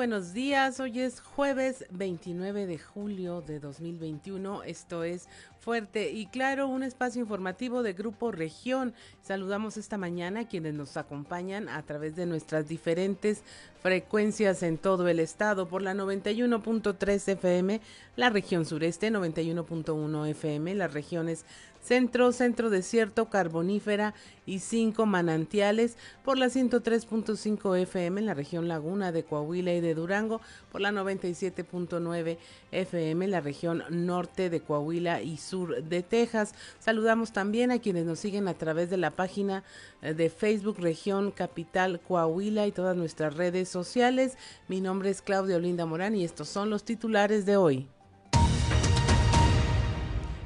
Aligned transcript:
buenos 0.00 0.32
días. 0.32 0.80
Hoy 0.80 0.98
es 1.00 1.20
jueves 1.20 1.84
29 1.90 2.66
de 2.66 2.78
julio 2.78 3.42
de 3.42 3.60
2021. 3.60 4.62
Esto 4.62 5.04
es 5.04 5.28
Fuerte 5.58 6.10
y 6.12 6.24
Claro, 6.24 6.68
un 6.68 6.82
espacio 6.82 7.20
informativo 7.20 7.82
de 7.82 7.92
Grupo 7.92 8.32
Región. 8.32 8.94
Saludamos 9.20 9.76
esta 9.76 9.98
mañana 9.98 10.40
a 10.40 10.48
quienes 10.48 10.72
nos 10.72 10.96
acompañan 10.96 11.68
a 11.68 11.82
través 11.82 12.16
de 12.16 12.24
nuestras 12.24 12.66
diferentes 12.66 13.42
frecuencias 13.82 14.62
en 14.62 14.78
todo 14.78 15.06
el 15.06 15.20
estado 15.20 15.68
por 15.68 15.82
la 15.82 15.92
91.3 15.92 17.32
FM, 17.32 17.82
la 18.16 18.30
región 18.30 18.64
sureste, 18.64 19.10
91.1 19.10 20.28
FM, 20.30 20.76
las 20.76 20.94
regiones 20.94 21.44
Centro, 21.80 22.32
Centro 22.32 22.70
Desierto, 22.70 23.30
Carbonífera 23.30 24.14
y 24.46 24.58
cinco 24.58 25.06
manantiales 25.06 25.96
por 26.24 26.36
la 26.36 26.46
103.5 26.46 27.78
FM 27.78 28.20
en 28.20 28.26
la 28.26 28.34
región 28.34 28.68
Laguna 28.68 29.12
de 29.12 29.24
Coahuila 29.24 29.72
y 29.72 29.80
de 29.80 29.94
Durango, 29.94 30.40
por 30.72 30.80
la 30.80 30.90
97.9 30.90 32.38
FM 32.72 33.24
en 33.24 33.30
la 33.30 33.40
región 33.40 33.84
norte 33.90 34.50
de 34.50 34.60
Coahuila 34.60 35.22
y 35.22 35.36
sur 35.36 35.82
de 35.82 36.02
Texas. 36.02 36.54
Saludamos 36.78 37.32
también 37.32 37.70
a 37.70 37.78
quienes 37.78 38.06
nos 38.06 38.18
siguen 38.18 38.48
a 38.48 38.54
través 38.54 38.90
de 38.90 38.96
la 38.96 39.10
página 39.12 39.64
eh, 40.02 40.14
de 40.14 40.30
Facebook 40.30 40.78
Región 40.78 41.30
Capital 41.30 42.00
Coahuila 42.00 42.66
y 42.66 42.72
todas 42.72 42.96
nuestras 42.96 43.34
redes 43.34 43.68
sociales. 43.68 44.36
Mi 44.68 44.80
nombre 44.80 45.10
es 45.10 45.22
Claudia 45.22 45.56
Olinda 45.56 45.86
Morán 45.86 46.14
y 46.14 46.24
estos 46.24 46.48
son 46.48 46.70
los 46.70 46.84
titulares 46.84 47.46
de 47.46 47.56
hoy. 47.56 47.88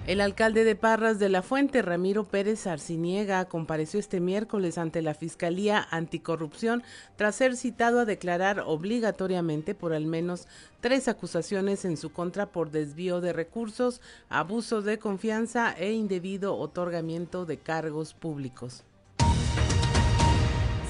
El 0.06 0.20
alcalde 0.20 0.64
de 0.64 0.76
Parras 0.76 1.18
de 1.18 1.30
la 1.30 1.40
Fuente, 1.40 1.80
Ramiro 1.80 2.24
Pérez 2.24 2.66
Arciniega, 2.66 3.46
compareció 3.46 3.98
este 3.98 4.20
miércoles 4.20 4.76
ante 4.76 5.00
la 5.00 5.14
Fiscalía 5.14 5.88
Anticorrupción 5.90 6.82
tras 7.16 7.36
ser 7.36 7.56
citado 7.56 8.00
a 8.00 8.04
declarar 8.04 8.64
obligatoriamente 8.66 9.74
por 9.74 9.94
al 9.94 10.04
menos 10.04 10.46
tres 10.82 11.08
acusaciones 11.08 11.86
en 11.86 11.96
su 11.96 12.12
contra 12.12 12.52
por 12.52 12.70
desvío 12.70 13.22
de 13.22 13.32
recursos, 13.32 14.02
abuso 14.28 14.82
de 14.82 14.98
confianza 14.98 15.72
e 15.72 15.92
indebido 15.92 16.54
otorgamiento 16.54 17.46
de 17.46 17.56
cargos 17.56 18.12
públicos. 18.12 18.84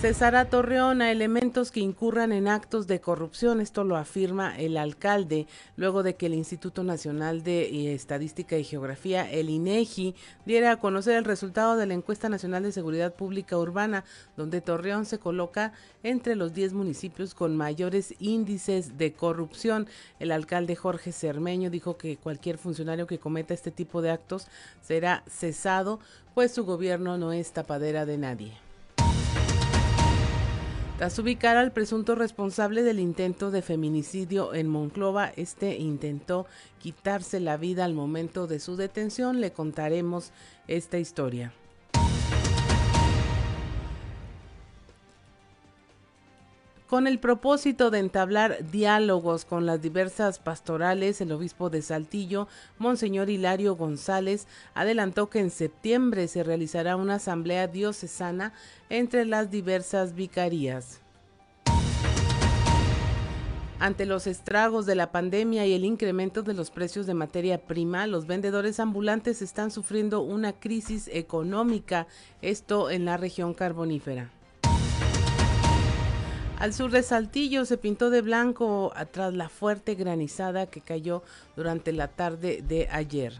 Cesará 0.04 0.50
Torreón 0.50 1.00
a 1.00 1.10
elementos 1.10 1.70
que 1.70 1.80
incurran 1.80 2.30
en 2.32 2.46
actos 2.46 2.86
de 2.86 3.00
corrupción. 3.00 3.62
Esto 3.62 3.84
lo 3.84 3.96
afirma 3.96 4.54
el 4.54 4.76
alcalde 4.76 5.46
luego 5.76 6.02
de 6.02 6.14
que 6.14 6.26
el 6.26 6.34
Instituto 6.34 6.84
Nacional 6.84 7.42
de 7.42 7.62
eh, 7.62 7.94
Estadística 7.94 8.58
y 8.58 8.64
Geografía, 8.64 9.32
el 9.32 9.48
INEGI, 9.48 10.14
diera 10.44 10.72
a 10.72 10.76
conocer 10.76 11.16
el 11.16 11.24
resultado 11.24 11.78
de 11.78 11.86
la 11.86 11.94
encuesta 11.94 12.28
nacional 12.28 12.64
de 12.64 12.72
seguridad 12.72 13.14
pública 13.14 13.56
urbana, 13.56 14.04
donde 14.36 14.60
Torreón 14.60 15.06
se 15.06 15.18
coloca 15.18 15.72
entre 16.02 16.36
los 16.36 16.52
10 16.52 16.74
municipios 16.74 17.32
con 17.32 17.56
mayores 17.56 18.14
índices 18.18 18.98
de 18.98 19.14
corrupción. 19.14 19.86
El 20.20 20.32
alcalde 20.32 20.76
Jorge 20.76 21.12
Cermeño 21.12 21.70
dijo 21.70 21.96
que 21.96 22.18
cualquier 22.18 22.58
funcionario 22.58 23.06
que 23.06 23.18
cometa 23.18 23.54
este 23.54 23.70
tipo 23.70 24.02
de 24.02 24.10
actos 24.10 24.48
será 24.82 25.24
cesado, 25.26 25.98
pues 26.34 26.52
su 26.52 26.66
gobierno 26.66 27.16
no 27.16 27.32
es 27.32 27.52
tapadera 27.52 28.04
de 28.04 28.18
nadie. 28.18 28.63
Tras 30.96 31.18
ubicar 31.18 31.56
al 31.56 31.72
presunto 31.72 32.14
responsable 32.14 32.84
del 32.84 33.00
intento 33.00 33.50
de 33.50 33.62
feminicidio 33.62 34.54
en 34.54 34.68
Monclova, 34.68 35.32
este 35.34 35.76
intentó 35.76 36.46
quitarse 36.78 37.40
la 37.40 37.56
vida 37.56 37.84
al 37.84 37.94
momento 37.94 38.46
de 38.46 38.60
su 38.60 38.76
detención. 38.76 39.40
Le 39.40 39.52
contaremos 39.52 40.30
esta 40.68 40.98
historia. 40.98 41.52
Con 46.94 47.08
el 47.08 47.18
propósito 47.18 47.90
de 47.90 47.98
entablar 47.98 48.70
diálogos 48.70 49.44
con 49.44 49.66
las 49.66 49.82
diversas 49.82 50.38
pastorales, 50.38 51.20
el 51.20 51.32
obispo 51.32 51.68
de 51.68 51.82
Saltillo, 51.82 52.46
Monseñor 52.78 53.30
Hilario 53.30 53.74
González, 53.74 54.46
adelantó 54.74 55.28
que 55.28 55.40
en 55.40 55.50
septiembre 55.50 56.28
se 56.28 56.44
realizará 56.44 56.94
una 56.94 57.16
asamblea 57.16 57.66
diocesana 57.66 58.52
entre 58.90 59.24
las 59.24 59.50
diversas 59.50 60.14
vicarías. 60.14 61.00
Ante 63.80 64.06
los 64.06 64.28
estragos 64.28 64.86
de 64.86 64.94
la 64.94 65.10
pandemia 65.10 65.66
y 65.66 65.72
el 65.72 65.84
incremento 65.84 66.44
de 66.44 66.54
los 66.54 66.70
precios 66.70 67.08
de 67.08 67.14
materia 67.14 67.58
prima, 67.58 68.06
los 68.06 68.28
vendedores 68.28 68.78
ambulantes 68.78 69.42
están 69.42 69.72
sufriendo 69.72 70.20
una 70.20 70.52
crisis 70.52 71.10
económica, 71.12 72.06
esto 72.40 72.88
en 72.88 73.04
la 73.04 73.16
región 73.16 73.52
carbonífera. 73.52 74.30
Al 76.64 76.72
sur 76.72 76.90
de 76.90 77.02
Saltillo 77.02 77.66
se 77.66 77.76
pintó 77.76 78.08
de 78.08 78.22
blanco 78.22 78.90
tras 79.10 79.34
la 79.34 79.50
fuerte 79.50 79.96
granizada 79.96 80.64
que 80.64 80.80
cayó 80.80 81.22
durante 81.56 81.92
la 81.92 82.08
tarde 82.08 82.64
de 82.66 82.88
ayer. 82.90 83.34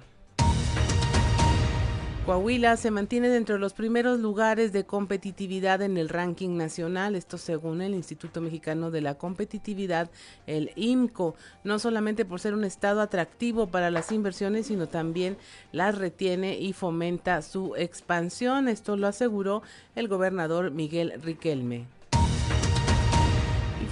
Coahuila 2.26 2.76
se 2.76 2.90
mantiene 2.90 3.30
dentro 3.30 3.54
de 3.54 3.62
los 3.62 3.72
primeros 3.72 4.20
lugares 4.20 4.74
de 4.74 4.84
competitividad 4.84 5.80
en 5.80 5.96
el 5.96 6.10
ranking 6.10 6.58
nacional, 6.58 7.14
esto 7.14 7.38
según 7.38 7.80
el 7.80 7.94
Instituto 7.94 8.42
Mexicano 8.42 8.90
de 8.90 9.00
la 9.00 9.14
Competitividad, 9.14 10.10
el 10.46 10.72
IMCO, 10.76 11.34
no 11.64 11.78
solamente 11.78 12.26
por 12.26 12.40
ser 12.40 12.52
un 12.52 12.64
estado 12.64 13.00
atractivo 13.00 13.68
para 13.68 13.90
las 13.90 14.12
inversiones, 14.12 14.66
sino 14.66 14.86
también 14.86 15.38
las 15.72 15.96
retiene 15.96 16.58
y 16.58 16.74
fomenta 16.74 17.40
su 17.40 17.74
expansión, 17.74 18.68
esto 18.68 18.98
lo 18.98 19.06
aseguró 19.06 19.62
el 19.94 20.08
gobernador 20.08 20.70
Miguel 20.72 21.14
Riquelme. 21.22 21.86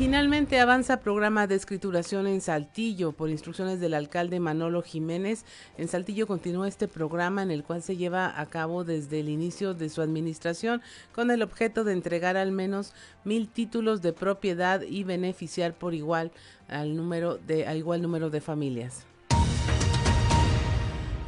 Finalmente 0.03 0.59
avanza 0.59 0.99
programa 0.99 1.47
de 1.47 1.55
escrituración 1.55 2.27
en 2.27 2.41
Saltillo 2.41 3.13
por 3.13 3.31
instrucciones 3.31 3.79
del 3.79 3.95
alcalde 3.95 4.41
Manolo 4.41 4.83
Jiménez. 4.83 5.45
En 5.79 5.87
Saltillo 5.87 6.27
continúa 6.27 6.67
este 6.67 6.89
programa 6.89 7.41
en 7.45 7.53
el 7.53 7.63
cual 7.63 7.85
se 7.85 7.97
lleva 7.97 8.41
a 8.41 8.47
cabo 8.47 8.83
desde 8.83 9.21
el 9.21 9.29
inicio 9.29 9.75
de 9.75 9.89
su 9.89 10.03
administración 10.03 10.83
con 11.15 11.31
el 11.31 11.41
objeto 11.41 11.85
de 11.85 11.93
entregar 11.93 12.37
al 12.37 12.51
menos 12.51 12.95
mil 13.23 13.49
títulos 13.49 14.03
de 14.03 14.13
propiedad 14.13 14.83
y 14.83 15.05
beneficiar 15.05 15.73
por 15.73 15.95
igual 15.95 16.33
al 16.67 16.97
número 16.97 17.37
de 17.37 17.69
al 17.69 17.77
igual 17.77 18.03
número 18.03 18.29
de 18.29 18.41
familias. 18.41 19.07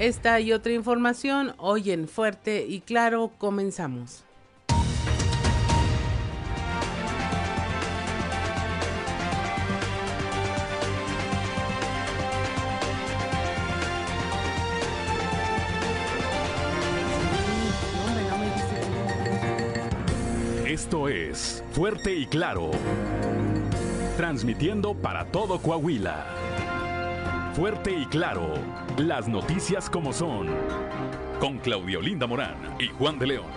Esta 0.00 0.40
y 0.40 0.52
otra 0.52 0.72
información 0.72 1.54
hoy 1.58 1.92
en 1.92 2.08
Fuerte 2.08 2.66
y 2.66 2.80
Claro 2.80 3.30
comenzamos. 3.38 4.24
Es 20.94 21.64
Fuerte 21.72 22.14
y 22.14 22.24
Claro. 22.24 22.70
Transmitiendo 24.16 24.94
para 24.94 25.24
todo 25.26 25.60
Coahuila. 25.60 26.24
Fuerte 27.54 27.90
y 27.90 28.06
Claro. 28.06 28.54
Las 28.96 29.28
noticias 29.28 29.90
como 29.90 30.12
son. 30.12 30.46
Con 31.40 31.58
Claudio 31.58 32.00
Linda 32.00 32.28
Morán 32.28 32.76
y 32.78 32.86
Juan 32.86 33.18
de 33.18 33.26
León. 33.26 33.50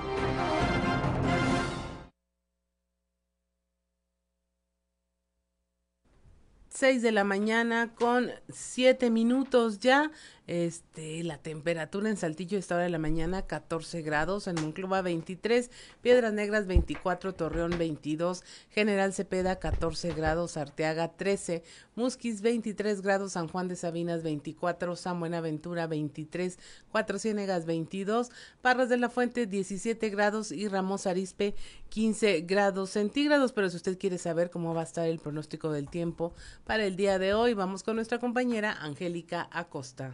6 6.69 7.01
de 7.01 7.11
la 7.11 7.23
mañana 7.23 7.93
con 7.95 8.31
7 8.49 9.09
minutos 9.09 9.79
ya. 9.79 10.11
Este, 10.47 11.26
la 11.26 11.38
temperatura 11.38 12.09
en 12.09 12.16
Saltillo 12.16 12.58
esta 12.58 12.76
hora 12.76 12.85
de 12.85 12.90
la 12.90 12.99
mañana 12.99 13.41
14 13.41 14.02
grados, 14.02 14.47
en 14.47 14.55
Monclova 14.55 15.02
23, 15.02 15.70
Piedras 16.02 16.32
Negras 16.32 16.67
24, 16.67 17.35
Torreón 17.35 17.78
22, 17.78 18.46
General 18.70 19.11
Cepeda 19.11 19.59
14 19.59 20.14
grados, 20.14 20.55
Arteaga 20.55 21.09
13, 21.09 21.64
Musquis 21.96 22.41
23 22.41 23.02
grados, 23.02 23.34
San 23.34 23.49
Juan 23.49 23.67
de 23.67 23.76
Sabinas 23.76 24.23
24, 24.23 24.96
San 24.96 25.20
Buenaventura 25.20 25.85
23, 25.85 26.58
Cuatro 26.93 27.20
Ciénegas 27.20 27.66
22, 27.66 28.29
Parras 28.61 28.88
de 28.88 28.96
la 28.96 29.09
Fuente 29.09 29.47
17 29.47 30.09
grados 30.09 30.53
y 30.53 30.70
Ramos 30.70 31.08
Arispe 31.08 31.55
15 31.90 32.41
grados 32.41 32.91
centígrados. 32.91 33.52
Pero 33.52 33.70
si 33.70 33.76
usted 33.76 33.97
quiere 33.97 34.17
saber 34.17 34.50
cómo 34.50 34.73
va 34.73 34.82
a 34.82 34.85
estar 34.85 35.08
el 35.09 35.20
pronóstico 35.20 35.72
del 35.73 35.90
tiempo 35.90 36.34
para 36.66 36.85
el 36.85 36.96
día 36.96 37.20
de 37.20 37.34
hoy, 37.34 37.53
vamos 37.53 37.84
con 37.84 37.97
nuestra 37.97 38.20
compañera 38.20 38.72
Angélica 38.79 39.50
Acosta. 39.52 40.14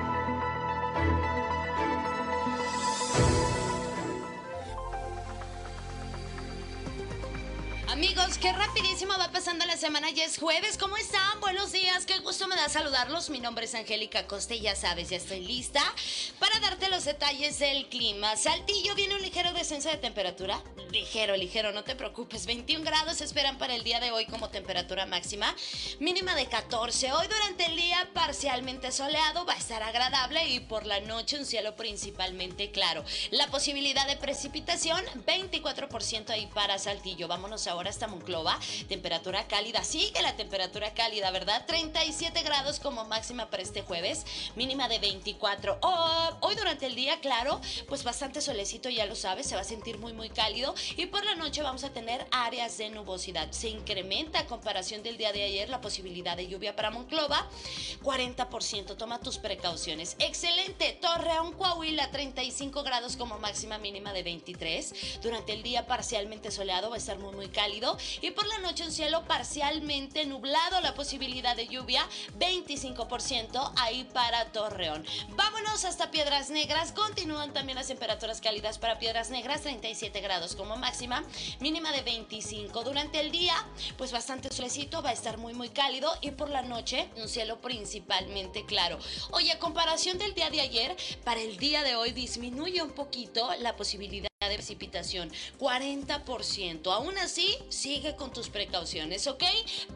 Qué 8.41 8.51
rapidísimo 8.53 9.13
va 9.19 9.31
pasando 9.31 9.67
la 9.67 9.77
semana, 9.77 10.09
ya 10.09 10.25
es 10.25 10.39
jueves, 10.39 10.75
¿cómo 10.75 10.97
están? 10.97 11.39
Buenos 11.41 11.71
días, 11.71 12.07
qué 12.07 12.17
gusto 12.19 12.47
me 12.47 12.55
da 12.55 12.69
saludarlos. 12.69 13.29
Mi 13.29 13.39
nombre 13.39 13.65
es 13.65 13.75
Angélica 13.75 14.25
Costa 14.25 14.55
y 14.55 14.61
ya 14.61 14.75
sabes, 14.75 15.11
ya 15.11 15.17
estoy 15.17 15.41
lista 15.41 15.81
para 16.39 16.59
darte 16.59 16.89
los 16.89 17.05
detalles 17.05 17.59
del 17.59 17.87
clima. 17.87 18.35
Saltillo 18.35 18.95
viene 18.95 19.13
un 19.13 19.21
ligero 19.21 19.53
descenso 19.53 19.89
de 19.89 19.97
temperatura, 19.97 20.59
ligero, 20.91 21.37
ligero, 21.37 21.71
no 21.71 21.83
te 21.83 21.95
preocupes. 21.95 22.47
21 22.47 22.83
grados 22.83 23.21
esperan 23.21 23.59
para 23.59 23.75
el 23.75 23.83
día 23.83 23.99
de 23.99 24.09
hoy 24.09 24.25
como 24.25 24.49
temperatura 24.49 25.05
máxima, 25.05 25.55
mínima 25.99 26.33
de 26.33 26.47
14. 26.47 27.13
Hoy 27.13 27.27
durante 27.27 27.67
el 27.67 27.75
día 27.75 28.09
parcialmente 28.15 28.91
soleado, 28.91 29.45
va 29.45 29.53
a 29.53 29.57
estar 29.57 29.83
agradable 29.83 30.47
y 30.49 30.61
por 30.61 30.87
la 30.87 30.99
noche 31.01 31.37
un 31.37 31.45
cielo 31.45 31.75
principalmente 31.75 32.71
claro. 32.71 33.05
La 33.29 33.47
posibilidad 33.51 34.07
de 34.07 34.17
precipitación, 34.17 35.05
24% 35.27 36.31
ahí 36.31 36.47
para 36.47 36.79
Saltillo. 36.79 37.27
Vámonos 37.27 37.67
ahora 37.67 37.91
hasta 37.91 38.07
Monclova. 38.07 38.30
Temperatura 38.87 39.45
cálida, 39.47 39.83
sigue 39.83 40.21
la 40.21 40.37
temperatura 40.37 40.93
cálida, 40.93 41.31
¿verdad? 41.31 41.65
37 41.67 42.41
grados 42.43 42.79
como 42.79 43.03
máxima 43.03 43.49
para 43.49 43.61
este 43.61 43.81
jueves, 43.81 44.25
mínima 44.55 44.87
de 44.87 44.99
24. 44.99 45.79
hoy 46.39 46.55
durante 46.55 46.85
el 46.85 46.95
día, 46.95 47.19
claro, 47.19 47.59
pues 47.89 48.03
bastante 48.05 48.39
solecito, 48.39 48.89
ya 48.89 49.05
lo 49.05 49.15
sabes, 49.15 49.47
se 49.47 49.55
va 49.55 49.61
a 49.61 49.65
sentir 49.65 49.97
muy, 49.97 50.13
muy 50.13 50.29
cálido. 50.29 50.73
Y 50.95 51.07
por 51.07 51.25
la 51.25 51.35
noche 51.35 51.61
vamos 51.61 51.83
a 51.83 51.91
tener 51.91 52.25
áreas 52.31 52.77
de 52.77 52.89
nubosidad. 52.89 53.51
Se 53.51 53.67
incrementa 53.67 54.39
a 54.39 54.45
comparación 54.45 55.03
del 55.03 55.17
día 55.17 55.33
de 55.33 55.43
ayer 55.43 55.69
la 55.69 55.81
posibilidad 55.81 56.37
de 56.37 56.47
lluvia 56.47 56.73
para 56.75 56.89
Monclova. 56.89 57.49
40%, 58.01 58.95
toma 58.95 59.19
tus 59.19 59.39
precauciones. 59.39 60.15
Excelente, 60.19 60.97
Torreón, 61.01 61.51
Coahuila, 61.53 62.11
35 62.11 62.83
grados 62.83 63.17
como 63.17 63.39
máxima 63.39 63.77
mínima 63.77 64.13
de 64.13 64.23
23. 64.23 65.19
Durante 65.21 65.51
el 65.51 65.63
día 65.63 65.85
parcialmente 65.85 66.49
soleado, 66.49 66.89
va 66.89 66.95
a 66.95 66.99
estar 66.99 67.19
muy, 67.19 67.35
muy 67.35 67.49
cálido 67.49 67.97
y 68.21 68.31
por 68.31 68.47
la 68.47 68.59
noche 68.59 68.85
un 68.85 68.91
cielo 68.91 69.23
parcialmente 69.25 70.25
nublado, 70.25 70.79
la 70.81 70.93
posibilidad 70.93 71.55
de 71.55 71.67
lluvia 71.67 72.07
25% 72.39 73.73
ahí 73.77 74.03
para 74.13 74.45
Torreón. 74.51 75.05
Vámonos 75.29 75.85
hasta 75.85 76.11
Piedras 76.11 76.49
Negras, 76.49 76.91
continúan 76.91 77.53
también 77.53 77.77
las 77.77 77.87
temperaturas 77.87 78.41
cálidas 78.41 78.77
para 78.77 78.99
Piedras 78.99 79.29
Negras, 79.29 79.61
37 79.61 80.21
grados 80.21 80.55
como 80.55 80.77
máxima, 80.77 81.23
mínima 81.59 81.91
de 81.91 82.01
25. 82.01 82.83
Durante 82.83 83.19
el 83.19 83.31
día, 83.31 83.55
pues 83.97 84.11
bastante 84.11 84.51
solecito, 84.51 85.01
va 85.01 85.09
a 85.09 85.13
estar 85.13 85.37
muy 85.37 85.53
muy 85.53 85.69
cálido 85.69 86.11
y 86.21 86.31
por 86.31 86.49
la 86.49 86.61
noche 86.61 87.09
un 87.17 87.27
cielo 87.27 87.61
principalmente 87.61 88.65
claro. 88.65 88.99
Oye, 89.31 89.51
a 89.51 89.59
comparación 89.59 90.17
del 90.17 90.33
día 90.33 90.49
de 90.49 90.61
ayer, 90.61 90.95
para 91.23 91.41
el 91.41 91.57
día 91.57 91.83
de 91.83 91.95
hoy 91.95 92.11
disminuye 92.11 92.81
un 92.81 92.91
poquito 92.91 93.49
la 93.59 93.75
posibilidad 93.75 94.30
de 94.49 94.55
precipitación, 94.55 95.31
40%. 95.59 96.91
Aún 96.91 97.17
así, 97.19 97.55
sigue 97.69 98.15
con 98.15 98.33
tus 98.33 98.49
precauciones, 98.49 99.27
¿ok? 99.27 99.43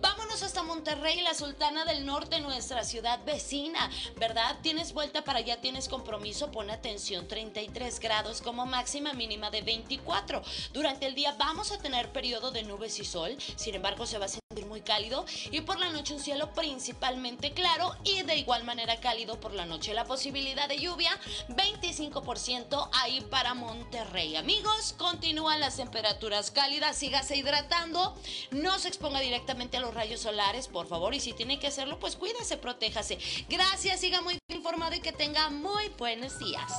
Vámonos 0.01 0.44
hasta 0.44 0.62
Monterrey, 0.62 1.21
la 1.21 1.33
Sultana 1.33 1.83
del 1.86 2.06
Norte, 2.06 2.39
nuestra 2.42 2.83
ciudad 2.83 3.24
vecina, 3.25 3.89
¿verdad? 4.18 4.57
Tienes 4.62 4.94
vuelta 4.94 5.24
para 5.24 5.39
allá, 5.39 5.62
tienes 5.62 5.89
compromiso, 5.89 6.51
pon 6.51 6.69
atención, 6.69 7.27
33 7.27 8.00
grados 8.00 8.42
como 8.42 8.65
máxima 8.68 9.13
mínima 9.13 9.50
de 9.50 9.63
24. 9.63 10.44
Durante 10.74 11.07
el 11.07 11.15
día 11.15 11.36
vamos 11.39 11.71
a 11.71 11.80
tener 11.80 12.12
periodo 12.12 12.51
de 12.51 12.63
nubes 12.63 13.00
y 13.00 13.06
sol, 13.06 13.36
sin 13.56 13.75
embargo 13.75 14.06
se 14.06 14.19
va 14.19 14.25
a 14.25 14.30
sentir 14.30 14.65
muy 14.68 14.81
cálido 14.81 15.25
y 15.51 15.62
por 15.62 15.80
la 15.80 15.89
noche 15.89 16.13
un 16.13 16.19
cielo 16.19 16.53
principalmente 16.53 17.51
claro 17.53 17.95
y 18.03 18.21
de 18.21 18.38
igual 18.38 18.63
manera 18.63 19.00
cálido 19.00 19.39
por 19.39 19.53
la 19.53 19.65
noche. 19.65 19.94
La 19.94 20.06
posibilidad 20.06 20.69
de 20.69 20.77
lluvia, 20.77 21.12
25% 21.50 22.89
ahí 22.94 23.21
para 23.21 23.53
Monterrey 23.56 24.34
amigos, 24.37 24.93
continúan 24.97 25.59
las 25.59 25.77
temperaturas 25.77 26.51
cálidas, 26.51 26.97
sígase 26.97 27.35
hidratando, 27.35 28.15
no 28.51 28.77
se 28.79 28.87
exponga 28.87 29.19
directamente 29.19 29.77
a 29.77 29.79
los 29.79 29.93
rayos 29.93 30.21
solares, 30.21 30.67
por 30.67 30.87
favor, 30.87 31.13
y 31.13 31.19
si 31.19 31.33
tiene 31.33 31.59
que 31.59 31.67
hacerlo, 31.67 31.99
pues 31.99 32.15
cuídese, 32.15 32.57
protéjase. 32.57 33.17
Gracias, 33.49 33.99
siga 33.99 34.21
muy 34.21 34.37
informado 34.49 34.95
y 34.95 34.99
que 34.99 35.11
tenga 35.11 35.49
muy 35.49 35.89
buenos 35.97 36.37
días. 36.39 36.71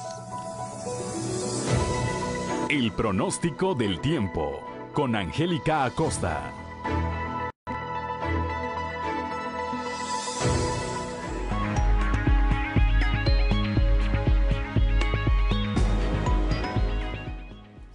El 2.69 2.93
pronóstico 2.93 3.75
del 3.75 4.01
tiempo 4.01 4.61
con 4.93 5.15
Angélica 5.15 5.85
Acosta. 5.85 6.53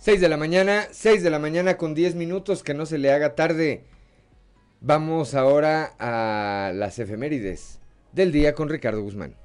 6 0.01 0.19
de 0.19 0.30
la 0.30 0.38
mañana, 0.38 0.88
6 0.89 1.21
de 1.21 1.30
la 1.30 1.38
mañana 1.38 1.77
con 1.77 1.94
10 1.94 2.15
minutos, 2.15 2.63
que 2.63 2.74
no 2.74 2.88
se 2.88 2.98
le 2.98 3.12
haga 3.12 3.36
tarde. 3.36 3.83
Vamos 4.80 5.36
ahora 5.36 5.94
a 6.00 6.71
las 6.74 6.98
efemérides 6.98 7.80
del 8.12 8.31
día 8.31 8.56
con 8.56 8.68
Ricardo 8.68 9.03
Guzmán. 9.03 9.36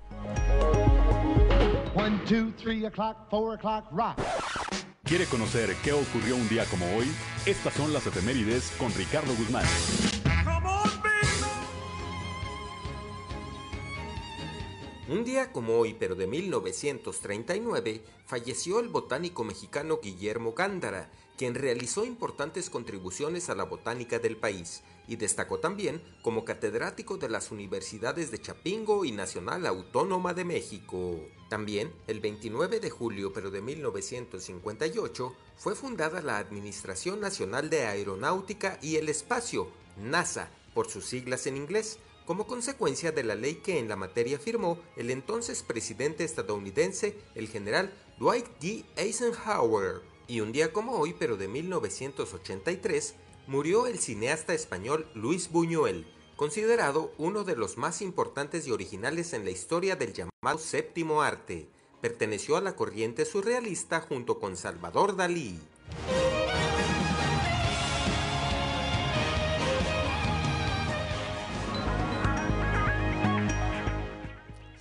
¿Quiere 5.05 5.26
conocer 5.26 5.76
qué 5.85 5.93
ocurrió 5.93 6.37
un 6.37 6.49
día 6.49 6.64
como 6.70 6.87
hoy? 6.97 7.05
Estas 7.44 7.75
son 7.75 7.93
las 7.93 8.06
efemérides 8.06 8.73
con 8.79 8.91
Ricardo 8.94 9.35
Guzmán. 9.37 9.67
Un 15.08 15.23
día 15.23 15.53
como 15.53 15.79
hoy, 15.79 15.94
pero 15.94 16.17
de 16.17 16.26
1939, 16.26 18.03
falleció 18.26 18.81
el 18.81 18.88
botánico 18.88 19.44
mexicano 19.44 20.00
Guillermo 20.03 20.53
Gándara, 20.53 21.12
quien 21.38 21.55
realizó 21.55 22.05
importantes 22.05 22.70
contribuciones 22.70 23.49
a 23.49 23.55
la 23.55 23.62
botánica 23.62 24.19
del 24.19 24.37
país 24.37 24.82
y 25.06 25.14
destacó 25.14 25.61
también 25.61 26.03
como 26.23 26.44
catedrático 26.44 27.19
de 27.19 27.29
las 27.29 27.53
universidades 27.53 28.32
de 28.32 28.41
Chapingo 28.41 29.05
y 29.05 29.12
Nacional 29.12 29.67
Autónoma 29.67 30.35
de 30.35 30.44
México. 30.44 31.20
También, 31.49 31.93
el 32.08 32.19
29 32.19 32.81
de 32.81 32.91
julio 32.91 33.32
pero 33.32 33.53
de 33.53 33.61
1958, 33.61 35.37
fue 35.56 35.76
fundada 35.76 36.20
la 36.20 36.38
Administración 36.38 37.20
Nacional 37.20 37.70
de 37.70 37.87
Aeronáutica 37.87 38.81
y 38.82 38.97
el 38.97 39.08
Espacio, 39.08 39.69
NASA, 40.03 40.50
por 40.75 40.91
sus 40.91 41.06
siglas 41.06 41.47
en 41.47 41.56
inglés, 41.56 42.00
como 42.26 42.46
consecuencia 42.46 43.12
de 43.12 43.23
la 43.23 43.37
ley 43.37 43.55
que 43.56 43.78
en 43.78 43.88
la 43.88 43.96
materia 43.96 44.38
firmó 44.38 44.78
el 44.96 45.11
entonces 45.11 45.62
presidente 45.62 46.25
estadounidense, 46.25 47.17
el 47.34 47.49
general 47.49 47.94
Dwight 48.19 48.46
D. 48.61 48.84
Eisenhower. 48.96 50.02
Y 50.26 50.40
un 50.40 50.50
día 50.50 50.73
como 50.73 50.99
hoy, 50.99 51.14
pero 51.17 51.37
de 51.37 51.46
1983, 51.46 53.15
murió 53.46 53.86
el 53.86 54.00
cineasta 54.00 54.55
español 54.55 55.08
Luis 55.15 55.50
Buñuel, 55.50 56.06
considerado 56.34 57.12
uno 57.17 57.44
de 57.44 57.55
los 57.55 57.79
más 57.79 58.03
importantes 58.03 58.67
y 58.67 58.72
originales 58.72 59.32
en 59.32 59.44
la 59.44 59.50
historia 59.50 59.94
del 59.94 60.12
llamado 60.12 60.58
séptimo 60.58 61.22
arte. 61.22 61.69
Perteneció 62.00 62.56
a 62.56 62.60
la 62.60 62.74
corriente 62.74 63.24
surrealista 63.24 64.00
junto 64.00 64.41
con 64.41 64.56
Salvador 64.56 65.17
Dalí. 65.17 65.60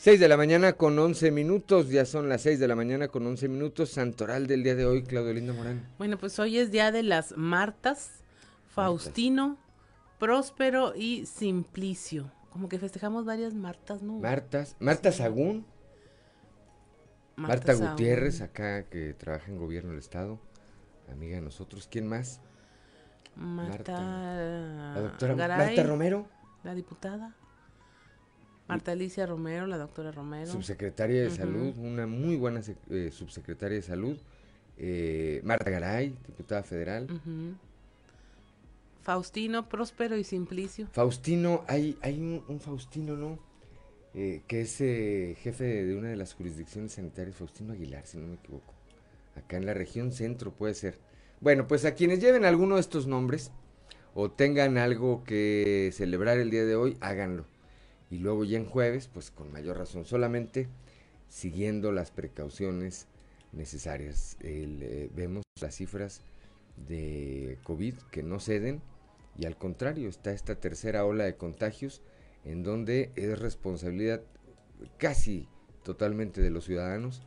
6 0.05 0.19
de 0.19 0.27
la 0.27 0.38
mañana 0.38 0.74
con 0.74 1.00
11 1.00 1.31
minutos, 1.31 1.89
ya 1.89 2.05
son 2.05 2.29
las 2.29 2.43
6 2.43 2.59
de 2.59 2.67
la 2.67 2.75
mañana 2.75 3.07
con 3.07 3.25
11 3.25 3.47
minutos, 3.47 3.89
santoral 3.89 4.45
del 4.45 4.62
día 4.62 4.75
de 4.75 4.85
hoy, 4.85 5.01
Claudio 5.01 5.33
Linda 5.33 5.51
Morán. 5.51 5.89
Bueno, 5.97 6.19
pues 6.19 6.38
hoy 6.38 6.59
es 6.59 6.69
día 6.69 6.91
de 6.91 7.01
las 7.01 7.35
Martas, 7.35 8.24
Faustino, 8.67 9.57
Próspero 10.19 10.93
y 10.95 11.25
Simplicio. 11.25 12.31
Como 12.51 12.69
que 12.69 12.77
festejamos 12.77 13.25
varias 13.25 13.55
Martas, 13.55 14.03
¿no? 14.03 14.19
Martas, 14.19 14.75
Marta 14.77 15.12
Sagún, 15.12 15.65
Marta, 17.35 17.74
Gutiérrez, 17.74 18.41
acá 18.41 18.83
que 18.83 19.15
trabaja 19.15 19.50
en 19.50 19.57
gobierno 19.57 19.89
del 19.89 20.00
estado, 20.01 20.39
amiga 21.12 21.38
de 21.38 21.41
nosotros. 21.41 21.88
¿Quién 21.89 22.05
más? 22.05 22.41
Marta, 23.35 24.00
la 24.00 25.01
doctora 25.01 25.35
Marta 25.35 25.81
Romero. 25.81 26.27
La 26.63 26.75
diputada. 26.75 27.35
Marta 28.67 28.93
Alicia 28.93 29.27
Romero, 29.27 29.67
la 29.67 29.77
doctora 29.77 30.12
Romero. 30.12 30.51
Subsecretaria 30.51 31.24
de 31.24 31.29
Salud, 31.29 31.77
una 31.77 32.07
muy 32.07 32.36
buena 32.36 32.62
eh, 32.89 33.12
subsecretaria 33.12 33.77
de 33.77 33.84
Salud. 33.84 34.17
Eh, 34.77 35.39
Marta 35.43 35.69
Garay, 35.69 36.15
diputada 36.27 36.63
federal. 36.63 37.07
Faustino, 39.03 39.69
Próspero 39.69 40.17
y 40.17 40.24
Simplicio. 40.24 40.88
Faustino, 40.93 41.63
hay, 41.67 41.95
hay 42.01 42.19
un, 42.19 42.60
Faustino, 42.60 43.15
¿no? 43.15 43.38
Eh, 44.15 44.41
que 44.48 44.62
es 44.62 44.77
jefe 44.77 45.63
de, 45.63 45.95
una 45.95 46.10
de 46.10 46.15
las 46.15 46.34
jurisdicciones 46.34 46.93
sanitarias, 46.93 47.36
Faustino 47.36 47.74
Aguilar, 47.74 48.07
si 48.07 48.17
no 48.17 48.27
me 48.27 48.36
equivoco. 48.36 48.74
Acá 49.36 49.57
en 49.57 49.67
la 49.67 49.75
región 49.75 50.12
centro 50.12 50.51
puede 50.51 50.74
ser. 50.74 50.98
Bueno, 51.39 51.67
pues 51.67 51.86
a 51.86 51.93
quienes 51.93 52.19
lleven 52.19 52.45
alguno 52.45 52.75
de 52.75 52.81
estos 52.81 53.05
nombres 53.05 53.51
o 54.15 54.31
tengan 54.31 54.79
algo 54.79 55.24
que 55.24 55.91
celebrar 55.93 56.39
el 56.39 56.50
día 56.50 56.65
de 56.65 56.75
hoy, 56.75 56.98
háganlo 57.01 57.45
y 58.09 58.19
luego 58.19 58.43
ya 58.43 58.57
en 58.57 58.65
jueves, 58.65 59.07
pues 59.07 59.31
con 59.31 59.51
mayor 59.51 59.77
razón, 59.77 60.05
solamente 60.05 60.67
siguiendo 61.27 61.91
las 61.91 62.12
precauciones 62.12 63.07
necesarias. 63.51 64.38
Eh, 64.41 65.09
vemos 65.15 65.43
las 65.62 65.75
cifras 65.75 66.21
de 66.88 67.57
COVID 67.63 67.95
que 68.12 68.24
no 68.24 68.39
ceden 68.39 68.81
y 69.38 69.45
al 69.45 69.57
contrario 69.57 70.09
está 70.09 70.31
esta 70.31 70.55
tercera 70.55 71.05
ola 71.05 71.24
de 71.24 71.35
contagios 71.35 72.01
en 72.43 72.63
donde 72.63 73.12
es 73.15 73.39
responsabilidad 73.39 74.21
casi 74.97 75.47
totalmente 75.83 76.41
de 76.41 76.50
los 76.50 76.65
ciudadanos 76.65 77.21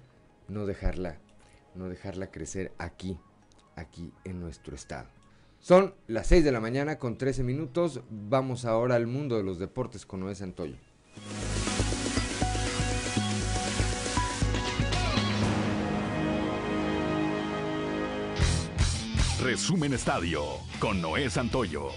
no 0.49 0.67
dejarla 0.67 1.19
no 1.75 1.89
dejarla 1.89 2.31
crecer 2.31 2.73
aquí 2.77 3.19
aquí 3.75 4.13
en 4.25 4.41
nuestro 4.41 4.75
estado 4.75 5.09
son 5.61 5.95
las 6.07 6.27
6 6.29 6.45
de 6.45 6.53
la 6.53 6.61
mañana 6.61 6.99
con 6.99 7.19
13 7.19 7.43
minutos 7.43 8.01
vamos 8.11 8.65
ahora 8.65 8.95
al 8.97 9.07
mundo 9.07 9.37
de 9.37 9.43
los 9.43 9.59
deportes 9.59 10.07
con 10.07 10.21
Noé 10.21 10.35
Santoyo 10.35 10.77
Resumen 19.43 19.95
Estadio 19.95 20.43
con 20.81 21.01
Noé 21.01 21.31
Santoyo. 21.31 21.91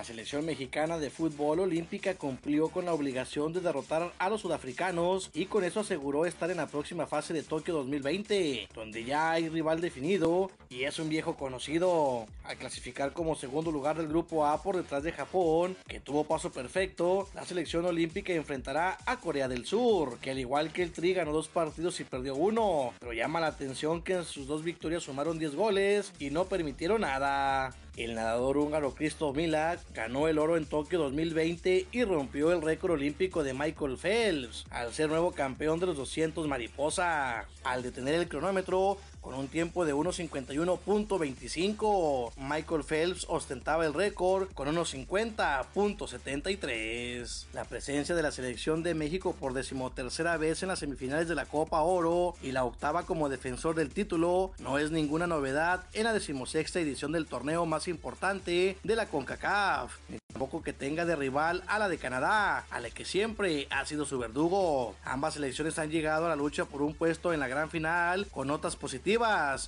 La 0.00 0.04
selección 0.04 0.46
mexicana 0.46 0.96
de 0.96 1.10
fútbol 1.10 1.60
olímpica 1.60 2.14
cumplió 2.14 2.70
con 2.70 2.86
la 2.86 2.94
obligación 2.94 3.52
de 3.52 3.60
derrotar 3.60 4.10
a 4.18 4.30
los 4.30 4.40
sudafricanos 4.40 5.30
y 5.34 5.44
con 5.44 5.62
eso 5.62 5.80
aseguró 5.80 6.24
estar 6.24 6.50
en 6.50 6.56
la 6.56 6.68
próxima 6.68 7.06
fase 7.06 7.34
de 7.34 7.42
Tokio 7.42 7.74
2020, 7.74 8.70
donde 8.72 9.04
ya 9.04 9.32
hay 9.32 9.50
rival 9.50 9.82
definido 9.82 10.50
y 10.70 10.84
es 10.84 10.98
un 10.98 11.10
viejo 11.10 11.36
conocido. 11.36 12.26
Al 12.44 12.56
clasificar 12.56 13.12
como 13.12 13.36
segundo 13.36 13.70
lugar 13.70 13.98
del 13.98 14.08
grupo 14.08 14.46
A 14.46 14.62
por 14.62 14.78
detrás 14.78 15.02
de 15.02 15.12
Japón, 15.12 15.76
que 15.86 16.00
tuvo 16.00 16.24
paso 16.24 16.50
perfecto, 16.50 17.28
la 17.34 17.44
selección 17.44 17.84
olímpica 17.84 18.32
enfrentará 18.32 18.96
a 19.04 19.20
Corea 19.20 19.48
del 19.48 19.66
Sur, 19.66 20.18
que 20.18 20.30
al 20.30 20.38
igual 20.38 20.72
que 20.72 20.82
el 20.82 20.92
Tri 20.92 21.12
ganó 21.12 21.30
dos 21.30 21.48
partidos 21.48 22.00
y 22.00 22.04
perdió 22.04 22.36
uno, 22.36 22.94
pero 23.00 23.12
llama 23.12 23.38
la 23.38 23.48
atención 23.48 24.00
que 24.00 24.14
en 24.14 24.24
sus 24.24 24.46
dos 24.46 24.64
victorias 24.64 25.02
sumaron 25.02 25.38
10 25.38 25.54
goles 25.54 26.10
y 26.18 26.30
no 26.30 26.46
permitieron 26.46 27.02
nada. 27.02 27.76
El 27.96 28.14
nadador 28.14 28.56
húngaro 28.56 28.94
Kristo 28.94 29.32
Milak 29.32 29.80
ganó 29.92 30.28
el 30.28 30.38
oro 30.38 30.56
en 30.56 30.64
Tokio 30.64 30.98
2020 31.00 31.86
y 31.90 32.04
rompió 32.04 32.52
el 32.52 32.62
récord 32.62 32.92
olímpico 32.92 33.42
de 33.42 33.52
Michael 33.52 33.98
Phelps 33.98 34.64
al 34.70 34.92
ser 34.92 35.08
nuevo 35.08 35.32
campeón 35.32 35.80
de 35.80 35.86
los 35.86 35.96
200 35.96 36.46
mariposa. 36.46 37.46
Al 37.64 37.82
detener 37.82 38.14
el 38.14 38.28
cronómetro, 38.28 38.96
con 39.20 39.34
un 39.34 39.48
tiempo 39.48 39.84
de 39.84 39.92
1.51.25. 39.94 42.32
Michael 42.36 42.84
Phelps 42.84 43.26
ostentaba 43.28 43.84
el 43.86 43.94
récord 43.94 44.52
con 44.52 44.68
1.50.73. 44.68 47.46
La 47.52 47.64
presencia 47.64 48.14
de 48.14 48.22
la 48.22 48.30
selección 48.30 48.82
de 48.82 48.94
México 48.94 49.34
por 49.38 49.52
decimotercera 49.52 50.36
vez 50.36 50.62
en 50.62 50.68
las 50.68 50.78
semifinales 50.78 51.26
de 51.28 51.34
la 51.34 51.46
Copa 51.46 51.80
Oro 51.82 52.34
y 52.42 52.52
la 52.52 52.64
octava 52.64 53.04
como 53.04 53.28
defensor 53.28 53.74
del 53.74 53.90
título 53.90 54.52
no 54.58 54.78
es 54.78 54.90
ninguna 54.90 55.26
novedad 55.26 55.84
en 55.92 56.04
la 56.04 56.12
decimosexta 56.12 56.78
edición 56.80 57.12
del 57.12 57.26
torneo 57.26 57.66
más 57.66 57.88
importante 57.88 58.78
de 58.82 58.96
la 58.96 59.06
CONCACAF 59.06 59.98
tampoco 60.32 60.62
que 60.62 60.72
tenga 60.72 61.04
de 61.04 61.16
rival 61.16 61.62
a 61.66 61.78
la 61.78 61.88
de 61.88 61.98
Canadá, 61.98 62.64
a 62.70 62.80
la 62.80 62.88
que 62.88 63.04
siempre 63.04 63.66
ha 63.70 63.84
sido 63.84 64.06
su 64.06 64.18
verdugo. 64.18 64.94
Ambas 65.04 65.34
selecciones 65.34 65.78
han 65.78 65.90
llegado 65.90 66.24
a 66.24 66.30
la 66.30 66.36
lucha 66.36 66.64
por 66.64 66.80
un 66.82 66.94
puesto 66.94 67.34
en 67.34 67.40
la 67.40 67.48
gran 67.48 67.68
final 67.68 68.26
con 68.30 68.46
notas 68.46 68.76
positivas 68.76 69.09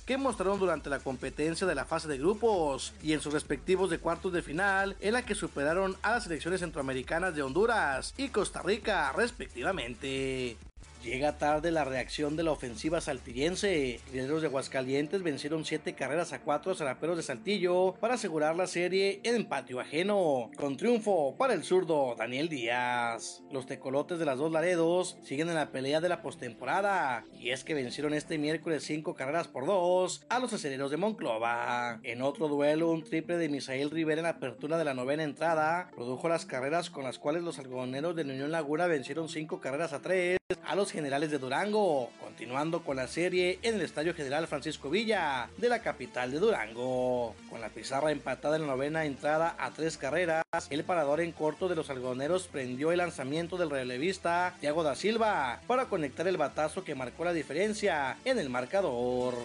que 0.05 0.17
mostraron 0.17 0.57
durante 0.57 0.89
la 0.89 0.99
competencia 0.99 1.67
de 1.67 1.75
la 1.75 1.83
fase 1.83 2.07
de 2.07 2.17
grupos 2.17 2.93
y 3.03 3.11
en 3.11 3.19
sus 3.19 3.33
respectivos 3.33 3.89
de 3.89 3.99
cuartos 3.99 4.31
de 4.31 4.41
final 4.41 4.95
en 5.01 5.13
la 5.13 5.25
que 5.25 5.35
superaron 5.35 5.97
a 6.01 6.11
las 6.11 6.23
selecciones 6.23 6.61
centroamericanas 6.61 7.35
de 7.35 7.41
Honduras 7.41 8.13
y 8.17 8.29
Costa 8.29 8.61
Rica 8.61 9.11
respectivamente. 9.11 10.55
Llega 11.03 11.37
tarde 11.37 11.69
la 11.71 11.83
reacción 11.83 12.37
de 12.37 12.43
la 12.43 12.51
ofensiva 12.51 13.01
saltillense. 13.01 13.99
Guerreros 14.13 14.41
de 14.41 14.47
Aguascalientes 14.47 15.21
vencieron 15.21 15.65
7 15.65 15.95
carreras 15.95 16.31
a 16.31 16.39
4 16.39 16.71
a 16.71 16.75
Zaraperos 16.75 17.17
de 17.17 17.23
Saltillo 17.23 17.95
para 17.99 18.13
asegurar 18.13 18.55
la 18.55 18.67
serie 18.67 19.19
en 19.25 19.45
patio 19.49 19.81
ajeno, 19.81 20.49
con 20.55 20.77
triunfo 20.77 21.35
para 21.37 21.55
el 21.55 21.65
zurdo 21.65 22.15
Daniel 22.17 22.47
Díaz. 22.47 23.43
Los 23.51 23.65
tecolotes 23.65 24.17
de 24.17 24.23
las 24.23 24.37
dos 24.37 24.53
Laredos 24.53 25.17
siguen 25.23 25.49
en 25.49 25.55
la 25.55 25.73
pelea 25.73 25.99
de 25.99 26.07
la 26.07 26.21
postemporada, 26.21 27.25
y 27.37 27.49
es 27.49 27.65
que 27.65 27.73
vencieron 27.73 28.13
este 28.13 28.37
miércoles 28.37 28.85
5 28.85 29.13
carreras 29.13 29.49
por 29.49 29.65
2 29.65 30.25
a 30.29 30.39
los 30.39 30.53
aceleros 30.53 30.89
de 30.89 30.97
Monclova. 30.97 31.99
En 32.03 32.21
otro 32.21 32.47
duelo, 32.47 32.89
un 32.89 33.03
triple 33.03 33.37
de 33.37 33.49
Misael 33.49 33.91
Rivera 33.91 34.21
en 34.21 34.23
la 34.23 34.29
apertura 34.29 34.77
de 34.77 34.85
la 34.85 34.93
novena 34.93 35.23
entrada 35.23 35.91
produjo 35.93 36.29
las 36.29 36.45
carreras 36.45 36.89
con 36.89 37.03
las 37.03 37.19
cuales 37.19 37.43
los 37.43 37.59
algodoneros 37.59 38.15
de 38.15 38.21
Unión 38.21 38.51
Laguna 38.51 38.87
vencieron 38.87 39.27
5 39.27 39.59
carreras 39.59 39.91
a 39.91 40.01
3 40.01 40.37
a 40.65 40.75
los 40.75 40.91
generales 40.91 41.31
de 41.31 41.39
Durango, 41.39 42.09
continuando 42.19 42.83
con 42.83 42.95
la 42.97 43.07
serie 43.07 43.59
en 43.61 43.75
el 43.75 43.81
Estadio 43.81 44.13
General 44.13 44.47
Francisco 44.47 44.89
Villa 44.89 45.49
de 45.57 45.69
la 45.69 45.79
capital 45.79 46.31
de 46.31 46.39
Durango. 46.39 47.35
Con 47.49 47.61
la 47.61 47.69
pizarra 47.69 48.11
empatada 48.11 48.55
en 48.55 48.63
la 48.63 48.69
novena 48.69 49.05
entrada 49.05 49.55
a 49.57 49.71
tres 49.71 49.97
carreras, 49.97 50.43
el 50.69 50.83
parador 50.83 51.21
en 51.21 51.31
corto 51.31 51.69
de 51.69 51.75
los 51.75 51.89
algodoneros 51.89 52.47
prendió 52.47 52.91
el 52.91 52.99
lanzamiento 52.99 53.57
del 53.57 53.69
relevista 53.69 54.55
Thiago 54.59 54.83
da 54.83 54.95
Silva 54.95 55.61
para 55.67 55.85
conectar 55.85 56.27
el 56.27 56.37
batazo 56.37 56.83
que 56.83 56.95
marcó 56.95 57.25
la 57.25 57.33
diferencia 57.33 58.17
en 58.25 58.39
el 58.39 58.49
marcador. 58.49 59.35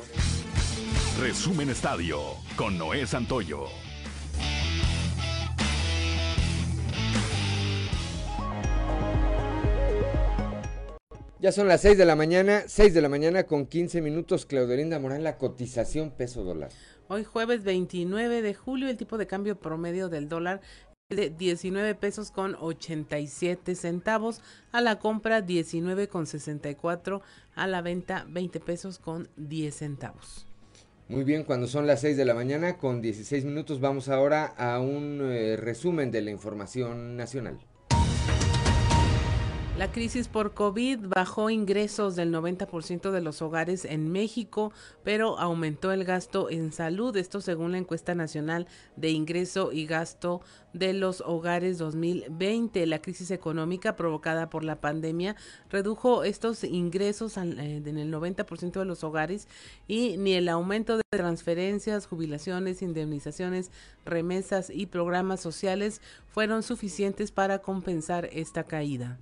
Resumen 1.21 1.71
Estadio 1.71 2.21
con 2.57 2.79
Noé 2.79 3.07
Santoyo. 3.07 3.67
Ya 11.41 11.53
son 11.53 11.69
las 11.69 11.83
6 11.83 11.97
de 11.97 12.05
la 12.05 12.17
mañana, 12.17 12.65
6 12.67 12.93
de 12.93 13.01
la 13.01 13.09
mañana 13.09 13.45
con 13.45 13.67
15 13.67 14.03
minutos. 14.03 14.45
Claudelinda 14.45 14.99
Morán, 14.99 15.23
la 15.23 15.39
cotización 15.39 16.11
peso 16.11 16.43
dólar. 16.43 16.71
Hoy 17.07 17.23
jueves 17.23 17.63
29 17.63 18.43
de 18.43 18.55
julio, 18.55 18.89
el 18.89 18.97
tipo 18.97 19.17
de 19.19 19.29
cambio 19.29 19.57
promedio 19.57 20.09
del 20.09 20.29
dólar 20.29 20.61
es 21.09 21.17
de 21.17 21.31
19 21.31 21.95
pesos 21.95 22.33
con 22.33 22.57
87 22.59 23.77
centavos, 23.77 24.43
a 24.73 24.81
la 24.81 24.99
compra 24.99 25.41
19 25.41 26.09
con 26.09 26.27
64, 26.27 27.23
a 27.55 27.67
la 27.69 27.83
venta 27.83 28.27
20 28.29 28.59
pesos 28.59 28.99
con 28.99 29.29
10 29.37 29.73
centavos. 29.73 30.49
Muy 31.07 31.23
bien, 31.23 31.45
cuando 31.45 31.69
son 31.69 31.87
las 31.87 32.01
6 32.01 32.17
de 32.17 32.25
la 32.25 32.35
mañana 32.35 32.79
con 32.79 33.01
16 33.01 33.45
minutos 33.45 33.79
vamos 33.79 34.09
ahora 34.09 34.45
a 34.45 34.81
un 34.81 35.21
eh, 35.23 35.57
resumen 35.57 36.11
de 36.11 36.21
la 36.21 36.33
información 36.33 37.17
nacional. 37.17 37.61
La 39.79 39.93
crisis 39.93 40.27
por 40.27 40.55
COVID 40.55 40.99
bajó 41.07 41.51
ingresos 41.51 42.17
del 42.17 42.35
90% 42.35 43.13
de 43.13 43.21
los 43.21 43.41
hogares 43.43 43.85
en 43.85 44.11
México, 44.11 44.73
pero 45.05 45.39
aumentó 45.39 45.93
el 45.93 46.03
gasto 46.03 46.51
en 46.51 46.73
salud, 46.73 47.17
esto 47.17 47.41
según 47.41 47.71
la 47.71 47.79
encuesta 47.79 48.17
nacional 48.17 48.67
de 48.97 49.11
ingreso 49.11 49.71
y 49.71 49.87
gasto 49.87 50.41
de 50.73 50.95
los 50.95 51.21
hogares 51.21 51.79
2020. 51.79 52.87
La 52.87 53.01
crisis 53.01 53.31
económica 53.31 53.95
provocada 53.95 54.51
por 54.51 54.65
la 54.65 54.81
pandemia 54.81 55.37
redujo 55.71 56.25
estos 56.25 56.65
ingresos 56.65 57.37
eh, 57.37 57.41
en 57.41 57.99
el 57.99 58.13
90% 58.13 58.81
de 58.81 58.85
los 58.85 59.05
hogares 59.05 59.47
y 59.87 60.17
ni 60.17 60.33
el 60.33 60.49
aumento 60.49 60.97
de 60.97 61.05
transferencias, 61.09 62.09
jubilaciones, 62.09 62.83
indemnizaciones, 62.83 63.71
remesas 64.05 64.71
y 64.71 64.87
programas 64.87 65.39
sociales 65.39 66.01
fueron 66.27 66.65
suficientes 66.65 67.31
para 67.31 67.61
compensar 67.61 68.29
esta 68.33 68.65
caída. 68.65 69.21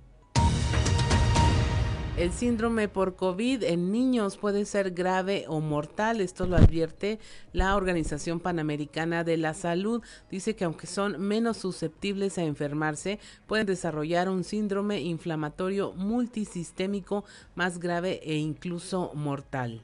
El 2.17 2.33
síndrome 2.33 2.87
por 2.87 3.15
COVID 3.15 3.61
en 3.61 3.91
niños 3.91 4.37
puede 4.37 4.65
ser 4.65 4.89
grave 4.89 5.45
o 5.47 5.59
mortal, 5.59 6.19
esto 6.19 6.47
lo 6.47 6.55
advierte 6.55 7.19
la 7.53 7.75
Organización 7.75 8.39
Panamericana 8.39 9.23
de 9.23 9.37
la 9.37 9.53
Salud. 9.53 10.01
Dice 10.31 10.55
que 10.55 10.65
aunque 10.65 10.87
son 10.87 11.21
menos 11.21 11.57
susceptibles 11.57 12.39
a 12.39 12.43
enfermarse, 12.43 13.19
pueden 13.45 13.67
desarrollar 13.67 14.29
un 14.29 14.43
síndrome 14.43 14.99
inflamatorio 15.01 15.93
multisistémico 15.93 17.23
más 17.53 17.77
grave 17.77 18.19
e 18.23 18.37
incluso 18.37 19.11
mortal. 19.13 19.83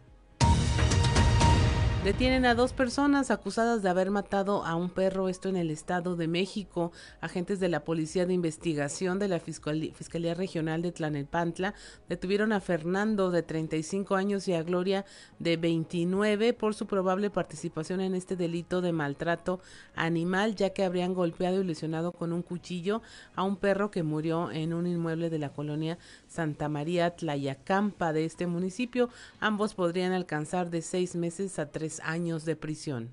Detienen 2.04 2.46
a 2.46 2.54
dos 2.54 2.74
personas 2.74 3.32
acusadas 3.32 3.82
de 3.82 3.88
haber 3.88 4.12
matado 4.12 4.66
a 4.66 4.76
un 4.76 4.90
perro, 4.90 5.30
esto 5.30 5.48
en 5.48 5.56
el 5.56 5.72
Estado 5.72 6.18
de 6.18 6.28
México. 6.28 6.92
Agentes 7.22 7.62
de 7.62 7.70
la 7.70 7.86
Policía 7.86 8.26
de 8.26 8.34
Investigación 8.34 9.20
de 9.20 9.30
la 9.30 9.40
Fiscalía, 9.40 10.34
Regional 10.34 10.82
de 10.82 10.92
Tlanepantla 10.92 11.74
detuvieron 12.10 12.52
a 12.52 12.60
Fernando 12.60 13.32
de 13.32 13.42
35 13.42 14.16
años 14.16 14.50
y 14.50 14.54
a 14.54 14.64
Gloria 14.64 15.06
de 15.40 15.56
29 15.56 16.52
por 16.52 16.76
su 16.76 16.88
probable 16.88 17.30
participación 17.30 18.02
en 18.02 18.16
este 18.16 18.36
delito 18.36 18.82
de 18.82 18.92
maltrato 18.92 19.62
animal, 19.96 20.56
ya 20.56 20.72
que 20.72 20.84
habrían 20.84 21.14
golpeado 21.14 21.62
y 21.62 21.64
lesionado 21.64 22.12
con 22.12 22.34
un 22.34 22.42
cuchillo 22.42 23.02
a 23.34 23.44
un 23.44 23.56
perro 23.56 23.92
que 23.92 24.04
murió 24.04 24.52
en 24.52 24.74
un 24.74 24.88
inmueble 24.88 25.30
de 25.30 25.40
la 25.40 25.54
colonia 25.54 25.98
Santa 26.28 26.68
María 26.68 27.16
Tlayacampa 27.16 28.12
de 28.12 28.26
este 28.26 28.46
municipio. 28.46 29.10
Ambos 29.40 29.74
podrían 29.74 30.12
alcanzar 30.12 30.70
de 30.70 30.82
seis 30.82 31.16
meses 31.16 31.60
a 31.60 31.72
tres 31.72 31.93
años 32.02 32.46
de 32.46 32.56
prisión. 32.56 33.12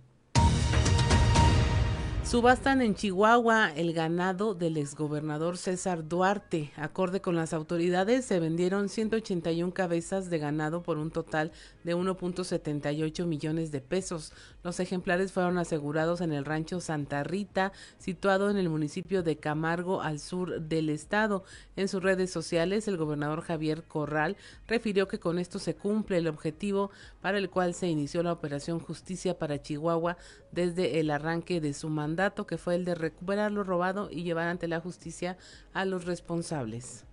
Subastan 2.30 2.80
en 2.80 2.94
Chihuahua 2.94 3.72
el 3.74 3.92
ganado 3.92 4.54
del 4.54 4.76
exgobernador 4.76 5.58
César 5.58 6.06
Duarte. 6.06 6.70
Acorde 6.76 7.20
con 7.20 7.34
las 7.34 7.52
autoridades, 7.52 8.24
se 8.24 8.38
vendieron 8.38 8.88
181 8.88 9.74
cabezas 9.74 10.30
de 10.30 10.38
ganado 10.38 10.84
por 10.84 10.96
un 10.98 11.10
total 11.10 11.50
de 11.82 11.96
1.78 11.96 13.26
millones 13.26 13.72
de 13.72 13.80
pesos. 13.80 14.32
Los 14.62 14.78
ejemplares 14.78 15.32
fueron 15.32 15.58
asegurados 15.58 16.20
en 16.20 16.32
el 16.32 16.44
rancho 16.44 16.80
Santa 16.80 17.24
Rita, 17.24 17.72
situado 17.98 18.48
en 18.48 18.58
el 18.58 18.68
municipio 18.68 19.24
de 19.24 19.38
Camargo, 19.38 20.00
al 20.00 20.20
sur 20.20 20.60
del 20.60 20.88
estado. 20.88 21.42
En 21.74 21.88
sus 21.88 22.00
redes 22.00 22.30
sociales, 22.30 22.86
el 22.86 22.96
gobernador 22.96 23.42
Javier 23.42 23.82
Corral 23.82 24.36
refirió 24.68 25.08
que 25.08 25.18
con 25.18 25.40
esto 25.40 25.58
se 25.58 25.74
cumple 25.74 26.18
el 26.18 26.28
objetivo 26.28 26.92
para 27.20 27.38
el 27.38 27.50
cual 27.50 27.74
se 27.74 27.88
inició 27.88 28.22
la 28.22 28.32
operación 28.32 28.80
Justicia 28.80 29.38
para 29.38 29.60
Chihuahua 29.60 30.16
desde 30.52 31.00
el 31.00 31.10
arranque 31.10 31.60
de 31.60 31.74
su 31.74 31.88
mandato, 31.88 32.46
que 32.46 32.58
fue 32.58 32.74
el 32.74 32.84
de 32.84 32.94
recuperar 32.94 33.52
lo 33.52 33.64
robado 33.64 34.08
y 34.10 34.22
llevar 34.22 34.48
ante 34.48 34.68
la 34.68 34.80
justicia 34.80 35.36
a 35.72 35.84
los 35.84 36.04
responsables. 36.04 37.04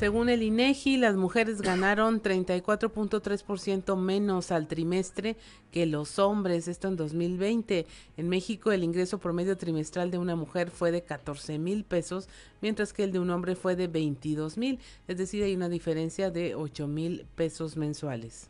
Según 0.00 0.30
el 0.30 0.42
INEGI, 0.42 0.96
las 0.96 1.14
mujeres 1.14 1.60
ganaron 1.60 2.22
34.3% 2.22 3.98
menos 3.98 4.50
al 4.50 4.66
trimestre 4.66 5.36
que 5.72 5.84
los 5.84 6.18
hombres, 6.18 6.68
esto 6.68 6.88
en 6.88 6.96
2020. 6.96 7.84
En 8.16 8.28
México, 8.30 8.72
el 8.72 8.82
ingreso 8.82 9.18
promedio 9.18 9.58
trimestral 9.58 10.10
de 10.10 10.16
una 10.16 10.36
mujer 10.36 10.70
fue 10.70 10.90
de 10.90 11.02
14 11.02 11.58
mil 11.58 11.84
pesos, 11.84 12.30
mientras 12.62 12.94
que 12.94 13.04
el 13.04 13.12
de 13.12 13.18
un 13.18 13.28
hombre 13.28 13.56
fue 13.56 13.76
de 13.76 13.88
22 13.88 14.56
mil, 14.56 14.78
es 15.06 15.18
decir, 15.18 15.44
hay 15.44 15.54
una 15.54 15.68
diferencia 15.68 16.30
de 16.30 16.54
8 16.54 16.88
mil 16.88 17.26
pesos 17.34 17.76
mensuales 17.76 18.48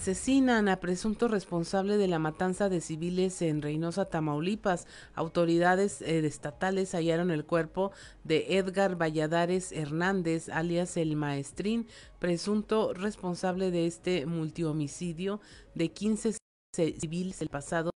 asesinan 0.00 0.70
a 0.70 0.80
presunto 0.80 1.28
responsable 1.28 1.98
de 1.98 2.08
la 2.08 2.18
matanza 2.18 2.70
de 2.70 2.80
civiles 2.80 3.42
en 3.42 3.60
Reynosa, 3.60 4.06
Tamaulipas. 4.06 4.86
Autoridades 5.14 6.00
eh, 6.00 6.24
estatales 6.26 6.94
hallaron 6.94 7.30
el 7.30 7.44
cuerpo 7.44 7.92
de 8.24 8.56
Edgar 8.56 8.96
Valladares 8.96 9.72
Hernández, 9.72 10.48
alias 10.48 10.96
el 10.96 11.16
Maestrín, 11.16 11.86
presunto 12.18 12.94
responsable 12.94 13.70
de 13.70 13.86
este 13.86 14.24
multihomicidio 14.24 15.38
de 15.74 15.90
15 15.90 16.38
civiles 16.74 17.42
el 17.42 17.50
pasado 17.50 17.90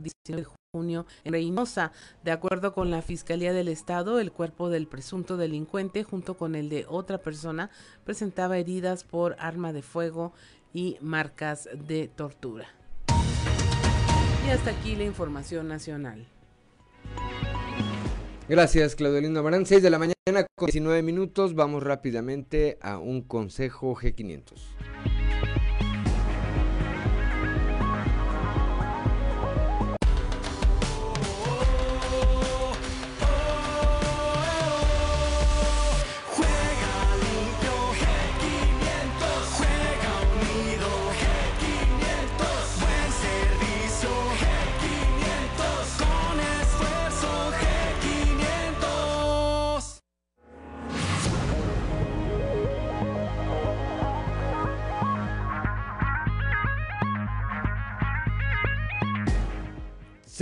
19 0.00 0.46
de 0.46 0.56
junio 0.74 1.04
en 1.24 1.34
Reynosa. 1.34 1.92
De 2.24 2.30
acuerdo 2.30 2.72
con 2.72 2.90
la 2.90 3.02
Fiscalía 3.02 3.52
del 3.52 3.68
Estado, 3.68 4.20
el 4.20 4.32
cuerpo 4.32 4.70
del 4.70 4.86
presunto 4.86 5.36
delincuente, 5.36 6.02
junto 6.02 6.38
con 6.38 6.54
el 6.54 6.70
de 6.70 6.86
otra 6.88 7.18
persona, 7.18 7.68
presentaba 8.04 8.56
heridas 8.56 9.04
por 9.04 9.36
arma 9.38 9.74
de 9.74 9.82
fuego 9.82 10.32
y 10.72 10.96
marcas 11.00 11.68
de 11.74 12.08
tortura. 12.08 12.66
Y 14.46 14.50
hasta 14.50 14.70
aquí 14.70 14.96
la 14.96 15.04
información 15.04 15.68
nacional. 15.68 16.26
Gracias, 18.48 18.96
Claudio 18.96 19.20
Lindo 19.20 19.42
Marán. 19.42 19.66
6 19.66 19.82
de 19.82 19.90
la 19.90 19.98
mañana 19.98 20.46
con 20.56 20.66
19 20.66 21.02
minutos. 21.02 21.54
Vamos 21.54 21.82
rápidamente 21.82 22.78
a 22.82 22.98
un 22.98 23.22
consejo 23.22 23.94
G500. 23.94 25.21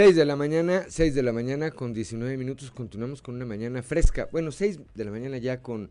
Seis 0.01 0.17
de 0.17 0.25
la 0.25 0.35
mañana, 0.35 0.87
6 0.89 1.15
de 1.15 1.23
la 1.23 1.31
mañana 1.31 1.73
con 1.73 1.93
19 1.93 2.39
minutos, 2.39 2.71
continuamos 2.71 3.21
con 3.21 3.35
una 3.35 3.45
mañana 3.45 3.83
fresca. 3.83 4.31
Bueno, 4.33 4.51
6 4.51 4.81
de 4.95 5.05
la 5.05 5.11
mañana 5.11 5.37
ya 5.37 5.61
con 5.61 5.91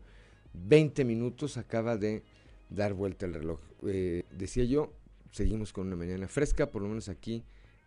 20 0.52 1.04
minutos 1.04 1.56
acaba 1.56 1.96
de 1.96 2.24
dar 2.70 2.92
vuelta 2.92 3.26
el 3.26 3.34
reloj. 3.34 3.60
Eh, 3.86 4.24
decía 4.32 4.64
yo, 4.64 4.92
seguimos 5.30 5.72
con 5.72 5.86
una 5.86 5.94
mañana 5.94 6.26
fresca, 6.26 6.72
por 6.72 6.82
lo 6.82 6.88
menos 6.88 7.08
aquí 7.08 7.44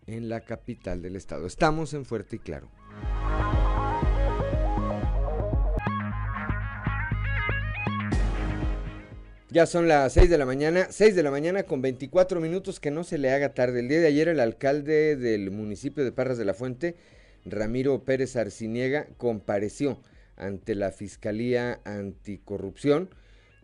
en 0.07 0.29
la 0.29 0.45
capital 0.45 1.01
del 1.01 1.17
estado. 1.17 1.45
Estamos 1.45 1.93
en 1.93 2.05
Fuerte 2.05 2.37
y 2.37 2.39
Claro. 2.39 2.69
Ya 9.53 9.67
son 9.67 9.87
las 9.87 10.13
6 10.13 10.31
de 10.31 10.39
la 10.39 10.47
mañana, 10.47 10.87
6 10.89 11.15
de 11.15 11.21
la 11.21 11.29
mañana 11.29 11.61
con 11.61 11.79
24 11.79 12.41
minutos, 12.41 12.79
que 12.79 12.89
no 12.89 13.03
se 13.03 13.19
le 13.19 13.29
haga 13.31 13.53
tarde. 13.53 13.81
El 13.81 13.87
día 13.87 13.99
de 13.99 14.07
ayer 14.07 14.27
el 14.27 14.39
alcalde 14.39 15.15
del 15.15 15.51
municipio 15.51 16.03
de 16.03 16.11
Parras 16.11 16.39
de 16.39 16.45
la 16.45 16.55
Fuente, 16.55 16.95
Ramiro 17.45 18.03
Pérez 18.03 18.35
Arciniega, 18.35 19.05
compareció 19.17 20.01
ante 20.37 20.73
la 20.73 20.89
Fiscalía 20.89 21.81
Anticorrupción 21.83 23.11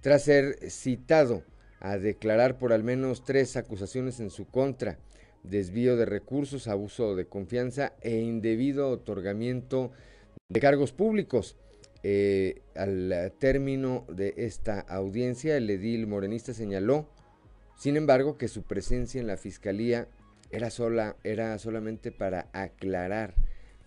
tras 0.02 0.26
ser 0.26 0.60
citado 0.70 1.42
a 1.80 1.98
declarar 1.98 2.60
por 2.60 2.72
al 2.72 2.84
menos 2.84 3.24
tres 3.24 3.58
acusaciones 3.58 4.20
en 4.20 4.30
su 4.30 4.46
contra, 4.46 5.00
desvío 5.42 5.98
de 5.98 6.06
recursos, 6.06 6.68
abuso 6.68 7.16
de 7.16 7.26
confianza 7.26 7.94
e 8.02 8.20
indebido 8.20 8.92
otorgamiento 8.92 9.90
de 10.50 10.60
cargos 10.60 10.92
públicos. 10.92 11.58
Eh, 12.02 12.62
al 12.76 13.34
término 13.40 14.06
de 14.08 14.34
esta 14.38 14.80
audiencia, 14.80 15.58
el 15.58 15.70
edil 15.70 16.08
morenista 16.08 16.54
señaló, 16.54 17.08
sin 17.78 17.98
embargo, 17.98 18.38
que 18.38 18.48
su 18.48 18.64
presencia 18.64 19.20
en 19.20 19.28
la 19.28 19.38
fiscalía 19.38 20.08
era, 20.52 20.70
sola, 20.70 21.16
era 21.24 21.58
solamente 21.60 22.12
para 22.12 22.48
aclarar, 22.54 23.34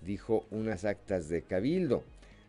dijo, 0.02 0.46
unas 0.50 0.84
actas 0.84 1.28
de 1.28 1.42
cabildo. 1.42 2.04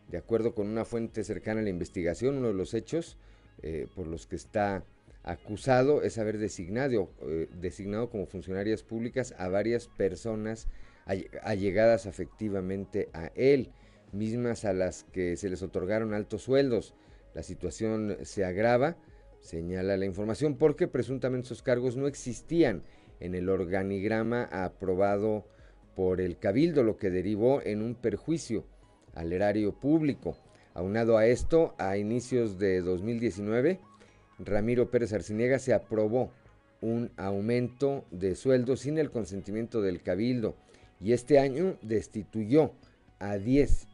De 0.09 0.17
acuerdo 0.17 0.53
con 0.53 0.67
una 0.67 0.85
fuente 0.85 1.23
cercana 1.23 1.61
a 1.61 1.63
la 1.63 1.69
investigación, 1.69 2.37
uno 2.37 2.47
de 2.47 2.53
los 2.53 2.73
hechos 2.73 3.17
eh, 3.61 3.87
por 3.95 4.07
los 4.07 4.27
que 4.27 4.35
está 4.35 4.83
acusado 5.23 6.03
es 6.03 6.17
haber 6.17 6.37
designado, 6.37 7.09
eh, 7.21 7.47
designado 7.61 8.09
como 8.09 8.25
funcionarias 8.25 8.83
públicas 8.83 9.33
a 9.37 9.47
varias 9.47 9.87
personas 9.87 10.67
allegadas 11.41 12.05
afectivamente 12.05 13.09
a 13.13 13.31
él 13.35 13.71
mismas 14.13 14.65
a 14.65 14.73
las 14.73 15.03
que 15.05 15.37
se 15.37 15.49
les 15.49 15.61
otorgaron 15.61 16.13
altos 16.13 16.43
sueldos. 16.43 16.93
La 17.33 17.43
situación 17.43 18.17
se 18.23 18.45
agrava, 18.45 18.97
señala 19.39 19.97
la 19.97 20.05
información, 20.05 20.57
porque 20.57 20.87
presuntamente 20.87 21.45
esos 21.45 21.63
cargos 21.63 21.97
no 21.97 22.07
existían 22.07 22.83
en 23.19 23.35
el 23.35 23.49
organigrama 23.49 24.43
aprobado 24.43 25.45
por 25.95 26.21
el 26.21 26.37
Cabildo, 26.37 26.83
lo 26.83 26.97
que 26.97 27.09
derivó 27.09 27.61
en 27.63 27.81
un 27.81 27.95
perjuicio 27.95 28.65
al 29.13 29.33
erario 29.33 29.73
público. 29.73 30.37
Aunado 30.73 31.17
a 31.17 31.27
esto, 31.27 31.75
a 31.77 31.97
inicios 31.97 32.57
de 32.57 32.81
2019, 32.81 33.79
Ramiro 34.39 34.89
Pérez 34.89 35.13
Arciniega 35.13 35.59
se 35.59 35.73
aprobó 35.73 36.31
un 36.81 37.11
aumento 37.15 38.05
de 38.11 38.35
sueldo 38.35 38.75
sin 38.75 38.97
el 38.97 39.11
consentimiento 39.11 39.81
del 39.81 40.01
Cabildo 40.01 40.55
y 40.99 41.13
este 41.13 41.39
año 41.39 41.77
destituyó 41.81 42.73
a 43.19 43.37
10 43.37 43.87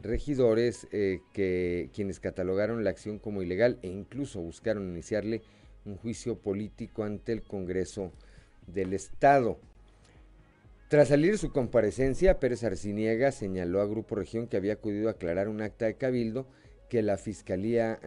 regidores 0.00 0.86
eh, 0.92 1.20
que 1.32 1.90
quienes 1.94 2.20
catalogaron 2.20 2.84
la 2.84 2.90
acción 2.90 3.18
como 3.18 3.42
ilegal 3.42 3.78
e 3.82 3.88
incluso 3.88 4.40
buscaron 4.40 4.88
iniciarle 4.88 5.42
un 5.84 5.96
juicio 5.96 6.38
político 6.38 7.04
ante 7.04 7.32
el 7.32 7.42
Congreso 7.42 8.12
del 8.66 8.92
Estado. 8.92 9.58
Tras 10.88 11.08
salir 11.08 11.36
su 11.38 11.50
comparecencia, 11.50 12.38
Pérez 12.38 12.62
Arciniega 12.62 13.32
señaló 13.32 13.80
a 13.80 13.86
Grupo 13.86 14.14
Región 14.14 14.46
que 14.46 14.56
había 14.56 14.74
acudido 14.74 15.08
a 15.08 15.12
aclarar 15.12 15.48
un 15.48 15.60
acta 15.60 15.86
de 15.86 15.96
cabildo 15.96 16.46
que 16.88 17.02
la 17.02 17.16
Fiscalía 17.16 17.98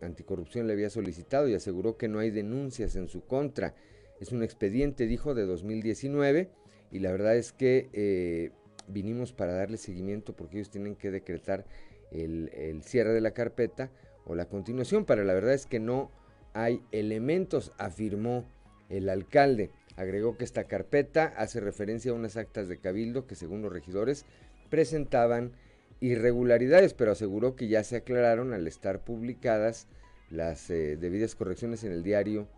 Anticorrupción, 0.00 0.66
le 0.66 0.74
había 0.74 0.90
solicitado 0.90 1.48
y 1.48 1.54
aseguró 1.54 1.96
que 1.96 2.08
no 2.08 2.18
hay 2.18 2.30
denuncias 2.30 2.96
en 2.96 3.08
su 3.08 3.22
contra. 3.22 3.74
Es 4.20 4.32
un 4.32 4.42
expediente, 4.42 5.06
dijo, 5.06 5.34
de 5.34 5.46
2019 5.46 6.50
y 6.90 6.98
la 6.98 7.10
verdad 7.12 7.36
es 7.36 7.52
que 7.52 7.88
eh, 7.94 8.50
vinimos 8.92 9.32
para 9.32 9.54
darle 9.54 9.76
seguimiento 9.76 10.34
porque 10.34 10.58
ellos 10.58 10.70
tienen 10.70 10.96
que 10.96 11.10
decretar 11.10 11.64
el, 12.10 12.82
cierre 12.84 13.12
de 13.12 13.20
la 13.20 13.32
carpeta 13.32 13.90
o 14.24 14.34
la 14.34 14.46
continuación, 14.46 15.04
pero 15.04 15.24
la 15.24 15.34
verdad 15.34 15.54
es 15.54 15.66
que 15.66 15.80
no 15.80 16.10
hay 16.52 16.82
elementos, 16.92 17.72
afirmó 17.78 18.44
el 18.88 19.08
alcalde. 19.08 19.70
Agregó 19.96 20.36
que 20.36 20.44
esta 20.44 20.64
carpeta 20.64 21.32
hace 21.36 21.60
referencia 21.60 22.12
a 22.12 22.14
unas 22.14 22.36
actas 22.36 22.68
de 22.68 22.78
cabildo 22.78 23.26
que 23.26 23.34
según 23.34 23.62
los 23.62 23.72
regidores 23.72 24.26
presentaban 24.70 25.52
irregularidades, 26.00 26.94
pero 26.94 27.12
aseguró 27.12 27.56
que 27.56 27.68
ya 27.68 27.84
se 27.84 27.96
aclararon 27.96 28.52
al 28.52 28.66
estar 28.66 29.04
publicadas 29.04 29.86
las 30.30 30.70
eh, 30.70 30.96
debidas 30.96 31.34
correcciones 31.34 31.84
en 31.84 31.92
el 31.92 32.02
diario 32.02 32.48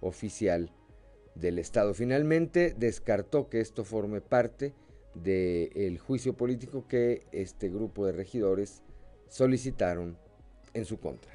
oficial 0.00 0.70
del 1.34 1.58
Estado. 1.58 1.94
Finalmente 1.94 2.74
descartó 2.76 3.48
que 3.48 3.60
esto 3.60 3.84
forme 3.84 4.20
parte 4.20 4.74
del 5.14 5.98
juicio 5.98 6.34
político 6.34 6.86
que 6.88 7.26
este 7.32 7.68
grupo 7.68 8.06
de 8.06 8.12
regidores 8.12 8.82
solicitaron 9.28 10.16
en 10.74 10.84
su 10.84 10.98
contra. 10.98 11.32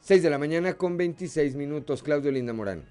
6 0.00 0.22
de 0.22 0.30
la 0.30 0.38
mañana 0.38 0.74
con 0.74 0.96
26 0.96 1.54
minutos. 1.56 2.02
Claudio 2.02 2.30
Linda 2.30 2.52
Morán. 2.52 2.84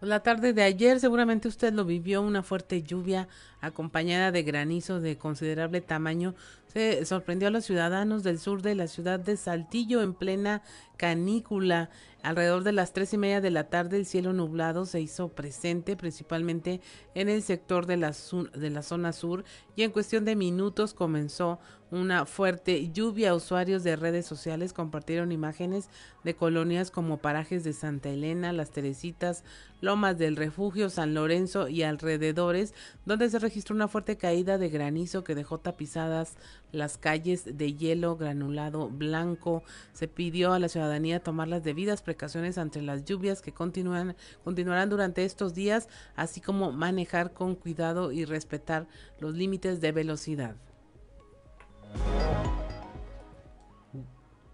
La 0.00 0.22
tarde 0.22 0.52
de 0.52 0.62
ayer 0.62 1.00
seguramente 1.00 1.48
usted 1.48 1.72
lo 1.72 1.84
vivió, 1.84 2.20
una 2.22 2.42
fuerte 2.42 2.82
lluvia 2.82 3.28
acompañada 3.66 4.32
de 4.32 4.42
granizo 4.42 5.00
de 5.00 5.18
considerable 5.18 5.80
tamaño 5.80 6.34
se 6.76 7.06
sorprendió 7.06 7.48
a 7.48 7.50
los 7.50 7.64
ciudadanos 7.64 8.22
del 8.22 8.38
sur 8.38 8.60
de 8.60 8.74
la 8.74 8.86
ciudad 8.86 9.18
de 9.18 9.38
Saltillo 9.38 10.02
en 10.02 10.12
plena 10.12 10.62
canícula. 10.98 11.88
Alrededor 12.22 12.64
de 12.64 12.72
las 12.72 12.92
tres 12.92 13.14
y 13.14 13.18
media 13.18 13.40
de 13.40 13.50
la 13.50 13.68
tarde 13.70 13.96
el 13.96 14.04
cielo 14.04 14.32
nublado 14.32 14.84
se 14.84 15.00
hizo 15.00 15.28
presente 15.28 15.96
principalmente 15.96 16.80
en 17.14 17.28
el 17.28 17.42
sector 17.42 17.86
de 17.86 17.96
la, 17.96 18.12
de 18.54 18.70
la 18.70 18.82
zona 18.82 19.12
sur 19.12 19.44
y 19.74 19.84
en 19.84 19.90
cuestión 19.90 20.24
de 20.24 20.36
minutos 20.36 20.92
comenzó 20.92 21.60
una 21.90 22.26
fuerte 22.26 22.90
lluvia. 22.90 23.34
Usuarios 23.34 23.84
de 23.84 23.96
redes 23.96 24.26
sociales 24.26 24.72
compartieron 24.72 25.32
imágenes 25.32 25.88
de 26.24 26.34
colonias 26.34 26.90
como 26.90 27.18
parajes 27.18 27.64
de 27.64 27.72
Santa 27.72 28.10
Elena, 28.10 28.52
Las 28.52 28.70
Teresitas, 28.70 29.44
Lomas 29.80 30.18
del 30.18 30.36
Refugio, 30.36 30.90
San 30.90 31.14
Lorenzo 31.14 31.68
y 31.68 31.84
alrededores, 31.84 32.74
donde 33.04 33.30
se 33.30 33.38
registró 33.38 33.55
una 33.70 33.88
fuerte 33.88 34.16
caída 34.16 34.58
de 34.58 34.68
granizo 34.68 35.24
que 35.24 35.34
dejó 35.34 35.58
tapizadas 35.58 36.36
las 36.72 36.98
calles 36.98 37.56
de 37.56 37.74
hielo 37.74 38.16
granulado 38.16 38.88
blanco. 38.88 39.62
Se 39.92 40.08
pidió 40.08 40.52
a 40.52 40.58
la 40.58 40.68
ciudadanía 40.68 41.20
tomar 41.20 41.48
las 41.48 41.64
debidas 41.64 42.02
precauciones 42.02 42.58
ante 42.58 42.82
las 42.82 43.04
lluvias 43.04 43.40
que 43.40 43.52
continúan, 43.52 44.16
continuarán 44.44 44.90
durante 44.90 45.24
estos 45.24 45.54
días, 45.54 45.88
así 46.16 46.40
como 46.40 46.72
manejar 46.72 47.32
con 47.32 47.54
cuidado 47.54 48.12
y 48.12 48.24
respetar 48.24 48.86
los 49.18 49.34
límites 49.34 49.80
de 49.80 49.92
velocidad. 49.92 50.56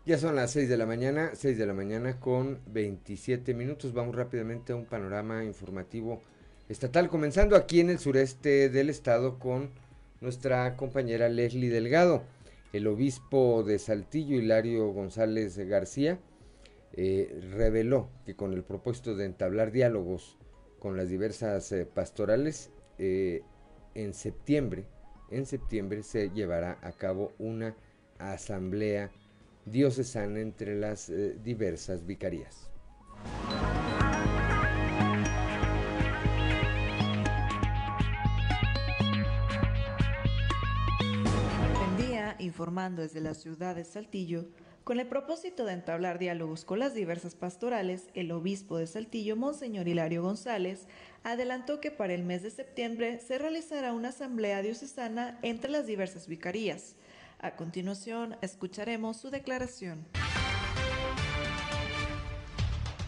Ya 0.05 0.19
son 0.19 0.35
las 0.35 0.51
6 0.51 0.69
de 0.69 0.77
la 0.77 0.87
mañana, 0.87 1.31
6 1.35 1.57
de 1.57 1.67
la 1.67 1.75
mañana 1.75 2.19
con 2.19 2.59
27 2.67 3.55
minutos. 3.55 3.93
Vamos 3.93 4.17
rápidamente 4.17 4.73
a 4.73 4.77
un 4.77 4.85
panorama 4.85 5.45
informativo 5.45 6.23
estatal, 6.73 7.09
comenzando 7.09 7.55
aquí 7.55 7.81
en 7.81 7.91
el 7.91 7.99
sureste 7.99 8.71
del 8.71 8.89
estado 8.89 9.39
con 9.39 9.71
nuestra 10.21 10.77
compañera 10.77 11.29
Leslie 11.29 11.69
Delgado. 11.69 12.23
El 12.73 12.87
obispo 12.87 13.63
de 13.63 13.79
Saltillo, 13.79 14.37
Hilario 14.37 14.89
González 14.89 15.59
García, 15.59 16.19
eh, 16.95 17.41
reveló 17.53 18.09
que 18.25 18.35
con 18.35 18.55
el 18.55 18.65
propósito 18.65 19.15
de 19.15 19.27
entablar 19.27 19.71
diálogos 19.71 20.39
con 20.79 20.97
las 20.97 21.09
diversas 21.11 21.71
eh, 21.73 21.85
pastorales, 21.85 22.71
eh, 22.99 23.43
en 23.95 24.15
septiembre, 24.15 24.87
en 25.31 25.45
septiembre 25.45 26.03
se 26.03 26.31
llevará 26.31 26.79
a 26.81 26.93
cabo 26.93 27.33
una 27.39 27.77
asamblea 28.19 29.11
diocesana 29.67 30.41
entre 30.41 30.75
las 30.75 31.13
diversas 31.45 32.07
vicarías. 32.07 32.71
Informando 42.53 43.01
desde 43.01 43.23
la 43.23 43.33
ciudad 43.33 43.75
de 43.75 43.83
Saltillo, 43.83 44.45
con 44.85 45.01
el 45.01 45.07
propósito 45.07 45.65
de 45.65 45.73
entablar 45.73 46.19
diálogos 46.19 46.67
con 46.67 46.81
las 46.81 46.93
diversas 46.93 47.35
pastorales, 47.35 48.11
el 48.13 48.31
obispo 48.31 48.77
de 48.77 48.87
Saltillo, 48.87 49.37
Monseñor 49.37 49.89
Hilario 49.89 50.23
González, 50.23 50.87
adelantó 51.25 51.81
que 51.81 51.91
para 51.91 52.13
el 52.13 52.25
mes 52.25 52.43
de 52.43 52.51
septiembre 52.51 53.19
se 53.21 53.39
realizará 53.39 53.95
una 53.95 54.11
asamblea 54.11 54.61
diocesana 54.61 55.39
entre 55.41 55.71
las 55.71 55.87
diversas 55.87 56.29
vicarías. 56.29 56.97
A 57.39 57.57
continuación, 57.57 58.37
escucharemos 58.43 59.17
su 59.17 59.31
declaración. 59.31 60.05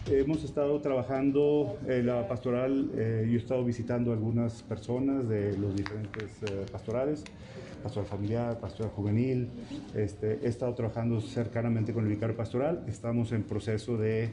Hemos 0.07 0.43
estado 0.43 0.81
trabajando 0.81 1.77
en 1.87 2.07
la 2.07 2.27
pastoral, 2.27 2.89
eh, 2.95 3.25
yo 3.27 3.33
he 3.33 3.37
estado 3.37 3.63
visitando 3.63 4.11
algunas 4.11 4.63
personas 4.63 5.29
de 5.29 5.55
los 5.57 5.75
diferentes 5.75 6.41
eh, 6.43 6.65
pastorales 6.71 7.23
pastoral 7.85 8.09
familiar, 8.09 8.59
pastoral 8.59 8.91
juvenil. 8.93 9.47
Este, 9.93 10.39
he 10.43 10.47
estado 10.47 10.73
trabajando 10.73 11.21
cercanamente 11.21 11.93
con 11.93 12.03
el 12.03 12.09
vicario 12.09 12.35
pastoral. 12.35 12.83
Estamos 12.87 13.31
en 13.31 13.43
proceso 13.43 13.95
de 13.95 14.31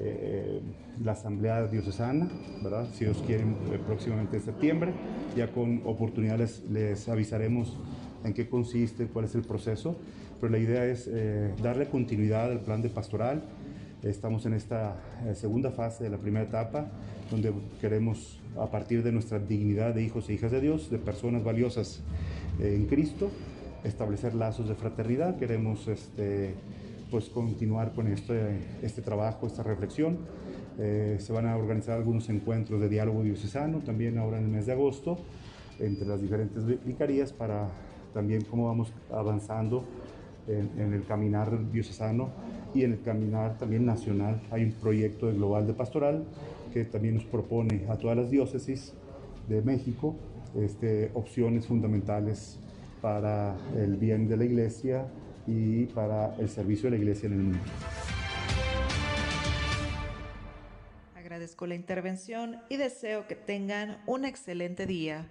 eh, 0.00 0.60
la 1.00 1.12
asamblea 1.12 1.68
diocesana, 1.68 2.28
¿verdad? 2.64 2.88
Si 2.92 3.04
Dios 3.04 3.22
quiere, 3.24 3.44
eh, 3.44 3.78
próximamente 3.86 4.38
en 4.38 4.42
septiembre. 4.42 4.92
Ya 5.36 5.52
con 5.52 5.82
oportunidades 5.84 6.64
les 6.68 7.08
avisaremos 7.08 7.76
en 8.24 8.34
qué 8.34 8.48
consiste, 8.48 9.06
cuál 9.06 9.26
es 9.26 9.36
el 9.36 9.42
proceso. 9.42 9.96
Pero 10.40 10.50
la 10.50 10.58
idea 10.58 10.84
es 10.84 11.08
eh, 11.08 11.54
darle 11.62 11.86
continuidad 11.86 12.50
al 12.50 12.58
plan 12.58 12.82
de 12.82 12.88
pastoral. 12.88 13.44
Estamos 14.02 14.46
en 14.46 14.54
esta 14.54 14.96
segunda 15.34 15.70
fase 15.70 16.02
de 16.02 16.10
la 16.10 16.16
primera 16.16 16.46
etapa, 16.46 16.90
donde 17.30 17.52
queremos, 17.82 18.40
a 18.58 18.66
partir 18.70 19.02
de 19.02 19.12
nuestra 19.12 19.38
dignidad 19.38 19.94
de 19.94 20.02
hijos 20.02 20.30
e 20.30 20.32
hijas 20.32 20.50
de 20.50 20.62
Dios, 20.62 20.90
de 20.90 20.96
personas 20.96 21.44
valiosas 21.44 22.02
en 22.58 22.86
Cristo, 22.86 23.30
establecer 23.84 24.34
lazos 24.34 24.68
de 24.68 24.74
fraternidad. 24.74 25.36
Queremos 25.36 25.86
este, 25.88 26.54
pues, 27.10 27.28
continuar 27.28 27.92
con 27.92 28.08
este, 28.08 28.58
este 28.82 29.02
trabajo, 29.02 29.46
esta 29.46 29.62
reflexión. 29.62 30.18
Eh, 30.78 31.16
se 31.20 31.32
van 31.32 31.46
a 31.46 31.56
organizar 31.56 31.96
algunos 31.96 32.28
encuentros 32.28 32.80
de 32.80 32.88
diálogo 32.88 33.22
diocesano 33.22 33.80
también 33.80 34.18
ahora 34.18 34.38
en 34.38 34.44
el 34.44 34.50
mes 34.50 34.66
de 34.66 34.72
agosto 34.72 35.18
entre 35.78 36.06
las 36.06 36.22
diferentes 36.22 36.64
vicarías 36.86 37.32
para 37.32 37.68
también 38.14 38.42
cómo 38.44 38.66
vamos 38.66 38.92
avanzando 39.10 39.84
en, 40.46 40.70
en, 40.78 40.94
el 40.94 41.04
caminar 41.04 41.70
diocesano 41.70 42.30
y 42.74 42.84
en 42.84 42.92
el 42.92 43.02
caminar 43.02 43.58
también 43.58 43.84
nacional. 43.84 44.40
Hay 44.50 44.64
un 44.64 44.72
proyecto 44.72 45.32
global 45.32 45.66
de 45.66 45.74
pastoral 45.74 46.24
que 46.72 46.84
también 46.84 47.14
nos 47.14 47.24
propone 47.24 47.86
a 47.88 47.96
todas 47.96 48.16
las 48.16 48.30
diócesis 48.30 48.92
de 49.48 49.62
México 49.62 50.16
este, 50.56 51.10
opciones 51.14 51.66
fundamentales 51.66 52.58
para 53.00 53.56
el 53.76 53.96
bien 53.96 54.28
de 54.28 54.36
la 54.36 54.44
iglesia 54.44 55.06
y 55.46 55.86
para 55.86 56.34
el 56.36 56.48
servicio 56.48 56.90
de 56.90 56.96
la 56.96 57.02
iglesia 57.02 57.26
en 57.28 57.32
el 57.32 57.38
mundo. 57.38 57.58
Agradezco 61.14 61.66
la 61.66 61.74
intervención 61.74 62.56
y 62.68 62.76
deseo 62.76 63.26
que 63.26 63.36
tengan 63.36 63.98
un 64.06 64.24
excelente 64.24 64.86
día. 64.86 65.28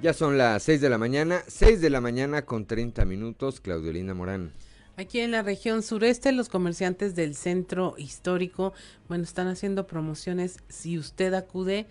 Ya 0.00 0.12
son 0.14 0.38
las 0.38 0.62
6 0.62 0.80
de 0.80 0.90
la 0.90 0.96
mañana, 0.96 1.42
6 1.48 1.80
de 1.80 1.90
la 1.90 2.00
mañana 2.00 2.42
con 2.42 2.66
30 2.66 3.04
minutos, 3.04 3.60
Claudiolina 3.60 4.14
Morán. 4.14 4.52
Aquí 4.96 5.18
en 5.18 5.32
la 5.32 5.42
región 5.42 5.82
sureste, 5.82 6.30
los 6.30 6.48
comerciantes 6.48 7.16
del 7.16 7.34
centro 7.34 7.96
histórico, 7.98 8.72
bueno, 9.08 9.24
están 9.24 9.48
haciendo 9.48 9.88
promociones. 9.88 10.58
Si 10.68 10.98
usted 10.98 11.34
acude 11.34 11.86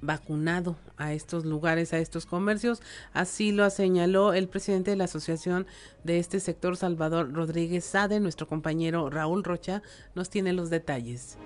vacunado 0.00 0.76
a 0.96 1.14
estos 1.14 1.44
lugares, 1.44 1.92
a 1.92 1.98
estos 1.98 2.26
comercios, 2.26 2.80
así 3.12 3.50
lo 3.50 3.68
señaló 3.70 4.34
el 4.34 4.48
presidente 4.48 4.92
de 4.92 4.96
la 4.96 5.04
asociación 5.04 5.66
de 6.04 6.20
este 6.20 6.38
sector, 6.38 6.76
Salvador 6.76 7.32
Rodríguez 7.32 7.84
Sade. 7.84 8.20
Nuestro 8.20 8.46
compañero 8.46 9.10
Raúl 9.10 9.42
Rocha 9.42 9.82
nos 10.14 10.30
tiene 10.30 10.52
los 10.52 10.70
detalles. 10.70 11.38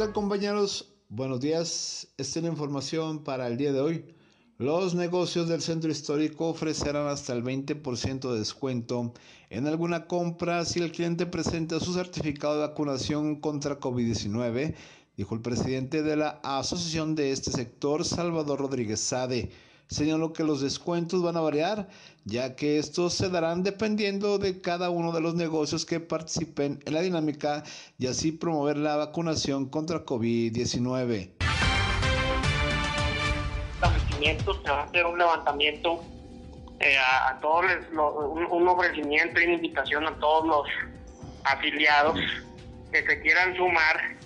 Tal 0.00 0.12
compañeros? 0.14 0.94
Buenos 1.10 1.40
días. 1.40 2.08
Esta 2.16 2.38
es 2.38 2.42
la 2.42 2.50
información 2.50 3.22
para 3.22 3.46
el 3.46 3.58
día 3.58 3.70
de 3.70 3.82
hoy. 3.82 4.04
Los 4.56 4.94
negocios 4.94 5.46
del 5.46 5.60
centro 5.60 5.90
histórico 5.90 6.48
ofrecerán 6.48 7.06
hasta 7.06 7.34
el 7.34 7.44
20% 7.44 8.32
de 8.32 8.38
descuento 8.38 9.12
en 9.50 9.66
alguna 9.66 10.06
compra 10.06 10.64
si 10.64 10.80
el 10.80 10.90
cliente 10.90 11.26
presenta 11.26 11.80
su 11.80 11.92
certificado 11.92 12.54
de 12.54 12.68
vacunación 12.68 13.42
contra 13.42 13.78
COVID-19, 13.78 14.74
dijo 15.18 15.34
el 15.34 15.42
presidente 15.42 16.02
de 16.02 16.16
la 16.16 16.40
asociación 16.44 17.14
de 17.14 17.32
este 17.32 17.50
sector, 17.50 18.06
Salvador 18.06 18.58
Rodríguez 18.58 19.00
Sade 19.00 19.50
señaló 19.90 20.32
que 20.32 20.44
los 20.44 20.60
descuentos 20.60 21.22
van 21.22 21.36
a 21.36 21.40
variar, 21.40 21.88
ya 22.24 22.54
que 22.54 22.78
estos 22.78 23.14
se 23.14 23.28
darán 23.28 23.62
dependiendo 23.62 24.38
de 24.38 24.60
cada 24.60 24.88
uno 24.88 25.12
de 25.12 25.20
los 25.20 25.34
negocios 25.34 25.84
que 25.84 25.98
participen 25.98 26.80
en 26.86 26.94
la 26.94 27.00
dinámica 27.00 27.64
y 27.98 28.06
así 28.06 28.30
promover 28.32 28.76
la 28.76 28.96
vacunación 28.96 29.68
contra 29.68 30.04
COVID-19. 30.04 31.30
Se 34.20 34.70
va 34.70 34.80
a 34.80 34.84
hacer 34.84 35.06
un 35.06 35.18
levantamiento 35.18 36.04
eh, 36.78 36.96
a, 36.98 37.38
todos 37.40 37.64
un, 37.92 38.68
ofrecimiento 38.68 39.40
y 39.40 39.44
una 39.44 39.54
invitación 39.54 40.06
a 40.06 40.14
todos 40.18 40.46
los 40.46 40.66
afiliados 41.44 42.18
que 42.92 43.02
se 43.02 43.20
quieran 43.22 43.56
sumar 43.56 44.18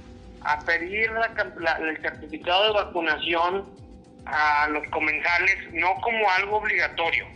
a 0.42 0.58
pedir 0.60 1.10
el 1.10 2.02
certificado 2.02 2.64
de 2.64 2.72
vacunación 2.72 3.83
a 4.26 4.68
los 4.68 4.86
comensales, 4.88 5.56
no 5.72 5.94
como 6.00 6.30
algo 6.30 6.56
obligatorio, 6.58 7.26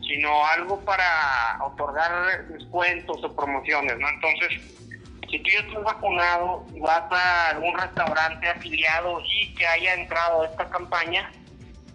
sino 0.00 0.46
algo 0.46 0.80
para 0.84 1.58
otorgar 1.62 2.46
descuentos 2.48 3.22
o 3.22 3.36
promociones, 3.36 3.98
¿no? 3.98 4.08
Entonces, 4.08 4.74
si 5.30 5.38
tú 5.38 5.50
ya 5.50 5.60
estás 5.60 5.82
vacunado 5.82 6.64
y 6.74 6.80
vas 6.80 7.10
a 7.10 7.50
algún 7.50 7.76
restaurante 7.78 8.48
afiliado 8.48 9.20
y 9.20 9.54
que 9.54 9.66
haya 9.66 9.94
entrado 9.94 10.42
a 10.42 10.46
esta 10.46 10.68
campaña, 10.70 11.30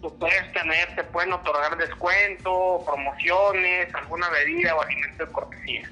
tú 0.00 0.16
puedes 0.18 0.52
tener, 0.52 0.94
te 0.94 1.04
pueden 1.04 1.32
otorgar 1.32 1.76
descuento, 1.76 2.82
promociones, 2.84 3.94
alguna 3.94 4.28
bebida 4.30 4.74
o 4.74 4.82
alimento 4.82 5.26
de 5.26 5.32
cortesía. 5.32 5.90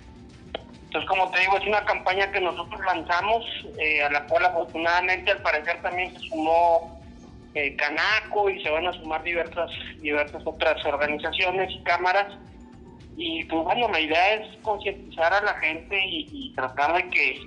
Entonces, 0.87 1.09
como 1.09 1.31
te 1.31 1.41
digo, 1.41 1.59
es 1.59 1.67
una 1.67 1.85
campaña 1.85 2.31
que 2.33 2.41
nosotros 2.41 2.81
lanzamos, 2.81 3.45
eh, 3.79 4.03
a 4.03 4.11
la 4.11 4.25
cual 4.25 4.47
afortunadamente 4.47 5.31
al 5.31 5.43
parecer 5.43 5.83
también 5.83 6.15
se 6.15 6.29
sumó 6.29 6.98
eh, 7.59 7.75
Canaco 7.77 8.49
y 8.49 8.63
se 8.63 8.71
van 8.71 8.87
a 8.87 8.93
sumar 8.93 9.23
diversas, 9.25 9.69
diversas 10.01 10.43
otras 10.45 10.85
organizaciones 10.87 11.69
y 11.75 11.83
cámaras. 11.83 12.39
Y 13.17 13.45
pues 13.47 13.65
bueno, 13.65 13.89
la 13.89 14.01
idea 14.01 14.35
es 14.35 14.57
concientizar 14.63 15.33
a 15.33 15.43
la 15.43 15.55
gente 15.55 15.99
y, 16.07 16.53
tratar 16.55 16.95
de 16.95 17.11
que 17.11 17.41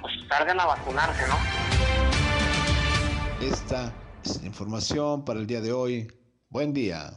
pues 0.00 0.12
salgan 0.28 0.60
a 0.60 0.66
vacunarse, 0.66 1.22
¿no? 1.28 1.36
Esta 3.44 3.92
es 4.24 4.40
la 4.40 4.46
información 4.46 5.24
para 5.24 5.40
el 5.40 5.48
día 5.48 5.60
de 5.60 5.72
hoy. 5.72 6.06
Buen 6.48 6.72
día. 6.72 7.10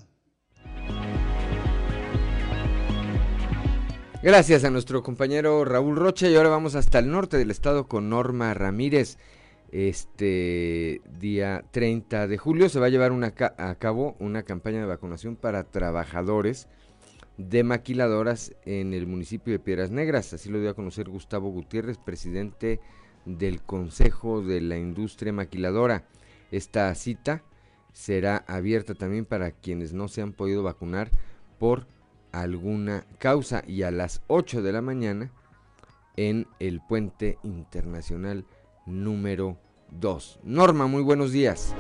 Gracias 4.24 4.64
a 4.64 4.72
nuestro 4.72 5.04
compañero 5.04 5.64
Raúl 5.66 5.96
Rocha 5.96 6.28
y 6.28 6.36
ahora 6.36 6.50
vamos 6.50 6.74
hasta 6.74 6.98
el 6.98 7.12
norte 7.12 7.38
del 7.38 7.52
estado 7.52 7.88
con 7.88 8.10
Norma 8.10 8.56
Ramírez. 8.56 9.20
Este 9.72 11.02
día 11.20 11.66
30 11.72 12.28
de 12.28 12.38
julio 12.38 12.70
se 12.70 12.80
va 12.80 12.86
a 12.86 12.90
llevar 12.90 13.12
a 13.58 13.76
cabo 13.76 14.16
una 14.20 14.44
campaña 14.44 14.80
de 14.80 14.86
vacunación 14.86 15.36
para 15.36 15.66
trabajadores 15.66 16.70
de 17.38 17.64
maquiladoras 17.64 18.54
en 18.66 18.94
el 18.94 19.08
municipio 19.08 19.52
de 19.52 19.60
Piedras 19.60 19.92
Negras. 19.92 20.34
Así 20.34 20.50
lo 20.50 20.62
dio 20.62 20.70
a 20.70 20.74
conocer 20.74 21.10
Gustavo 21.10 21.50
Gutiérrez, 21.50 21.98
presidente 21.98 22.80
del 23.26 23.62
Consejo 23.62 24.42
de 24.42 24.62
la 24.62 24.78
Industria 24.78 25.34
Maquiladora. 25.34 26.08
Esta 26.50 26.94
cita 26.96 27.44
será 27.92 28.46
abierta 28.48 28.96
también 28.96 29.26
para 29.26 29.52
quienes 29.52 29.92
no 29.92 30.08
se 30.08 30.22
han 30.22 30.32
podido 30.32 30.64
vacunar 30.64 31.12
por 31.60 31.88
alguna 32.32 33.06
causa 33.20 33.64
y 33.68 33.84
a 33.84 33.92
las 33.92 34.22
8 34.28 34.62
de 34.62 34.72
la 34.72 34.82
mañana 34.82 35.32
en 36.16 36.48
el 36.60 36.80
puente 36.82 37.38
internacional 37.44 38.46
número 38.88 39.58
2. 39.92 40.40
Norma, 40.44 40.88
muy 40.88 41.04
buenos 41.04 41.32
días. 41.32 41.76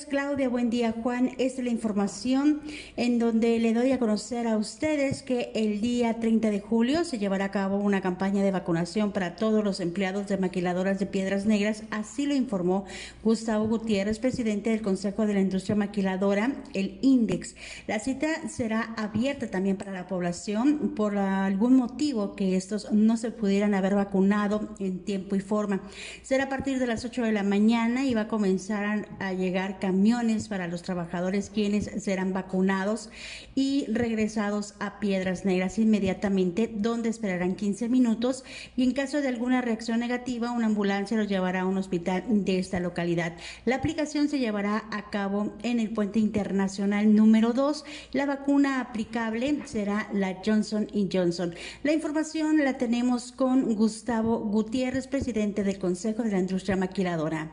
Claudia, 0.00 0.48
buen 0.48 0.70
día 0.70 0.94
Juan. 1.02 1.32
Esta 1.36 1.60
es 1.60 1.64
la 1.64 1.70
información 1.70 2.62
en 2.96 3.18
donde 3.18 3.58
le 3.58 3.74
doy 3.74 3.92
a 3.92 3.98
conocer 3.98 4.48
a 4.48 4.56
ustedes 4.56 5.22
que 5.22 5.52
el 5.54 5.82
día 5.82 6.18
30 6.18 6.48
de 6.48 6.60
julio 6.60 7.04
se 7.04 7.18
llevará 7.18 7.44
a 7.46 7.50
cabo 7.50 7.76
una 7.76 8.00
campaña 8.00 8.42
de 8.42 8.50
vacunación 8.50 9.12
para 9.12 9.36
todos 9.36 9.62
los 9.62 9.80
empleados 9.80 10.28
de 10.28 10.38
maquiladoras 10.38 10.98
de 10.98 11.04
Piedras 11.04 11.44
Negras. 11.44 11.82
Así 11.90 12.24
lo 12.24 12.34
informó 12.34 12.86
Gustavo 13.22 13.68
Gutiérrez, 13.68 14.18
presidente 14.18 14.70
del 14.70 14.80
Consejo 14.80 15.26
de 15.26 15.34
la 15.34 15.40
Industria 15.40 15.76
Maquiladora, 15.76 16.54
el 16.72 16.98
INDEX. 17.02 17.54
La 17.86 17.98
cita 17.98 18.48
será 18.48 18.94
abierta 18.96 19.50
también 19.50 19.76
para 19.76 19.92
la 19.92 20.06
población 20.06 20.94
por 20.96 21.18
algún 21.18 21.76
motivo 21.76 22.34
que 22.34 22.56
estos 22.56 22.90
no 22.92 23.18
se 23.18 23.30
pudieran 23.30 23.74
haber 23.74 23.94
vacunado 23.94 24.74
en 24.78 25.00
tiempo 25.00 25.36
y 25.36 25.40
forma. 25.40 25.82
Será 26.22 26.44
a 26.44 26.48
partir 26.48 26.78
de 26.78 26.86
las 26.86 27.04
8 27.04 27.24
de 27.24 27.32
la 27.32 27.42
mañana 27.42 28.06
y 28.06 28.14
va 28.14 28.22
a 28.22 28.28
comenzar 28.28 29.06
a 29.18 29.32
llegar 29.34 29.80
camiones 29.82 30.46
para 30.46 30.68
los 30.68 30.82
trabajadores 30.82 31.50
quienes 31.52 31.90
serán 32.04 32.32
vacunados 32.32 33.10
y 33.56 33.84
regresados 33.88 34.74
a 34.78 35.00
Piedras 35.00 35.44
Negras 35.44 35.76
inmediatamente, 35.76 36.70
donde 36.72 37.08
esperarán 37.08 37.56
15 37.56 37.88
minutos 37.88 38.44
y 38.76 38.84
en 38.84 38.92
caso 38.92 39.20
de 39.20 39.26
alguna 39.26 39.60
reacción 39.60 39.98
negativa, 39.98 40.52
una 40.52 40.66
ambulancia 40.66 41.16
los 41.16 41.26
llevará 41.26 41.62
a 41.62 41.66
un 41.66 41.78
hospital 41.78 42.22
de 42.28 42.60
esta 42.60 42.78
localidad. 42.78 43.32
La 43.64 43.74
aplicación 43.74 44.28
se 44.28 44.38
llevará 44.38 44.84
a 44.92 45.10
cabo 45.10 45.52
en 45.64 45.80
el 45.80 45.90
puente 45.90 46.20
internacional 46.20 47.16
número 47.16 47.52
2. 47.52 47.84
La 48.12 48.24
vacuna 48.24 48.80
aplicable 48.80 49.62
será 49.64 50.08
la 50.12 50.40
Johnson 50.46 50.86
Johnson. 51.12 51.56
La 51.82 51.92
información 51.92 52.58
la 52.58 52.78
tenemos 52.78 53.32
con 53.32 53.74
Gustavo 53.74 54.38
Gutiérrez, 54.38 55.08
presidente 55.08 55.64
del 55.64 55.80
Consejo 55.80 56.22
de 56.22 56.30
la 56.30 56.38
Industria 56.38 56.76
Maquiladora. 56.76 57.50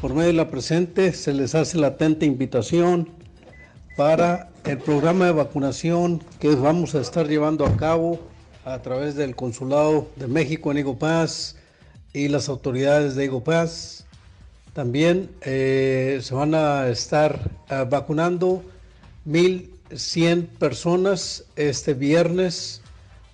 Por 0.00 0.14
medio 0.14 0.28
de 0.28 0.34
la 0.34 0.48
presente 0.48 1.12
se 1.12 1.32
les 1.32 1.56
hace 1.56 1.76
la 1.76 1.88
atenta 1.88 2.24
invitación 2.24 3.08
para 3.96 4.48
el 4.64 4.78
programa 4.78 5.26
de 5.26 5.32
vacunación 5.32 6.22
que 6.38 6.54
vamos 6.54 6.94
a 6.94 7.00
estar 7.00 7.26
llevando 7.26 7.66
a 7.66 7.76
cabo 7.76 8.20
a 8.64 8.80
través 8.80 9.16
del 9.16 9.34
Consulado 9.34 10.06
de 10.14 10.28
México 10.28 10.70
en 10.70 10.96
Paz 10.96 11.56
y 12.12 12.28
las 12.28 12.48
autoridades 12.48 13.16
de 13.16 13.28
Paz. 13.44 14.06
También 14.72 15.30
eh, 15.40 16.20
se 16.22 16.32
van 16.32 16.54
a 16.54 16.86
estar 16.86 17.50
eh, 17.68 17.84
vacunando 17.90 18.62
1.100 19.26 20.46
personas 20.46 21.44
este 21.56 21.94
viernes 21.94 22.82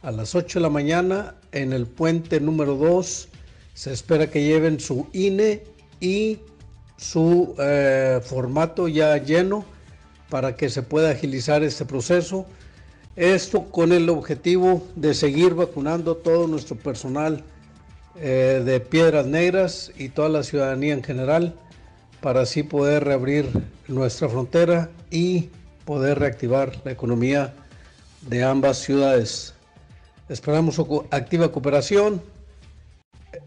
a 0.01 0.11
las 0.13 0.35
8 0.35 0.61
de 0.61 0.63
la 0.63 0.71
mañana 0.71 1.35
en 1.53 1.75
el 1.75 1.85
puente 1.87 2.41
número 2.41 2.75
2. 2.77 3.29
Se 3.75 3.93
espera 3.93 4.31
que 4.31 4.43
lleven 4.43 4.81
su 4.81 5.09
INE 5.13 5.63
y 6.01 6.39
su 7.05 7.55
eh, 7.59 8.21
formato 8.25 8.89
ya 8.89 9.19
lleno 9.19 9.67
para 10.31 10.57
que 10.57 10.71
se 10.71 10.83
pueda 10.83 11.11
agilizar 11.11 11.63
este 11.63 11.85
proceso. 11.85 12.47
Esto 13.15 13.65
con 13.65 13.93
el 13.93 14.09
objetivo 14.09 14.83
de 14.97 15.13
seguir 15.13 15.55
vacunando 15.55 16.17
todo 16.17 16.47
nuestro 16.47 16.77
personal 16.77 17.45
eh, 18.17 18.63
de 18.65 18.81
Piedras 18.81 19.27
Negras 19.27 19.93
y 19.99 20.09
toda 20.09 20.31
la 20.31 20.43
ciudadanía 20.43 20.95
en 20.95 21.05
general 21.05 21.55
para 22.23 22.41
así 22.41 22.63
poder 22.63 23.05
reabrir 23.05 23.51
nuestra 23.87 24.31
frontera 24.31 24.91
y 25.11 25.51
poder 25.85 26.19
reactivar 26.19 26.73
la 26.85 26.93
economía 26.93 27.53
de 28.23 28.43
ambas 28.43 28.79
ciudades. 28.79 29.53
Esperamos 30.31 30.81
activa 31.11 31.53
cooperación 31.53 32.23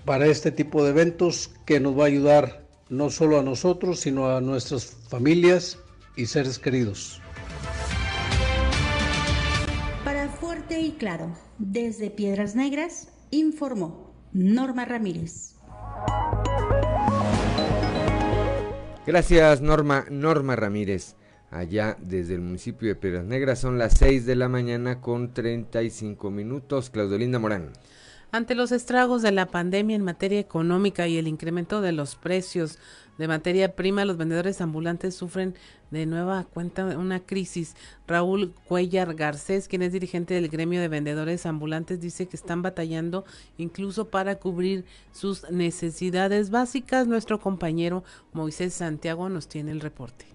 para 0.06 0.28
este 0.28 0.52
tipo 0.52 0.84
de 0.84 0.92
eventos 0.92 1.50
que 1.66 1.80
nos 1.80 1.98
va 1.98 2.04
a 2.04 2.08
ayudar 2.08 2.67
no 2.90 3.10
solo 3.10 3.40
a 3.40 3.44
nosotros, 3.44 4.00
sino 4.00 4.30
a 4.30 4.42
nuestras 4.42 4.86
familias 5.10 5.80
y 6.16 6.26
seres 6.26 6.60
queridos. 6.60 7.22
Para 10.04 10.30
Fuerte 10.30 10.80
y 10.80 10.92
Claro, 10.92 11.36
desde 11.58 12.10
Piedras 12.10 12.56
Negras, 12.56 13.10
informó 13.32 14.14
Norma 14.34 14.86
Ramírez. 14.86 15.56
Gracias 19.06 19.62
Norma, 19.62 20.06
Norma 20.10 20.56
Ramírez. 20.56 21.16
Allá 21.50 21.96
desde 22.02 22.36
el 22.36 22.42
municipio 22.42 22.90
de 22.90 22.96
Piedras 22.96 23.24
Negras 23.24 23.60
son 23.60 23.78
las 23.78 23.94
6 23.98 24.26
de 24.26 24.36
la 24.36 24.50
mañana 24.50 25.00
con 25.00 25.34
35 25.34 26.30
minutos. 26.30 26.90
Claudelinda 26.90 27.40
Morán. 27.40 27.72
Ante 28.32 28.56
los 28.56 28.74
estragos 28.74 29.22
de 29.22 29.32
la 29.32 29.46
pandemia 29.46 29.96
en 29.96 30.04
materia 30.04 30.40
económica 30.40 31.08
y 31.08 31.18
el 31.18 31.30
incremento 31.30 31.80
de 31.80 31.94
los 31.94 32.16
precios 32.16 32.78
de 33.18 33.28
materia 33.28 33.74
prima, 33.74 34.04
los 34.04 34.18
vendedores 34.18 34.60
ambulantes 34.60 35.16
sufren 35.16 35.56
de 35.92 36.06
nueva 36.06 36.44
cuenta 36.44 36.86
una 36.98 37.22
crisis. 37.22 37.76
Raúl 38.06 38.54
Cuellar 38.68 39.16
Garcés, 39.16 39.70
quien 39.70 39.82
es 39.82 39.94
dirigente 39.94 40.34
del 40.34 40.50
gremio 40.50 40.82
de 40.82 40.90
vendedores 40.90 41.46
ambulantes, 41.46 42.02
dice 42.02 42.28
que 42.28 42.36
están 42.36 42.62
batallando 42.62 43.24
incluso 43.58 44.10
para 44.10 44.36
cubrir 44.36 44.84
sus 45.14 45.50
necesidades 45.50 46.50
básicas. 46.50 47.08
Nuestro 47.08 47.40
compañero 47.40 48.04
Moisés 48.34 48.74
Santiago 48.74 49.30
nos 49.30 49.48
tiene 49.48 49.72
el 49.72 49.80
reporte. 49.80 50.26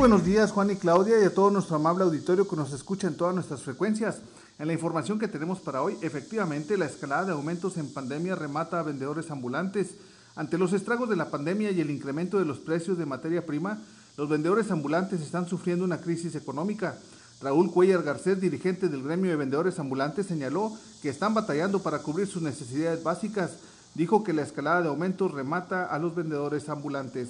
Buenos 0.00 0.24
días 0.24 0.50
Juan 0.52 0.70
y 0.70 0.76
Claudia 0.76 1.20
y 1.20 1.24
a 1.24 1.34
todo 1.34 1.50
nuestro 1.50 1.76
amable 1.76 2.04
auditorio 2.04 2.48
que 2.48 2.56
nos 2.56 2.72
escucha 2.72 3.06
en 3.06 3.18
todas 3.18 3.34
nuestras 3.34 3.60
frecuencias. 3.60 4.20
En 4.58 4.66
la 4.66 4.72
información 4.72 5.18
que 5.18 5.28
tenemos 5.28 5.60
para 5.60 5.82
hoy, 5.82 5.94
efectivamente 6.00 6.78
la 6.78 6.86
escalada 6.86 7.26
de 7.26 7.32
aumentos 7.32 7.76
en 7.76 7.92
pandemia 7.92 8.34
remata 8.34 8.80
a 8.80 8.82
vendedores 8.82 9.30
ambulantes. 9.30 9.88
Ante 10.36 10.56
los 10.56 10.72
estragos 10.72 11.10
de 11.10 11.16
la 11.16 11.30
pandemia 11.30 11.70
y 11.70 11.82
el 11.82 11.90
incremento 11.90 12.38
de 12.38 12.46
los 12.46 12.56
precios 12.56 12.96
de 12.96 13.04
materia 13.04 13.44
prima, 13.44 13.78
los 14.16 14.26
vendedores 14.26 14.70
ambulantes 14.70 15.20
están 15.20 15.46
sufriendo 15.46 15.84
una 15.84 16.00
crisis 16.00 16.34
económica. 16.34 16.96
Raúl 17.42 17.70
Cuellar 17.70 18.02
Garcés, 18.02 18.40
dirigente 18.40 18.88
del 18.88 19.02
gremio 19.02 19.30
de 19.30 19.36
vendedores 19.36 19.78
ambulantes, 19.78 20.24
señaló 20.24 20.72
que 21.02 21.10
están 21.10 21.34
batallando 21.34 21.82
para 21.82 21.98
cubrir 21.98 22.26
sus 22.26 22.40
necesidades 22.40 23.02
básicas. 23.02 23.50
Dijo 23.94 24.24
que 24.24 24.32
la 24.32 24.42
escalada 24.42 24.80
de 24.80 24.88
aumentos 24.88 25.30
remata 25.30 25.84
a 25.84 25.98
los 25.98 26.14
vendedores 26.14 26.70
ambulantes. 26.70 27.28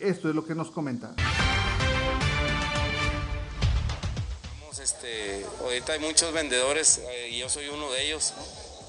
Esto 0.00 0.30
es 0.30 0.34
lo 0.34 0.46
que 0.46 0.54
nos 0.54 0.70
comenta. 0.70 1.14
Este, 4.86 5.44
ahorita 5.62 5.94
hay 5.94 5.98
muchos 5.98 6.32
vendedores, 6.32 7.00
eh, 7.08 7.36
yo 7.36 7.48
soy 7.48 7.66
uno 7.66 7.90
de 7.90 8.06
ellos, 8.06 8.32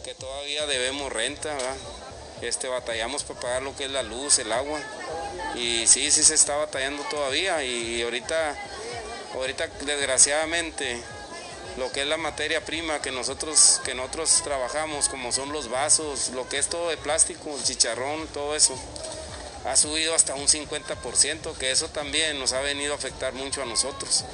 que 0.05 0.13
todavía 0.13 0.67
debemos 0.67 1.11
renta, 1.11 1.57
Este, 2.43 2.67
batallamos 2.67 3.23
para 3.23 3.39
pagar 3.39 3.63
lo 3.63 3.75
que 3.75 3.85
es 3.85 3.89
la 3.89 4.03
luz, 4.03 4.37
el 4.37 4.51
agua, 4.51 4.79
y 5.55 5.87
sí, 5.87 6.11
sí 6.11 6.21
se 6.21 6.35
está 6.35 6.55
batallando 6.55 7.01
todavía, 7.09 7.63
y 7.63 8.03
ahorita, 8.03 8.55
ahorita 9.33 9.65
desgraciadamente, 9.87 11.01
lo 11.77 11.91
que 11.91 12.01
es 12.01 12.07
la 12.07 12.17
materia 12.17 12.63
prima 12.63 13.01
que 13.01 13.09
nosotros, 13.09 13.81
que 13.83 13.95
nosotros 13.95 14.43
trabajamos, 14.43 15.09
como 15.09 15.31
son 15.31 15.51
los 15.51 15.67
vasos, 15.67 16.29
lo 16.29 16.47
que 16.47 16.59
es 16.59 16.67
todo 16.67 16.89
de 16.89 16.97
plástico, 16.97 17.55
el 17.57 17.63
chicharrón, 17.63 18.27
todo 18.27 18.55
eso, 18.55 18.77
ha 19.65 19.75
subido 19.75 20.13
hasta 20.13 20.35
un 20.35 20.47
50%, 20.47 21.57
que 21.57 21.71
eso 21.71 21.87
también 21.87 22.37
nos 22.37 22.53
ha 22.53 22.61
venido 22.61 22.93
a 22.93 22.97
afectar 22.97 23.33
mucho 23.33 23.63
a 23.63 23.65
nosotros. 23.65 24.25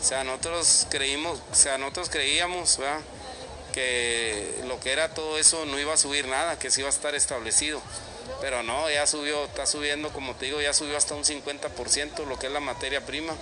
O 0.00 0.04
sea, 0.04 0.24
nosotros 0.24 0.86
creímos, 0.88 1.38
o 1.52 1.54
sea, 1.54 1.76
nosotros 1.76 2.08
creíamos 2.08 2.78
que 3.72 4.62
lo 4.66 4.80
que 4.80 4.92
era 4.92 5.12
todo 5.12 5.38
eso 5.38 5.66
no 5.66 5.78
iba 5.78 5.92
a 5.92 5.98
subir 5.98 6.26
nada, 6.26 6.58
que 6.58 6.70
se 6.70 6.80
iba 6.80 6.88
a 6.88 6.92
estar 6.92 7.14
establecido. 7.14 7.82
Pero 8.40 8.62
no, 8.62 8.88
ya 8.90 9.06
subió, 9.06 9.44
está 9.44 9.66
subiendo, 9.66 10.10
como 10.10 10.34
te 10.34 10.46
digo, 10.46 10.60
ya 10.60 10.72
subió 10.72 10.96
hasta 10.96 11.14
un 11.14 11.24
50% 11.24 12.24
lo 12.26 12.38
que 12.38 12.46
es 12.46 12.52
la 12.52 12.60
materia 12.60 13.04
prima. 13.04 13.34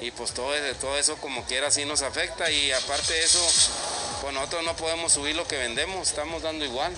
Y 0.00 0.12
pues 0.12 0.32
todo, 0.32 0.52
todo 0.80 0.96
eso 0.96 1.16
como 1.16 1.44
quiera 1.44 1.68
así 1.68 1.84
nos 1.84 2.02
afecta 2.02 2.50
y 2.50 2.70
aparte 2.70 3.12
de 3.12 3.24
eso, 3.24 3.44
pues 4.22 4.32
nosotros 4.32 4.64
no 4.64 4.76
podemos 4.76 5.12
subir 5.12 5.34
lo 5.34 5.46
que 5.46 5.58
vendemos, 5.58 6.08
estamos 6.08 6.42
dando 6.42 6.64
igual. 6.64 6.92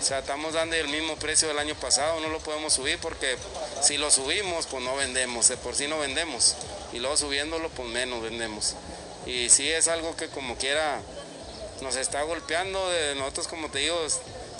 O 0.00 0.02
sea, 0.02 0.20
estamos 0.20 0.52
dando 0.52 0.76
el 0.76 0.88
mismo 0.88 1.16
precio 1.16 1.48
del 1.48 1.58
año 1.58 1.74
pasado, 1.74 2.20
no 2.20 2.28
lo 2.28 2.38
podemos 2.38 2.72
subir 2.72 2.98
porque 3.00 3.36
si 3.82 3.98
lo 3.98 4.10
subimos, 4.10 4.66
pues 4.66 4.82
no 4.84 4.94
vendemos, 4.94 5.48
de 5.48 5.56
por 5.56 5.74
sí 5.74 5.88
no 5.88 5.98
vendemos 5.98 6.54
y 6.96 6.98
luego 6.98 7.16
subiéndolo 7.16 7.68
pues 7.70 7.88
menos 7.90 8.22
vendemos. 8.22 8.74
Y 9.26 9.50
sí 9.50 9.68
es 9.68 9.86
algo 9.86 10.16
que 10.16 10.28
como 10.28 10.56
quiera 10.56 10.98
nos 11.82 11.96
está 11.96 12.22
golpeando, 12.22 12.80
nosotros 13.18 13.48
como 13.48 13.68
te 13.68 13.80
digo 13.80 13.98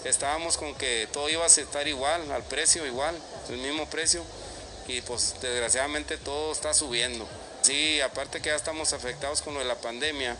estábamos 0.05 0.59
con 0.59 0.75
que 0.75 1.09
todo 1.13 1.31
iba 1.31 1.45
a 1.45 1.47
estar 1.47 1.89
igual, 1.89 2.31
al 2.31 2.43
precio 2.43 2.87
igual, 2.87 3.17
el 3.49 3.57
mismo 3.57 3.87
precio 3.87 4.23
y 4.87 5.01
pues 5.01 5.35
desgraciadamente 5.41 6.19
todo 6.19 6.53
está 6.53 6.75
subiendo. 6.75 7.27
Sí, 7.63 8.01
aparte 8.03 8.43
que 8.43 8.51
ya 8.51 8.55
estamos 8.55 8.93
afectados 8.93 9.41
con 9.41 9.55
lo 9.55 9.61
de 9.61 9.67
la 9.67 9.77
pandemia 9.77 10.37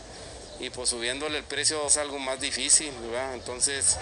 y 0.59 0.69
pues 0.69 0.89
subiéndole 0.89 1.39
el 1.39 1.43
precio 1.45 1.87
es 1.87 1.97
algo 1.97 2.19
más 2.19 2.39
difícil, 2.39 2.91
¿verdad? 3.01 3.33
Entonces... 3.33 3.97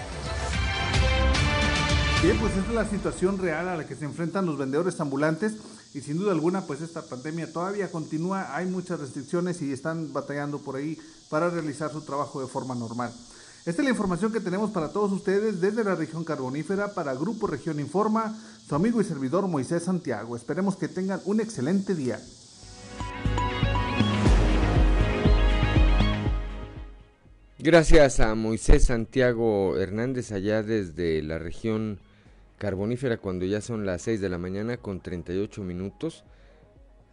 Bien, 2.21 2.37
pues 2.39 2.55
esta 2.57 2.69
es 2.69 2.75
la 2.75 2.89
situación 2.89 3.37
real 3.37 3.69
a 3.69 3.77
la 3.77 3.87
que 3.87 3.95
se 3.95 4.03
enfrentan 4.03 4.45
los 4.45 4.57
vendedores 4.57 4.99
ambulantes 4.99 5.53
y 5.95 6.01
sin 6.01 6.17
duda 6.17 6.33
alguna 6.33 6.67
pues 6.67 6.81
esta 6.81 7.01
pandemia 7.03 7.53
todavía 7.53 7.89
continúa, 7.89 8.53
hay 8.53 8.65
muchas 8.65 8.99
restricciones 8.99 9.61
y 9.61 9.71
están 9.71 10.11
batallando 10.11 10.59
por 10.59 10.75
ahí 10.75 10.97
para 11.29 11.49
realizar 11.49 11.89
su 11.89 12.01
trabajo 12.01 12.41
de 12.41 12.47
forma 12.47 12.75
normal. 12.75 13.13
Esta 13.65 13.81
es 13.81 13.85
la 13.85 13.91
información 13.91 14.33
que 14.33 14.41
tenemos 14.41 14.71
para 14.71 14.91
todos 14.91 15.13
ustedes 15.13 15.61
desde 15.61 15.85
la 15.85 15.95
región 15.95 16.25
carbonífera 16.25 16.93
para 16.93 17.15
Grupo 17.15 17.47
Región 17.47 17.79
Informa, 17.79 18.37
su 18.67 18.75
amigo 18.75 18.99
y 18.99 19.05
servidor 19.05 19.47
Moisés 19.47 19.83
Santiago. 19.83 20.35
Esperemos 20.35 20.75
que 20.75 20.89
tengan 20.89 21.21
un 21.23 21.39
excelente 21.39 21.95
día. 21.95 22.19
Gracias 27.57 28.19
a 28.19 28.35
Moisés 28.35 28.83
Santiago 28.83 29.77
Hernández 29.77 30.33
allá 30.33 30.61
desde 30.61 31.23
la 31.23 31.39
región 31.39 31.99
carbonífera 32.65 33.17
cuando 33.17 33.45
ya 33.45 33.61
son 33.61 33.85
las 33.85 34.01
6 34.01 34.21
de 34.21 34.27
la 34.27 34.39
mañana 34.39 34.77
con 34.77 34.99
38 34.99 35.61
minutos. 35.61 36.23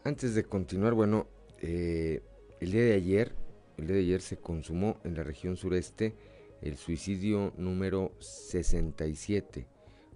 Antes 0.02 0.34
de 0.34 0.44
continuar, 0.44 0.94
bueno, 0.94 1.26
eh, 1.60 2.22
el 2.60 2.72
día 2.72 2.84
de 2.84 2.94
ayer, 2.94 3.34
el 3.76 3.86
día 3.86 3.96
de 3.96 4.02
ayer 4.02 4.22
se 4.22 4.38
consumó 4.38 4.96
en 5.04 5.14
la 5.14 5.24
región 5.24 5.58
sureste 5.58 6.14
el 6.62 6.78
suicidio 6.78 7.52
número 7.58 8.12
67. 8.18 9.66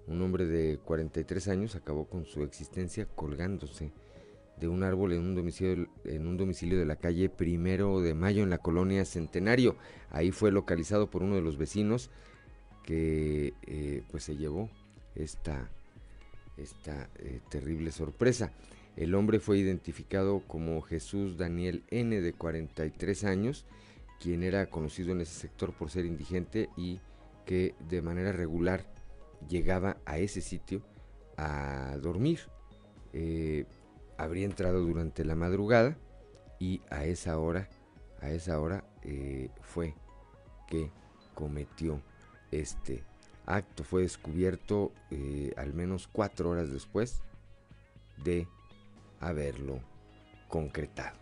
Un 0.06 0.22
hombre 0.22 0.46
de 0.46 0.78
43 0.78 1.48
años 1.48 1.76
acabó 1.76 2.06
con 2.06 2.24
su 2.24 2.42
existencia 2.42 3.04
colgándose 3.04 3.92
de 4.58 4.68
un 4.68 4.84
árbol 4.84 5.12
en 5.12 5.20
un 5.20 5.34
domicilio, 5.34 5.86
en 6.06 6.26
un 6.26 6.38
domicilio 6.38 6.78
de 6.78 6.86
la 6.86 6.96
calle 6.96 7.28
Primero 7.28 8.00
de 8.00 8.14
Mayo 8.14 8.42
en 8.42 8.48
la 8.48 8.56
colonia 8.56 9.04
Centenario. 9.04 9.76
Ahí 10.08 10.30
fue 10.30 10.50
localizado 10.50 11.10
por 11.10 11.22
uno 11.22 11.34
de 11.34 11.42
los 11.42 11.58
vecinos 11.58 12.08
que 12.84 13.52
eh, 13.66 14.02
pues 14.10 14.24
se 14.24 14.38
llevó 14.38 14.70
esta, 15.16 15.68
esta 16.56 17.08
eh, 17.18 17.40
terrible 17.48 17.92
sorpresa. 17.92 18.52
El 18.96 19.14
hombre 19.14 19.40
fue 19.40 19.58
identificado 19.58 20.40
como 20.46 20.80
Jesús 20.82 21.36
Daniel 21.36 21.84
N 21.90 22.20
de 22.20 22.32
43 22.32 23.24
años, 23.24 23.66
quien 24.20 24.42
era 24.42 24.66
conocido 24.66 25.12
en 25.12 25.20
ese 25.20 25.34
sector 25.34 25.72
por 25.72 25.90
ser 25.90 26.06
indigente 26.06 26.70
y 26.76 27.00
que 27.44 27.74
de 27.88 28.00
manera 28.00 28.32
regular 28.32 28.86
llegaba 29.48 29.98
a 30.06 30.18
ese 30.18 30.40
sitio 30.40 30.82
a 31.36 31.96
dormir. 32.00 32.40
Eh, 33.12 33.66
habría 34.16 34.46
entrado 34.46 34.80
durante 34.80 35.24
la 35.24 35.34
madrugada 35.34 35.96
y 36.58 36.80
a 36.90 37.04
esa 37.04 37.38
hora, 37.38 37.68
a 38.20 38.30
esa 38.30 38.58
hora 38.60 38.84
eh, 39.02 39.50
fue 39.60 39.94
que 40.66 40.90
cometió 41.34 42.00
este 42.50 43.04
acto 43.46 43.84
fue 43.84 44.02
descubierto 44.02 44.92
eh, 45.10 45.52
al 45.56 45.72
menos 45.72 46.08
cuatro 46.10 46.50
horas 46.50 46.70
después 46.70 47.22
de 48.22 48.46
haberlo 49.20 49.80
concretado. 50.48 51.16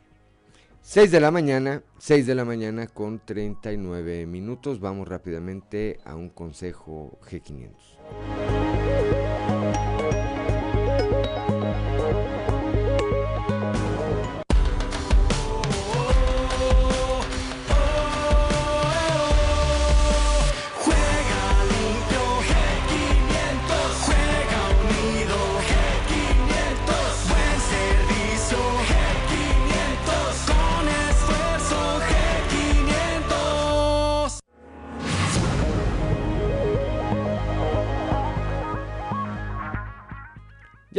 6 0.83 1.11
de 1.11 1.21
la 1.21 1.31
mañana, 1.31 1.83
6 1.99 2.27
de 2.27 2.35
la 2.35 2.45
mañana 2.45 2.87
con 2.87 3.19
39 3.19 4.27
minutos. 4.27 4.81
Vamos 4.81 5.09
rápidamente 5.09 5.99
a 6.05 6.15
un 6.15 6.29
consejo 6.29 7.19
G500. 7.23 8.44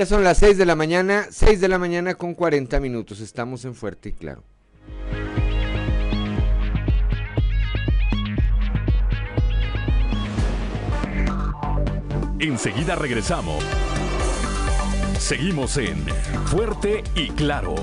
Son 0.05 0.23
las 0.23 0.37
6 0.37 0.59
de 0.59 0.65
la 0.67 0.75
mañana, 0.75 1.25
6 1.31 1.59
de 1.59 1.67
la 1.67 1.79
mañana 1.79 2.13
con 2.13 2.35
40 2.35 2.79
minutos. 2.79 3.21
Estamos 3.21 3.65
en 3.65 3.73
Fuerte 3.73 4.09
y 4.09 4.13
Claro. 4.13 4.43
Enseguida 12.39 12.95
regresamos. 12.95 13.63
Seguimos 15.17 15.77
en 15.77 16.05
Fuerte 16.45 17.03
y 17.15 17.29
Claro. 17.29 17.73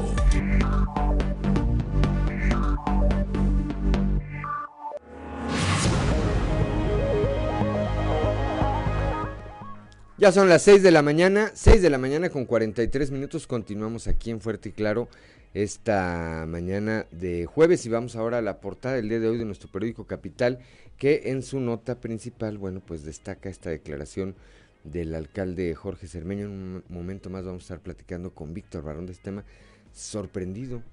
Ya 10.23 10.31
son 10.31 10.49
las 10.49 10.63
6 10.63 10.85
de 10.85 10.93
la 10.93 11.03
mañana, 11.03 11.51
6 11.53 11.83
de 11.83 11.91
la 11.91 11.99
mañana 11.99 12.31
con 12.31 12.45
43 12.45 13.11
minutos. 13.11 13.49
Continuamos 13.49 14.07
aquí 14.07 14.31
en 14.31 14.41
Fuerte 14.41 14.69
y 14.69 14.73
Claro 14.73 15.09
esta 15.53 16.45
mañana 16.47 17.07
de 17.11 17.47
jueves 17.47 17.85
y 17.87 17.89
vamos 17.89 18.15
ahora 18.15 18.39
a 18.39 18.41
la 18.41 18.61
portada 18.61 18.95
del 18.95 19.09
día 19.09 19.19
de 19.19 19.29
hoy 19.29 19.37
de 19.37 19.45
nuestro 19.45 19.69
periódico 19.69 20.07
Capital 20.07 20.61
que 20.97 21.23
en 21.25 21.43
su 21.43 21.59
nota 21.59 22.01
principal, 22.01 22.57
bueno, 22.57 22.81
pues 22.87 23.03
destaca 23.03 23.49
esta 23.49 23.71
declaración 23.71 24.37
del 24.85 25.17
alcalde 25.17 25.75
Jorge 25.75 26.07
Cermeño. 26.07 26.45
En 26.45 26.53
un 26.53 26.85
momento 26.89 27.29
más 27.29 27.45
vamos 27.45 27.63
a 27.63 27.65
estar 27.65 27.81
platicando 27.81 28.33
con 28.33 28.55
Víctor 28.55 28.85
Barón 28.85 29.07
de 29.07 29.15
este 29.15 29.25
tema. 29.25 29.45
Sorprendido, 29.93 30.85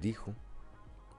dijo, 0.00 0.34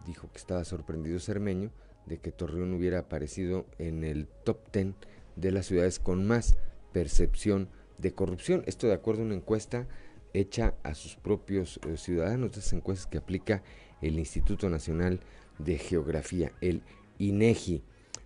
dijo 0.07 0.27
que 0.31 0.39
estaba 0.39 0.65
sorprendido 0.65 1.19
Cermeño 1.19 1.69
de 2.07 2.17
que 2.17 2.31
Torreón 2.31 2.73
hubiera 2.73 2.97
aparecido 2.97 3.67
en 3.77 4.03
el 4.03 4.25
top 4.43 4.57
10 4.73 4.95
de 5.35 5.51
las 5.51 5.67
ciudades 5.67 5.99
con 5.99 6.25
más 6.25 6.55
percepción 6.93 7.67
de 7.97 8.13
corrupción. 8.13 8.63
Esto 8.65 8.87
de 8.87 8.93
acuerdo 8.93 9.23
a 9.23 9.25
una 9.25 9.35
encuesta 9.35 9.87
hecha 10.33 10.75
a 10.83 10.95
sus 10.95 11.15
propios 11.15 11.79
eh, 11.87 11.97
ciudadanos, 11.97 12.51
estas 12.51 12.73
encuestas 12.73 13.07
que 13.07 13.17
aplica 13.17 13.61
el 14.01 14.19
Instituto 14.19 14.69
Nacional 14.69 15.19
de 15.59 15.77
Geografía, 15.77 16.51
el 16.61 16.81
INEGI. 17.19 17.83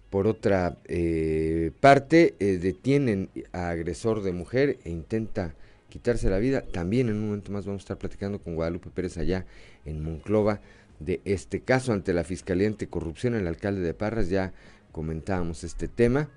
Por 0.09 0.25
otra 0.25 0.77
eh, 0.85 1.71
parte, 1.81 2.35
eh, 2.39 2.59
detienen 2.59 3.29
a 3.51 3.69
agresor 3.69 4.23
de 4.23 4.31
mujer 4.31 4.79
e 4.85 4.89
intenta 4.89 5.55
quitarse 5.89 6.29
la 6.29 6.39
vida. 6.39 6.61
También 6.61 7.09
en 7.09 7.17
un 7.17 7.25
momento 7.27 7.51
más 7.51 7.65
vamos 7.65 7.81
a 7.81 7.83
estar 7.83 7.97
platicando 7.97 8.39
con 8.39 8.55
Guadalupe 8.55 8.89
Pérez 8.89 9.17
allá 9.17 9.45
en 9.85 10.01
Monclova 10.01 10.61
de 10.99 11.21
este 11.25 11.61
caso 11.61 11.93
ante 11.93 12.13
la 12.13 12.23
Fiscalía 12.23 12.67
Anticorrupción. 12.67 13.35
El 13.35 13.47
alcalde 13.47 13.81
de 13.81 13.93
Parras 13.93 14.29
ya 14.29 14.53
comentábamos 14.91 15.63
este 15.63 15.87
tema. 15.87 16.29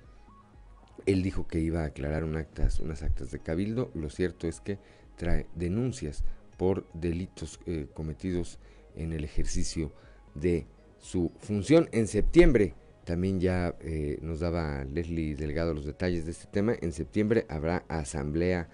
Él 1.05 1.23
dijo 1.23 1.47
que 1.47 1.59
iba 1.59 1.81
a 1.81 1.85
aclarar 1.85 2.23
unas 2.23 3.03
actas 3.03 3.31
de 3.31 3.39
cabildo. 3.39 3.91
Lo 3.93 4.09
cierto 4.09 4.47
es 4.47 4.59
que 4.61 4.79
trae 5.17 5.47
denuncias 5.55 6.23
por 6.57 6.85
delitos 6.93 7.59
eh, 7.65 7.87
cometidos 7.93 8.59
en 8.95 9.13
el 9.13 9.23
ejercicio 9.23 9.91
de 10.35 10.67
su 10.99 11.31
función. 11.39 11.89
En 11.91 12.07
septiembre, 12.07 12.75
también 13.03 13.39
ya 13.39 13.75
eh, 13.81 14.19
nos 14.21 14.39
daba 14.39 14.83
Leslie 14.85 15.35
Delgado 15.35 15.73
los 15.73 15.85
detalles 15.85 16.25
de 16.25 16.31
este 16.31 16.47
tema, 16.47 16.75
en 16.79 16.93
septiembre 16.93 17.45
habrá 17.49 17.83
asamblea 17.87 18.69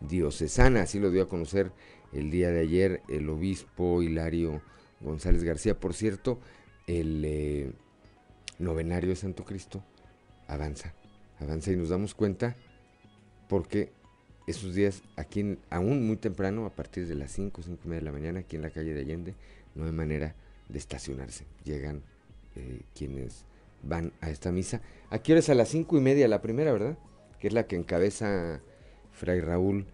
diocesana, 0.00 0.82
así 0.82 0.98
lo 0.98 1.10
dio 1.10 1.22
a 1.22 1.28
conocer 1.28 1.72
el 2.12 2.30
día 2.30 2.50
de 2.50 2.60
ayer 2.60 3.02
el 3.08 3.28
obispo 3.28 4.02
Hilario 4.02 4.62
González 5.00 5.44
García. 5.44 5.78
Por 5.78 5.94
cierto, 5.94 6.40
el 6.86 7.24
eh, 7.24 7.72
novenario 8.58 9.10
de 9.10 9.16
Santo 9.16 9.44
Cristo 9.44 9.84
avanza, 10.46 10.94
avanza 11.40 11.72
y 11.72 11.76
nos 11.76 11.88
damos 11.88 12.14
cuenta 12.14 12.56
porque 13.48 13.90
esos 14.46 14.74
días 14.74 15.02
aquí, 15.16 15.58
aún 15.70 16.06
muy 16.06 16.16
temprano, 16.16 16.64
a 16.66 16.70
partir 16.70 17.06
de 17.06 17.14
las 17.14 17.32
5, 17.32 17.62
5 17.62 17.82
y 17.84 17.88
media 17.88 18.00
de 18.00 18.04
la 18.06 18.12
mañana, 18.12 18.40
aquí 18.40 18.56
en 18.56 18.62
la 18.62 18.70
calle 18.70 18.94
de 18.94 19.00
Allende, 19.00 19.34
no 19.74 19.84
hay 19.84 19.92
manera 19.92 20.34
de 20.68 20.78
estacionarse. 20.78 21.44
Llegan 21.64 22.02
eh, 22.56 22.80
quienes 22.94 23.44
van 23.82 24.12
a 24.20 24.30
esta 24.30 24.50
misa. 24.50 24.80
Aquí 25.10 25.32
es 25.32 25.48
a 25.48 25.54
las 25.54 25.68
cinco 25.68 25.96
y 25.96 26.00
media 26.00 26.28
la 26.28 26.42
primera, 26.42 26.72
¿verdad? 26.72 26.98
Que 27.38 27.48
es 27.48 27.52
la 27.52 27.66
que 27.66 27.76
encabeza 27.76 28.60
Fray 29.12 29.40
Raúl 29.40 29.86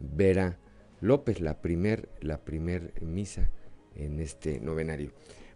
Vera 0.00 0.58
López, 1.00 1.40
la 1.40 1.60
primer, 1.60 2.08
la 2.20 2.38
primer 2.38 2.92
misa 3.00 3.48
en 3.96 4.20
este 4.20 4.60
novenario. 4.60 5.12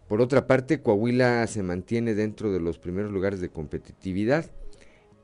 Por 0.07 0.21
otra 0.21 0.47
parte, 0.47 0.81
Coahuila 0.81 1.45
se 1.47 1.63
mantiene 1.63 2.15
dentro 2.15 2.51
de 2.51 2.59
los 2.59 2.79
primeros 2.79 3.11
lugares 3.11 3.39
de 3.41 3.49
competitividad 3.49 4.45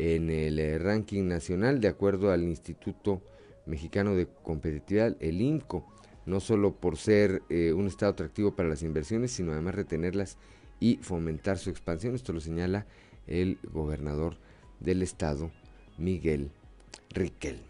en 0.01 0.31
el 0.31 0.57
eh, 0.57 0.79
ranking 0.79 1.27
nacional, 1.27 1.79
de 1.79 1.87
acuerdo 1.87 2.31
al 2.31 2.41
Instituto 2.41 3.21
Mexicano 3.67 4.15
de 4.15 4.25
Competitividad, 4.25 5.15
el 5.19 5.41
INCO 5.41 5.85
no 6.25 6.39
solo 6.39 6.73
por 6.73 6.97
ser 6.97 7.43
eh, 7.49 7.71
un 7.71 7.85
estado 7.85 8.13
atractivo 8.13 8.55
para 8.55 8.67
las 8.67 8.81
inversiones, 8.81 9.31
sino 9.31 9.51
además 9.51 9.75
retenerlas 9.75 10.39
y 10.79 10.97
fomentar 11.03 11.59
su 11.59 11.69
expansión. 11.69 12.15
Esto 12.15 12.33
lo 12.33 12.39
señala 12.39 12.87
el 13.27 13.59
gobernador 13.71 14.37
del 14.79 15.03
estado, 15.03 15.51
Miguel 15.99 16.49
Riquelme. 17.11 17.61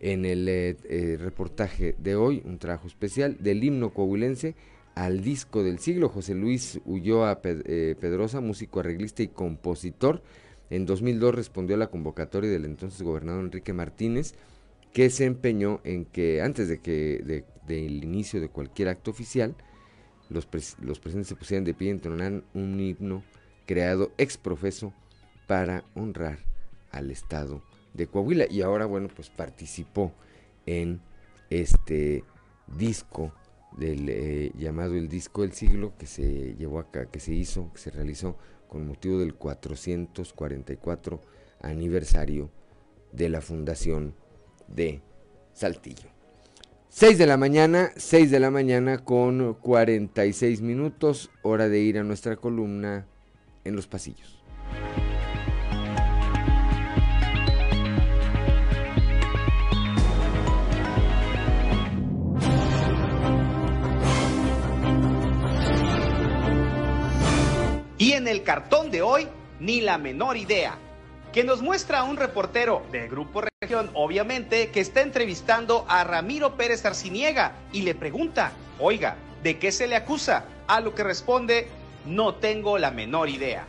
En 0.00 0.26
el 0.26 0.46
eh, 0.46 1.16
reportaje 1.18 1.94
de 1.98 2.16
hoy, 2.16 2.42
un 2.44 2.58
trabajo 2.58 2.86
especial 2.86 3.38
del 3.40 3.64
himno 3.64 3.94
coahuilense 3.94 4.56
al 4.94 5.22
disco 5.22 5.62
del 5.62 5.78
siglo, 5.78 6.10
José 6.10 6.34
Luis 6.34 6.80
Ulloa 6.84 7.40
Pedrosa, 7.40 8.42
músico 8.42 8.80
arreglista 8.80 9.22
y 9.22 9.28
compositor, 9.28 10.22
en 10.70 10.86
2002 10.86 11.34
respondió 11.34 11.76
a 11.76 11.78
la 11.78 11.88
convocatoria 11.88 12.50
del 12.50 12.64
entonces 12.64 13.02
gobernador 13.02 13.44
Enrique 13.44 13.72
Martínez, 13.72 14.34
que 14.92 15.10
se 15.10 15.24
empeñó 15.24 15.80
en 15.84 16.04
que 16.04 16.42
antes 16.42 16.68
de 16.68 16.80
que 16.80 17.44
del 17.66 18.04
inicio 18.04 18.40
de 18.40 18.48
cualquier 18.48 18.88
acto 18.88 19.10
oficial, 19.10 19.54
los, 20.28 20.48
los 20.80 20.98
presentes 20.98 21.28
se 21.28 21.36
pusieran 21.36 21.64
de 21.64 21.74
pie 21.74 21.88
y 21.88 21.92
entonaran 21.92 22.44
un 22.54 22.78
himno 22.80 23.22
creado 23.66 24.12
ex 24.18 24.36
profeso 24.36 24.92
para 25.46 25.84
honrar 25.94 26.38
al 26.90 27.10
Estado 27.10 27.62
de 27.94 28.06
Coahuila. 28.06 28.46
Y 28.50 28.62
ahora, 28.62 28.86
bueno, 28.86 29.08
pues 29.14 29.30
participó 29.30 30.12
en 30.66 31.00
este 31.50 32.24
disco 32.66 33.32
del 33.76 34.08
eh, 34.08 34.52
llamado 34.58 34.94
el 34.94 35.08
disco 35.08 35.42
del 35.42 35.52
siglo 35.52 35.92
que 35.98 36.06
se 36.06 36.54
llevó 36.56 36.78
acá, 36.78 37.06
que 37.06 37.20
se 37.20 37.32
hizo, 37.32 37.72
que 37.72 37.78
se 37.78 37.90
realizó 37.90 38.36
con 38.68 38.86
motivo 38.86 39.18
del 39.18 39.34
444 39.34 41.20
aniversario 41.60 42.50
de 43.12 43.28
la 43.28 43.40
fundación 43.40 44.14
de 44.68 45.00
Saltillo. 45.52 46.08
6 46.90 47.18
de 47.18 47.26
la 47.26 47.36
mañana, 47.36 47.92
6 47.96 48.30
de 48.30 48.40
la 48.40 48.50
mañana 48.50 48.98
con 48.98 49.54
46 49.54 50.62
minutos, 50.62 51.30
hora 51.42 51.68
de 51.68 51.80
ir 51.80 51.98
a 51.98 52.04
nuestra 52.04 52.36
columna 52.36 53.06
en 53.64 53.76
los 53.76 53.86
pasillos. 53.86 54.42
El 68.28 68.42
cartón 68.42 68.90
de 68.90 69.02
hoy, 69.02 69.26
ni 69.60 69.80
la 69.80 69.98
menor 69.98 70.36
idea 70.36 70.78
que 71.32 71.44
nos 71.44 71.62
muestra 71.62 72.04
un 72.04 72.16
reportero 72.16 72.82
del 72.90 73.08
Grupo 73.08 73.42
Región, 73.60 73.90
obviamente, 73.94 74.70
que 74.70 74.80
está 74.80 75.02
entrevistando 75.02 75.84
a 75.88 76.04
Ramiro 76.04 76.56
Pérez 76.56 76.84
Arciniega 76.84 77.52
y 77.72 77.82
le 77.82 77.94
pregunta, 77.94 78.52
oiga, 78.78 79.16
¿de 79.42 79.58
qué 79.58 79.70
se 79.70 79.86
le 79.86 79.96
acusa? 79.96 80.44
A 80.66 80.80
lo 80.80 80.94
que 80.94 81.04
responde, 81.04 81.68
no 82.06 82.34
tengo 82.34 82.78
la 82.78 82.90
menor 82.90 83.28
idea. 83.28 83.66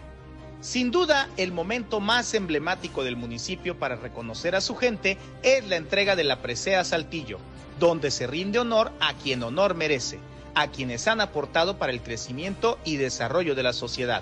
Sin 0.61 0.91
duda, 0.91 1.29
el 1.37 1.51
momento 1.51 1.99
más 1.99 2.33
emblemático 2.33 3.03
del 3.03 3.15
municipio 3.15 3.77
para 3.77 3.95
reconocer 3.95 4.55
a 4.55 4.61
su 4.61 4.75
gente 4.75 5.17
es 5.43 5.67
la 5.67 5.75
entrega 5.75 6.15
de 6.15 6.23
la 6.23 6.41
presea 6.41 6.83
Saltillo, 6.83 7.39
donde 7.79 8.11
se 8.11 8.27
rinde 8.27 8.59
honor 8.59 8.91
a 8.99 9.13
quien 9.13 9.43
honor 9.43 9.75
merece, 9.75 10.19
a 10.55 10.67
quienes 10.67 11.07
han 11.07 11.21
aportado 11.21 11.77
para 11.77 11.91
el 11.91 12.01
crecimiento 12.01 12.77
y 12.83 12.97
desarrollo 12.97 13.55
de 13.55 13.63
la 13.63 13.73
sociedad 13.73 14.21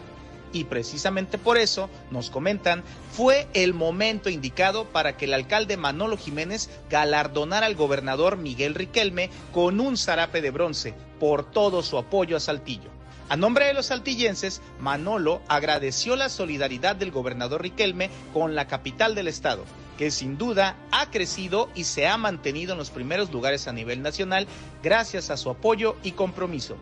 y 0.54 0.66
precisamente 0.66 1.38
por 1.38 1.58
eso, 1.58 1.90
nos 2.12 2.30
comentan, 2.30 2.84
fue 3.12 3.48
el 3.54 3.74
momento 3.74 4.30
indicado 4.30 4.86
para 4.86 5.18
que 5.18 5.26
el 5.26 5.34
alcalde 5.34 5.78
Manolo 5.78 6.18
Jiménez 6.18 6.70
galardonara 6.90 7.66
al 7.66 7.76
gobernador 7.76 8.38
Miguel 8.38 8.76
Riquelme 8.76 9.30
con 9.54 9.80
un 9.80 9.98
zarape 9.98 10.42
de 10.42 10.52
bronce 10.52 10.94
por 11.20 11.50
todo 11.50 11.84
su 11.84 11.98
apoyo 11.98 12.38
a 12.38 12.40
Saltillo. 12.40 12.98
A 13.30 13.36
nombre 13.36 13.66
de 13.66 13.74
los 13.74 13.88
saltillenses, 13.88 14.62
Manolo 14.80 15.42
agradeció 15.50 16.16
la 16.16 16.30
solidaridad 16.30 16.96
del 16.96 17.12
gobernador 17.12 17.62
Riquelme 17.62 18.10
con 18.34 18.56
la 18.56 18.68
capital 18.68 19.16
del 19.16 19.28
estado, 19.28 19.66
que 19.98 20.12
sin 20.12 20.38
duda 20.38 20.78
ha 20.92 21.12
crecido 21.12 21.70
y 21.76 21.84
se 21.84 22.08
ha 22.08 22.18
mantenido 22.18 22.72
en 22.72 22.78
los 22.78 22.90
primeros 22.90 23.30
lugares 23.32 23.68
a 23.68 23.74
nivel 23.74 24.02
nacional 24.02 24.48
gracias 24.82 25.30
a 25.30 25.36
su 25.36 25.50
apoyo 25.50 25.98
y 26.04 26.14
compromiso. 26.14 26.78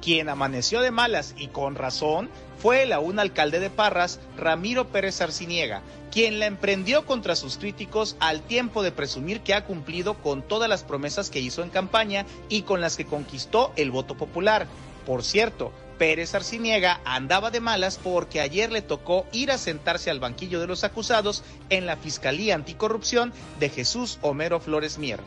Quien 0.00 0.28
amaneció 0.28 0.80
de 0.80 0.92
malas 0.92 1.34
y 1.36 1.48
con 1.48 1.74
razón 1.74 2.30
fue 2.60 2.82
el 2.82 2.92
aún 2.92 3.18
alcalde 3.18 3.58
de 3.58 3.70
Parras, 3.70 4.20
Ramiro 4.36 4.88
Pérez 4.88 5.20
Arciniega, 5.20 5.82
quien 6.10 6.38
la 6.38 6.46
emprendió 6.46 7.06
contra 7.06 7.34
sus 7.34 7.56
críticos 7.56 8.16
al 8.20 8.42
tiempo 8.42 8.82
de 8.82 8.92
presumir 8.92 9.40
que 9.40 9.54
ha 9.54 9.64
cumplido 9.64 10.14
con 10.14 10.42
todas 10.42 10.68
las 10.68 10.84
promesas 10.84 11.30
que 11.30 11.40
hizo 11.40 11.62
en 11.62 11.70
campaña 11.70 12.26
y 12.48 12.62
con 12.62 12.80
las 12.80 12.96
que 12.96 13.06
conquistó 13.06 13.72
el 13.76 13.90
voto 13.90 14.14
popular. 14.14 14.66
Por 15.06 15.24
cierto, 15.24 15.72
Pérez 15.98 16.34
Arciniega 16.34 17.00
andaba 17.04 17.50
de 17.50 17.60
malas 17.60 17.98
porque 18.02 18.40
ayer 18.40 18.70
le 18.70 18.82
tocó 18.82 19.26
ir 19.32 19.50
a 19.50 19.58
sentarse 19.58 20.10
al 20.10 20.20
banquillo 20.20 20.60
de 20.60 20.66
los 20.66 20.84
acusados 20.84 21.42
en 21.70 21.86
la 21.86 21.96
Fiscalía 21.96 22.54
Anticorrupción 22.54 23.32
de 23.58 23.70
Jesús 23.70 24.18
Homero 24.20 24.60
Flores 24.60 24.98
Mier. 24.98 25.20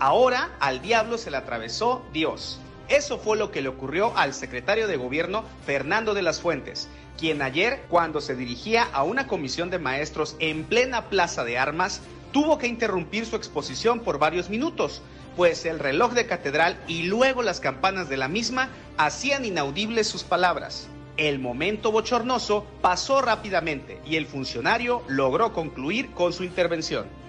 Ahora 0.00 0.56
al 0.58 0.82
diablo 0.82 1.16
se 1.16 1.30
le 1.30 1.36
atravesó 1.36 2.04
Dios. 2.12 2.58
Eso 2.92 3.18
fue 3.18 3.38
lo 3.38 3.50
que 3.50 3.62
le 3.62 3.70
ocurrió 3.70 4.14
al 4.18 4.34
secretario 4.34 4.86
de 4.86 4.98
gobierno 4.98 5.44
Fernando 5.64 6.12
de 6.12 6.20
las 6.20 6.42
Fuentes, 6.42 6.90
quien 7.16 7.40
ayer, 7.40 7.86
cuando 7.88 8.20
se 8.20 8.36
dirigía 8.36 8.82
a 8.92 9.02
una 9.02 9.26
comisión 9.26 9.70
de 9.70 9.78
maestros 9.78 10.36
en 10.40 10.64
plena 10.64 11.08
plaza 11.08 11.42
de 11.42 11.56
armas, 11.56 12.02
tuvo 12.32 12.58
que 12.58 12.66
interrumpir 12.66 13.24
su 13.24 13.34
exposición 13.34 14.00
por 14.00 14.18
varios 14.18 14.50
minutos, 14.50 15.00
pues 15.38 15.64
el 15.64 15.78
reloj 15.78 16.12
de 16.12 16.26
catedral 16.26 16.78
y 16.86 17.04
luego 17.04 17.42
las 17.42 17.60
campanas 17.60 18.10
de 18.10 18.18
la 18.18 18.28
misma 18.28 18.68
hacían 18.98 19.46
inaudibles 19.46 20.06
sus 20.06 20.22
palabras. 20.22 20.86
El 21.16 21.38
momento 21.38 21.92
bochornoso 21.92 22.66
pasó 22.82 23.22
rápidamente 23.22 24.02
y 24.04 24.16
el 24.16 24.26
funcionario 24.26 25.02
logró 25.08 25.54
concluir 25.54 26.10
con 26.10 26.34
su 26.34 26.44
intervención. 26.44 27.21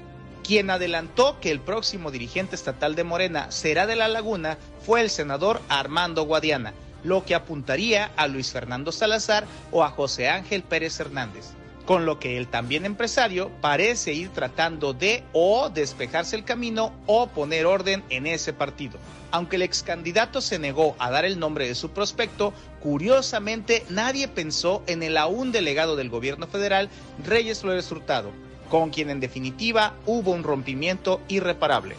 Quien 0.44 0.70
adelantó 0.70 1.40
que 1.40 1.52
el 1.52 1.62
próximo 1.62 2.12
dirigente 2.12 2.56
estatal 2.56 2.96
de 2.96 3.06
Morena 3.06 3.50
será 3.50 3.88
de 3.88 3.96
La 3.96 4.10
Laguna 4.10 4.58
fue 4.86 5.00
el 5.00 5.10
senador 5.10 5.62
Armando 5.70 6.24
Guadiana, 6.24 6.74
lo 7.04 7.24
que 7.24 7.34
apuntaría 7.34 8.12
a 8.18 8.28
Luis 8.28 8.52
Fernando 8.52 8.92
Salazar 8.92 9.46
o 9.72 9.84
a 9.84 9.90
José 9.90 10.28
Ángel 10.28 10.64
Pérez 10.64 11.00
Hernández. 11.00 11.54
con 11.86 12.06
lo 12.06 12.20
que 12.20 12.38
el 12.38 12.48
también 12.48 12.86
empresario 12.86 13.52
parece 13.62 14.14
ir 14.14 14.30
tratando 14.30 14.94
de 14.94 15.24
o 15.34 15.70
despejarse 15.70 16.36
el 16.36 16.46
camino 16.46 16.94
o 17.08 17.28
poner 17.28 17.66
orden 17.66 18.04
en 18.10 18.26
ese 18.26 18.54
partido. 18.54 18.98
Aunque 19.32 19.56
el 19.56 19.64
ex 19.64 19.84
candidato 19.84 20.42
se 20.42 20.60
negó 20.60 20.96
a 21.00 21.10
dar 21.10 21.26
el 21.26 21.40
nombre 21.40 21.68
de 21.68 21.76
su 21.76 21.90
prospecto, 21.90 22.54
curiosamente 22.82 23.84
nadie 23.90 24.28
pensó 24.28 24.84
en 24.88 25.04
el 25.04 25.18
aún 25.18 25.52
delegado 25.52 25.96
del 25.96 26.10
gobierno 26.10 26.48
federal, 26.48 26.90
Reyes 27.26 27.62
Flores 27.62 27.92
Hurtado, 27.92 28.32
con 28.74 28.90
quien 28.90 29.12
en 29.12 29.20
definitiva 29.20 29.94
hubo 30.08 30.32
un 30.32 30.42
rompimiento 30.42 31.22
irreparable. 31.28 31.96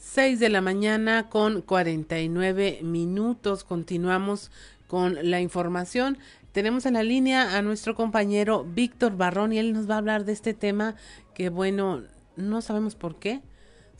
6 0.00 0.40
de 0.40 0.48
la 0.48 0.60
mañana 0.60 1.28
con 1.28 1.62
49 1.62 2.80
minutos. 2.82 3.62
Continuamos 3.62 4.50
con 4.88 5.30
la 5.30 5.40
información. 5.40 6.18
Tenemos 6.50 6.86
en 6.86 6.94
la 6.94 7.04
línea 7.04 7.56
a 7.56 7.62
nuestro 7.62 7.94
compañero 7.94 8.64
Víctor 8.64 9.16
Barrón 9.16 9.52
y 9.52 9.58
él 9.58 9.72
nos 9.72 9.88
va 9.88 9.94
a 9.94 9.98
hablar 9.98 10.24
de 10.24 10.32
este 10.32 10.54
tema 10.54 10.96
que, 11.34 11.50
bueno, 11.50 12.02
no 12.34 12.62
sabemos 12.62 12.96
por 12.96 13.20
qué. 13.20 13.42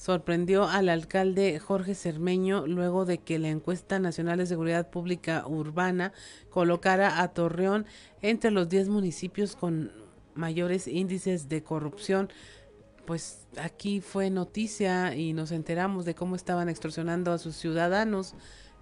Sorprendió 0.04 0.68
al 0.68 0.90
alcalde 0.90 1.58
Jorge 1.58 1.94
Cermeño 1.94 2.66
luego 2.66 3.06
de 3.06 3.16
que 3.16 3.38
la 3.38 3.48
encuesta 3.48 3.98
nacional 3.98 4.36
de 4.36 4.44
seguridad 4.44 4.90
pública 4.90 5.46
urbana 5.46 6.12
colocara 6.50 7.22
a 7.22 7.28
Torreón 7.28 7.86
entre 8.20 8.50
los 8.50 8.68
10 8.68 8.90
municipios 8.90 9.56
con 9.56 9.92
mayores 10.34 10.88
índices 10.88 11.48
de 11.48 11.62
corrupción 11.62 12.28
pues 13.06 13.46
aquí 13.56 14.02
fue 14.02 14.28
noticia 14.28 15.16
y 15.16 15.32
nos 15.32 15.52
enteramos 15.52 16.04
de 16.04 16.14
cómo 16.14 16.36
estaban 16.36 16.68
extorsionando 16.68 17.32
a 17.32 17.38
sus 17.38 17.56
ciudadanos. 17.56 18.34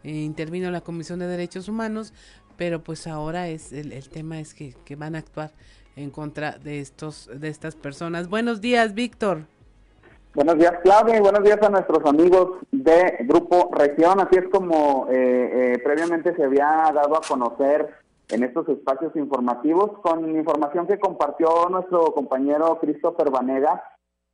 Eh, 0.02 0.22
intervino 0.22 0.72
la 0.72 0.80
Comisión 0.80 1.20
de 1.20 1.28
Derechos 1.28 1.68
Humanos, 1.68 2.14
pero 2.56 2.82
pues 2.82 3.06
ahora 3.06 3.46
es 3.46 3.72
el, 3.72 3.92
el 3.92 4.08
tema 4.08 4.40
es 4.40 4.54
que, 4.54 4.74
que, 4.84 4.96
van 4.96 5.14
a 5.14 5.18
actuar 5.18 5.54
en 5.94 6.10
contra 6.10 6.58
de 6.58 6.80
estos 6.80 7.30
de 7.32 7.46
estas 7.46 7.76
personas. 7.76 8.28
Buenos 8.28 8.60
días, 8.60 8.94
Víctor. 8.94 9.46
Buenos 10.34 10.56
días, 10.56 10.72
Claudia, 10.82 11.16
y 11.18 11.20
buenos 11.20 11.44
días 11.44 11.62
a 11.62 11.68
nuestros 11.68 12.04
amigos 12.06 12.58
de 12.70 13.18
Grupo 13.20 13.70
Región. 13.74 14.18
Así 14.20 14.36
es 14.38 14.48
como 14.48 15.06
eh, 15.10 15.74
eh, 15.74 15.78
previamente 15.84 16.34
se 16.34 16.44
había 16.44 16.90
dado 16.94 17.16
a 17.16 17.20
conocer 17.20 17.94
en 18.30 18.42
estos 18.42 18.68
espacios 18.68 19.14
informativos 19.14 19.98
con 20.00 20.34
información 20.34 20.86
que 20.86 20.98
compartió 20.98 21.68
nuestro 21.68 22.14
compañero 22.14 22.78
Christopher 22.80 23.30
Vanega 23.30 23.82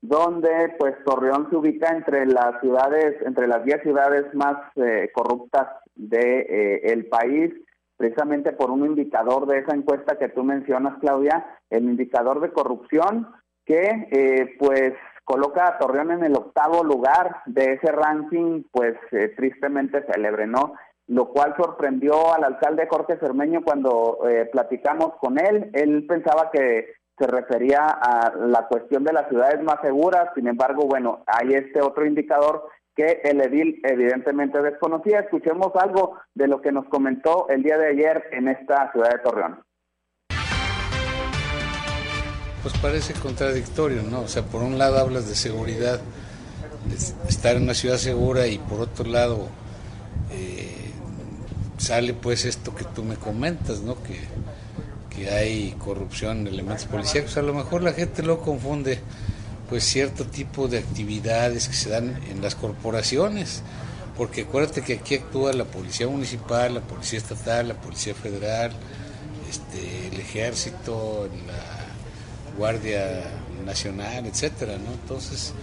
donde 0.01 0.75
pues 0.79 0.95
Torreón 1.05 1.49
se 1.51 1.57
ubica 1.57 1.89
entre 1.91 2.27
las 2.27 2.61
ciudades, 2.61 3.17
entre 3.27 3.49
las 3.49 3.65
10 3.65 3.83
ciudades 3.83 4.33
más 4.35 4.57
eh, 4.77 5.11
corruptas 5.13 5.67
de 5.97 6.41
eh, 6.41 6.93
el 6.93 7.07
país, 7.07 7.53
precisamente 7.97 8.53
por 8.53 8.71
un 8.71 8.87
indicador 8.87 9.47
de 9.47 9.59
esa 9.59 9.75
encuesta 9.75 10.19
que 10.19 10.29
tú 10.29 10.45
mencionas, 10.45 10.99
Claudia, 11.01 11.45
el 11.71 11.85
indicador 11.85 12.41
de 12.41 12.53
corrupción 12.53 13.29
que 13.65 14.09
eh, 14.11 14.57
pues 14.59 14.95
coloca 15.29 15.69
a 15.69 15.79
Torreón 15.79 16.11
en 16.11 16.25
el 16.25 16.35
octavo 16.35 16.83
lugar 16.83 17.43
de 17.45 17.75
ese 17.75 17.93
ranking, 17.93 18.63
pues 18.73 18.97
tristemente 19.37 20.03
célebre, 20.11 20.47
¿no? 20.47 20.73
Lo 21.07 21.29
cual 21.29 21.55
sorprendió 21.57 22.33
al 22.33 22.45
alcalde 22.45 22.89
Jorge 22.89 23.19
Cermeño 23.19 23.63
cuando 23.63 24.21
platicamos 24.53 25.17
con 25.21 25.39
él. 25.39 25.71
Él 25.75 26.07
pensaba 26.09 26.51
que 26.51 26.95
se 27.19 27.27
refería 27.27 27.85
a 27.85 28.33
la 28.37 28.69
cuestión 28.69 29.05
de 29.05 29.13
las 29.13 29.29
ciudades 29.29 29.63
más 29.63 29.81
seguras, 29.83 30.31
sin 30.35 30.47
embargo, 30.47 30.85
bueno, 30.87 31.25
hay 31.27 31.55
este 31.55 31.83
otro 31.83 32.07
indicador 32.07 32.69
que 32.97 33.21
el 33.25 33.41
edil 33.41 33.81
evidentemente 33.85 34.63
desconocía. 34.63 35.21
Escuchemos 35.21 35.73
algo 35.77 36.19
de 36.35 36.49
lo 36.49 36.61
que 36.61 36.73
nos 36.73 36.87
comentó 36.87 37.49
el 37.49 37.63
día 37.63 37.77
de 37.77 37.89
ayer 37.89 38.25
en 38.33 38.49
esta 38.49 38.91
ciudad 38.93 39.11
de 39.11 39.19
Torreón. 39.19 39.61
Pues 42.63 42.75
parece 42.79 43.13
contradictorio, 43.15 44.03
¿no? 44.03 44.23
O 44.23 44.29
sea, 44.29 44.45
por 44.45 44.63
un 44.63 44.79
lado 44.79 44.99
hablas 44.99 45.29
de 45.29 45.35
seguridad, 45.35 46.01
de 46.87 47.29
estar 47.29 47.57
en 47.57 47.63
una 47.63 47.75
ciudad 47.75 47.99
segura 47.99 48.47
y 48.47 48.59
por 48.59 48.81
otro 48.81 49.05
lado 49.05 49.49
eh, 50.33 50.91
sale 51.79 52.15
pues 52.15 52.45
esto 52.45 52.75
que 52.75 52.85
tú 52.85 53.05
me 53.05 53.17
comentas, 53.17 53.81
¿no? 53.81 54.03
Que 54.03 54.19
que 55.19 55.31
hay 55.31 55.73
corrupción 55.73 56.41
en 56.41 56.47
elementos 56.47 56.87
policíacos. 56.87 57.37
A 57.37 57.43
lo 57.43 57.53
mejor 57.53 57.83
la 57.83 57.93
gente 57.93 58.23
lo 58.23 58.41
confunde 58.41 59.01
pues 59.69 59.85
cierto 59.85 60.25
tipo 60.25 60.69
de 60.69 60.79
actividades 60.79 61.69
que 61.69 61.75
se 61.75 61.91
dan 61.91 62.21
en 62.31 62.41
las 62.41 62.55
corporaciones, 62.55 63.63
porque 64.17 64.43
acuérdate 64.43 64.83
que 64.83 64.95
aquí 64.95 65.17
actúa 65.17 65.53
la 65.53 65.65
policía 65.65 66.09
municipal, 66.09 66.75
la 66.75 66.81
policía 66.81 67.19
estatal, 67.19 67.69
la 67.69 67.75
policía 67.75 68.15
federal, 68.15 68.71
este, 69.51 70.09
el 70.09 70.21
ejército, 70.21 71.29
la 71.47 71.78
guardia 72.59 73.23
nacional, 73.65 74.27
etcétera. 74.27 74.75
Entonces, 74.75 75.55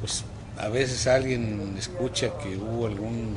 pues 0.00 0.24
a 0.58 0.68
veces 0.68 1.06
alguien 1.06 1.74
escucha 1.78 2.36
que 2.38 2.56
hubo 2.56 2.86
algún 2.86 3.36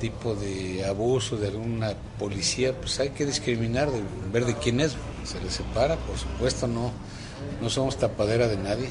tipo 0.00 0.34
de 0.34 0.84
abuso 0.84 1.36
de 1.36 1.48
alguna 1.48 1.94
policía, 2.18 2.74
pues 2.78 2.98
hay 3.00 3.10
que 3.10 3.24
discriminar, 3.24 3.90
de 3.90 4.02
ver 4.32 4.44
de 4.44 4.54
quién 4.54 4.80
es, 4.80 4.96
se 5.24 5.40
le 5.40 5.50
separa, 5.50 5.96
por 5.96 6.18
supuesto, 6.18 6.66
no, 6.66 6.92
no 7.62 7.70
somos 7.70 7.96
tapadera 7.96 8.48
de 8.48 8.56
nadie. 8.56 8.88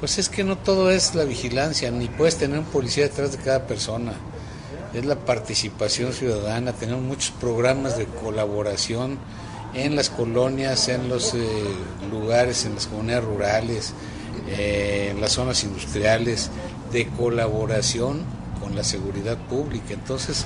Pues 0.00 0.18
es 0.18 0.28
que 0.28 0.42
no 0.42 0.58
todo 0.58 0.90
es 0.90 1.14
la 1.14 1.24
vigilancia, 1.24 1.90
ni 1.90 2.08
puedes 2.08 2.36
tener 2.36 2.58
un 2.58 2.64
policía 2.64 3.04
detrás 3.04 3.32
de 3.32 3.38
cada 3.38 3.66
persona. 3.66 4.12
Es 4.92 5.06
la 5.06 5.16
participación 5.16 6.12
ciudadana, 6.12 6.72
tenemos 6.72 7.02
muchos 7.02 7.30
programas 7.30 7.96
de 7.96 8.06
colaboración 8.06 9.18
en 9.74 9.96
las 9.96 10.10
colonias, 10.10 10.88
en 10.88 11.08
los 11.08 11.34
eh, 11.34 11.38
lugares, 12.10 12.64
en 12.66 12.74
las 12.74 12.86
comunidades 12.86 13.24
rurales, 13.24 13.94
eh, 14.48 15.08
en 15.10 15.20
las 15.20 15.32
zonas 15.32 15.64
industriales, 15.64 16.50
de 16.92 17.06
colaboración 17.08 18.24
con 18.60 18.74
la 18.74 18.84
seguridad 18.84 19.38
pública. 19.48 19.94
Entonces... 19.94 20.44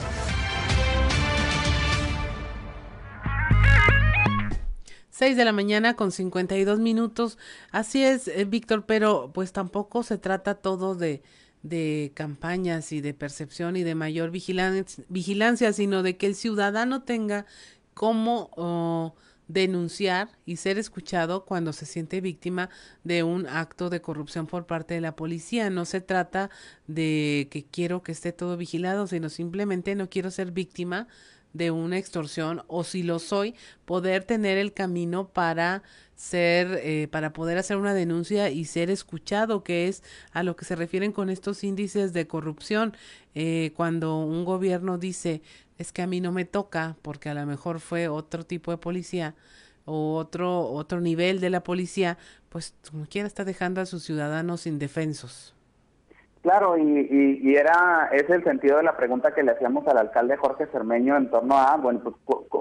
Seis 5.10 5.34
de 5.34 5.46
la 5.46 5.52
mañana 5.52 5.96
con 5.96 6.12
52 6.12 6.78
minutos. 6.78 7.38
Así 7.70 8.04
es, 8.04 8.28
eh, 8.28 8.44
Víctor, 8.44 8.84
pero 8.84 9.30
pues 9.32 9.50
tampoco 9.52 10.02
se 10.02 10.18
trata 10.18 10.56
todo 10.56 10.94
de, 10.94 11.22
de 11.62 12.12
campañas 12.14 12.92
y 12.92 13.00
de 13.00 13.14
percepción 13.14 13.76
y 13.76 13.82
de 13.82 13.94
mayor 13.94 14.30
vigilancia, 14.30 15.04
vigilancia 15.08 15.72
sino 15.72 16.02
de 16.02 16.16
que 16.16 16.26
el 16.26 16.34
ciudadano 16.34 17.02
tenga 17.02 17.46
cómo 17.96 18.50
oh, 18.56 19.14
denunciar 19.48 20.28
y 20.44 20.56
ser 20.56 20.76
escuchado 20.76 21.46
cuando 21.46 21.72
se 21.72 21.86
siente 21.86 22.20
víctima 22.20 22.68
de 23.04 23.22
un 23.22 23.46
acto 23.46 23.88
de 23.88 24.02
corrupción 24.02 24.46
por 24.46 24.66
parte 24.66 24.92
de 24.92 25.00
la 25.00 25.16
policía. 25.16 25.70
No 25.70 25.86
se 25.86 26.02
trata 26.02 26.50
de 26.86 27.48
que 27.50 27.64
quiero 27.64 28.02
que 28.02 28.12
esté 28.12 28.32
todo 28.32 28.58
vigilado, 28.58 29.06
sino 29.06 29.30
simplemente 29.30 29.94
no 29.94 30.10
quiero 30.10 30.30
ser 30.30 30.50
víctima 30.50 31.08
de 31.54 31.70
una 31.70 31.96
extorsión 31.96 32.62
o 32.66 32.84
si 32.84 33.02
lo 33.02 33.18
soy, 33.18 33.54
poder 33.86 34.24
tener 34.24 34.58
el 34.58 34.74
camino 34.74 35.28
para 35.28 35.82
ser, 36.14 36.80
eh, 36.82 37.08
para 37.10 37.32
poder 37.32 37.56
hacer 37.56 37.78
una 37.78 37.94
denuncia 37.94 38.50
y 38.50 38.66
ser 38.66 38.90
escuchado, 38.90 39.64
que 39.64 39.88
es 39.88 40.02
a 40.32 40.42
lo 40.42 40.54
que 40.54 40.66
se 40.66 40.76
refieren 40.76 41.12
con 41.12 41.30
estos 41.30 41.64
índices 41.64 42.12
de 42.12 42.26
corrupción. 42.26 42.94
Eh, 43.34 43.72
cuando 43.74 44.18
un 44.18 44.44
gobierno 44.44 44.98
dice 44.98 45.40
es 45.78 45.92
que 45.92 46.02
a 46.02 46.06
mí 46.06 46.20
no 46.20 46.32
me 46.32 46.44
toca 46.44 46.96
porque 47.02 47.28
a 47.28 47.34
lo 47.34 47.46
mejor 47.46 47.80
fue 47.80 48.08
otro 48.08 48.44
tipo 48.44 48.70
de 48.70 48.78
policía 48.78 49.34
o 49.84 50.16
otro 50.16 50.62
otro 50.62 51.00
nivel 51.00 51.40
de 51.40 51.50
la 51.50 51.62
policía, 51.62 52.18
pues 52.48 52.74
como 52.90 53.06
quiera 53.06 53.26
está 53.26 53.44
dejando 53.44 53.80
a 53.80 53.86
sus 53.86 54.02
ciudadanos 54.02 54.66
indefensos. 54.66 55.54
Claro, 56.42 56.78
y, 56.78 57.40
y, 57.42 57.56
era 57.56 58.08
es 58.12 58.30
el 58.30 58.44
sentido 58.44 58.76
de 58.76 58.84
la 58.84 58.96
pregunta 58.96 59.34
que 59.34 59.42
le 59.42 59.50
hacíamos 59.50 59.84
al 59.88 59.98
alcalde 59.98 60.36
Jorge 60.36 60.66
Cermeño 60.66 61.16
en 61.16 61.28
torno 61.28 61.58
a, 61.58 61.76
bueno, 61.76 62.00
pues 62.04 62.14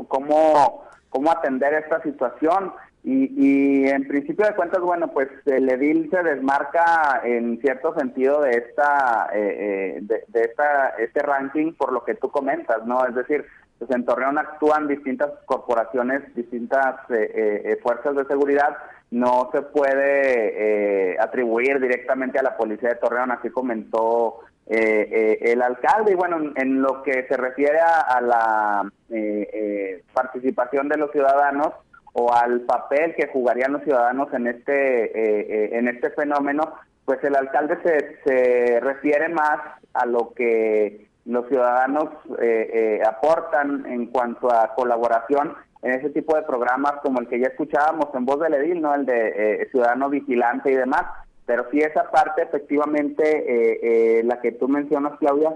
cómo, 0.07 0.85
cómo 1.09 1.31
atender 1.31 1.71
esta 1.75 2.01
situación. 2.01 2.73
Y, 3.07 3.29
y, 3.37 3.87
en 3.87 4.07
principio 4.07 4.47
de 4.47 4.55
cuentas, 4.55 4.81
bueno, 4.81 5.09
pues 5.09 5.29
el 5.45 5.69
edil 5.69 6.09
se 6.09 6.23
desmarca 6.23 7.21
en 7.23 7.61
cierto 7.61 7.93
sentido 7.93 8.41
de 8.41 8.49
esta, 8.57 9.29
eh, 9.31 9.99
eh, 9.99 10.23
de, 10.27 10.41
esta, 10.41 10.89
este 10.97 11.21
ranking 11.21 11.73
por 11.73 11.93
lo 11.93 12.03
que 12.03 12.15
tú 12.15 12.31
comentas, 12.31 12.83
¿no? 12.87 13.05
Es 13.05 13.13
decir, 13.13 13.45
pues 13.77 13.91
en 13.91 14.05
Torreón 14.05 14.39
actúan 14.39 14.87
distintas 14.87 15.29
corporaciones, 15.45 16.33
distintas 16.33 16.95
eh, 17.09 17.77
fuerzas 17.83 18.15
de 18.15 18.25
seguridad, 18.25 18.75
no 19.11 19.51
se 19.51 19.61
puede 19.61 21.19
atribuir 21.19 21.79
directamente 21.79 22.39
a 22.39 22.43
la 22.43 22.57
policía 22.57 22.89
de 22.89 22.95
Torreón, 22.95 23.29
así 23.29 23.51
comentó 23.51 24.39
el 24.65 25.61
alcalde. 25.61 26.13
Y 26.13 26.15
bueno, 26.15 26.53
en 26.55 26.81
lo 26.81 27.03
que 27.03 27.27
se 27.27 27.37
refiere 27.37 27.77
a 27.79 28.19
la 28.19 28.91
participación 30.11 30.89
de 30.89 30.97
los 30.97 31.11
ciudadanos, 31.11 31.71
o 32.17 32.33
al 32.33 32.61
papel 32.61 33.13
que 33.15 33.27
jugarían 33.27 33.73
los 33.73 33.83
ciudadanos 33.83 34.33
en 34.33 34.47
este 34.47 35.03
eh, 35.05 35.47
eh, 35.49 35.69
en 35.73 35.89
este 35.89 36.11
fenómeno, 36.11 36.73
pues 37.03 37.21
el 37.25 37.35
alcalde 37.35 37.77
se, 37.83 38.19
se 38.23 38.79
refiere 38.79 39.27
más 39.27 39.59
a 39.93 40.05
lo 40.05 40.31
que 40.33 41.09
los 41.25 41.45
ciudadanos 41.49 42.05
eh, 42.41 43.01
aportan 43.05 43.85
en 43.87 44.05
cuanto 44.07 44.49
a 44.49 44.73
colaboración 44.75 45.55
en 45.81 45.91
ese 45.91 46.09
tipo 46.11 46.37
de 46.37 46.43
programas 46.43 46.93
como 47.03 47.19
el 47.19 47.27
que 47.27 47.39
ya 47.39 47.47
escuchábamos 47.47 48.07
en 48.13 48.25
voz 48.25 48.39
del 48.39 48.53
edil, 48.53 48.81
¿no? 48.81 48.95
El 48.95 49.05
de 49.05 49.67
Ciudadano 49.71 50.09
Vigilante 50.09 50.71
y 50.71 50.75
demás. 50.75 51.03
Pero 51.45 51.67
sí 51.69 51.79
esa 51.79 52.09
parte 52.09 52.43
efectivamente, 52.43 54.23
la 54.23 54.39
que 54.41 54.53
tú 54.53 54.67
mencionas, 54.67 55.19
Claudia, 55.19 55.53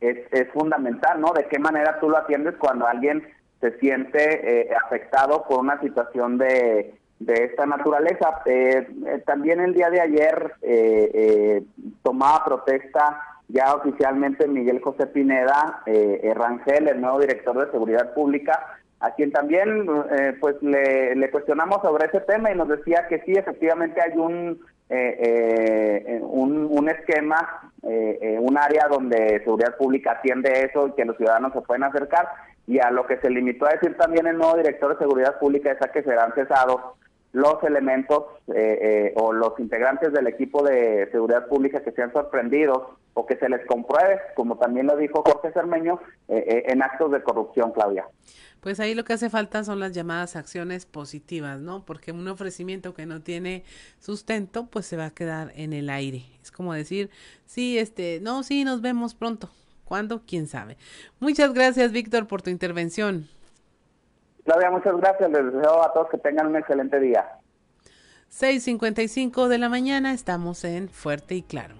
es, 0.00 0.18
es 0.30 0.48
fundamental, 0.52 1.20
¿no? 1.20 1.32
De 1.32 1.46
qué 1.48 1.58
manera 1.58 1.98
tú 2.00 2.08
lo 2.08 2.16
atiendes 2.18 2.54
cuando 2.56 2.86
alguien 2.86 3.26
se 3.60 3.78
siente 3.78 4.68
afectado 4.76 5.44
por 5.48 5.60
una 5.60 5.80
situación 5.80 6.38
de, 6.38 6.94
de 7.18 7.44
esta 7.44 7.66
naturaleza. 7.66 8.42
Eh, 8.46 8.86
eh, 9.06 9.22
también 9.26 9.60
el 9.60 9.74
día 9.74 9.90
de 9.90 10.00
ayer 10.00 10.52
eh, 10.62 11.62
tomaba 12.02 12.44
protesta 12.44 13.20
ya 13.48 13.74
oficialmente 13.74 14.48
Miguel 14.48 14.80
José 14.80 15.06
Pineda 15.06 15.82
Rangel, 16.34 16.88
el 16.88 17.00
nuevo 17.00 17.20
director 17.20 17.56
de 17.64 17.70
Seguridad 17.70 18.12
Pública, 18.12 18.80
a 18.98 19.12
quien 19.12 19.30
también 19.30 19.86
pues 20.40 20.60
le, 20.62 21.30
cuestionamos 21.30 21.80
sobre 21.80 22.06
ese 22.06 22.20
tema 22.22 22.50
y 22.50 22.56
nos 22.56 22.66
decía 22.66 23.06
que 23.08 23.20
sí, 23.20 23.34
efectivamente 23.34 24.00
hay 24.00 24.18
un 24.18 24.60
un, 24.88 26.68
un, 26.70 26.88
esquema, 26.88 27.72
un 27.82 28.58
área 28.58 28.86
donde 28.88 29.40
Seguridad 29.44 29.76
Pública 29.76 30.12
atiende 30.12 30.70
eso 30.70 30.88
y 30.88 30.92
que 30.92 31.04
los 31.04 31.16
ciudadanos 31.16 31.52
se 31.52 31.60
pueden 31.62 31.84
acercar. 31.84 32.28
Y 32.68 32.78
a 32.78 32.90
lo 32.90 33.06
que 33.06 33.18
se 33.18 33.30
limitó 33.30 33.66
a 33.66 33.72
decir 33.72 33.96
también 33.96 34.26
el 34.26 34.38
nuevo 34.38 34.56
director 34.56 34.92
de 34.92 34.98
Seguridad 34.98 35.38
Pública 35.38 35.72
es 35.72 35.82
a 35.82 35.92
que 35.92 36.02
serán 36.02 36.32
cesados 36.34 36.80
los 37.36 37.62
elementos 37.64 38.24
eh, 38.48 38.78
eh, 38.80 39.14
o 39.16 39.30
los 39.30 39.60
integrantes 39.60 40.10
del 40.10 40.26
equipo 40.26 40.62
de 40.62 41.06
seguridad 41.12 41.46
pública 41.48 41.82
que 41.82 41.92
sean 41.92 42.10
sorprendidos 42.10 42.78
o 43.12 43.26
que 43.26 43.36
se 43.36 43.50
les 43.50 43.66
compruebe, 43.66 44.18
como 44.34 44.56
también 44.56 44.86
lo 44.86 44.96
dijo 44.96 45.22
Jorge 45.22 45.52
Cermeño, 45.52 46.00
eh, 46.28 46.64
en 46.68 46.82
actos 46.82 47.12
de 47.12 47.22
corrupción, 47.22 47.72
Claudia. 47.72 48.06
Pues 48.60 48.80
ahí 48.80 48.94
lo 48.94 49.04
que 49.04 49.12
hace 49.12 49.28
falta 49.28 49.64
son 49.64 49.80
las 49.80 49.92
llamadas 49.92 50.34
acciones 50.34 50.86
positivas, 50.86 51.60
¿no? 51.60 51.84
Porque 51.84 52.10
un 52.10 52.26
ofrecimiento 52.26 52.94
que 52.94 53.04
no 53.04 53.20
tiene 53.20 53.64
sustento, 53.98 54.68
pues 54.70 54.86
se 54.86 54.96
va 54.96 55.04
a 55.04 55.10
quedar 55.10 55.52
en 55.56 55.74
el 55.74 55.90
aire. 55.90 56.22
Es 56.42 56.50
como 56.50 56.72
decir, 56.72 57.10
sí, 57.44 57.78
este, 57.78 58.18
no, 58.22 58.44
sí, 58.44 58.64
nos 58.64 58.80
vemos 58.80 59.14
pronto. 59.14 59.50
¿Cuándo? 59.84 60.22
¿Quién 60.26 60.46
sabe? 60.46 60.78
Muchas 61.20 61.52
gracias, 61.52 61.92
Víctor, 61.92 62.26
por 62.26 62.40
tu 62.40 62.48
intervención. 62.48 63.28
Claudia, 64.46 64.70
muchas 64.70 64.96
gracias. 64.96 65.28
Les 65.30 65.52
deseo 65.52 65.82
a 65.82 65.92
todos 65.92 66.08
que 66.08 66.18
tengan 66.18 66.46
un 66.46 66.56
excelente 66.56 67.00
día. 67.00 67.26
6.55 68.30 69.48
de 69.48 69.58
la 69.58 69.68
mañana, 69.68 70.12
estamos 70.12 70.64
en 70.64 70.88
Fuerte 70.88 71.34
y 71.34 71.42
Claro. 71.42 71.74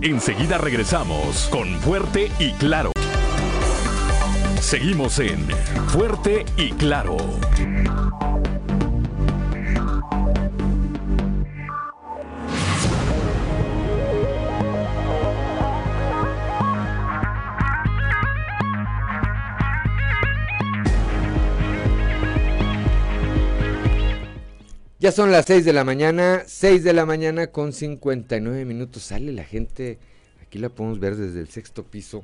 Enseguida 0.00 0.58
regresamos 0.58 1.48
con 1.50 1.68
Fuerte 1.80 2.30
y 2.38 2.52
Claro. 2.52 2.92
Seguimos 4.60 5.18
en 5.18 5.40
Fuerte 5.88 6.44
y 6.56 6.70
Claro. 6.72 7.16
Ya 25.02 25.10
son 25.10 25.32
las 25.32 25.46
6 25.46 25.64
de 25.64 25.72
la 25.72 25.82
mañana, 25.82 26.44
6 26.46 26.84
de 26.84 26.92
la 26.92 27.04
mañana 27.04 27.48
con 27.48 27.72
59 27.72 28.64
minutos. 28.64 29.02
Sale 29.02 29.32
la 29.32 29.42
gente, 29.42 29.98
aquí 30.40 30.60
la 30.60 30.68
podemos 30.68 31.00
ver 31.00 31.16
desde 31.16 31.40
el 31.40 31.48
sexto 31.48 31.82
piso 31.82 32.22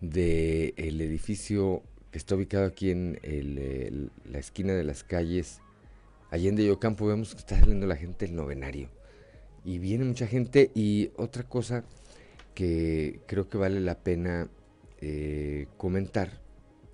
del 0.00 0.98
edificio 1.02 1.82
que 2.10 2.16
está 2.16 2.36
ubicado 2.36 2.64
aquí 2.64 2.90
en 2.90 3.18
la 4.24 4.38
esquina 4.38 4.72
de 4.72 4.82
las 4.82 5.04
calles 5.04 5.60
Allende 6.30 6.62
y 6.62 6.70
Ocampo. 6.70 7.06
Vemos 7.06 7.34
que 7.34 7.40
está 7.40 7.60
saliendo 7.60 7.86
la 7.86 7.96
gente 7.96 8.24
el 8.24 8.34
novenario. 8.34 8.88
Y 9.66 9.78
viene 9.78 10.06
mucha 10.06 10.26
gente. 10.26 10.70
Y 10.74 11.10
otra 11.18 11.42
cosa 11.42 11.84
que 12.54 13.20
creo 13.26 13.50
que 13.50 13.58
vale 13.58 13.78
la 13.78 13.98
pena 13.98 14.48
eh, 15.02 15.66
comentar, 15.76 16.30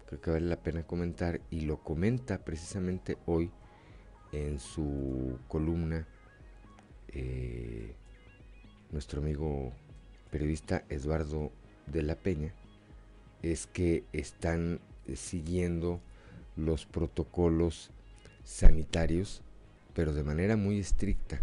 creo 0.06 0.20
que 0.20 0.32
vale 0.32 0.46
la 0.46 0.60
pena 0.60 0.82
comentar, 0.82 1.40
y 1.48 1.60
lo 1.60 1.76
comenta 1.76 2.44
precisamente 2.44 3.18
hoy 3.24 3.52
en 4.32 4.58
su 4.58 5.38
columna 5.48 6.06
eh, 7.08 7.94
nuestro 8.90 9.20
amigo 9.20 9.72
periodista 10.30 10.84
Eduardo 10.88 11.52
de 11.86 12.02
la 12.02 12.16
Peña 12.16 12.52
es 13.42 13.66
que 13.66 14.04
están 14.12 14.80
siguiendo 15.14 16.00
los 16.56 16.86
protocolos 16.86 17.90
sanitarios, 18.44 19.42
pero 19.94 20.12
de 20.12 20.24
manera 20.24 20.56
muy 20.56 20.78
estricta 20.78 21.40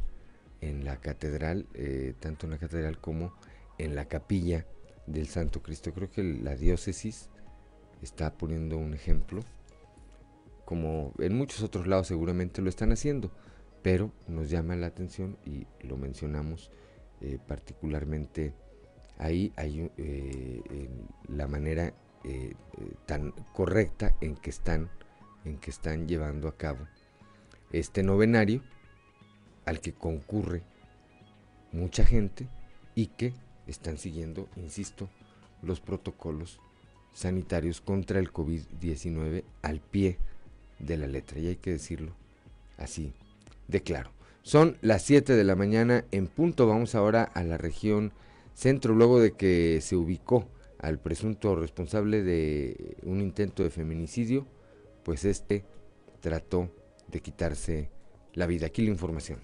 en 0.62 0.86
la 0.86 0.98
catedral, 0.98 1.68
eh, 1.74 2.14
tanto 2.20 2.46
en 2.46 2.52
la 2.52 2.58
catedral 2.58 3.00
como 3.00 3.34
en 3.78 3.96
la 3.96 4.06
capilla 4.06 4.66
del 5.08 5.28
Santo 5.28 5.62
Cristo. 5.62 5.94
Creo 5.94 6.12
que 6.12 6.24
la 6.24 6.56
diócesis 6.56 7.30
está 8.02 8.34
poniendo 8.34 8.78
un 8.78 8.94
ejemplo 8.94 9.42
como 10.66 11.14
en 11.20 11.38
muchos 11.38 11.62
otros 11.64 11.88
lados 11.88 12.08
seguramente 12.08 12.62
lo 12.62 12.70
están 12.70 12.92
haciendo, 12.92 13.32
pero 13.82 14.12
nos 14.28 14.50
llama 14.50 14.76
la 14.76 14.88
atención 14.88 15.38
y 15.46 15.68
lo 15.86 15.98
mencionamos 15.98 16.72
eh, 17.22 17.38
particularmente 17.48 18.54
ahí 19.18 19.54
hay 19.56 19.92
eh, 19.98 20.90
la 21.28 21.48
manera 21.48 21.94
eh, 22.24 22.54
tan 23.06 23.32
correcta 23.54 24.16
en 24.22 24.36
que 24.36 24.50
están 24.50 24.90
en 25.46 25.58
que 25.58 25.72
están 25.72 26.08
llevando 26.08 26.48
a 26.48 26.58
cabo 26.58 26.88
este 27.72 28.04
novenario 28.04 28.62
al 29.66 29.80
que 29.82 29.94
concurre 29.94 30.64
mucha 31.72 32.06
gente 32.06 32.48
y 32.96 33.08
que 33.08 33.34
están 33.68 33.98
siguiendo, 33.98 34.48
insisto, 34.56 35.10
los 35.62 35.80
protocolos 35.82 36.60
sanitarios 37.14 37.82
contra 37.82 38.20
el 38.20 38.32
COVID-19 38.32 39.44
al 39.62 39.80
pie 39.80 40.18
de 40.86 40.98
la 40.98 41.08
letra, 41.08 41.40
y 41.40 41.48
hay 41.48 41.56
que 41.56 41.72
decirlo 41.72 42.14
así 42.78 43.14
de 43.68 43.82
claro. 43.82 44.12
Son 44.42 44.78
las 44.82 45.04
7 45.04 45.34
de 45.34 45.44
la 45.44 45.56
mañana 45.56 46.06
en 46.12 46.28
punto, 46.28 46.68
vamos 46.68 46.96
ahora 46.96 47.24
a 47.24 47.44
la 47.44 47.58
región 47.58 48.12
centro, 48.54 48.94
luego 48.94 49.20
de 49.20 49.32
que 49.32 49.80
se 49.82 49.96
ubicó 49.96 50.48
al 50.80 51.00
presunto 51.00 51.56
responsable 51.56 52.24
de 52.24 52.98
un 53.04 53.22
intento 53.22 53.64
de 53.64 53.70
feminicidio, 53.70 54.46
pues 55.04 55.24
este 55.24 55.64
trató 56.20 56.70
de 57.08 57.22
quitarse 57.22 57.90
la 58.34 58.48
vida. 58.48 58.68
Aquí 58.68 58.82
la 58.82 58.92
información. 58.92 59.40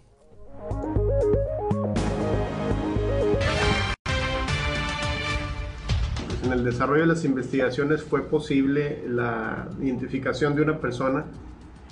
En 6.51 6.59
el 6.59 6.65
desarrollo 6.65 7.01
de 7.01 7.07
las 7.07 7.25
investigaciones 7.25 8.03
fue 8.03 8.23
posible 8.23 9.03
la 9.07 9.67
identificación 9.79 10.55
de 10.55 10.63
una 10.63 10.79
persona 10.79 11.25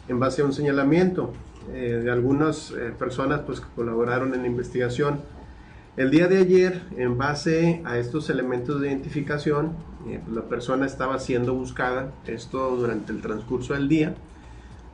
en 0.07 0.19
base 0.19 0.41
a 0.41 0.45
un 0.45 0.53
señalamiento 0.53 1.31
eh, 1.71 2.01
de 2.03 2.09
algunas 2.09 2.71
eh, 2.71 2.91
personas 2.97 3.41
pues, 3.41 3.59
que 3.59 3.67
colaboraron 3.75 4.33
en 4.33 4.41
la 4.41 4.47
investigación. 4.47 5.19
El 5.95 6.09
día 6.09 6.27
de 6.27 6.37
ayer, 6.37 6.81
en 6.97 7.17
base 7.17 7.81
a 7.85 7.97
estos 7.97 8.29
elementos 8.29 8.81
de 8.81 8.87
identificación, 8.87 9.73
eh, 10.07 10.21
pues, 10.23 10.35
la 10.35 10.43
persona 10.43 10.85
estaba 10.87 11.19
siendo 11.19 11.53
buscada, 11.53 12.11
esto 12.25 12.75
durante 12.75 13.11
el 13.11 13.21
transcurso 13.21 13.75
del 13.75 13.87
día. 13.87 14.15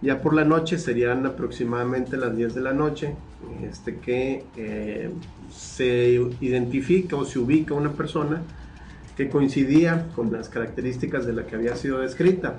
Ya 0.02 0.22
por 0.22 0.34
la 0.34 0.44
noche, 0.44 0.78
serían 0.78 1.26
aproximadamente 1.26 2.18
las 2.18 2.36
10 2.36 2.56
de 2.56 2.62
la 2.62 2.74
noche, 2.74 3.16
este, 3.62 4.00
que 4.00 4.44
se 5.50 6.20
identifica 6.42 7.16
o 7.16 7.24
se 7.24 7.40
ubica 7.40 7.74
una 7.74 7.92
persona 7.92 8.42
que 9.16 9.30
coincidía 9.30 10.08
con 10.16 10.32
las 10.32 10.50
características 10.50 11.26
de 11.26 11.34
la 11.34 11.46
que 11.46 11.56
había 11.56 11.76
sido 11.76 12.00
descrita. 12.00 12.58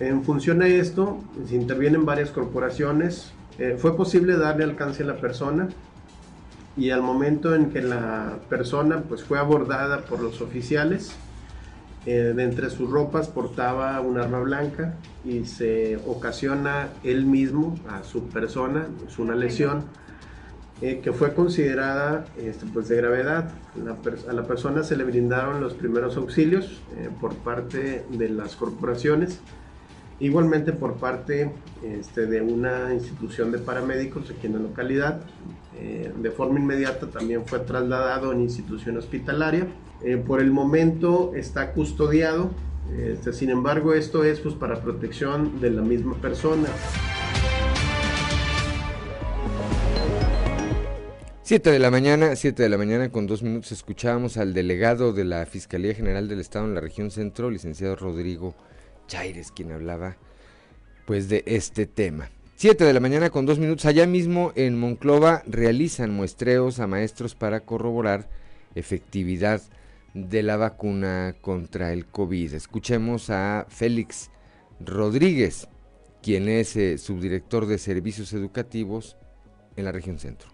En 0.00 0.24
función 0.24 0.60
de 0.60 0.80
esto, 0.80 1.22
se 1.46 1.54
intervienen 1.54 2.04
varias 2.04 2.30
corporaciones. 2.30 3.32
Eh, 3.58 3.76
fue 3.78 3.96
posible 3.96 4.36
darle 4.36 4.64
alcance 4.64 5.02
a 5.02 5.06
la 5.06 5.16
persona 5.16 5.68
y 6.76 6.90
al 6.90 7.02
momento 7.02 7.54
en 7.54 7.70
que 7.70 7.82
la 7.82 8.38
persona 8.48 9.02
pues, 9.02 9.22
fue 9.22 9.38
abordada 9.38 10.02
por 10.02 10.20
los 10.20 10.40
oficiales, 10.40 11.12
eh, 12.06 12.32
de 12.34 12.42
entre 12.42 12.70
sus 12.70 12.88
ropas 12.88 13.28
portaba 13.28 14.00
un 14.00 14.18
arma 14.18 14.40
blanca 14.40 14.94
y 15.22 15.44
se 15.44 15.98
ocasiona 16.06 16.88
él 17.04 17.26
mismo 17.26 17.78
a 17.90 18.02
su 18.02 18.28
persona, 18.28 18.86
es 19.06 19.18
una 19.18 19.34
lesión 19.34 19.84
eh, 20.82 21.00
que 21.02 21.12
fue 21.12 21.34
considerada 21.34 22.26
este, 22.38 22.66
pues 22.72 22.88
de 22.88 22.96
gravedad. 22.96 23.50
a 24.28 24.32
la 24.32 24.44
persona 24.44 24.82
se 24.82 24.96
le 24.96 25.04
brindaron 25.04 25.60
los 25.60 25.74
primeros 25.74 26.16
auxilios 26.16 26.80
eh, 26.96 27.08
por 27.20 27.34
parte 27.34 28.04
de 28.10 28.28
las 28.28 28.56
corporaciones 28.56 29.40
Igualmente 30.20 30.74
por 30.74 30.96
parte 30.96 31.50
este, 31.82 32.26
de 32.26 32.42
una 32.42 32.92
institución 32.92 33.50
de 33.50 33.58
paramédicos 33.58 34.30
aquí 34.30 34.46
en 34.46 34.52
la 34.52 34.58
localidad, 34.58 35.22
eh, 35.78 36.12
de 36.14 36.30
forma 36.30 36.60
inmediata 36.60 37.06
también 37.06 37.46
fue 37.46 37.60
trasladado 37.60 38.30
a 38.30 38.34
una 38.34 38.42
institución 38.42 38.98
hospitalaria. 38.98 39.66
Eh, 40.04 40.18
por 40.18 40.40
el 40.40 40.50
momento 40.50 41.32
está 41.34 41.72
custodiado, 41.72 42.50
este, 42.94 43.32
sin 43.32 43.48
embargo 43.48 43.94
esto 43.94 44.22
es 44.22 44.40
pues, 44.40 44.54
para 44.54 44.82
protección 44.82 45.58
de 45.58 45.70
la 45.70 45.80
misma 45.80 46.14
persona. 46.16 46.68
7 51.50 51.68
de 51.72 51.80
la 51.80 51.90
mañana, 51.90 52.36
7 52.36 52.62
de 52.62 52.68
la 52.68 52.78
mañana 52.78 53.10
con 53.10 53.26
dos 53.26 53.42
minutos 53.42 53.72
escuchábamos 53.72 54.36
al 54.36 54.54
delegado 54.54 55.12
de 55.12 55.24
la 55.24 55.44
Fiscalía 55.46 55.94
General 55.94 56.28
del 56.28 56.38
Estado 56.38 56.64
en 56.66 56.76
la 56.76 56.80
región 56.80 57.10
centro, 57.10 57.50
licenciado 57.50 57.96
Rodrigo 57.96 58.54
Chaires, 59.08 59.50
quien 59.50 59.72
hablaba 59.72 60.16
pues 61.06 61.28
de 61.28 61.42
este 61.46 61.86
tema. 61.86 62.30
7 62.54 62.84
de 62.84 62.92
la 62.92 63.00
mañana 63.00 63.30
con 63.30 63.46
dos 63.46 63.58
minutos, 63.58 63.84
allá 63.86 64.06
mismo 64.06 64.52
en 64.54 64.78
Monclova 64.78 65.42
realizan 65.44 66.12
muestreos 66.12 66.78
a 66.78 66.86
maestros 66.86 67.34
para 67.34 67.58
corroborar 67.58 68.28
efectividad 68.76 69.60
de 70.14 70.44
la 70.44 70.56
vacuna 70.56 71.34
contra 71.40 71.92
el 71.92 72.06
COVID. 72.06 72.54
Escuchemos 72.54 73.28
a 73.28 73.66
Félix 73.68 74.30
Rodríguez, 74.78 75.66
quien 76.22 76.48
es 76.48 76.76
eh, 76.76 76.96
subdirector 76.96 77.66
de 77.66 77.78
servicios 77.78 78.32
educativos 78.34 79.16
en 79.74 79.84
la 79.86 79.90
región 79.90 80.20
centro. 80.20 80.49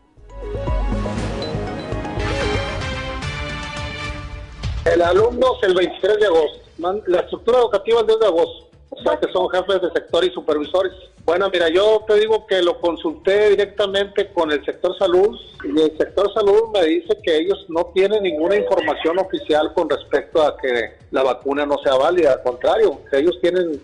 El 4.85 5.03
alumno 5.03 5.57
es 5.61 5.69
el 5.69 5.75
23 5.75 6.21
de 6.21 6.27
agosto. 6.27 6.59
La 7.07 7.21
estructura 7.21 7.59
educativa 7.59 7.99
es 7.99 8.03
el 8.03 8.09
2 8.09 8.21
de 8.21 8.27
agosto. 8.27 8.67
O 8.91 9.03
sea 9.03 9.19
que 9.19 9.31
son 9.33 9.49
jefes 9.51 9.83
de 9.83 9.91
sector 9.91 10.25
y 10.25 10.31
supervisores. 10.31 10.93
Bueno, 11.25 11.51
mira, 11.53 11.69
yo 11.69 12.05
te 12.07 12.15
digo 12.15 12.47
que 12.47 12.63
lo 12.63 12.81
consulté 12.81 13.51
directamente 13.51 14.33
con 14.33 14.53
el 14.53 14.65
sector 14.65 14.97
salud 14.97 15.37
y 15.65 15.81
el 15.81 15.99
sector 15.99 16.33
salud 16.33 16.71
me 16.73 16.85
dice 16.85 17.19
que 17.23 17.37
ellos 17.37 17.67
no 17.69 17.87
tienen 17.87 18.23
ninguna 18.23 18.57
información 18.57 19.19
oficial 19.19 19.75
con 19.75 19.91
respecto 19.91 20.41
a 20.41 20.57
que 20.57 20.95
la 21.11 21.25
vacuna 21.25 21.67
no 21.67 21.79
sea 21.83 21.97
válida. 21.97 22.35
Al 22.35 22.43
contrario, 22.43 23.01
ellos 23.11 23.37
tienen, 23.43 23.83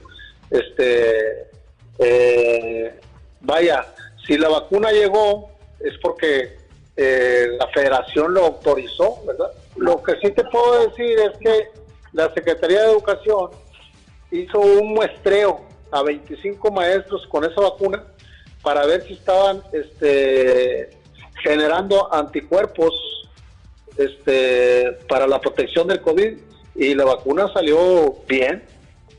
este, 0.50 1.48
eh, 1.98 3.00
vaya, 3.40 3.84
si 4.24 4.38
la 4.38 4.48
vacuna 4.48 4.92
llegó 4.92 5.50
es 5.85 5.99
porque 5.99 6.57
eh, 6.97 7.47
la 7.59 7.66
federación 7.68 8.35
lo 8.35 8.47
autorizó, 8.47 9.24
¿verdad? 9.26 9.51
Lo 9.76 10.03
que 10.03 10.14
sí 10.22 10.30
te 10.33 10.45
puedo 10.45 10.89
decir 10.89 11.18
es 11.18 11.39
que 11.39 11.68
la 12.12 12.33
Secretaría 12.35 12.83
de 12.83 12.93
Educación 12.93 13.51
hizo 14.30 14.61
un 14.61 14.95
muestreo 14.95 15.61
a 15.91 16.03
25 16.03 16.70
maestros 16.70 17.26
con 17.26 17.45
esa 17.45 17.61
vacuna 17.61 18.05
para 18.62 18.87
ver 18.87 19.03
si 19.03 19.14
estaban 19.14 19.62
este, 19.72 20.91
generando 21.43 22.12
anticuerpos 22.12 22.95
este, 23.97 24.93
para 25.09 25.26
la 25.26 25.41
protección 25.41 25.89
del 25.89 26.01
COVID 26.01 26.39
y 26.74 26.95
la 26.95 27.05
vacuna 27.05 27.53
salió 27.53 28.16
bien. 28.28 28.64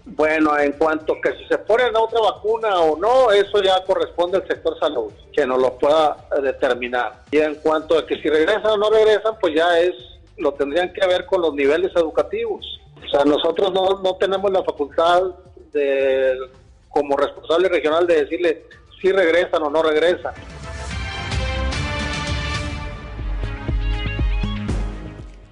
Bueno, 0.05 0.59
en 0.59 0.73
cuanto 0.73 1.15
que 1.21 1.31
si 1.37 1.45
se 1.45 1.57
ponen 1.57 1.95
otra 1.95 2.19
vacuna 2.19 2.77
o 2.79 2.97
no, 2.97 3.31
eso 3.31 3.61
ya 3.63 3.83
corresponde 3.85 4.37
al 4.37 4.47
sector 4.47 4.77
salud, 4.77 5.11
que 5.31 5.45
nos 5.47 5.61
lo 5.61 5.77
pueda 5.77 6.17
determinar. 6.41 7.23
Y 7.31 7.37
en 7.37 7.55
cuanto 7.55 7.97
a 7.97 8.05
que 8.05 8.21
si 8.21 8.29
regresan 8.29 8.65
o 8.65 8.77
no 8.77 8.89
regresan, 8.89 9.35
pues 9.39 9.55
ya 9.55 9.79
es 9.79 9.93
lo 10.37 10.53
tendrían 10.53 10.91
que 10.91 11.05
ver 11.07 11.25
con 11.25 11.41
los 11.41 11.53
niveles 11.53 11.91
educativos. 11.95 12.81
O 13.05 13.09
sea, 13.09 13.23
nosotros 13.23 13.71
no, 13.71 14.01
no 14.01 14.15
tenemos 14.15 14.51
la 14.51 14.63
facultad 14.63 15.21
de, 15.71 16.37
como 16.89 17.15
responsable 17.15 17.69
regional 17.69 18.05
de 18.05 18.23
decirle 18.23 18.63
si 19.01 19.11
regresan 19.11 19.63
o 19.63 19.69
no 19.69 19.83
regresan. 19.83 20.33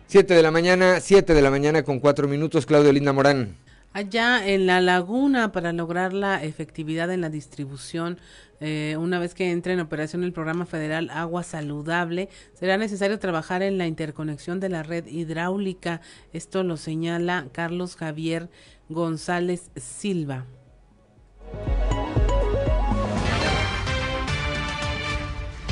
Siete 0.08 0.34
de 0.34 0.42
la 0.42 0.52
mañana, 0.52 1.00
siete 1.00 1.34
de 1.34 1.42
la 1.42 1.52
mañana 1.52 1.84
con 1.84 2.00
cuatro 2.00 2.28
minutos, 2.28 2.66
Claudio 2.66 2.92
Linda 2.92 3.14
Morán. 3.14 3.56
Allá 3.94 4.48
en 4.48 4.68
la 4.68 4.80
laguna, 4.80 5.52
para 5.52 5.74
lograr 5.74 6.14
la 6.14 6.42
efectividad 6.42 7.12
en 7.12 7.20
la 7.20 7.30
distribución 7.30 8.20
eh, 8.62 8.96
una 8.98 9.20
vez 9.20 9.34
que 9.34 9.52
entre 9.52 9.74
en 9.74 9.82
operación 9.82 10.24
el 10.24 10.32
programa 10.32 10.66
federal 10.66 11.10
Agua 11.10 11.44
Saludable, 11.44 12.30
será 12.54 12.78
necesario 12.78 13.20
trabajar 13.20 13.64
en 13.64 13.78
la 13.78 13.88
interconexión 13.88 14.62
de 14.62 14.70
la 14.70 14.84
red 14.84 15.08
hidráulica. 15.08 16.00
Esto 16.32 16.64
lo 16.64 16.78
señala 16.78 17.48
Carlos 17.52 17.98
Javier 17.98 18.50
González 18.88 19.72
Silva. 19.76 20.46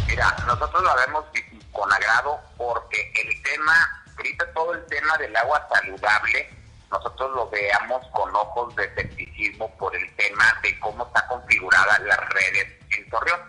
Mira, 0.07 0.35
nosotros 0.45 0.83
lo 0.83 0.95
vemos 1.05 1.25
con 1.71 1.93
agrado 1.93 2.39
porque 2.57 2.97
el 3.23 3.41
tema, 3.43 4.03
ahorita 4.17 4.51
todo 4.53 4.73
el 4.73 4.85
tema 4.87 5.15
del 5.19 5.33
agua 5.37 5.65
saludable, 5.71 6.58
nosotros 6.91 7.31
lo 7.35 7.49
veamos 7.49 8.05
con 8.07 8.35
ojos 8.35 8.75
de 8.75 8.85
escepticismo 8.85 9.69
por 9.77 9.95
el 9.95 10.15
tema 10.15 10.45
de 10.63 10.79
cómo 10.79 11.05
está 11.05 11.27
configurada 11.27 11.99
las 11.99 12.29
redes 12.29 12.67
en 12.97 13.09
Torreón. 13.09 13.39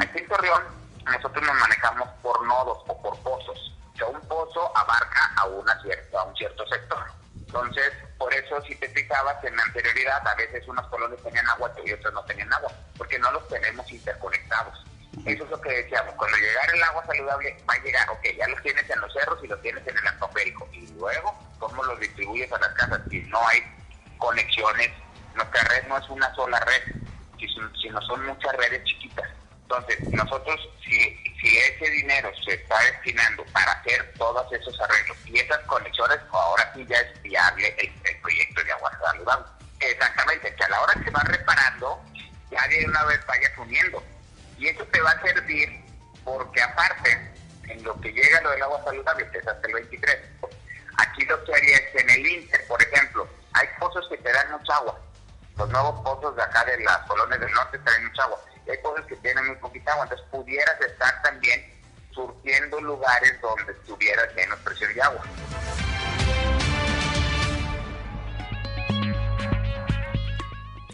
Aquí 0.00 0.18
en 0.18 0.28
Torreón 0.28 0.62
nosotros 1.04 1.44
nos 1.44 1.56
manejamos 1.56 2.08
por 2.22 2.46
nodos 2.46 2.78
o 2.86 3.02
por 3.02 3.16
pozos. 3.20 3.74
O 3.94 3.96
sea, 3.96 4.06
un 4.06 4.20
pozo 4.28 4.76
abarca 4.76 5.32
a, 5.36 5.46
una 5.46 5.80
cierta, 5.82 6.20
a 6.20 6.24
un 6.24 6.36
cierto 6.36 6.66
sector. 6.66 6.98
Entonces, 7.36 7.92
por 8.18 8.32
eso 8.34 8.60
si 8.62 8.74
te 8.74 8.88
fijabas 8.90 9.42
en 9.44 9.56
la 9.56 9.62
anterioridad, 9.62 10.26
a 10.26 10.34
veces 10.34 10.66
unos 10.68 10.86
colonias 10.88 11.22
tenían 11.22 11.48
agua 11.48 11.72
y 11.84 11.92
otros 11.92 12.12
no 12.12 12.22
tenían 12.24 12.52
agua, 12.52 12.70
porque 12.96 13.18
no 13.18 13.30
los 13.32 13.48
tenemos 13.48 13.90
interconectados. 13.90 14.84
Eso 15.24 15.44
es 15.44 15.50
lo 15.50 15.60
que 15.60 15.70
decíamos, 15.70 16.14
cuando 16.14 16.36
llegara 16.36 16.72
el 16.72 16.82
agua 16.82 17.04
saludable 17.06 17.56
va 17.68 17.74
a 17.74 17.82
llegar, 17.82 18.08
ok, 18.10 18.24
ya 18.36 18.48
los 18.48 18.62
tienes 18.62 18.88
en 18.88 19.00
los 19.00 19.12
cerros 19.12 19.38
y 19.42 19.48
los 19.48 19.60
tienes 19.62 19.86
en 19.86 19.98
el 19.98 20.06
atmosférico, 20.06 20.68
y 20.72 20.86
luego, 20.98 21.34
¿cómo 21.58 21.82
los 21.84 21.98
distribuyes 22.00 22.52
a 22.52 22.58
las 22.58 22.72
casas? 22.74 23.00
Si 23.10 23.20
no 23.22 23.46
hay 23.48 23.62
conexiones, 24.18 24.90
nuestra 25.34 25.62
red 25.64 25.86
no 25.88 25.98
es 25.98 26.08
una 26.08 26.32
sola 26.34 26.60
red, 26.60 26.94
sino 27.80 28.00
son 28.02 28.26
muchas 28.26 28.52
redes 28.56 28.82
chiquitas. 28.84 29.28
Entonces, 29.62 30.00
nosotros, 30.12 30.68
si, 30.82 31.16
si 31.40 31.58
ese 31.58 31.90
dinero 31.90 32.30
se 32.44 32.54
está 32.54 32.78
destinando 32.80 33.44
para 33.52 33.72
hacer 33.72 34.12
todos 34.16 34.50
esos 34.52 34.80
arreglos 34.80 35.16
y 35.26 35.38
esas 35.38 35.58
conexiones, 35.66 36.18
ahora 36.32 36.72
sí 36.74 36.86
ya 36.88 36.96
es 36.96 37.22
viable 37.22 37.74
el, 37.78 38.20
proyecto 38.22 38.64
de 38.64 38.72
agua 38.72 38.98
saludable. 38.98 39.46
Exactamente, 39.80 40.54
que 40.54 40.64
a 40.64 40.68
la 40.68 40.80
hora 40.80 40.94
que 41.04 41.10
va 41.10 41.20
reparando, 41.20 42.02
ya 42.50 42.66
de 42.68 42.84
una 42.86 43.04
vez 43.04 43.24
vaya 43.26 43.52
uniendo. 43.58 44.02
Y 44.58 44.68
eso 44.68 44.84
te 44.86 45.00
va 45.00 45.10
a 45.10 45.22
servir 45.22 45.68
porque 46.24 46.60
aparte, 46.60 47.32
en 47.68 47.82
lo 47.84 47.98
que 48.00 48.12
llega 48.12 48.40
lo 48.42 48.50
del 48.50 48.62
agua 48.62 48.82
saludable, 48.84 49.30
que 49.30 49.38
es 49.38 49.46
hasta 49.46 49.66
el 49.66 49.74
23, 49.74 50.18
aquí 50.98 51.24
lo 51.24 51.44
que 51.44 51.54
haría 51.54 51.76
es 51.76 51.94
en 51.94 52.10
el 52.10 52.26
Inter, 52.26 52.66
por 52.66 52.82
ejemplo, 52.82 53.28
hay 53.52 53.68
pozos 53.78 54.06
que 54.08 54.18
te 54.18 54.32
dan 54.32 54.50
mucha 54.52 54.74
agua 54.76 54.98
los 55.58 55.68
nuevos 55.70 56.00
pozos 56.02 56.36
de 56.36 56.42
acá 56.42 56.64
de 56.64 56.78
las 56.84 56.98
colonias 56.98 57.40
del 57.40 57.52
norte 57.52 57.78
traen 57.80 58.06
mucha 58.06 58.22
agua. 58.22 58.38
Y 58.64 58.70
hay 58.70 58.78
pozos 58.78 59.04
que 59.06 59.16
tienen 59.16 59.44
muy 59.46 59.56
poquita 59.56 59.92
agua, 59.92 60.04
entonces 60.04 60.26
pudieras 60.30 60.80
estar 60.80 61.22
también 61.22 61.60
surtiendo 62.12 62.80
lugares 62.80 63.40
donde 63.40 63.74
tuvieras 63.86 64.32
menos 64.34 64.58
presión 64.60 64.94
de 64.94 65.02
agua. 65.02 65.22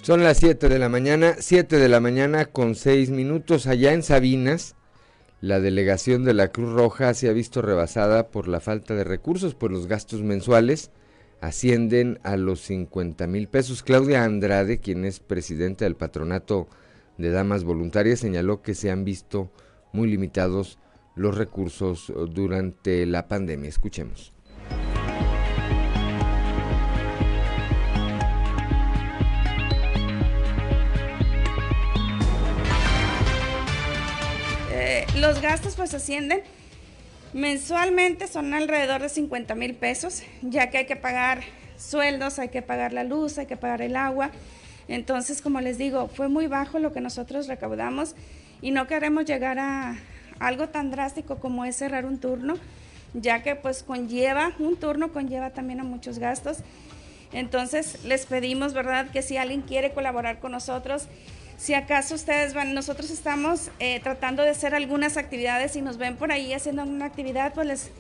Son 0.05 0.23
las 0.23 0.37
7 0.37 0.69
de 0.69 0.79
la 0.79 0.91
mañana, 0.91 1.37
7 1.39 1.79
de 1.79 1.89
la 1.89 1.99
mañana 1.99 2.45
con 2.45 2.75
6 2.75 3.09
minutos 3.09 3.67
allá 3.67 3.95
en 3.95 4.03
Sabinas. 4.03 4.77
La 5.41 5.61
delegación 5.61 6.25
de 6.25 6.35
la 6.35 6.49
Cruz 6.49 6.75
Roja 6.75 7.15
se 7.15 7.31
ha 7.31 7.33
visto 7.33 7.63
rebasada 7.63 8.29
por 8.29 8.47
la 8.47 8.61
falta 8.61 8.95
de 8.95 9.05
recursos, 9.05 9.55
por 9.55 9.73
los 9.73 9.87
gastos 9.87 10.21
mensuales 10.21 10.91
ascienden 11.41 12.21
a 12.23 12.37
los 12.37 12.61
50 12.61 13.27
mil 13.29 13.49
pesos. 13.49 13.83
Claudia 13.83 14.25
Andrade, 14.25 14.79
quien 14.79 15.07
es 15.07 15.21
presidenta 15.21 15.87
del 15.87 15.97
patronato 15.97 16.69
de 17.17 17.31
damas 17.31 17.65
voluntarias, 17.65 18.21
señaló 18.21 18.61
que 18.61 18.75
se 18.75 18.91
han 18.91 19.07
visto 19.07 19.51
muy 19.95 20.11
limitados 20.11 20.79
los 21.17 21.35
recursos 21.35 22.13
durante 22.29 23.07
la 23.07 23.27
pandemia. 23.27 23.71
Escuchemos. 23.71 24.34
Los 35.27 35.41
gastos 35.41 35.75
pues 35.75 35.95
ascienden 35.95 36.43
Mensualmente 37.33 38.29
son 38.29 38.53
alrededor 38.53 39.01
de 39.01 39.09
50 39.09 39.57
mil 39.57 39.75
pesos, 39.75 40.23
ya 40.43 40.71
que 40.71 40.79
hay 40.79 40.87
que 40.87 40.95
pagar 40.95 41.43
sueldos, 41.77 42.39
hay 42.39 42.51
que 42.51 42.63
pagar 42.63 42.93
la 42.93 43.03
luz, 43.03 43.39
hay 43.39 43.47
que 43.47 43.57
pagar 43.57 43.83
el 43.83 43.97
agua. 43.97 44.31
Entonces, 44.87 45.43
como 45.43 45.61
les 45.61 45.77
digo, 45.77 46.07
fue 46.07 46.29
muy 46.29 46.47
bajo 46.47 46.79
lo 46.79 46.93
que 46.93 47.01
nosotros 47.01 47.49
recaudamos 47.49 48.15
y 48.63 48.71
no 48.71 48.87
queremos 48.87 49.25
llegar 49.25 49.59
a 49.59 49.97
algo 50.39 50.69
tan 50.69 50.93
drástico 50.93 51.41
como 51.41 51.65
es 51.65 51.75
cerrar 51.75 52.05
un 52.05 52.19
turno, 52.19 52.55
ya 53.15 53.43
que 53.43 53.57
pues 53.57 53.83
conlleva, 53.83 54.53
un 54.61 54.77
turno 54.77 55.13
conlleva 55.13 55.51
también 55.51 55.81
a 55.81 55.85
muchos 55.85 56.21
gastos. 56.21 56.59
Entonces 57.33 58.05
les 58.05 58.27
pedimos, 58.27 58.75
¿verdad?, 58.75 59.11
que 59.11 59.23
si 59.23 59.39
alguien 59.39 59.63
quiere 59.63 59.93
colaborar 59.93 60.39
con 60.39 60.53
nosotros, 60.53 61.09
si 61.57 61.75
acaso 61.75 62.15
ustedes 62.15 62.55
van, 62.55 62.75
nosotros 62.75 63.11
estamos 63.11 63.71
eh, 63.79 64.01
tratando 64.01 64.43
de 64.43 64.51
hacer 64.51 64.75
algunas 64.75 65.17
actividades 65.17 65.77
y 65.77 65.83
nos 65.83 65.99
ven 65.99 66.17
por 66.17 66.33
ahí 66.33 66.53
haciendo 66.53 66.83
una 66.83 67.07
actividad, 67.07 67.55
pues 67.55 67.91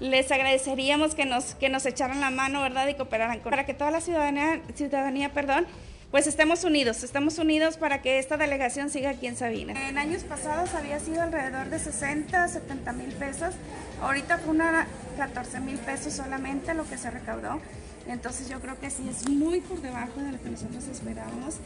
les, 0.00 0.32
agradeceríamos 0.32 1.14
que 1.14 1.24
nos, 1.24 1.54
que 1.54 1.68
nos 1.68 1.86
echaran 1.86 2.20
la 2.20 2.30
mano, 2.30 2.62
¿verdad? 2.62 2.88
Y 2.88 2.94
cooperaran 2.94 3.40
con, 3.40 3.50
para 3.50 3.66
que 3.66 3.74
toda 3.74 3.90
la 3.90 4.00
ciudadanía, 4.00 4.60
ciudadanía 4.74 5.32
perdón, 5.32 5.66
pues 6.10 6.28
estemos 6.28 6.62
unidos, 6.62 7.02
estamos 7.02 7.38
unidos 7.38 7.76
para 7.76 8.00
que 8.00 8.20
esta 8.20 8.36
delegación 8.36 8.88
siga 8.88 9.10
aquí 9.10 9.26
en 9.26 9.36
Sabina. 9.36 9.88
En 9.88 9.98
años 9.98 10.22
pasados 10.22 10.72
había 10.74 11.00
sido 11.00 11.22
alrededor 11.22 11.70
de 11.70 11.78
60, 11.80 12.46
70 12.46 12.92
mil 12.92 13.12
pesos, 13.14 13.54
ahorita 14.00 14.38
fue 14.38 14.54
una 14.54 14.86
14 15.16 15.58
mil 15.58 15.76
pesos 15.78 16.12
solamente 16.12 16.72
lo 16.74 16.88
que 16.88 16.98
se 16.98 17.10
recaudó, 17.10 17.60
entonces 18.06 18.48
yo 18.48 18.60
creo 18.60 18.78
que 18.78 18.90
sí 18.90 19.08
es 19.08 19.28
muy 19.28 19.60
por 19.60 19.80
debajo 19.80 20.20
de 20.20 20.32
lo 20.32 20.40
que 20.40 20.50
nosotros 20.50 20.86
esperábamos, 20.86 21.56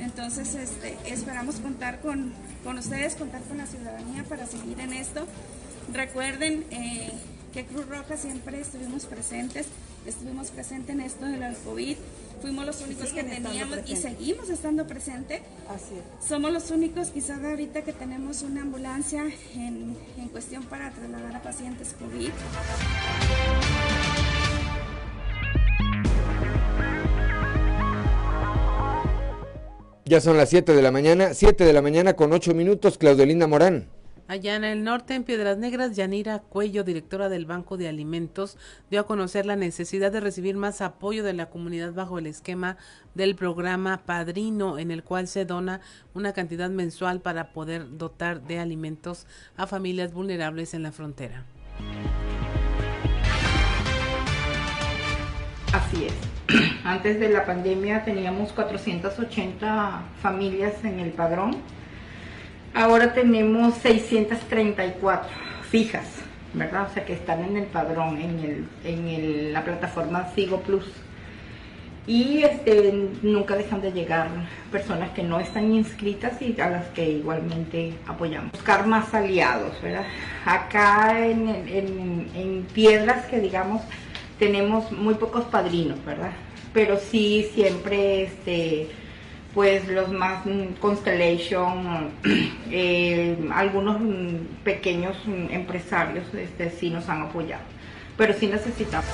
entonces 0.00 0.54
este, 0.54 0.96
esperamos 1.06 1.56
contar 1.56 2.00
con, 2.00 2.32
con 2.62 2.78
ustedes, 2.78 3.14
contar 3.14 3.42
con 3.42 3.58
la 3.58 3.66
ciudadanía 3.66 4.24
para 4.24 4.46
seguir 4.46 4.80
en 4.80 4.92
esto. 4.92 5.26
Recuerden 5.92 6.64
eh, 6.70 7.12
que 7.52 7.64
Cruz 7.64 7.86
Roja 7.88 8.16
siempre 8.16 8.60
estuvimos 8.60 9.06
presentes, 9.06 9.66
estuvimos 10.06 10.50
presentes 10.50 10.94
en 10.94 11.00
esto 11.00 11.26
de 11.26 11.36
la 11.36 11.52
COVID, 11.52 11.96
fuimos 12.42 12.66
los 12.66 12.80
únicos 12.80 13.10
que 13.12 13.22
teníamos 13.22 13.78
y 13.86 13.96
seguimos 13.96 14.50
estando 14.50 14.86
presentes. 14.86 15.40
Así 15.68 15.94
es. 15.94 16.28
Somos 16.28 16.52
los 16.52 16.70
únicos 16.70 17.08
quizás 17.08 17.42
ahorita 17.42 17.82
que 17.82 17.92
tenemos 17.92 18.42
una 18.42 18.62
ambulancia 18.62 19.24
en, 19.54 19.96
en 20.18 20.28
cuestión 20.28 20.64
para 20.64 20.90
trasladar 20.90 21.36
a 21.36 21.42
pacientes 21.42 21.94
COVID. 21.98 22.30
Ya 30.06 30.20
son 30.20 30.36
las 30.36 30.50
7 30.50 30.74
de 30.74 30.82
la 30.82 30.90
mañana, 30.90 31.32
7 31.32 31.64
de 31.64 31.72
la 31.72 31.80
mañana 31.80 32.12
con 32.12 32.30
8 32.30 32.52
minutos, 32.54 32.98
Claudelinda 32.98 33.46
Morán. 33.46 33.88
Allá 34.28 34.54
en 34.54 34.64
el 34.64 34.84
norte, 34.84 35.14
en 35.14 35.24
Piedras 35.24 35.56
Negras, 35.56 35.96
Yanira 35.96 36.40
Cuello, 36.40 36.84
directora 36.84 37.30
del 37.30 37.46
Banco 37.46 37.78
de 37.78 37.88
Alimentos, 37.88 38.58
dio 38.90 39.00
a 39.00 39.06
conocer 39.06 39.46
la 39.46 39.56
necesidad 39.56 40.12
de 40.12 40.20
recibir 40.20 40.56
más 40.56 40.82
apoyo 40.82 41.24
de 41.24 41.32
la 41.32 41.48
comunidad 41.48 41.94
bajo 41.94 42.18
el 42.18 42.26
esquema 42.26 42.76
del 43.14 43.34
programa 43.34 44.02
Padrino, 44.04 44.78
en 44.78 44.90
el 44.90 45.04
cual 45.04 45.26
se 45.26 45.46
dona 45.46 45.80
una 46.12 46.34
cantidad 46.34 46.68
mensual 46.68 47.22
para 47.22 47.54
poder 47.54 47.96
dotar 47.96 48.46
de 48.46 48.58
alimentos 48.58 49.26
a 49.56 49.66
familias 49.66 50.12
vulnerables 50.12 50.74
en 50.74 50.82
la 50.82 50.92
frontera. 50.92 51.46
Así 55.74 56.06
es. 56.06 56.14
Antes 56.84 57.18
de 57.18 57.28
la 57.28 57.44
pandemia 57.44 58.04
teníamos 58.04 58.52
480 58.52 60.02
familias 60.22 60.84
en 60.84 61.00
el 61.00 61.10
padrón 61.10 61.56
Ahora 62.74 63.12
tenemos 63.12 63.74
634 63.74 65.28
fijas, 65.70 66.08
¿verdad? 66.54 66.88
O 66.90 66.92
sea, 66.92 67.04
que 67.04 67.12
están 67.12 67.44
en 67.44 67.56
el 67.56 67.66
padrón, 67.66 68.20
en, 68.20 68.40
el, 68.40 68.68
en 68.84 69.06
el, 69.06 69.52
la 69.52 69.64
plataforma 69.64 70.28
Sigo 70.34 70.60
Plus. 70.60 70.84
Y 72.08 72.42
este, 72.42 73.10
nunca 73.22 73.54
dejan 73.54 73.80
de 73.80 73.92
llegar 73.92 74.26
personas 74.72 75.10
que 75.10 75.22
no 75.22 75.38
están 75.38 75.72
inscritas 75.72 76.42
y 76.42 76.60
a 76.60 76.68
las 76.68 76.86
que 76.88 77.08
igualmente 77.08 77.94
apoyamos. 78.08 78.50
Buscar 78.50 78.88
más 78.88 79.14
aliados, 79.14 79.80
¿verdad? 79.80 80.04
Acá 80.44 81.24
en, 81.24 81.48
en, 81.48 82.28
en 82.34 82.66
Piedras, 82.74 83.24
que 83.26 83.38
digamos, 83.38 83.82
tenemos 84.44 84.92
muy 84.92 85.14
pocos 85.14 85.44
padrinos, 85.44 86.04
¿verdad? 86.04 86.32
Pero 86.74 86.98
sí 86.98 87.48
siempre 87.54 88.24
este, 88.24 88.88
pues 89.54 89.88
los 89.88 90.12
más 90.12 90.44
mm, 90.44 90.74
Constellation, 90.80 92.10
algunos 93.54 94.00
mm, 94.00 94.62
pequeños 94.62 95.16
mm, 95.24 95.50
empresarios 95.50 96.26
este, 96.34 96.68
sí 96.68 96.90
nos 96.90 97.08
han 97.08 97.22
apoyado, 97.22 97.62
pero 98.18 98.34
sí 98.34 98.48
necesitamos. 98.48 99.08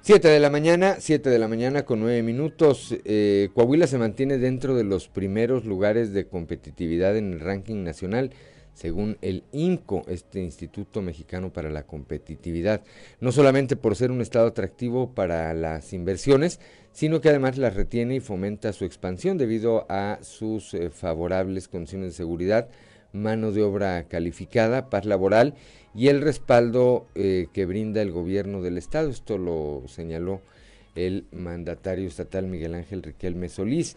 Siete 0.00 0.26
de 0.26 0.40
la 0.40 0.50
mañana, 0.50 0.96
siete 0.98 1.30
de 1.30 1.38
la 1.38 1.46
mañana 1.46 1.84
con 1.84 2.00
nueve 2.00 2.24
minutos. 2.24 2.96
Eh, 3.04 3.50
Coahuila 3.54 3.86
se 3.86 3.98
mantiene 3.98 4.38
dentro 4.38 4.74
de 4.74 4.82
los 4.82 5.06
primeros 5.06 5.64
lugares 5.64 6.12
de 6.12 6.26
competitividad 6.26 7.16
en 7.16 7.32
el 7.32 7.38
ranking 7.40 7.84
nacional 7.84 8.32
según 8.76 9.16
el 9.22 9.42
INCO, 9.52 10.04
este 10.06 10.42
Instituto 10.42 11.00
Mexicano 11.00 11.50
para 11.50 11.70
la 11.70 11.84
Competitividad, 11.84 12.82
no 13.20 13.32
solamente 13.32 13.74
por 13.74 13.96
ser 13.96 14.10
un 14.10 14.20
estado 14.20 14.48
atractivo 14.48 15.14
para 15.14 15.54
las 15.54 15.94
inversiones, 15.94 16.60
sino 16.92 17.22
que 17.22 17.30
además 17.30 17.56
las 17.56 17.74
retiene 17.74 18.16
y 18.16 18.20
fomenta 18.20 18.74
su 18.74 18.84
expansión 18.84 19.38
debido 19.38 19.86
a 19.88 20.18
sus 20.20 20.74
eh, 20.74 20.90
favorables 20.90 21.68
condiciones 21.68 22.10
de 22.10 22.16
seguridad, 22.16 22.68
mano 23.14 23.50
de 23.50 23.62
obra 23.62 24.04
calificada, 24.08 24.90
paz 24.90 25.06
laboral 25.06 25.54
y 25.94 26.08
el 26.08 26.20
respaldo 26.20 27.06
eh, 27.14 27.46
que 27.54 27.64
brinda 27.64 28.02
el 28.02 28.12
gobierno 28.12 28.60
del 28.60 28.76
estado. 28.76 29.08
Esto 29.08 29.38
lo 29.38 29.84
señaló 29.88 30.42
el 30.94 31.24
mandatario 31.32 32.06
estatal 32.08 32.46
Miguel 32.46 32.74
Ángel 32.74 33.02
Riquelme 33.02 33.48
Solís 33.48 33.96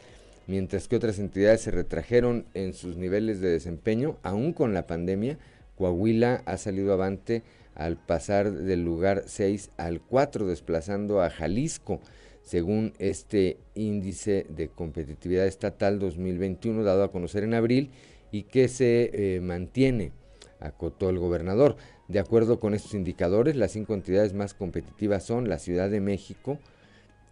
mientras 0.50 0.88
que 0.88 0.95
otras 0.95 1.20
entidades 1.20 1.62
se 1.62 1.70
retrajeron 1.70 2.45
en 2.56 2.74
sus 2.74 2.97
niveles 2.97 3.39
de 3.39 3.50
desempeño, 3.50 4.18
aún 4.24 4.52
con 4.52 4.74
la 4.74 4.88
pandemia, 4.88 5.38
Coahuila 5.78 6.41
ha 6.45 6.58
salido 6.58 6.91
avante 6.91 7.43
al 7.76 7.97
pasar 7.97 8.52
del 8.52 8.84
lugar 8.84 9.26
6 9.28 9.70
al 9.78 10.02
4, 10.02 10.47
desplazando 10.47 11.22
a 11.22 11.30
Jalisco, 11.30 12.02
según 12.41 12.93
este 12.97 13.58
índice 13.76 14.47
de 14.50 14.70
competitividad 14.70 15.45
estatal 15.45 16.00
2021 16.00 16.84
dado 16.84 17.04
a 17.04 17.12
conocer 17.12 17.43
en 17.43 17.54
abril 17.54 17.91
y 18.32 18.43
que 18.43 18.70
se 18.70 19.12
eh, 19.14 19.41
mantiene, 19.41 20.14
acotó 20.60 21.12
el 21.12 21.20
gobernador. 21.20 21.76
De 22.08 22.18
acuerdo 22.18 22.60
con 22.60 22.74
estos 22.74 22.95
indicadores, 22.95 23.56
las 23.56 23.74
cinco 23.74 23.93
entidades 23.93 24.34
más 24.34 24.56
competitivas 24.56 25.24
son 25.24 25.47
la 25.47 25.60
Ciudad 25.60 25.91
de 25.91 26.02
México, 26.02 26.58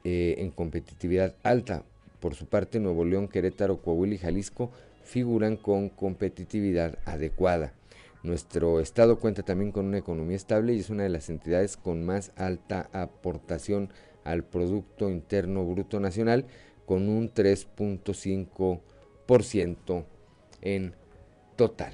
eh, 0.04 0.36
en 0.38 0.52
competitividad 0.52 1.34
alta, 1.42 1.84
por 2.20 2.36
su 2.36 2.46
parte, 2.48 2.80
Nuevo 2.80 3.04
León, 3.06 3.28
Querétaro, 3.28 3.82
Coahuila 3.82 4.14
y 4.16 4.20
Jalisco 4.20 4.72
figuran 5.04 5.58
con 5.58 5.90
competitividad 5.90 6.98
adecuada. 7.06 7.74
Nuestro 8.24 8.80
estado 8.80 9.20
cuenta 9.20 9.44
también 9.44 9.72
con 9.72 9.86
una 9.86 10.00
economía 10.00 10.36
estable 10.36 10.74
y 10.74 10.80
es 10.80 10.90
una 10.90 11.04
de 11.04 11.10
las 11.10 11.30
entidades 11.30 11.78
con 11.78 12.04
más 12.06 12.32
alta 12.36 12.90
aportación 12.92 13.90
al 14.24 14.44
Producto 14.44 15.10
Interno 15.10 15.64
Bruto 15.66 16.00
Nacional, 16.00 16.46
con 16.86 17.10
un 17.10 17.34
3.5% 17.34 20.06
en 20.62 20.94
total. 21.56 21.94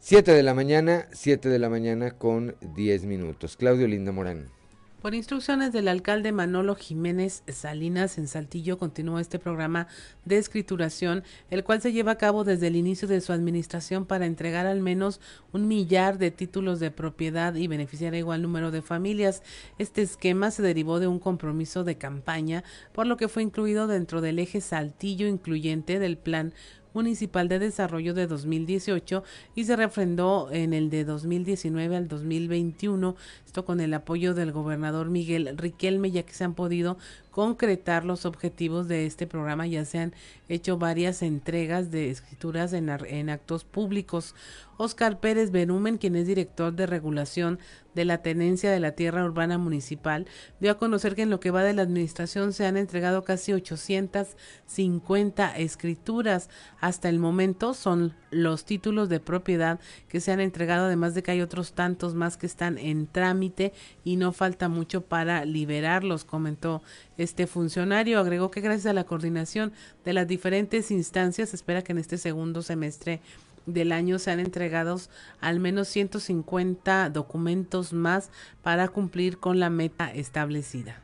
7 0.00 0.32
de 0.32 0.42
la 0.42 0.54
mañana, 0.54 1.08
7 1.12 1.48
de 1.48 1.58
la 1.58 1.68
mañana 1.68 2.12
con 2.12 2.56
10 2.74 3.04
minutos. 3.04 3.56
Claudio 3.56 3.88
Linda 3.88 4.12
Morán. 4.12 4.57
Por 5.00 5.14
instrucciones 5.14 5.72
del 5.72 5.86
alcalde 5.86 6.32
Manolo 6.32 6.74
Jiménez 6.74 7.44
Salinas 7.46 8.18
en 8.18 8.26
Saltillo 8.26 8.78
continúa 8.78 9.20
este 9.20 9.38
programa 9.38 9.86
de 10.24 10.38
escrituración, 10.38 11.22
el 11.50 11.62
cual 11.62 11.80
se 11.80 11.92
lleva 11.92 12.12
a 12.12 12.18
cabo 12.18 12.42
desde 12.42 12.66
el 12.66 12.74
inicio 12.74 13.06
de 13.06 13.20
su 13.20 13.32
administración 13.32 14.06
para 14.06 14.26
entregar 14.26 14.66
al 14.66 14.80
menos 14.80 15.20
un 15.52 15.68
millar 15.68 16.18
de 16.18 16.32
títulos 16.32 16.80
de 16.80 16.90
propiedad 16.90 17.54
y 17.54 17.68
beneficiar 17.68 18.14
a 18.14 18.18
igual 18.18 18.42
número 18.42 18.72
de 18.72 18.82
familias. 18.82 19.44
Este 19.78 20.02
esquema 20.02 20.50
se 20.50 20.62
derivó 20.62 20.98
de 20.98 21.06
un 21.06 21.20
compromiso 21.20 21.84
de 21.84 21.96
campaña, 21.96 22.64
por 22.92 23.06
lo 23.06 23.16
que 23.16 23.28
fue 23.28 23.44
incluido 23.44 23.86
dentro 23.86 24.20
del 24.20 24.40
eje 24.40 24.60
Saltillo 24.60 25.28
incluyente 25.28 26.00
del 26.00 26.18
plan 26.18 26.52
Municipal 26.94 27.48
de 27.48 27.58
Desarrollo 27.58 28.14
de 28.14 28.26
2018 28.26 29.22
y 29.54 29.64
se 29.64 29.76
refrendó 29.76 30.48
en 30.50 30.72
el 30.72 30.90
de 30.90 31.04
2019 31.04 31.96
al 31.96 32.08
2021, 32.08 33.16
esto 33.46 33.64
con 33.64 33.80
el 33.80 33.94
apoyo 33.94 34.34
del 34.34 34.52
gobernador 34.52 35.10
Miguel 35.10 35.56
Riquelme, 35.56 36.10
ya 36.10 36.22
que 36.22 36.32
se 36.32 36.44
han 36.44 36.54
podido 36.54 36.98
concretar 37.38 38.04
los 38.04 38.26
objetivos 38.26 38.88
de 38.88 39.06
este 39.06 39.28
programa. 39.28 39.64
Ya 39.68 39.84
se 39.84 40.00
han 40.00 40.12
hecho 40.48 40.76
varias 40.76 41.22
entregas 41.22 41.92
de 41.92 42.10
escrituras 42.10 42.72
en, 42.72 42.90
actos 43.30 43.62
públicos. 43.62 44.34
Oscar 44.76 45.20
Pérez 45.20 45.52
Berumen, 45.52 45.98
quien 45.98 46.16
es 46.16 46.26
director 46.26 46.72
de 46.72 46.86
regulación 46.86 47.60
de 47.94 48.04
la 48.04 48.22
tenencia 48.22 48.70
de 48.70 48.80
la 48.80 48.92
tierra 48.92 49.24
urbana 49.24 49.58
municipal, 49.58 50.26
dio 50.60 50.72
a 50.72 50.78
conocer 50.78 51.14
que 51.14 51.22
en 51.22 51.30
lo 51.30 51.40
que 51.40 51.50
va 51.50 51.62
de 51.62 51.74
la 51.74 51.82
administración 51.82 52.52
se 52.52 52.66
han 52.66 52.76
entregado 52.76 53.24
casi 53.24 53.52
850 53.52 55.58
escrituras. 55.58 56.48
Hasta 56.80 57.08
el 57.08 57.18
momento 57.18 57.74
son 57.74 58.14
los 58.30 58.64
títulos 58.64 59.08
de 59.08 59.20
propiedad 59.20 59.80
que 60.08 60.20
se 60.20 60.32
han 60.32 60.40
entregado, 60.40 60.86
además 60.86 61.14
de 61.14 61.22
que 61.22 61.32
hay 61.32 61.40
otros 61.40 61.72
tantos 61.72 62.14
más 62.14 62.36
que 62.36 62.46
están 62.46 62.78
en 62.78 63.06
trámite 63.06 63.72
y 64.04 64.16
no 64.16 64.32
falta 64.32 64.68
mucho 64.68 65.02
para 65.02 65.44
liberarlos, 65.44 66.24
comentó 66.24 66.82
este 67.18 67.46
funcionario. 67.46 68.18
Agregó 68.18 68.50
que 68.50 68.60
gracias 68.60 68.86
a 68.86 68.92
la 68.94 69.04
coordinación 69.04 69.72
de 70.04 70.14
las 70.14 70.26
diferentes 70.26 70.90
instancias, 70.90 71.52
espera 71.52 71.82
que 71.82 71.92
en 71.92 71.98
este 71.98 72.16
segundo 72.16 72.62
semestre 72.62 73.20
del 73.66 73.92
año 73.92 74.18
se 74.18 74.30
han 74.30 74.40
entregado 74.40 74.98
al 75.40 75.60
menos 75.60 75.88
150 75.88 77.10
documentos 77.10 77.92
más 77.92 78.30
para 78.62 78.88
cumplir 78.88 79.38
con 79.38 79.60
la 79.60 79.68
meta 79.68 80.10
establecida. 80.12 81.02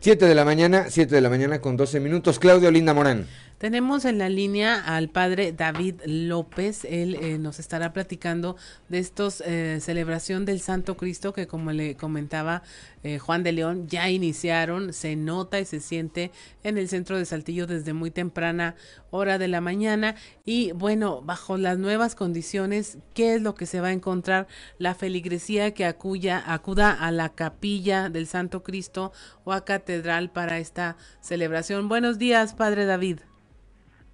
7 0.00 0.26
de 0.26 0.34
la 0.34 0.44
mañana, 0.44 0.86
7 0.88 1.14
de 1.14 1.20
la 1.20 1.28
mañana 1.28 1.60
con 1.60 1.76
12 1.76 2.00
minutos. 2.00 2.38
Claudio 2.38 2.70
Linda 2.70 2.94
Morán. 2.94 3.26
Tenemos 3.58 4.04
en 4.04 4.18
la 4.18 4.28
línea 4.28 4.80
al 4.80 5.08
padre 5.08 5.52
David 5.52 5.96
López. 6.06 6.84
Él 6.84 7.16
eh, 7.16 7.38
nos 7.38 7.58
estará 7.58 7.92
platicando 7.92 8.54
de 8.88 9.00
estos 9.00 9.42
eh, 9.44 9.78
celebración 9.80 10.44
del 10.44 10.60
Santo 10.60 10.96
Cristo 10.96 11.32
que 11.32 11.48
como 11.48 11.72
le 11.72 11.96
comentaba 11.96 12.62
eh, 13.02 13.18
Juan 13.18 13.42
de 13.42 13.50
León 13.50 13.88
ya 13.88 14.10
iniciaron. 14.10 14.92
Se 14.92 15.16
nota 15.16 15.58
y 15.58 15.64
se 15.64 15.80
siente 15.80 16.30
en 16.62 16.78
el 16.78 16.88
centro 16.88 17.18
de 17.18 17.24
Saltillo 17.24 17.66
desde 17.66 17.94
muy 17.94 18.12
temprana 18.12 18.76
hora 19.10 19.38
de 19.38 19.48
la 19.48 19.60
mañana. 19.60 20.14
Y 20.44 20.70
bueno, 20.70 21.20
bajo 21.20 21.56
las 21.56 21.78
nuevas 21.78 22.14
condiciones, 22.14 22.98
¿qué 23.12 23.34
es 23.34 23.42
lo 23.42 23.56
que 23.56 23.66
se 23.66 23.80
va 23.80 23.88
a 23.88 23.92
encontrar? 23.92 24.46
La 24.78 24.94
feligresía 24.94 25.74
que 25.74 25.84
acuya, 25.84 26.44
acuda 26.46 26.92
a 26.92 27.10
la 27.10 27.30
capilla 27.30 28.08
del 28.08 28.28
Santo 28.28 28.62
Cristo 28.62 29.10
o 29.42 29.52
a 29.52 29.64
catedral 29.64 30.30
para 30.30 30.60
esta 30.60 30.96
celebración. 31.20 31.88
Buenos 31.88 32.18
días, 32.18 32.54
padre 32.54 32.84
David. 32.84 33.27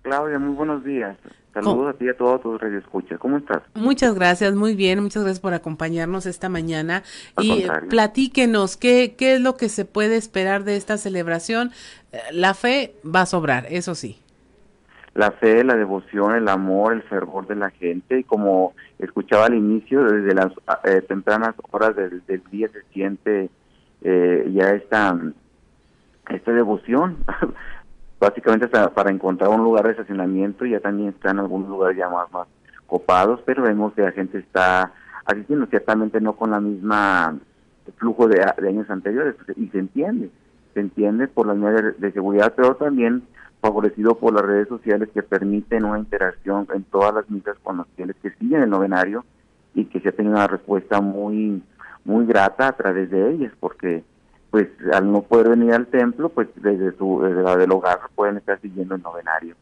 Claudia, 0.05 0.39
muy 0.39 0.55
buenos 0.55 0.85
días. 0.85 1.17
Saludos 1.55 1.95
a 1.95 1.99
ti 1.99 2.05
y 2.05 2.09
a 2.11 2.17
todos 2.17 2.43
tus 2.43 2.61
radioescuchas. 2.61 3.19
¿Cómo 3.19 3.39
estás? 3.39 3.63
Muchas 3.75 4.15
gracias, 4.15 4.55
muy 4.55 4.75
bien. 4.75 5.03
Muchas 5.03 5.23
gracias 5.23 5.41
por 5.41 5.55
acompañarnos 5.55 6.27
esta 6.27 6.51
mañana. 6.51 7.03
y 7.41 7.67
platíquenos, 7.89 8.77
¿qué, 8.77 9.15
¿qué 9.17 9.37
es 9.37 9.41
lo 9.41 9.57
que 9.57 9.71
se 9.71 9.87
puede 9.87 10.17
esperar 10.17 10.65
de 10.65 10.77
esta 10.77 10.99
celebración? 10.99 11.71
Eh, 12.13 12.19
la 12.33 12.53
fe 12.53 12.97
va 13.03 13.23
a 13.23 13.27
sobrar, 13.27 13.65
eso 13.71 13.95
sí. 13.95 14.21
La 15.15 15.31
fe, 15.31 15.65
la 15.65 15.75
devoción, 15.75 16.35
el 16.35 16.49
amor, 16.49 16.93
el 16.93 17.03
fervor 17.05 17.47
de 17.47 17.57
la 17.57 17.71
gente. 17.71 18.19
Y 18.19 18.25
como 18.25 18.75
escuchaba 18.99 19.47
al 19.47 19.55
inicio, 19.55 20.05
desde 20.05 20.35
las 20.35 20.53
eh, 20.85 21.01
tempranas 21.01 21.55
horas 21.71 21.97
del, 21.97 22.21
día 22.51 22.69
se 22.69 22.83
siente 22.93 23.49
eh, 24.03 24.51
ya 24.53 24.71
esta, 24.73 25.19
esta 26.29 26.53
devoción. 26.53 27.25
básicamente 28.25 28.69
para 28.69 29.11
encontrar 29.11 29.51
un 29.51 29.63
lugar 29.63 29.85
de 29.85 29.93
estacionamiento, 29.93 30.65
ya 30.65 30.81
también 30.81 31.11
están 31.11 31.39
algunos 31.39 31.69
lugares 31.69 31.97
ya 31.97 32.09
más, 32.09 32.31
más 32.33 32.49
copados, 32.87 33.41
pero 33.45 33.63
vemos 33.63 33.93
que 33.95 34.03
la 34.03 34.13
gente 34.13 34.39
está 34.39 34.93
asistiendo, 35.25 35.67
ciertamente 35.67 36.21
no 36.21 36.35
con 36.35 36.51
la 36.51 36.61
misma 36.61 37.39
flujo 37.97 38.29
de, 38.29 38.43
años 38.43 38.89
anteriores, 38.91 39.37
y 39.57 39.69
se 39.69 39.79
entiende, 39.79 40.31
se 40.73 40.81
entiende 40.81 41.29
por 41.29 41.47
las 41.47 41.57
medidas 41.57 41.99
de, 41.99 42.13
seguridad, 42.13 42.53
pero 42.57 42.77
también 42.77 43.23
favorecido 43.61 44.17
por 44.17 44.35
las 44.35 44.43
redes 44.43 44.69
sociales 44.69 45.09
que 45.13 45.23
permiten 45.23 45.85
una 45.85 45.99
interacción 45.99 46.67
en 46.75 46.85
todas 46.85 47.15
las 47.15 47.31
misas 47.31 47.57
con 47.63 47.79
los 47.79 47.87
fieles 47.97 48.17
que 48.23 48.31
siguen 48.33 48.63
el 48.63 48.71
novenario 48.71 49.25
y 49.75 49.87
que 49.87 50.01
se 50.01 50.09
ha 50.11 50.23
una 50.23 50.47
respuesta 50.47 51.01
muy 51.01 51.63
muy 52.05 52.27
grata 52.27 52.69
a 52.69 52.73
través 52.73 53.11
de 53.11 53.31
ellas, 53.31 53.53
porque 53.59 54.05
pues 54.55 54.69
al 54.93 55.11
no 55.11 55.23
poder 55.23 55.49
venir 55.49 55.73
al 55.73 55.89
templo, 55.89 56.29
pues 56.29 56.47
desde 56.55 56.97
su 56.97 57.21
desde 57.21 57.43
la 57.43 57.57
del 57.57 57.73
hogar 57.73 57.99
pueden 58.15 58.37
estar 58.37 58.61
siguiendo 58.61 58.95
el 58.95 59.03
novenario. 59.03 59.57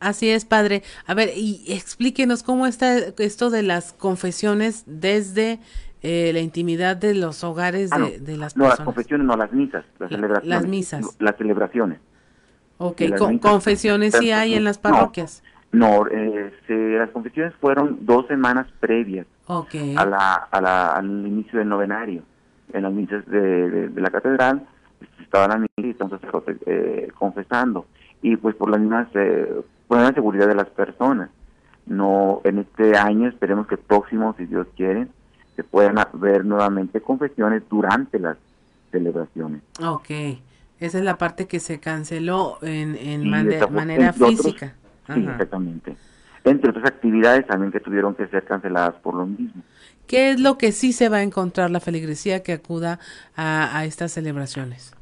Así 0.00 0.28
es, 0.28 0.44
padre. 0.44 0.82
A 1.06 1.14
ver, 1.14 1.30
y 1.36 1.62
explíquenos 1.68 2.42
cómo 2.42 2.66
está 2.66 2.96
esto 2.98 3.48
de 3.48 3.62
las 3.62 3.92
confesiones 3.92 4.82
desde 4.88 5.60
eh, 6.02 6.32
la 6.32 6.40
intimidad 6.40 6.96
de 6.96 7.14
los 7.14 7.44
hogares 7.44 7.92
ah, 7.92 7.98
de, 7.98 8.36
las 8.36 8.54
personas. 8.54 8.56
No, 8.56 8.68
las 8.70 8.80
confesiones, 8.80 9.24
no, 9.24 9.36
las 9.36 9.52
misas, 9.52 9.84
las 10.00 10.10
celebraciones. 10.10 10.48
Las 10.48 10.66
misas. 10.66 11.16
Las 11.20 11.36
celebraciones. 11.36 12.00
Ok, 12.78 13.02
confesiones 13.40 14.16
sí 14.18 14.32
hay 14.32 14.54
en 14.54 14.64
las 14.64 14.78
parroquias. 14.78 15.44
No, 15.70 16.08
eh, 16.08 16.52
las 16.98 17.10
confesiones 17.10 17.54
fueron 17.60 17.98
dos 18.00 18.26
semanas 18.26 18.66
previas 18.80 19.28
a 19.46 20.04
la, 20.04 20.34
a 20.50 20.60
la, 20.60 20.96
al 20.96 21.06
inicio 21.06 21.60
del 21.60 21.68
novenario 21.68 22.24
en 22.72 22.82
las 22.82 22.92
misas 22.92 23.26
de, 23.26 23.90
la 23.94 24.10
catedral, 24.10 24.66
estaban 25.20 25.52
a 25.52 25.58
mí 25.58 25.66
y 25.76 25.90
estaban 25.90 26.18
eh, 26.66 27.08
confesando. 27.18 27.86
Y 28.20 28.36
pues 28.36 28.54
por 28.54 28.70
la 28.70 28.78
misma, 28.78 29.08
eh, 29.14 29.62
por 29.88 29.98
la 29.98 30.12
seguridad 30.12 30.46
de 30.46 30.54
las 30.54 30.68
personas. 30.70 31.30
No, 31.86 32.40
en 32.44 32.58
este 32.58 32.96
año 32.96 33.28
esperemos 33.28 33.66
que 33.66 33.76
próximo, 33.76 34.34
si 34.38 34.46
Dios 34.46 34.68
quiere, 34.76 35.08
se 35.56 35.64
puedan 35.64 35.96
ver 36.14 36.44
nuevamente 36.44 37.00
confesiones 37.00 37.62
durante 37.68 38.18
las 38.18 38.36
celebraciones. 38.92 39.62
Ok, 39.84 40.10
esa 40.78 40.98
es 40.98 41.04
la 41.04 41.18
parte 41.18 41.46
que 41.46 41.58
se 41.58 41.80
canceló 41.80 42.58
en, 42.62 42.96
en 42.96 43.28
manera 43.28 44.12
física. 44.12 44.74
sí, 45.12 45.26
exactamente. 45.28 45.96
Entre 46.44 46.70
otras 46.70 46.86
actividades 46.86 47.46
también 47.46 47.72
que 47.72 47.80
tuvieron 47.80 48.14
que 48.14 48.26
ser 48.28 48.44
canceladas 48.44 48.94
por 48.96 49.14
lo 49.14 49.26
mismo. 49.26 49.62
¿Qué 50.06 50.30
es 50.30 50.40
lo 50.40 50.58
que 50.58 50.72
sí 50.72 50.92
se 50.92 51.08
va 51.08 51.18
a 51.18 51.22
encontrar 51.22 51.70
la 51.70 51.80
feligresía 51.80 52.42
que 52.42 52.52
acuda 52.52 52.98
a, 53.36 53.84
estas 53.84 54.12
celebraciones? 54.12 54.94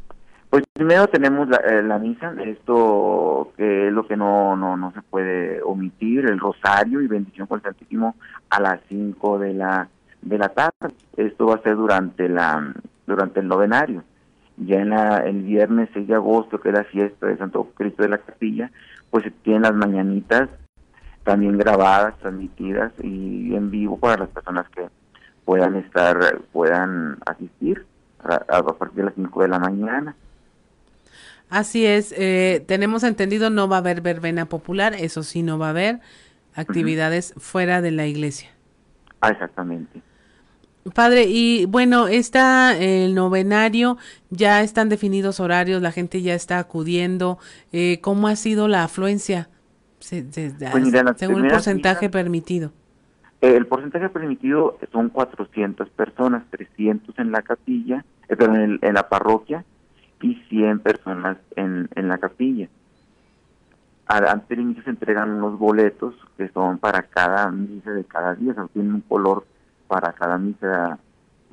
Pues 0.51 0.65
primero 0.73 1.07
tenemos 1.07 1.49
la, 1.49 1.59
eh, 1.59 1.83
la, 1.83 1.99
misa, 1.99 2.35
esto 2.45 3.53
que 3.57 3.89
es 3.89 3.93
lo 3.93 4.07
que 4.07 4.17
no, 4.17 4.57
no, 4.57 4.77
no 4.77 4.93
se 4.93 5.03
puede 5.03 5.63
omitir, 5.63 6.27
el 6.27 6.41
rosario 6.41 7.01
y 7.01 7.07
bendición 7.07 7.47
con 7.47 7.59
el 7.59 7.63
Santísimo 7.63 8.17
a 8.51 8.61
las 8.61 8.81
5 8.89 9.39
de 9.39 9.55
la, 9.55 9.89
de 10.23 10.39
la 10.39 10.49
tarde. 10.49 10.95
Esto 11.17 11.47
va 11.47 11.57
a 11.57 11.63
ser 11.63 11.77
durante, 11.77 12.29
la, 12.29 12.75
durante 13.07 13.41
el 13.41 13.49
novenario. 13.49 14.03
Ya 14.57 14.81
en 14.81 14.91
la, 14.91 15.19
el 15.19 15.43
viernes 15.43 15.89
6 15.95 16.09
de 16.09 16.15
agosto, 16.15 16.61
que 16.61 16.71
es 16.71 16.75
la 16.75 16.85
fiesta 16.85 17.27
de 17.27 17.37
Santo 17.37 17.69
Cristo 17.75 18.03
de 18.03 18.09
la 18.09 18.19
Capilla, 18.19 18.71
pues 19.11 19.25
se 19.25 19.31
tienen 19.31 19.63
las 19.63 19.75
mañanitas 19.75 20.49
también 21.25 21.59
grabadas, 21.59 22.19
transmitidas 22.19 22.93
y 23.03 23.55
en 23.55 23.71
vivo 23.71 23.99
para 23.99 24.19
las 24.19 24.29
personas 24.31 24.69
que 24.71 24.89
puedan 25.45 25.77
estar, 25.77 26.41
puedan 26.53 27.19
asistir 27.27 27.87
a, 28.23 28.63
partir 28.63 28.97
de 28.97 29.05
las 29.05 29.15
5 29.15 29.43
de 29.43 29.49
la 29.49 29.59
mañana. 29.59 30.15
Así 31.49 31.85
es, 31.85 32.15
eh, 32.17 32.65
tenemos 32.67 33.03
entendido 33.03 33.51
no 33.51 33.69
va 33.69 33.77
a 33.77 33.79
haber 33.81 34.01
verbena 34.01 34.47
popular, 34.47 34.95
eso 34.95 35.23
sí 35.23 35.43
no 35.43 35.59
va 35.59 35.67
a 35.67 35.71
haber 35.71 36.01
actividades 36.55 37.35
fuera 37.39 37.81
de 37.81 37.91
la 37.91 38.07
iglesia. 38.07 38.51
Ah, 39.21 39.31
exactamente. 39.31 40.01
Padre, 40.95 41.25
y 41.29 41.67
bueno, 41.67 42.09
está 42.09 42.77
el 42.77 43.15
novenario, 43.15 43.99
ya 44.31 44.63
están 44.63 44.89
definidos 44.89 45.39
horarios, 45.39 45.83
la 45.83 45.93
gente 45.93 46.23
ya 46.23 46.35
está 46.35 46.59
acudiendo. 46.59 47.39
Eh, 47.73 47.99
¿Cómo 48.01 48.29
ha 48.29 48.37
sido 48.37 48.67
la 48.67 48.85
afluencia? 48.85 49.49
Pues 50.73 50.91
según 51.17 51.45
el 51.45 51.51
porcentaje 51.51 52.09
permitido. 52.09 52.73
El 53.41 53.67
porcentaje 53.67 54.09
permitido 54.09 54.79
son 54.93 55.09
400 55.09 55.89
personas, 55.91 56.43
300 56.51 57.19
en 57.19 57.33
la 57.33 57.43
capilla, 57.43 58.05
eh, 58.29 58.37
en, 58.39 58.95
la 58.95 59.09
parroquia 59.09 59.65
y 60.21 60.35
100 60.49 60.81
personas 60.81 61.39
en, 61.57 61.89
en 61.95 62.09
la 62.09 62.19
capilla. 62.19 62.69
Antes 64.07 64.49
del 64.49 64.61
inicio 64.61 64.83
se 64.83 64.91
entregan 64.91 65.31
unos 65.31 65.59
boletos 65.59 66.15
que 66.37 66.49
son 66.49 66.79
para 66.79 67.03
cada 67.03 67.51
misa 67.51 67.93
de 67.93 68.05
cada 68.05 68.35
día, 68.35 68.55
o 68.59 68.69
tienen 68.69 68.95
un 68.95 69.01
color 69.03 69.47
para 69.87 70.13
cada 70.13 70.37
misa 70.37 70.99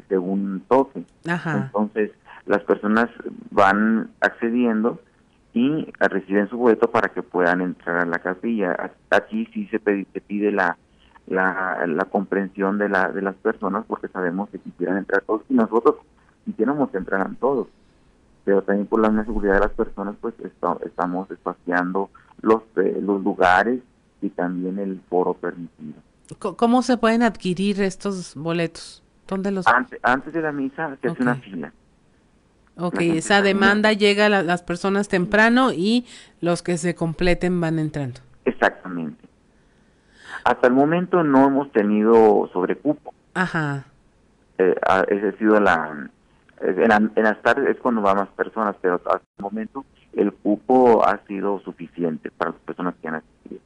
según 0.10 0.64
toque. 0.68 1.04
Entonces, 1.26 2.12
las 2.46 2.64
personas 2.64 3.10
van 3.52 4.10
accediendo 4.22 5.00
y 5.54 5.92
reciben 6.00 6.50
su 6.50 6.58
boleto 6.58 6.92
para 6.92 7.10
que 7.10 7.24
puedan 7.24 7.62
entrar 7.62 7.98
a 7.98 8.06
la 8.06 8.20
capilla. 8.20 8.92
Aquí 9.10 9.48
sí 9.54 9.68
se 9.68 9.80
pide, 9.80 10.52
la, 10.52 10.78
la, 11.28 12.08
comprensión 12.12 12.78
de, 12.78 12.90
la, 12.90 13.12
de 13.12 13.22
las 13.22 13.36
personas 13.36 13.86
porque 13.88 14.08
sabemos 14.10 14.50
que 14.50 14.60
quisieran 14.60 14.98
entrar 14.98 15.24
todos 15.24 15.42
y 15.50 15.56
nosotros 15.56 15.96
quisiéramos 16.46 16.90
que 16.92 16.98
entraran 16.98 17.36
todos. 17.36 17.68
Pero 18.46 18.62
también 18.62 18.88
por 18.88 19.02
la 19.02 19.26
seguridad 19.26 19.56
de 19.56 19.60
las 19.62 19.72
personas 19.72 20.16
pues 20.22 20.36
estamos 20.40 21.30
espaciando 21.32 22.10
los, 22.42 22.62
eh, 22.78 23.00
los 23.02 23.24
lugares 23.24 23.82
y 24.22 24.30
también 24.30 24.80
el 24.80 25.02
foro 25.10 25.34
permitido. 25.34 25.96
¿Cómo 26.40 26.82
se 26.82 26.98
pueden 26.98 27.24
adquirir 27.24 27.82
estos 27.82 28.36
boletos? 28.36 29.04
¿Dónde 29.28 29.52
los...? 29.52 29.66
Antes, 29.68 30.00
antes 30.04 30.34
de 30.34 30.42
la 30.42 30.52
misa 30.52 30.96
se 31.02 31.08
hace 31.08 31.22
una 31.22 31.36
fila 31.36 31.74
Ok, 32.80 33.02
esa 33.02 33.42
demanda 33.42 33.94
llega 33.94 34.28
a 34.28 34.30
las 34.30 34.62
personas 34.62 35.08
temprano 35.08 35.72
y 35.74 36.06
los 36.42 36.62
que 36.62 36.78
se 36.78 36.94
completen 36.94 37.60
van 37.60 37.80
entrando. 37.80 38.20
Exactamente. 38.46 39.28
Hasta 40.44 40.68
el 40.68 40.74
momento 40.74 41.24
no 41.24 41.48
hemos 41.48 41.72
tenido 41.72 42.50
sobrecupo. 42.54 43.14
Ajá. 43.34 43.86
Eh, 44.60 44.76
esa 45.10 45.28
ha 45.28 45.38
sido 45.38 45.60
la 45.60 46.10
en, 46.62 47.12
en, 47.16 47.24
las 47.24 47.42
tardes 47.42 47.70
es 47.70 47.82
cuando 47.82 48.02
van 48.02 48.18
más 48.18 48.30
personas, 48.30 48.76
pero 48.82 48.96
hasta 48.96 49.22
el 49.38 49.44
momento 49.44 49.86
el 50.14 50.34
cupo 50.34 51.06
ha 51.06 51.20
sido 51.28 51.60
suficiente 51.60 52.32
para 52.32 52.52
las 52.52 52.60
personas 52.62 52.96
que 53.02 53.08
han 53.08 53.16
asistido. 53.16 53.62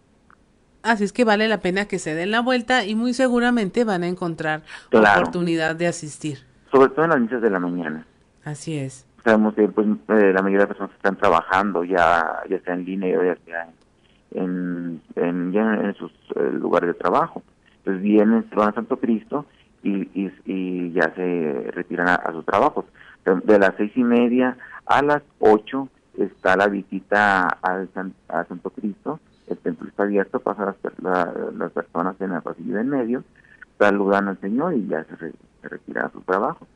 Así 0.84 1.03
es 1.03 1.14
que 1.14 1.24
vale 1.24 1.47
la 1.47 1.59
pena 1.59 1.86
que 1.86 1.99
se 1.99 2.16
den 2.16 2.32
la 2.32 2.41
vuelta 2.41 2.86
y 2.86 2.95
muy 2.95 3.14
seguramente 3.14 3.84
van 3.84 4.03
a 4.03 4.07
encontrar 4.07 4.64
la 4.89 5.14
oportunidad 5.14 5.76
de 5.76 5.88
asistir. 5.88 6.39
Sobre 6.72 6.89
todo 6.89 7.05
en 7.05 7.12
las 7.12 7.20
misas 7.20 7.41
de 7.41 7.49
la 7.49 7.59
mañana. 7.59 8.05
Así 8.43 8.77
es. 8.77 9.05
Sabemos 9.23 9.53
que 9.53 9.67
pues, 9.67 9.87
eh, 9.87 10.33
la 10.33 10.41
mayoría 10.41 10.61
de 10.61 10.67
personas 10.67 10.91
están 10.95 11.15
trabajando 11.15 11.83
ya, 11.83 12.41
ya 12.49 12.59
sea 12.61 12.73
en 12.73 12.85
línea 12.85 13.19
o 13.19 13.23
ya 13.23 13.37
sea 13.45 13.69
en, 14.31 15.01
en, 15.15 15.55
en 15.55 15.93
sus 15.95 16.11
eh, 16.35 16.49
lugares 16.53 16.87
de 16.87 16.93
trabajo. 16.95 17.43
Entonces 17.77 18.01
vienen, 18.01 18.45
van 18.55 18.69
a 18.69 18.73
Santo 18.73 18.97
Cristo 18.97 19.45
y, 19.83 20.09
y, 20.45 20.91
ya 20.91 21.13
se 21.15 21.71
retiran 21.71 22.09
a, 22.09 22.31
sus 22.31 22.45
trabajos. 22.45 22.85
De, 23.25 23.59
las 23.59 23.73
seis 23.77 23.91
y 23.95 24.03
media 24.03 24.57
a 24.85 25.01
las 25.01 25.21
ocho 25.39 25.89
está 26.17 26.55
la 26.55 26.67
visita 26.67 27.47
al 27.61 27.89
a 28.27 28.45
Santo 28.45 28.69
Cristo, 28.71 29.19
el 29.47 29.57
templo 29.57 29.87
está 29.87 30.03
abierto, 30.03 30.39
pasan 30.39 30.75
las, 31.01 31.71
personas 31.71 32.15
en 32.19 32.33
el 32.33 32.41
pasillo 32.41 32.79
en 32.79 32.89
medio, 32.89 33.23
saludan 33.77 34.27
al 34.27 34.39
Señor 34.39 34.73
y 34.73 34.87
ya 34.87 35.03
se, 35.03 35.17
se 35.17 35.69
retiran 35.69 36.05
a 36.05 36.11
sus 36.11 36.25
trabajos. 36.25 36.67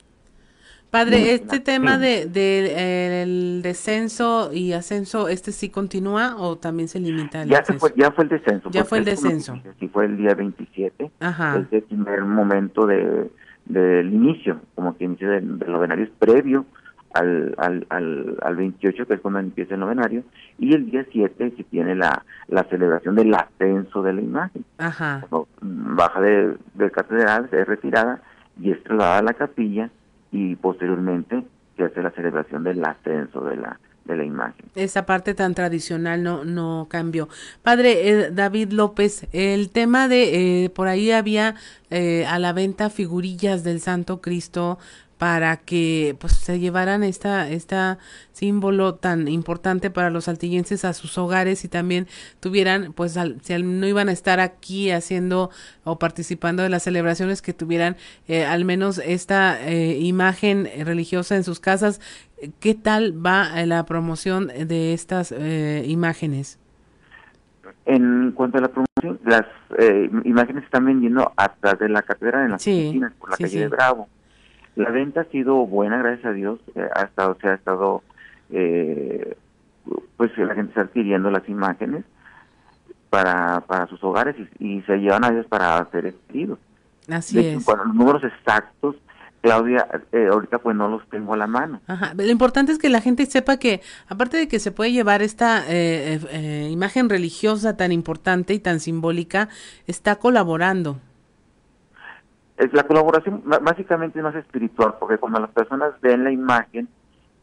Padre, 0.92 1.34
este 1.34 1.60
tema 1.60 1.98
de, 1.98 2.26
de 2.26 3.22
el 3.24 3.62
descenso 3.62 4.52
y 4.54 4.74
ascenso, 4.74 5.28
¿este 5.28 5.52
sí 5.52 5.70
continúa 5.70 6.36
o 6.38 6.58
también 6.58 6.88
se 6.88 7.00
limita 7.00 7.44
ya 7.46 7.64
fue, 7.64 7.94
ya 7.96 8.12
fue 8.12 8.24
el 8.24 8.30
descenso. 8.30 8.70
Ya 8.72 8.86
fue 8.86 9.00
el 9.00 9.06
descenso. 9.06 9.60
Sí, 9.80 9.88
fue 9.90 10.06
el 10.06 10.18
día 10.18 10.34
27. 10.34 11.12
Ajá. 11.20 11.58
Es 11.58 11.74
el 11.74 11.84
primer 11.84 12.24
momento 12.24 12.86
de, 12.86 13.30
del 13.66 14.14
inicio, 14.14 14.62
como 14.76 14.98
que 14.98 15.06
inicio 15.06 15.30
del, 15.30 15.60
del 15.60 15.72
novenario 15.72 16.06
es 16.06 16.12
previo 16.18 16.66
al, 17.14 17.56
al, 17.58 17.86
al, 17.90 18.38
al 18.42 18.56
28, 18.56 19.08
que 19.08 19.14
es 19.16 19.22
cuando 19.22 19.40
empieza 19.40 19.74
el 19.74 19.80
novenario, 19.80 20.24
y 20.60 20.74
el 20.74 20.90
día 20.92 21.06
7 21.12 21.54
se 21.56 21.64
tiene 21.64 21.96
la, 21.96 22.24
la 22.48 22.64
celebración 22.66 23.16
del 23.16 23.34
ascenso 23.34 24.02
de 24.02 24.14
la 24.14 24.22
imagen. 24.22 24.66
Ajá. 24.78 25.26
baja 25.62 26.22
de, 26.22 26.56
de 26.74 26.92
catedral, 26.92 27.50
es 27.52 27.68
retirada 27.68 28.22
y 28.62 28.72
es 28.72 28.84
trasladada 28.84 29.20
a 29.20 29.24
la 29.24 29.34
capilla 29.34 29.90
y 30.32 30.56
posteriormente 30.56 31.44
se 31.78 31.84
hace 31.84 32.02
la 32.02 32.12
celebración 32.12 32.64
del 32.64 32.84
ascenso 32.84 33.42
de 33.42 33.58
la 33.58 33.80
de 34.06 34.16
la 34.16 34.24
imagen. 34.24 34.66
Esa 34.76 35.06
parte 35.06 35.34
tan 35.34 35.56
tradicional 35.56 36.22
no 36.24 36.46
no 36.46 36.88
cambió. 36.90 37.28
Padre 37.64 38.10
eh, 38.10 38.32
David 38.32 38.72
López, 38.72 39.28
el 39.34 39.72
tema 39.72 40.08
de 40.08 40.66
eh, 40.66 40.70
por 40.70 40.88
ahí 40.88 41.12
había 41.12 41.56
eh, 41.90 42.26
a 42.28 42.40
la 42.40 42.54
venta 42.54 42.90
figurillas 42.90 43.64
del 43.64 43.80
Santo 43.80 44.22
Cristo 44.22 44.78
para 45.18 45.58
que 45.58 46.16
pues 46.20 46.34
se 46.34 46.60
llevaran 46.60 47.04
esta 47.04 47.50
esta 47.50 47.98
símbolo 48.34 48.96
tan 48.96 49.28
importante 49.28 49.90
para 49.90 50.10
los 50.10 50.28
altillenses 50.28 50.84
a 50.84 50.94
sus 50.94 51.18
hogares 51.18 51.64
y 51.64 51.70
también 51.70 52.08
tuvieran 52.42 52.92
pues 52.94 53.18
si 53.42 53.64
no 53.64 53.88
iban 53.88 54.10
a 54.10 54.12
estar 54.12 54.40
aquí 54.40 54.92
haciendo 54.92 55.52
o 55.86 55.98
participando 56.00 56.64
de 56.64 56.70
las 56.70 56.84
celebraciones 56.84 57.42
que 57.42 57.54
tuvieran 57.54 57.96
eh, 58.28 58.46
al 58.46 58.66
menos 58.66 58.98
esta 58.98 59.58
eh, 59.66 59.98
imagen 60.00 60.68
religiosa 60.84 61.36
en 61.36 61.46
sus 61.46 61.60
casas 61.60 62.02
qué 62.60 62.76
tal 62.76 63.26
va 63.26 63.66
la 63.66 63.86
promoción 63.86 64.48
de 64.48 64.94
estas 64.94 65.32
eh, 65.32 65.86
imágenes 65.88 66.60
en 67.86 68.34
cuanto 68.34 68.58
a 68.58 68.62
la 68.62 68.68
promoción 68.68 69.20
las 69.24 69.46
imágenes 70.26 70.66
están 70.66 70.86
vendiendo 70.86 71.32
atrás 71.38 71.80
de 71.80 71.88
la 71.88 72.02
catedral 72.02 72.46
en 72.46 72.52
las 72.52 72.62
sí, 72.62 73.02
por 73.18 73.30
la 73.30 73.38
calle 73.38 73.60
de 73.60 73.68
Bravo 73.70 74.10
la 74.76 74.92
venta 74.92 75.22
ha 75.22 75.26
sido 75.26 75.66
buena, 75.66 75.98
gracias 75.98 76.26
a 76.26 76.32
Dios. 76.32 76.60
Eh, 76.76 76.88
ha 76.96 77.04
estado, 77.04 77.38
se 77.40 77.48
ha 77.48 77.54
estado, 77.54 78.04
eh, 78.50 79.38
pues 80.18 80.38
la 80.38 80.54
gente 80.54 80.70
está 80.70 80.82
adquiriendo 80.82 81.32
las 81.32 81.48
imágenes 81.48 82.04
para, 83.10 83.62
para 83.62 83.88
sus 83.88 84.04
hogares 84.04 84.36
y, 84.60 84.82
se 84.82 84.98
llevan 84.98 85.24
a 85.24 85.30
ellos 85.30 85.46
para 85.48 85.78
hacer 85.78 86.14
pedidos. 86.28 86.60
Así 87.10 87.40
es. 87.40 87.64
Cuando 87.64 87.86
los 87.86 87.96
números 87.96 88.24
exactos, 88.24 88.96
Claudia, 89.42 89.88
eh, 90.12 90.28
ahorita 90.32 90.58
pues 90.58 90.76
no 90.76 90.90
los 90.90 91.08
tengo 91.10 91.36
a 91.36 91.38
la 91.38 91.48
mano. 91.48 91.80
Ajá. 91.88 92.14
Lo 92.16 92.26
importante 92.26 92.72
es 92.72 92.80
que 92.80 92.90
la 92.90 93.00
gente 93.00 93.26
sepa 93.28 93.58
que, 93.58 93.82
aparte 94.10 94.38
de 94.38 94.48
que 94.48 94.60
se 94.60 94.72
puede 94.72 94.92
llevar 94.92 95.22
esta 95.22 95.64
imagen 96.68 97.10
religiosa 97.10 97.78
tan 97.78 97.92
importante 97.92 98.54
y 98.54 98.60
tan 98.60 98.80
simbólica, 98.80 99.48
está 99.88 100.16
colaborando 100.16 100.98
es 100.98 101.15
la 102.58 102.84
colaboración 102.84 103.44
básicamente 103.62 104.20
es 104.20 104.24
más 104.24 104.36
espiritual, 104.36 104.96
porque 105.00 105.18
cuando 105.18 105.40
las 105.40 105.52
personas 105.52 105.94
ven 106.02 106.24
la 106.24 106.32
imagen 106.32 106.88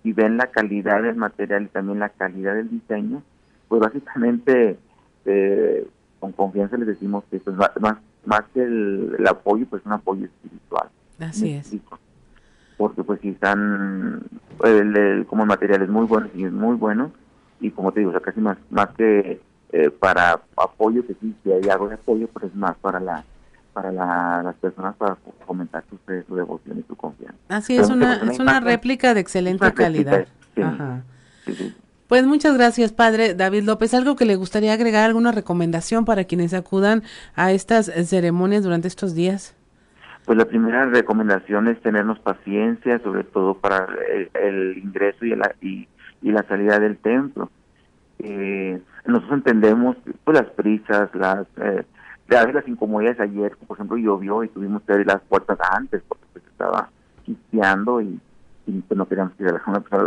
y 0.04 0.12
ven 0.12 0.36
la 0.36 0.46
calidad 0.46 1.02
del 1.02 1.16
material 1.16 1.64
y 1.64 1.68
también 1.68 1.98
la 1.98 2.08
calidad 2.08 2.54
del 2.54 2.70
diseño, 2.70 3.22
pues 3.68 3.80
básicamente 3.80 4.78
eh, 5.26 5.86
con 6.18 6.32
confianza 6.32 6.76
les 6.76 6.88
decimos 6.88 7.24
que 7.30 7.38
pues, 7.40 7.56
más, 7.56 7.70
más 8.24 8.42
que 8.54 8.62
el, 8.62 9.24
apoyo, 9.28 9.66
pues 9.66 9.84
un 9.84 9.92
apoyo 9.92 10.24
espiritual. 10.24 10.88
Así 11.20 11.52
es. 11.52 11.74
Porque 12.78 13.04
pues 13.04 13.20
si 13.20 13.28
están, 13.28 14.22
como 15.28 15.42
el 15.42 15.48
material 15.48 15.82
es 15.82 15.88
muy 15.88 16.06
bueno 16.06 16.28
y 16.34 16.44
es 16.44 16.52
muy 16.52 16.76
bueno, 16.76 17.12
y 17.60 17.70
como 17.70 17.92
te 17.92 18.00
digo, 18.00 18.10
o 18.10 18.12
sea, 18.12 18.22
casi 18.22 18.40
más, 18.40 18.56
más 18.70 18.88
que 18.96 19.40
eh, 19.72 19.90
para 19.90 20.40
apoyo, 20.56 21.06
que 21.06 21.14
sí, 21.14 21.34
si 21.44 21.52
hay 21.52 21.68
algo 21.68 21.88
de 21.88 21.94
apoyo, 21.94 22.28
pues 22.28 22.46
es 22.46 22.54
más 22.54 22.76
para 22.78 22.98
la 22.98 23.24
para 23.72 23.92
las 24.42 24.54
personas 24.56 24.94
para 24.96 25.16
fomentar 25.46 25.84
su 25.88 25.98
su 26.26 26.34
devoción 26.36 26.78
y 26.78 26.82
su 26.82 26.96
confianza. 26.96 27.38
Así 27.48 27.76
es, 27.76 27.88
una, 27.88 28.16
es 28.16 28.38
una 28.38 28.60
réplica 28.60 29.14
de 29.14 29.20
excelente 29.20 29.72
calidad. 29.72 30.26
Ajá. 30.56 31.02
Pues 32.08 32.26
muchas 32.26 32.54
gracias, 32.58 32.92
padre 32.92 33.34
David 33.34 33.62
López. 33.64 33.94
¿Algo 33.94 34.16
que 34.16 34.26
le 34.26 34.36
gustaría 34.36 34.74
agregar, 34.74 35.04
alguna 35.04 35.32
recomendación 35.32 36.04
para 36.04 36.24
quienes 36.24 36.52
acudan 36.52 37.02
a 37.34 37.52
estas 37.52 37.86
ceremonias 38.06 38.64
durante 38.64 38.88
estos 38.88 39.14
días? 39.14 39.56
Pues 40.26 40.36
la 40.38 40.44
primera 40.44 40.86
recomendación 40.86 41.68
es 41.68 41.80
tenernos 41.80 42.18
paciencia, 42.20 42.98
sobre 43.00 43.24
todo 43.24 43.54
para 43.54 43.88
el, 44.34 44.78
ingreso 44.78 45.24
y 45.24 45.30
la, 45.34 45.54
y, 45.60 45.88
la 46.20 46.42
salida 46.44 46.78
del 46.78 46.98
templo. 46.98 47.50
Eh, 48.18 48.78
nosotros 49.06 49.38
entendemos 49.38 49.96
pues 50.22 50.38
las 50.38 50.50
prisas, 50.50 51.12
las 51.14 51.46
eh, 51.56 51.82
de 52.40 52.52
las 52.52 52.68
incomodidades 52.68 53.20
ayer, 53.20 53.56
por 53.66 53.76
ejemplo, 53.76 53.96
llovió 53.96 54.44
y 54.44 54.48
tuvimos 54.48 54.82
que 54.82 54.92
abrir 54.92 55.06
las 55.06 55.20
puertas 55.22 55.58
antes 55.70 56.02
porque 56.06 56.24
se 56.32 56.38
estaba 56.40 56.90
quisteando 57.24 58.00
y, 58.00 58.20
pues 58.64 58.96
no 58.96 59.06
queríamos 59.06 59.34
que 59.34 59.46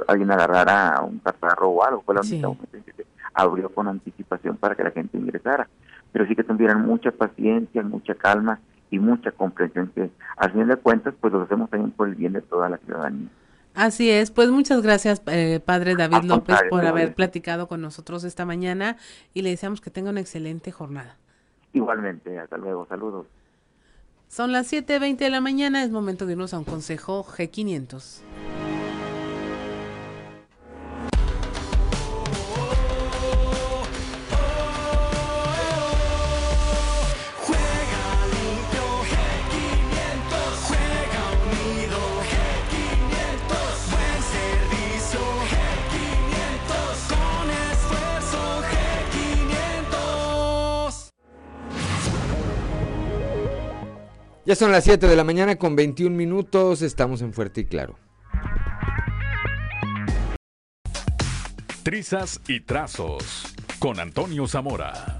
alguien 0.07 0.31
agarrara 0.31 1.01
un 1.01 1.19
catarro 1.19 1.69
o 1.69 1.83
algo. 1.83 2.01
Fue 2.01 2.15
la 2.15 2.21
única 2.21 2.67
que 2.71 2.91
se 2.93 3.05
abrió 3.33 3.69
con 3.69 3.87
anticipación 3.87 4.57
para 4.57 4.75
que 4.75 4.83
la 4.83 4.91
gente 4.91 5.17
ingresara. 5.17 5.67
Pero 6.11 6.25
sí 6.27 6.35
que 6.35 6.43
tuvieran 6.43 6.85
mucha 6.85 7.11
paciencia, 7.11 7.83
mucha 7.83 8.15
calma 8.15 8.59
y 8.89 8.99
mucha 8.99 9.31
comprensión 9.31 9.91
que 9.93 10.09
al 10.37 10.51
fin 10.51 10.67
de 10.67 10.77
cuentas 10.77 11.13
pues 11.19 11.33
lo 11.33 11.41
hacemos 11.41 11.69
también 11.69 11.91
por 11.91 12.07
el 12.07 12.15
bien 12.15 12.33
de 12.33 12.41
toda 12.41 12.69
la 12.69 12.77
ciudadanía. 12.77 13.27
Así 13.73 14.09
es, 14.09 14.31
pues 14.31 14.49
muchas 14.49 14.81
gracias, 14.81 15.21
eh, 15.27 15.59
padre 15.59 15.95
David 15.95 16.23
López, 16.23 16.55
por 16.69 16.85
haber 16.85 17.13
platicado 17.13 17.67
con 17.67 17.81
nosotros 17.81 18.23
esta 18.23 18.45
mañana 18.45 18.95
y 19.33 19.41
le 19.41 19.49
deseamos 19.49 19.81
que 19.81 19.89
tenga 19.89 20.11
una 20.11 20.21
excelente 20.21 20.71
jornada. 20.71 21.17
Igualmente, 21.75 22.39
hasta 22.39 22.57
luego, 22.57 22.87
saludos. 22.87 23.27
Son 24.29 24.53
las 24.53 24.71
7.20 24.71 25.17
de 25.17 25.29
la 25.29 25.41
mañana, 25.41 25.83
es 25.83 25.91
momento 25.91 26.25
de 26.25 26.31
irnos 26.31 26.53
a 26.53 26.59
un 26.59 26.63
consejo 26.63 27.25
G500. 27.25 28.21
Ya 54.47 54.55
son 54.55 54.71
las 54.71 54.83
7 54.83 55.07
de 55.07 55.15
la 55.15 55.23
mañana 55.23 55.55
con 55.55 55.75
21 55.75 56.15
minutos, 56.15 56.83
estamos 56.83 57.23
en 57.23 57.33
Fuerte 57.33 57.61
y 57.61 57.65
Claro. 57.65 57.97
Trizas 61.81 62.39
y 62.47 62.59
trazos 62.59 63.55
con 63.79 63.99
Antonio 63.99 64.47
Zamora. 64.47 65.17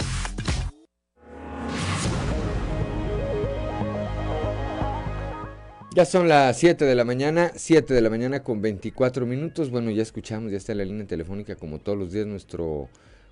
Ya 5.95 6.05
son 6.05 6.27
las 6.27 6.59
7 6.59 6.85
de 6.85 6.93
la 6.93 7.03
mañana, 7.03 7.51
7 7.55 7.95
de 7.95 8.01
la 8.01 8.11
mañana 8.11 8.43
con 8.43 8.61
24 8.61 9.25
minutos. 9.25 9.71
Bueno, 9.71 9.89
ya 9.89 10.03
escuchamos, 10.03 10.51
ya 10.51 10.57
está 10.57 10.73
en 10.73 10.77
la 10.77 10.85
línea 10.85 11.07
telefónica 11.07 11.55
como 11.55 11.79
todos 11.79 11.97
los 11.97 12.11
días 12.11 12.27
nuestro 12.27 12.89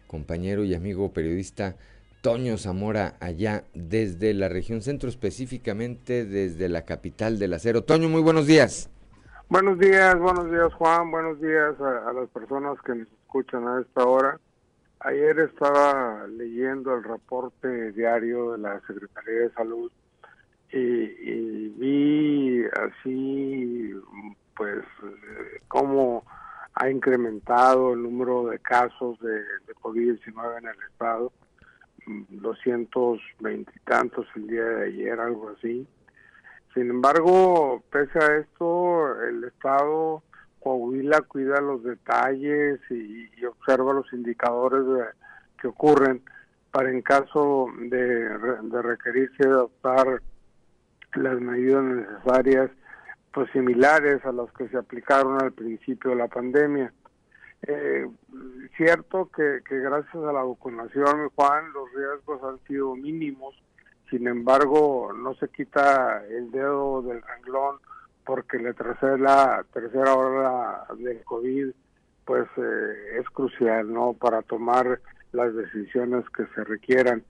compañero 0.08 0.64
y 0.64 0.74
amigo 0.74 1.14
periodista 1.14 1.76
Toño 2.24 2.58
Zamora 2.58 3.18
allá 3.20 3.66
desde 3.74 4.34
la 4.34 4.48
región 4.48 4.82
centro, 4.82 5.10
específicamente 5.10 6.24
desde 6.24 6.70
la 6.70 6.86
capital 6.86 7.38
del 7.38 7.54
acero. 7.54 7.84
Toño, 7.84 8.08
muy 8.08 8.22
buenos 8.22 8.48
días. 8.48 8.90
Buenos 9.50 9.78
días, 9.78 10.18
buenos 10.18 10.50
días 10.50 10.74
Juan, 10.76 11.12
buenos 11.12 11.42
días 11.42 11.76
a, 11.82 12.14
las 12.14 12.30
personas 12.30 12.82
que 12.86 12.96
nos 12.96 13.10
escuchan 13.10 13.68
a 13.68 13.82
esta 13.82 14.06
hora. 14.06 14.40
Ayer 15.02 15.38
estaba 15.38 16.26
leyendo 16.28 16.96
el 16.96 17.04
reporte 17.04 17.92
diario 17.92 18.54
de 18.54 18.60
la 18.60 18.80
Secretaría 18.88 19.40
de 19.42 19.52
Salud 19.52 19.92
y, 20.72 21.68
vi 21.78 22.64
así, 22.68 23.92
pues, 24.56 24.86
cómo 25.68 26.24
ha 26.76 26.90
incrementado 26.90 27.92
el 27.92 28.04
número 28.04 28.46
de 28.46 28.60
casos 28.60 29.20
de, 29.20 29.42
de 29.68 29.76
COVID-19 29.82 30.60
en 30.60 30.68
el 30.70 30.84
estado 30.90 31.34
220 32.06 33.72
y 33.76 33.80
tantos 33.80 34.28
el 34.36 34.48
día 34.48 34.64
de 34.64 34.86
ayer, 34.88 35.20
algo 35.20 35.50
así. 35.50 35.88
Sin 36.74 36.90
embargo, 36.90 37.84
pese 37.92 38.20
a 38.20 38.38
esto, 38.38 39.22
el 39.22 39.44
Estado 39.44 40.24
Coahuila 40.60 41.22
cuida 41.22 41.60
los 41.60 41.84
detalles 41.84 42.80
y, 42.90 43.30
observa 43.46 43.94
los 43.94 44.12
indicadores 44.14 44.82
que 45.60 45.68
ocurren 45.68 46.22
para 46.72 46.90
en 46.90 47.02
caso 47.02 47.68
de, 47.78 48.00
de 48.00 48.82
requerirse 48.82 49.44
adoptar 49.44 50.22
las 51.16 51.40
medidas 51.40 51.84
necesarias 51.84 52.72
pues 53.34 53.52
similares 53.52 54.24
a 54.26 54.32
las 54.32 54.52
que 54.54 54.70
se 54.70 54.78
aplicaron 54.78 55.42
al 55.42 55.52
principio 55.52 56.12
de 56.12 56.16
la 56.18 56.28
pandemia. 56.28 56.94
Eh, 57.66 58.10
cierto 58.76 59.30
que, 59.30 59.62
gracias 59.70 60.16
a 60.16 60.34
la 60.34 60.44
vacunación, 60.44 61.30
Juan, 61.36 61.72
los 61.74 61.92
riesgos 61.94 62.44
han 62.44 62.60
sido 62.68 62.96
mínimos, 62.96 63.56
sin 64.10 64.28
embargo, 64.28 65.14
no 65.14 65.34
se 65.36 65.48
quita 65.48 66.26
el 66.28 66.52
dedo 66.52 67.02
del 67.02 67.22
renglón 67.22 67.78
porque 68.26 68.60
la 68.60 68.74
tercera, 68.74 70.16
hora 70.16 70.86
del 70.98 71.24
COVID 71.24 71.72
pues 72.26 72.48
eh, 72.56 73.20
es 73.20 73.30
crucial, 73.32 73.92
¿no? 73.92 74.14
Para 74.14 74.42
tomar 74.44 75.02
las 75.34 75.54
decisiones 75.54 76.24
que 76.30 76.46
se 76.56 76.64
requieran 76.64 77.24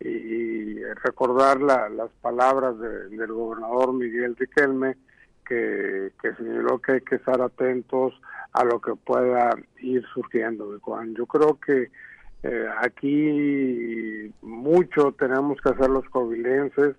y, 0.00 0.82
recordar 1.04 1.60
las 1.60 2.10
palabras 2.20 2.76
del 2.78 3.32
gobernador 3.32 3.92
Miguel 3.92 4.34
Riquelme 4.36 4.96
que, 5.46 6.12
que 6.20 6.34
señaló 6.34 6.80
que 6.80 6.92
hay 6.92 7.00
que 7.02 7.16
estar 7.16 7.40
atentos 7.40 8.12
a 8.52 8.64
lo 8.64 8.80
que 8.80 8.94
pueda 8.94 9.56
ir 9.80 10.04
surgiendo. 10.14 10.78
Juan. 10.80 11.14
Yo 11.14 11.26
creo 11.26 11.58
que 11.60 11.90
eh, 12.42 12.66
aquí 12.78 14.32
mucho 14.42 15.12
tenemos 15.12 15.60
que 15.60 15.70
hacer 15.70 15.90
los 15.90 16.08
covilenses 16.08 16.96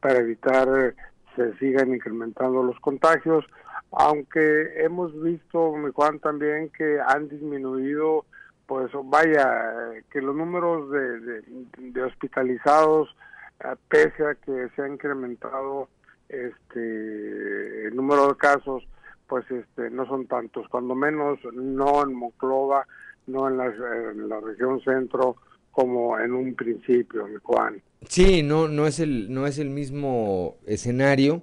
para 0.00 0.18
evitar 0.18 0.94
se 1.36 1.56
sigan 1.58 1.94
incrementando 1.94 2.62
los 2.62 2.80
contagios, 2.80 3.44
aunque 3.92 4.82
hemos 4.82 5.12
visto, 5.22 5.74
Juan, 5.94 6.18
también 6.18 6.70
que 6.70 6.98
han 7.06 7.28
disminuido, 7.28 8.24
pues 8.66 8.90
vaya, 9.04 9.72
que 10.10 10.20
los 10.20 10.34
números 10.34 10.90
de, 10.90 11.42
de, 11.78 12.02
hospitalizados, 12.02 13.14
eh, 13.60 13.74
pese 13.88 14.26
a 14.26 14.34
que 14.34 14.68
se 14.74 14.82
ha 14.82 14.88
incrementado 14.88 15.88
este 16.28 17.86
el 17.86 17.94
número 17.94 18.28
de 18.28 18.36
casos, 18.36 18.86
pues 19.28 19.44
este 19.50 19.90
no 19.90 20.06
son 20.06 20.26
tantos, 20.26 20.68
cuando 20.68 20.94
menos 20.94 21.38
no 21.52 22.02
en 22.02 22.14
Monclova, 22.14 22.86
no 23.26 23.48
en 23.48 23.58
la, 23.58 24.40
región 24.40 24.80
centro 24.82 25.36
como 25.72 26.18
en 26.18 26.32
un 26.32 26.54
principio, 26.54 27.26
Juan. 27.42 27.82
Sí, 28.08 28.42
no, 28.42 28.68
no 28.68 28.86
es 28.86 29.00
el, 29.00 29.32
no 29.32 29.46
es 29.46 29.58
el 29.58 29.70
mismo 29.70 30.56
escenario, 30.66 31.42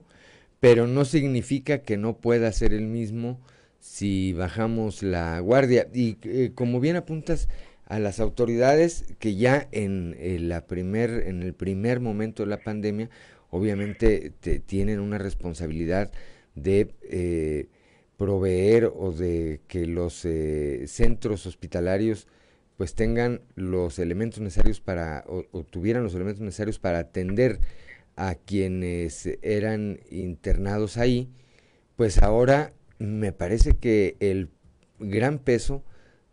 pero 0.59 0.87
no 0.87 1.05
significa 1.05 1.79
que 1.79 1.97
no 1.97 2.17
pueda 2.17 2.51
ser 2.51 2.73
el 2.73 2.87
mismo 2.87 3.39
si 3.79 4.33
bajamos 4.33 5.03
la 5.03 5.39
guardia. 5.39 5.87
Y 5.93 6.17
eh, 6.23 6.51
como 6.55 6.79
bien 6.79 6.95
apuntas 6.95 7.49
a 7.85 7.99
las 7.99 8.19
autoridades 8.19 9.13
que 9.19 9.35
ya 9.35 9.67
en, 9.71 10.15
eh, 10.17 10.39
la 10.39 10.65
primer, 10.65 11.27
en 11.27 11.43
el 11.43 11.53
primer 11.53 11.99
momento 11.99 12.43
de 12.43 12.49
la 12.49 12.63
pandemia, 12.63 13.09
obviamente 13.49 14.31
tienen 14.65 14.99
una 14.99 15.17
responsabilidad 15.17 16.11
de 16.55 16.93
eh, 17.03 17.67
proveer 18.17 18.91
o 18.95 19.11
de 19.11 19.61
que 19.67 19.85
los 19.85 20.25
centros 20.85 21.45
hospitalarios 21.45 22.27
pues 22.77 22.95
tengan 22.95 23.41
los 23.55 23.99
elementos 23.99 24.39
necesarios 24.39 24.81
para, 24.81 25.23
o, 25.27 25.63
tuvieran 25.63 26.03
los 26.03 26.15
elementos 26.15 26.41
necesarios 26.41 26.79
para 26.79 26.99
atender 26.99 27.59
a 28.15 28.35
quienes 28.35 29.29
eran 29.41 29.99
internados 30.09 30.97
ahí, 30.97 31.29
pues 31.95 32.21
ahora 32.21 32.73
me 32.99 33.31
parece 33.31 33.73
que 33.73 34.17
el 34.19 34.49
gran 34.99 35.39
peso 35.39 35.83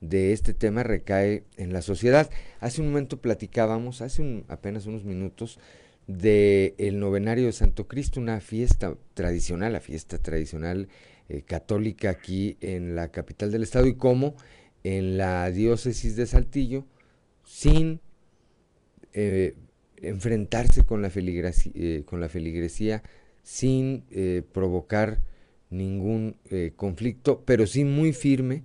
de 0.00 0.32
este 0.32 0.54
tema 0.54 0.82
recae 0.82 1.44
en 1.56 1.72
la 1.72 1.82
sociedad. 1.82 2.30
Hace 2.60 2.80
un 2.80 2.88
momento 2.88 3.20
platicábamos, 3.20 4.00
hace 4.00 4.44
apenas 4.48 4.86
unos 4.86 5.04
minutos, 5.04 5.58
de 6.06 6.74
el 6.78 6.98
novenario 6.98 7.46
de 7.46 7.52
Santo 7.52 7.86
Cristo, 7.86 8.20
una 8.20 8.40
fiesta 8.40 8.96
tradicional, 9.14 9.72
la 9.72 9.80
fiesta 9.80 10.18
tradicional 10.18 10.88
eh, 11.28 11.42
católica 11.42 12.10
aquí 12.10 12.56
en 12.60 12.96
la 12.96 13.12
capital 13.12 13.52
del 13.52 13.62
estado 13.62 13.86
y 13.86 13.94
cómo 13.94 14.34
en 14.82 15.16
la 15.16 15.48
diócesis 15.50 16.16
de 16.16 16.26
Saltillo 16.26 16.84
sin 17.44 18.00
eh, 19.12 19.54
enfrentarse 19.98 20.84
con 20.84 21.02
la, 21.02 21.10
feligresía, 21.10 21.72
eh, 21.76 22.02
con 22.04 22.20
la 22.20 22.28
feligresía, 22.28 23.04
sin 23.42 24.04
provocar 24.52 25.20
ningún 25.70 26.36
conflicto, 26.76 27.42
pero 27.46 27.66
sí 27.66 27.84
muy 27.84 28.12
firme, 28.12 28.64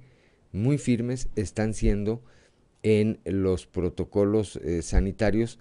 muy 0.52 0.78
firmes 0.78 1.30
están 1.36 1.74
siendo 1.74 2.22
en 2.84 3.20
los 3.24 3.68
protocolos 3.68 4.60
sanitarios 4.82 5.58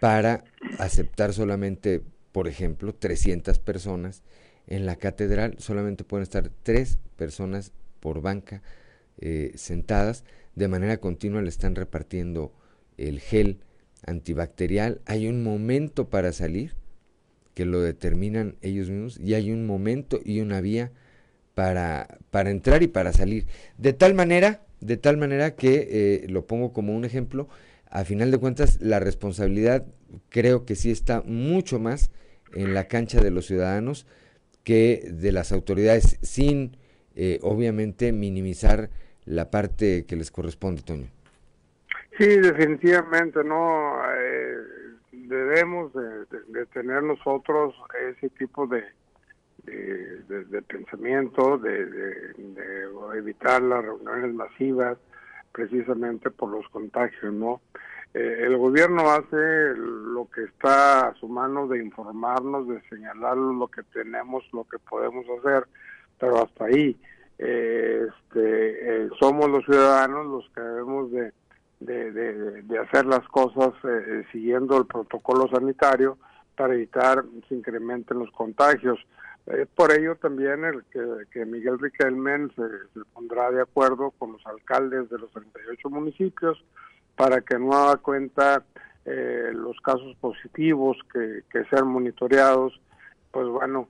para 0.00 0.44
aceptar 0.78 1.32
solamente, 1.32 2.02
por 2.32 2.48
ejemplo, 2.48 2.94
300 2.94 3.58
personas. 3.58 4.22
En 4.66 4.86
la 4.86 4.96
catedral 4.96 5.56
solamente 5.58 6.04
pueden 6.04 6.22
estar 6.22 6.50
tres 6.62 6.98
personas 7.16 7.72
por 8.00 8.20
banca 8.20 8.62
eh, 9.18 9.52
sentadas, 9.54 10.24
de 10.54 10.68
manera 10.68 10.98
continua 10.98 11.42
le 11.42 11.48
están 11.48 11.74
repartiendo 11.74 12.52
el 12.96 13.20
gel 13.20 13.58
antibacterial. 14.06 15.00
Hay 15.06 15.28
un 15.28 15.42
momento 15.42 16.08
para 16.10 16.32
salir, 16.32 16.74
que 17.54 17.64
lo 17.64 17.80
determinan 17.80 18.56
ellos 18.60 18.90
mismos, 18.90 19.18
y 19.18 19.34
hay 19.34 19.50
un 19.50 19.66
momento 19.66 20.20
y 20.24 20.40
una 20.40 20.60
vía 20.60 20.92
para, 21.54 22.18
para 22.30 22.50
entrar 22.50 22.82
y 22.82 22.88
para 22.88 23.12
salir. 23.12 23.46
De 23.78 23.92
tal 23.92 24.14
manera, 24.14 24.62
de 24.80 24.96
tal 24.96 25.16
manera 25.16 25.54
que, 25.54 25.88
eh, 25.90 26.26
lo 26.28 26.46
pongo 26.46 26.72
como 26.72 26.94
un 26.94 27.04
ejemplo, 27.04 27.48
a 27.94 28.04
final 28.04 28.32
de 28.32 28.38
cuentas 28.38 28.80
la 28.80 28.98
responsabilidad 28.98 29.86
creo 30.28 30.66
que 30.66 30.74
sí 30.74 30.90
está 30.90 31.22
mucho 31.22 31.78
más 31.78 32.10
en 32.52 32.74
la 32.74 32.88
cancha 32.88 33.20
de 33.20 33.30
los 33.30 33.46
ciudadanos 33.46 34.06
que 34.64 35.08
de 35.12 35.30
las 35.30 35.52
autoridades, 35.52 36.18
sin 36.22 36.76
eh, 37.14 37.38
obviamente 37.42 38.12
minimizar 38.12 38.90
la 39.24 39.50
parte 39.50 40.06
que 40.06 40.16
les 40.16 40.32
corresponde, 40.32 40.82
Toño. 40.82 41.06
Sí, 42.18 42.26
definitivamente, 42.26 43.44
¿no? 43.44 44.00
Eh, 44.16 44.56
debemos 45.12 45.92
de, 45.92 46.66
tener 46.66 47.02
nosotros 47.02 47.74
ese 48.10 48.28
tipo 48.30 48.66
de, 48.66 48.82
de, 49.64 50.62
pensamiento, 50.62 51.58
de, 51.58 52.34
evitar 53.16 53.62
las 53.62 53.84
reuniones 53.84 54.34
masivas, 54.34 54.98
precisamente 55.54 56.30
por 56.30 56.50
los 56.50 56.68
contagios, 56.68 57.32
¿no? 57.32 57.60
Eh, 58.12 58.44
el 58.46 58.56
gobierno 58.58 59.10
hace 59.10 59.74
lo 59.76 60.28
que 60.28 60.44
está 60.44 61.08
a 61.08 61.14
su 61.14 61.28
mano 61.28 61.68
de 61.68 61.82
informarnos, 61.82 62.68
de 62.68 62.82
señalar 62.88 63.36
lo 63.36 63.68
que 63.68 63.82
tenemos, 63.84 64.44
lo 64.52 64.64
que 64.64 64.78
podemos 64.78 65.24
hacer, 65.38 65.66
pero 66.18 66.42
hasta 66.42 66.64
ahí 66.66 66.96
este, 67.38 69.04
eh, 69.04 69.08
somos 69.18 69.48
los 69.48 69.64
ciudadanos 69.64 70.26
los 70.26 70.48
que 70.50 70.60
debemos 70.60 71.10
de, 71.10 71.32
de, 71.80 72.78
hacer 72.78 73.06
las 73.06 73.26
cosas 73.28 73.72
eh, 73.84 74.24
siguiendo 74.32 74.78
el 74.78 74.86
protocolo 74.86 75.48
sanitario 75.48 76.18
para 76.56 76.74
evitar 76.74 77.24
que 77.24 77.48
se 77.48 77.54
incrementen 77.54 78.18
los 78.18 78.30
contagios. 78.30 78.98
Eh, 79.46 79.66
por 79.74 79.92
ello 79.92 80.16
también 80.16 80.64
el 80.64 80.84
que, 81.30 81.44
Miguel 81.44 81.78
Riquelme 81.78 82.48
se, 82.56 83.00
pondrá 83.12 83.50
de 83.50 83.62
acuerdo 83.62 84.10
con 84.12 84.32
los 84.32 84.46
alcaldes 84.46 85.10
de 85.10 85.18
los 85.18 85.30
38 85.30 85.90
municipios 85.90 86.64
para 87.14 87.40
que 87.42 87.58
no 87.58 87.72
haga 87.72 87.96
cuenta 87.98 88.64
los 89.04 89.78
casos 89.82 90.16
positivos 90.16 90.96
que, 91.12 91.42
que 91.52 91.64
sean 91.66 91.86
monitoreados, 91.88 92.80
pues 93.30 93.46
bueno, 93.48 93.86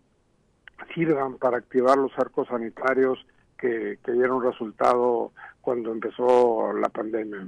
sirvan 0.92 1.38
para 1.38 1.58
activar 1.58 1.96
los 1.96 2.10
arcos 2.18 2.48
sanitarios 2.48 3.24
que, 3.58 3.98
dieron 4.12 4.42
resultado 4.42 5.32
cuando 5.60 5.92
empezó 5.92 6.72
la 6.74 6.88
pandemia. 6.88 7.46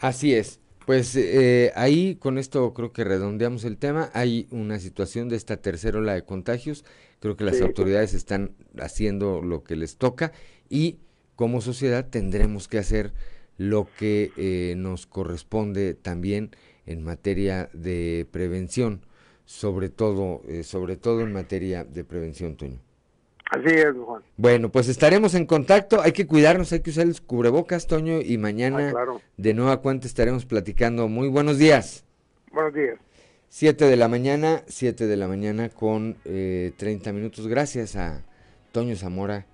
Así 0.00 0.34
es. 0.34 0.60
Pues 0.84 1.16
eh, 1.16 1.72
ahí 1.74 2.14
con 2.16 2.38
esto 2.38 2.72
creo 2.72 2.92
que 2.92 3.02
redondeamos 3.02 3.64
el 3.64 3.76
tema. 3.78 4.10
Hay 4.12 4.46
una 4.50 4.78
situación 4.78 5.28
de 5.28 5.36
esta 5.36 5.56
tercera 5.56 5.98
ola 5.98 6.14
de 6.14 6.22
contagios. 6.22 6.84
Creo 7.20 7.36
que 7.36 7.44
las 7.44 7.60
autoridades 7.60 8.14
están 8.14 8.52
haciendo 8.78 9.42
lo 9.42 9.64
que 9.64 9.76
les 9.76 9.96
toca 9.96 10.32
y 10.68 10.98
como 11.34 11.60
sociedad 11.60 12.08
tendremos 12.08 12.68
que 12.68 12.78
hacer 12.78 13.12
lo 13.58 13.88
que 13.98 14.32
eh, 14.36 14.74
nos 14.76 15.06
corresponde 15.06 15.94
también 15.94 16.50
en 16.86 17.02
materia 17.02 17.68
de 17.72 18.26
prevención, 18.30 19.00
sobre 19.44 19.88
todo, 19.88 20.42
eh, 20.48 20.62
sobre 20.62 20.96
todo 20.96 21.20
en 21.20 21.32
materia 21.32 21.84
de 21.84 22.04
prevención, 22.04 22.56
Toño. 22.56 22.80
Así 23.50 23.74
es, 23.74 23.94
Juan. 23.94 24.22
Bueno, 24.36 24.70
pues 24.70 24.88
estaremos 24.88 25.34
en 25.34 25.46
contacto. 25.46 26.00
Hay 26.00 26.12
que 26.12 26.26
cuidarnos, 26.26 26.72
hay 26.72 26.80
que 26.80 26.90
usar 26.90 27.06
el 27.06 27.20
cubrebocas, 27.22 27.86
Toño, 27.86 28.20
y 28.20 28.38
mañana 28.38 28.92
ah, 28.96 29.18
de 29.36 29.54
nueva 29.54 29.80
cuenta 29.80 30.06
estaremos 30.06 30.44
platicando. 30.44 31.08
Muy 31.08 31.28
buenos 31.28 31.58
días. 31.58 32.04
Buenos 32.52 32.74
días. 32.74 33.05
7 33.48 33.86
de 33.86 33.96
la 33.96 34.08
mañana, 34.08 34.62
7 34.66 35.06
de 35.06 35.16
la 35.16 35.28
mañana 35.28 35.68
con 35.70 36.16
eh, 36.24 36.72
30 36.76 37.12
minutos. 37.12 37.46
Gracias 37.46 37.96
a 37.96 38.24
Toño 38.72 38.96
Zamora, 38.96 39.46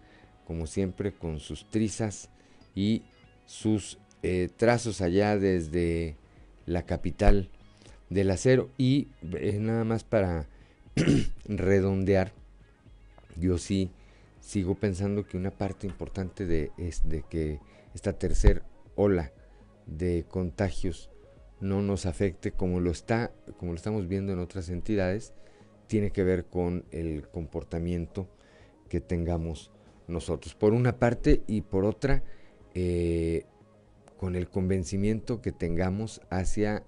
como 0.47 0.67
siempre, 0.67 1.13
con 1.13 1.39
sus 1.41 1.71
trizas 1.71 2.31
y 2.75 3.03
sus 3.47 3.99
eh, 4.23 4.49
trazos 4.57 5.01
allá 5.03 5.39
desde 5.39 6.17
la 6.67 6.85
capital 6.85 7.51
del 8.09 8.31
acero. 8.31 8.71
Y 8.77 9.09
eh, 9.35 9.59
nada 9.61 9.85
más 9.85 10.05
para 10.05 10.49
redondear, 11.45 12.33
yo 13.37 13.59
sí 13.59 13.91
sigo 14.41 14.75
pensando 14.75 15.25
que 15.25 15.37
una 15.37 15.51
parte 15.51 15.87
importante 15.87 16.47
de, 16.47 16.73
es 16.77 17.09
de 17.09 17.23
que 17.23 17.61
esta 17.95 18.15
tercera 18.15 18.63
ola 18.97 19.33
de 19.87 20.25
contagios 20.29 21.12
no 21.63 21.81
nos 21.81 22.07
afecte 22.07 22.51
como 22.51 22.81
lo 22.81 22.91
está, 22.91 23.33
como 23.57 23.73
lo 23.73 23.77
estamos 23.77 24.09
viendo 24.09 24.33
en 24.33 24.41
otras 24.41 24.69
entidades, 24.69 25.33
tiene 25.87 26.11
que 26.11 26.25
ver 26.25 26.45
con 26.45 26.85
el 26.91 27.29
comportamiento 27.29 28.29
que 28.89 29.01
tengamos 29.01 29.71
nosotros. 30.09 30.55
Por 30.57 30.73
una 30.73 30.99
parte 30.99 31.43
y 31.47 31.61
por 31.61 31.85
otra, 31.85 32.25
eh, 32.75 33.45
con 34.17 34.35
el 34.35 34.49
convencimiento 34.49 35.41
que 35.41 35.53
tengamos 35.53 36.21
hacia 36.31 36.83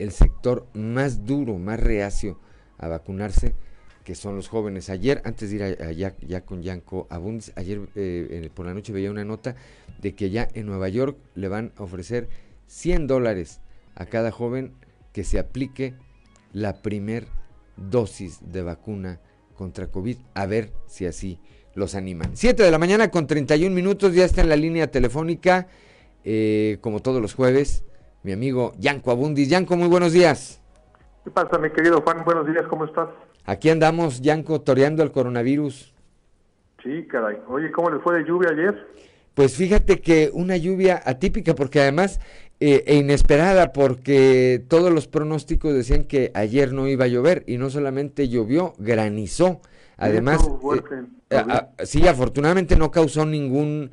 el 0.00 0.10
sector 0.10 0.66
más 0.74 1.24
duro, 1.24 1.58
más 1.58 1.78
reacio 1.78 2.40
a 2.78 2.88
vacunarse, 2.88 3.54
que 4.02 4.16
son 4.16 4.34
los 4.34 4.48
jóvenes. 4.48 4.90
Ayer, 4.90 5.22
antes 5.24 5.50
de 5.50 5.56
ir 5.56 5.62
allá 5.62 6.16
ya 6.20 6.44
con 6.44 6.62
Yanko 6.62 7.06
Abundis, 7.10 7.52
ayer 7.54 7.80
eh, 7.94 8.50
por 8.54 8.66
la 8.66 8.74
noche 8.74 8.92
veía 8.92 9.10
una 9.10 9.24
nota 9.24 9.54
de 10.00 10.16
que 10.16 10.30
ya 10.30 10.48
en 10.54 10.66
Nueva 10.66 10.88
York 10.88 11.16
le 11.36 11.46
van 11.48 11.72
a 11.76 11.84
ofrecer 11.84 12.28
100 12.66 13.06
dólares 13.06 13.60
a 13.96 14.06
cada 14.06 14.30
joven 14.30 14.72
que 15.12 15.24
se 15.24 15.38
aplique 15.38 15.94
la 16.52 16.82
primer 16.82 17.26
dosis 17.76 18.52
de 18.52 18.62
vacuna 18.62 19.20
contra 19.56 19.88
COVID, 19.88 20.18
a 20.34 20.46
ver 20.46 20.70
si 20.86 21.06
así 21.06 21.40
los 21.74 21.94
animan. 21.94 22.36
7 22.36 22.62
de 22.62 22.70
la 22.70 22.78
mañana 22.78 23.10
con 23.10 23.26
31 23.26 23.74
minutos, 23.74 24.14
ya 24.14 24.24
está 24.24 24.42
en 24.42 24.48
la 24.48 24.56
línea 24.56 24.90
telefónica, 24.90 25.66
eh, 26.24 26.78
como 26.80 27.00
todos 27.00 27.20
los 27.20 27.34
jueves, 27.34 27.84
mi 28.22 28.32
amigo 28.32 28.72
Yanko 28.78 29.10
Abundis. 29.10 29.48
Yanko, 29.48 29.76
muy 29.76 29.88
buenos 29.88 30.12
días. 30.12 30.60
¿Qué 31.24 31.30
pasa, 31.30 31.58
mi 31.58 31.70
querido 31.70 32.00
Juan? 32.02 32.24
Buenos 32.24 32.46
días, 32.46 32.64
¿cómo 32.68 32.84
estás? 32.84 33.08
Aquí 33.44 33.70
andamos, 33.70 34.20
Yanko, 34.20 34.60
toreando 34.60 35.02
el 35.02 35.12
coronavirus. 35.12 35.94
Sí, 36.82 37.06
caray. 37.06 37.38
Oye, 37.48 37.70
¿cómo 37.72 37.90
le 37.90 37.98
fue 38.00 38.18
de 38.18 38.24
lluvia 38.24 38.50
ayer? 38.50 38.86
Pues 39.34 39.54
fíjate 39.56 40.00
que 40.00 40.30
una 40.32 40.56
lluvia 40.56 41.00
atípica, 41.04 41.54
porque 41.54 41.80
además 41.80 42.20
eh, 42.60 42.84
e 42.86 42.96
inesperada, 42.96 43.72
porque 43.72 44.64
todos 44.68 44.92
los 44.92 45.08
pronósticos 45.08 45.74
decían 45.74 46.04
que 46.04 46.30
ayer 46.34 46.72
no 46.72 46.88
iba 46.88 47.04
a 47.04 47.08
llover 47.08 47.44
y 47.46 47.58
no 47.58 47.70
solamente 47.70 48.28
llovió, 48.28 48.74
granizó. 48.78 49.60
Además, 49.96 50.46
eh, 51.30 51.42
sí, 51.84 52.06
afortunadamente 52.06 52.76
no 52.76 52.90
causó 52.90 53.24
ningún 53.26 53.90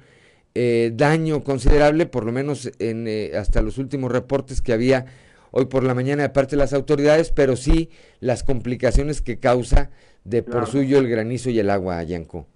eh, 0.56 0.92
daño 0.94 1.44
considerable, 1.44 2.06
por 2.06 2.26
lo 2.26 2.32
menos 2.32 2.72
en, 2.80 3.08
hasta 3.36 3.62
los 3.62 3.78
últimos 3.78 4.12
reportes 4.12 4.62
que 4.62 4.74
había 4.74 5.06
hoy 5.52 5.66
por 5.66 5.84
la 5.84 5.94
mañana 5.94 6.24
de 6.24 6.30
parte 6.30 6.52
de 6.52 6.58
las 6.58 6.74
autoridades, 6.74 7.32
pero 7.32 7.56
sí 7.56 7.90
las 8.20 8.44
complicaciones 8.44 9.22
que 9.22 9.40
causa 9.40 9.92
de 10.24 10.42
por 10.42 10.68
suyo 10.68 11.00
el 11.00 11.08
granizo 11.08 11.50
y 11.50 11.60
el 11.60 11.70
agua, 11.70 12.02
Yanko. 12.04 12.48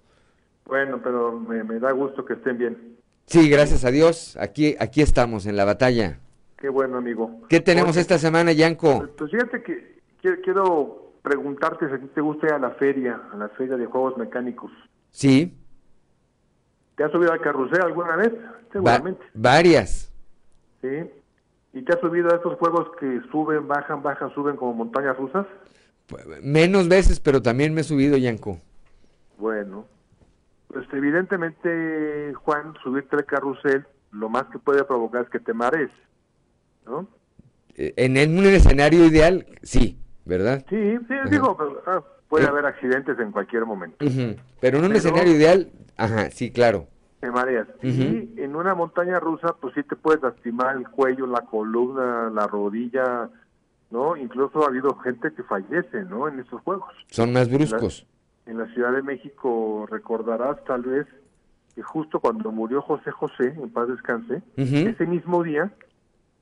Bueno, 0.66 1.00
pero 1.02 1.32
me, 1.32 1.78
da 1.80 1.92
gusto 1.92 2.24
que 2.24 2.34
estén 2.34 2.58
bien. 2.58 2.97
Sí, 3.28 3.50
gracias 3.50 3.84
a 3.84 3.90
Dios. 3.90 4.38
Aquí, 4.40 4.74
aquí 4.80 5.02
estamos 5.02 5.44
en 5.44 5.56
la 5.56 5.66
batalla. 5.66 6.18
Qué 6.56 6.70
bueno, 6.70 6.96
amigo. 6.96 7.42
¿Qué 7.48 7.60
tenemos 7.60 7.96
esta 7.98 8.18
semana, 8.18 8.52
Yanko? 8.52 9.06
Pues, 9.18 9.30
fíjate 9.30 9.62
que 9.62 10.00
quiero 10.42 11.12
preguntarte 11.22 11.88
si 11.88 11.94
a 11.94 11.98
ti 11.98 12.06
te 12.14 12.22
gusta 12.22 12.46
ir 12.46 12.52
a 12.54 12.58
la 12.58 12.70
feria, 12.70 13.20
a 13.30 13.36
la 13.36 13.48
feria 13.50 13.76
de 13.76 13.84
juegos 13.84 14.16
mecánicos. 14.16 14.70
Sí. 15.10 15.54
¿Te 16.96 17.04
has 17.04 17.12
subido 17.12 17.30
al 17.30 17.40
carrusel 17.40 17.82
alguna 17.82 18.16
vez? 18.16 18.32
Seguramente. 18.72 19.22
varias. 19.34 20.10
Sí. 20.80 21.10
¿Y 21.74 21.82
te 21.82 21.92
has 21.92 22.00
subido 22.00 22.32
a 22.32 22.36
estos 22.36 22.58
juegos 22.58 22.88
que 22.98 23.20
suben, 23.30 23.68
bajan, 23.68 24.02
bajan, 24.02 24.32
suben 24.34 24.56
como 24.56 24.72
montañas 24.72 25.16
rusas? 25.18 25.46
Pues, 26.06 26.24
menos 26.42 26.88
veces, 26.88 27.20
pero 27.20 27.42
también 27.42 27.74
me 27.74 27.82
he 27.82 27.84
subido, 27.84 28.16
Yanko. 28.16 28.58
Bueno, 29.36 29.84
pues 30.68 30.86
evidentemente, 30.92 32.32
Juan, 32.34 32.74
subirte 32.82 33.16
al 33.16 33.24
carrusel, 33.24 33.86
lo 34.12 34.28
más 34.28 34.44
que 34.44 34.58
puede 34.58 34.84
provocar 34.84 35.24
es 35.24 35.30
que 35.30 35.40
te 35.40 35.52
marees, 35.52 35.90
¿no? 36.86 37.08
Eh, 37.74 37.94
en, 37.96 38.38
un 38.38 38.46
escenario 38.46 39.04
ideal, 39.04 39.46
sí, 39.62 39.98
¿verdad? 40.24 40.64
Sí, 40.68 40.98
sí, 41.08 41.14
digo, 41.30 41.56
ah, 41.86 42.02
puede 42.28 42.46
haber 42.46 42.66
accidentes 42.66 43.18
en 43.18 43.32
cualquier 43.32 43.66
momento. 43.66 44.04
Pero 44.60 44.78
en 44.78 44.84
un 44.84 44.96
escenario 44.96 45.34
ideal, 45.34 45.70
ajá, 45.96 46.30
sí, 46.30 46.50
claro 46.50 46.88
te 47.20 47.30
mareas. 47.30 47.66
Y 47.82 48.40
en 48.40 48.54
una 48.54 48.74
montaña 48.74 49.18
rusa, 49.18 49.54
pues 49.60 49.74
sí 49.74 49.82
te 49.82 49.96
puedes 49.96 50.22
lastimar 50.22 50.76
el 50.76 50.88
cuello, 50.88 51.26
la 51.26 51.42
columna, 51.42 52.30
la 52.30 52.46
rodilla, 52.46 53.28
¿no? 53.90 54.16
Incluso 54.16 54.62
ha 54.62 54.66
habido 54.66 54.94
gente 54.98 55.32
que 55.32 55.42
fallece, 55.42 56.04
¿no? 56.04 56.28
En 56.28 56.40
esos 56.40 56.60
juegos. 56.62 56.94
Son 57.10 57.32
más 57.32 57.50
bruscos. 57.50 58.06
En 58.48 58.58
la, 58.58 58.66
Ciudad 58.72 58.92
de 58.92 59.02
México 59.02 59.86
recordarás 59.90 60.64
tal 60.64 60.82
vez 60.82 61.06
que 61.74 61.82
justo 61.82 62.18
cuando 62.18 62.50
murió 62.50 62.82
José 62.82 63.10
José, 63.10 63.54
en 63.56 63.70
paz 63.70 63.88
descanse, 63.88 64.42
ese 64.56 65.06
mismo 65.06 65.42
día 65.42 65.70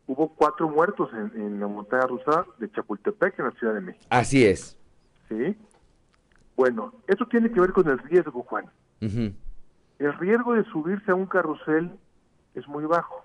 hubo 0.07 0.29
cuatro 0.29 0.69
muertos 0.69 1.11
en, 1.13 1.61
la 1.61 1.67
montaña 1.67 2.07
rusa 2.07 2.47
de 2.59 2.71
Chapultepec, 2.71 3.39
en 3.39 3.45
la 3.47 3.51
Ciudad 3.53 3.75
de 3.75 3.81
México. 3.81 4.07
Así 4.09 4.47
es. 4.47 4.79
Sí. 5.29 5.57
Bueno, 6.57 6.95
eso 7.09 7.27
tiene 7.27 7.51
que 7.51 7.61
ver 7.61 7.73
con 7.73 7.89
el 7.89 7.99
riesgo, 7.99 8.43
Juan 8.45 8.71
el 9.99 10.13
riesgo 10.15 10.55
de 10.55 10.65
subirse 10.65 11.11
a 11.11 11.15
un 11.15 11.27
carrusel 11.27 11.91
es 12.55 12.67
muy 12.69 12.85
bajo. 12.85 13.25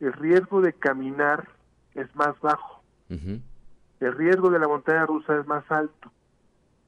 El 0.00 0.12
riesgo 0.12 0.60
de 0.60 0.72
caminar 0.72 1.48
es 1.94 2.14
más 2.14 2.38
bajo. 2.40 2.82
El 3.08 4.16
riesgo 4.16 4.50
de 4.50 4.58
la 4.58 4.68
montaña 4.68 5.06
rusa 5.06 5.38
es 5.38 5.46
más 5.46 5.64
alto. 5.70 6.12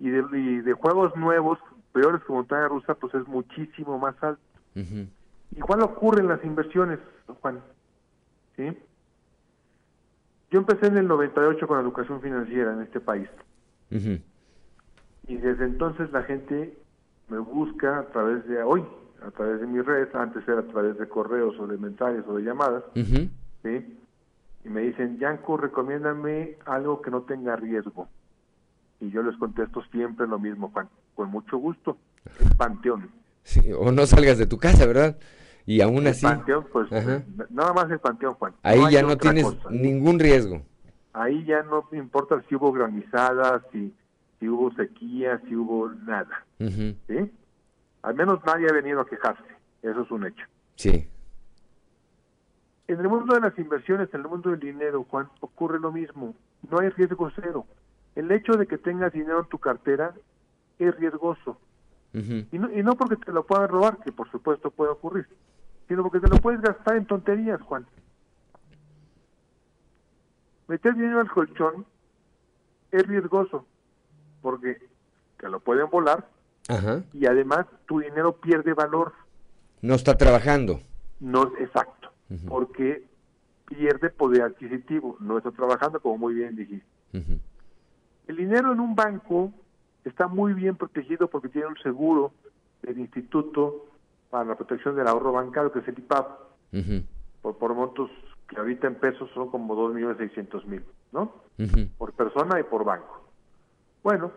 Y 0.03 0.11
de, 0.11 0.73
juegos 0.73 1.15
nuevos, 1.15 1.61
peores 1.93 2.24
que 2.24 2.33
montaña 2.33 2.66
rusa, 2.66 2.95
pues 2.95 3.15
es 3.15 3.24
muchísimo 3.29 4.01
más 4.01 4.20
alto. 4.20 4.43
Igual 5.55 5.83
ocurre 5.83 6.23
en 6.23 6.29
las 6.29 6.45
inversiones, 6.45 6.99
Juan. 7.41 7.61
¿Sí? 8.57 8.77
Yo 10.51 10.59
empecé 10.59 10.89
en 10.89 10.99
el 10.99 11.07
98 11.07 11.69
con 11.69 11.77
la 11.77 11.85
educación 11.85 12.20
financiera 12.20 12.73
en 12.73 12.83
este 12.83 12.99
país. 12.99 13.29
Y 13.91 15.37
desde 15.37 15.66
entonces 15.66 16.11
la 16.11 16.24
gente 16.24 16.77
me 17.29 17.39
busca 17.39 18.01
a 18.01 18.07
través 18.09 18.45
de 18.49 18.61
hoy, 18.61 18.85
a 19.24 19.31
través 19.31 19.61
de 19.61 19.69
mi 19.69 19.83
red, 19.83 20.09
antes 20.16 20.43
era 20.49 20.62
a 20.62 20.66
través 20.66 20.99
de 20.99 21.09
correos 21.09 21.55
o 21.61 21.69
de 21.69 21.79
mensajes 21.79 22.24
o 22.27 22.39
de 22.39 22.43
llamadas, 22.43 22.83
¿sí? 22.95 23.99
Y 24.65 24.69
me 24.69 24.81
dicen, 24.81 25.20
Yanko, 25.20 25.59
recomiéndame 25.59 26.57
algo 26.66 27.01
que 27.03 27.12
no 27.12 27.23
tenga 27.23 27.55
riesgo. 27.55 28.09
Y 29.03 29.11
yo 29.11 29.23
les 29.23 29.37
contesto 29.37 29.83
siempre 29.91 30.27
lo 30.27 30.39
mismo, 30.39 30.70
Juan, 30.70 30.89
con 31.15 31.29
mucho 31.29 31.59
gusto, 31.59 31.99
el 32.41 32.57
panteón. 32.57 33.11
o 33.79 33.91
no 33.91 34.07
salgas 34.07 34.39
de 34.39 34.47
tu 34.47 34.59
casa, 34.59 34.87
¿verdad? 34.87 35.19
Y 35.66 35.81
aún 35.81 35.99
el 35.99 36.09
así... 36.09 36.24
panteón, 36.24 36.66
pues, 36.73 36.91
nada 37.51 37.73
más 37.73 37.91
el 37.91 37.99
panteón, 37.99 38.35
Juan. 38.35 38.55
Ahí 38.62 38.81
ya 38.91 39.03
no 39.03 39.19
tienes 39.19 39.47
ningún 39.70 40.19
riesgo. 40.19 40.62
Ahí 41.12 41.45
ya 41.45 41.62
no 41.65 41.87
importa 41.93 42.43
si 42.49 42.55
hubo 42.55 42.73
granizadas, 42.73 43.62
si 43.73 43.93
si 44.43 44.49
hubo 44.49 44.73
sequía, 44.74 45.41
si 45.47 45.55
hubo 45.55 45.89
nada. 45.89 46.45
¿sí? 46.59 47.31
Al 48.03 48.15
menos 48.16 48.41
nadie 48.45 48.66
ha 48.69 48.73
venido 48.73 49.01
a 49.01 49.07
quejarse, 49.07 49.45
eso 49.83 50.03
es 50.03 50.11
un 50.11 50.27
hecho. 50.27 50.45
Sí. 50.74 51.09
En 52.89 52.99
el 52.99 53.09
mundo 53.09 53.35
de 53.35 53.41
las 53.41 53.57
inversiones, 53.57 54.12
en 54.12 54.23
el 54.23 54.27
mundo 54.27 54.51
del 54.51 54.59
dinero, 54.59 55.07
Juan, 55.09 55.29
ocurre 55.39 55.79
lo 55.79 55.93
mismo. 55.93 56.35
No 56.69 56.81
hay 56.81 56.89
riesgo 56.89 57.31
cero. 57.37 57.65
El 58.14 58.30
hecho 58.30 58.52
de 58.52 58.66
que 58.66 58.78
tengas 58.78 59.12
dinero 59.12 59.40
en 59.40 59.48
tu 59.48 59.59
cartera 59.59 60.14
es 60.78 60.94
riesgoso. 60.97 61.59
y, 62.12 62.59
no, 62.59 62.70
y 62.70 62.82
no 62.82 62.94
porque 62.94 63.16
te 63.16 63.32
lo 63.32 63.47
puedan 63.47 63.68
robar, 63.68 63.98
que 64.05 64.12
por 64.12 64.30
supuesto 64.30 64.70
puede 64.70 64.90
ocurrir, 64.90 65.26
sino 65.89 66.02
porque 66.02 66.20
te 66.20 66.28
lo 66.28 66.36
puedes 66.36 66.60
gastar 66.60 66.97
en 66.97 67.06
tonterías, 67.06 67.60
Juan. 67.62 67.86
Meter 70.68 70.94
dinero 70.94 71.20
al 71.20 71.30
colchón 71.30 71.86
es 72.90 73.06
riesgoso 73.06 73.66
porque 74.43 74.78
te 75.39 75.48
lo 75.48 75.60
pueden 75.60 75.89
volar 75.90 76.28
y 77.12 77.26
además 77.26 77.66
tu 77.86 78.01
dinero 78.01 78.36
pierde 78.36 78.72
valor. 78.74 79.12
No 79.80 79.94
está 79.94 80.16
trabajando. 80.16 80.80
No, 81.20 81.52
exacto, 81.59 82.12
porque 82.48 83.05
pierde 83.66 84.10
poder 84.10 84.43
adquisitivo, 84.43 85.16
no 85.20 85.39
está 85.39 85.51
trabajando 85.51 86.01
como 86.01 86.18
muy 86.18 86.34
bien 86.34 86.56
dijiste. 86.56 86.86
El 88.27 88.36
dinero 88.36 88.73
en 88.73 88.81
un 88.81 88.94
banco 88.94 89.53
está 90.05 90.28
muy 90.28 90.53
bien 90.55 90.77
protegido 90.77 91.28
porque 91.28 91.49
tiene 91.49 91.69
un 91.69 91.78
seguro 91.78 92.32
del 92.82 92.99
Instituto 92.99 93.86
para 94.31 94.44
la 94.44 94.55
Protección 94.55 94.97
del 94.97 95.09
Ahorro 95.09 95.32
Bancario, 95.32 95.73
que 95.73 95.81
es 95.81 95.89
el 95.89 95.99
IPAP, 95.99 96.40
por, 97.43 97.59
por 97.59 97.74
montos 97.74 98.11
que 98.49 98.57
ahorita 98.57 98.86
en 98.86 98.97
pesos 98.97 99.31
son 99.35 99.51
como 99.51 99.74
2.600.000. 99.74 100.82
¿no? 101.12 101.32
Por 101.99 102.12
persona 102.15 102.59
y 102.59 102.65
por 102.65 102.85
banco. 102.85 103.23
Bueno, 104.03 104.32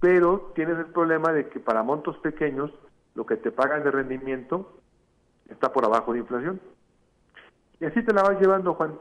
pero 0.00 0.52
tienes 0.54 0.78
el 0.78 0.86
problema 0.86 1.32
de 1.32 1.48
que 1.48 1.60
para 1.60 1.82
montos 1.82 2.16
pequeños 2.18 2.70
lo 3.14 3.26
que 3.26 3.36
te 3.36 3.50
pagan 3.50 3.82
de 3.82 3.90
rendimiento 3.90 4.78
está 5.48 5.72
por 5.72 5.84
abajo 5.84 6.12
de 6.12 6.20
inflación. 6.20 6.60
Y 7.80 7.84
así 7.84 8.02
te 8.02 8.14
la 8.14 8.22
vas 8.22 8.40
llevando, 8.40 8.74
Juan. 8.74 8.98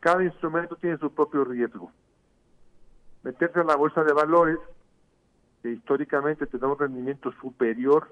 Cada 0.00 0.24
instrumento 0.24 0.76
tiene 0.76 0.98
su 0.98 1.12
propio 1.12 1.44
riesgo. 1.44 1.92
Meterse 3.28 3.60
a 3.60 3.64
la 3.64 3.76
bolsa 3.76 4.02
de 4.04 4.14
valores, 4.14 4.56
que 5.60 5.70
históricamente 5.70 6.46
te 6.46 6.56
da 6.56 6.66
un 6.66 6.78
rendimiento 6.78 7.30
superior 7.42 8.08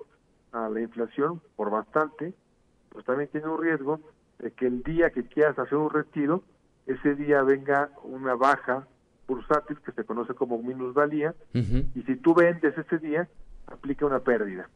a 0.52 0.68
la 0.68 0.82
inflación 0.82 1.40
por 1.56 1.70
bastante, 1.70 2.34
pues 2.90 3.02
también 3.06 3.30
tiene 3.30 3.48
un 3.48 3.58
riesgo 3.58 3.98
de 4.38 4.50
que 4.50 4.66
el 4.66 4.82
día 4.82 5.08
que 5.08 5.22
quieras 5.22 5.58
hacer 5.58 5.78
un 5.78 5.88
retiro, 5.88 6.42
ese 6.84 7.14
día 7.14 7.42
venga 7.44 7.88
una 8.02 8.34
baja 8.34 8.86
bursátil 9.26 9.80
que 9.80 9.92
se 9.92 10.04
conoce 10.04 10.34
como 10.34 10.62
minusvalía, 10.62 11.34
y 11.54 12.02
si 12.02 12.16
tú 12.16 12.34
vendes 12.34 12.76
ese 12.76 12.98
día, 12.98 13.26
aplica 13.68 14.04
una 14.04 14.18
pérdida. 14.18 14.68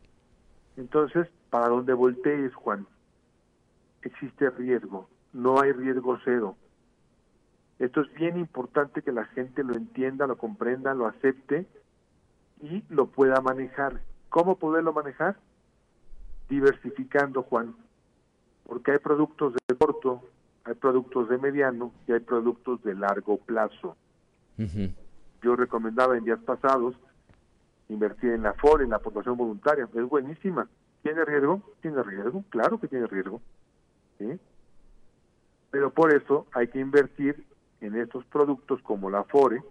Entonces, 0.79 1.29
para 1.51 1.69
donde 1.69 1.93
voltees, 1.93 2.55
Juan, 2.55 2.87
existe 4.01 4.49
riesgo, 4.49 5.07
no 5.35 5.61
hay 5.61 5.73
riesgo 5.73 6.19
cero. 6.25 6.57
Esto 7.81 8.02
es 8.02 8.12
bien 8.12 8.39
importante 8.39 9.01
que 9.01 9.11
la 9.11 9.24
gente 9.24 9.65
lo 9.65 9.74
entienda, 9.74 10.27
lo 10.27 10.36
comprenda, 10.36 10.93
lo 10.93 11.07
acepte 11.07 11.66
y 12.62 12.85
lo 12.90 13.07
pueda 13.07 13.40
manejar. 13.40 14.02
¿Cómo 14.28 14.57
poderlo 14.57 14.93
manejar? 14.93 15.39
Diversificando, 16.51 17.43
Juan, 17.43 17.74
porque 18.66 18.93
hay 18.93 18.98
productos 18.98 19.55
de 19.55 19.77
corto, 19.77 20.23
hay 20.65 20.74
productos 20.74 21.31
de 21.31 21.39
mediano 21.39 21.90
y 22.07 22.12
hay 22.12 22.20
productos 22.20 22.82
de 22.82 22.94
largo 22.94 23.39
plazo. 23.39 23.97
Yo 25.43 25.57
recomendaba 25.57 26.19
en 26.19 26.24
días 26.24 26.40
pasados 26.40 26.94
invertir 27.89 28.32
en 28.32 28.43
la 28.43 28.52
FOR, 28.52 28.82
en 28.82 28.90
la 28.90 28.97
aportación 28.97 29.39
voluntaria, 29.39 29.89
es 29.94 30.05
buenísima. 30.07 30.69
¿Tiene 31.02 31.24
riesgo? 31.24 31.62
Tiene 31.81 32.02
riesgo, 32.02 32.44
claro 32.51 32.78
que 32.78 32.89
tiene 32.89 33.07
riesgo. 33.07 33.40
Pero 35.70 35.90
por 35.94 36.12
eso 36.12 36.47
hay 36.52 36.69
que 36.69 36.78
invertir 36.78 37.43
en 37.81 37.97
estos 37.97 38.24
productos 38.27 38.81
como 38.82 39.11
la 39.11 39.24
FORE 39.24 39.62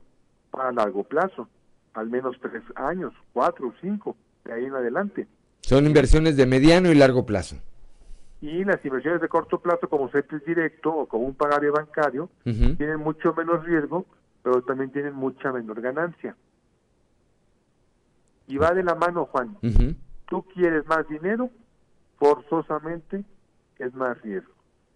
para 0.52 0.72
largo 0.72 1.04
plazo, 1.04 1.48
al 1.94 2.10
menos 2.10 2.38
tres 2.42 2.64
años, 2.76 3.14
cuatro 3.34 3.68
o 3.68 3.74
cinco, 3.82 4.16
de 4.46 4.54
ahí 4.54 4.66
en 4.66 4.74
adelante. 4.74 5.28
Son 5.62 5.86
inversiones 5.86 6.38
de 6.38 6.46
mediano 6.46 6.92
y 6.92 6.96
largo 6.96 7.26
plazo. 7.26 7.58
Y 8.42 8.64
las 8.64 8.84
inversiones 8.86 9.22
de 9.22 9.28
corto 9.28 9.60
plazo, 9.60 9.90
como 9.90 10.10
CETES 10.10 10.46
directo 10.46 10.94
o 10.94 11.06
como 11.08 11.26
un 11.26 11.36
pagario 11.36 11.74
bancario, 11.74 12.30
tienen 12.44 12.98
mucho 12.98 13.34
menos 13.34 13.66
riesgo, 13.66 14.06
pero 14.42 14.62
también 14.64 14.92
tienen 14.92 15.14
mucha 15.14 15.52
menor 15.52 15.82
ganancia. 15.82 16.36
Y 18.48 18.58
va 18.58 18.74
de 18.74 18.84
la 18.84 18.96
mano, 18.96 19.26
Juan. 19.26 19.58
Tú 20.28 20.44
quieres 20.54 20.88
más 20.88 21.08
dinero, 21.10 21.50
forzosamente 22.18 23.24
es 23.78 23.94
más 23.94 24.20
riesgo. 24.22 24.54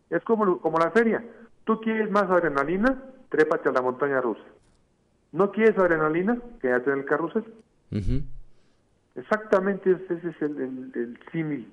Es 0.09 0.23
como, 0.23 0.59
como 0.59 0.79
la 0.79 0.91
feria. 0.91 1.23
Tú 1.65 1.79
quieres 1.81 2.11
más 2.11 2.23
adrenalina, 2.23 3.01
trépate 3.29 3.69
a 3.69 3.71
la 3.71 3.81
montaña 3.81 4.21
rusa. 4.21 4.43
¿No 5.31 5.51
quieres 5.51 5.77
adrenalina? 5.77 6.37
Quédate 6.61 6.91
en 6.91 6.99
el 6.99 7.05
carrusel. 7.05 7.43
Exactamente 9.15 9.91
ese 9.91 10.27
es 10.27 10.41
el, 10.41 10.91
el, 10.95 11.19
símil 11.31 11.67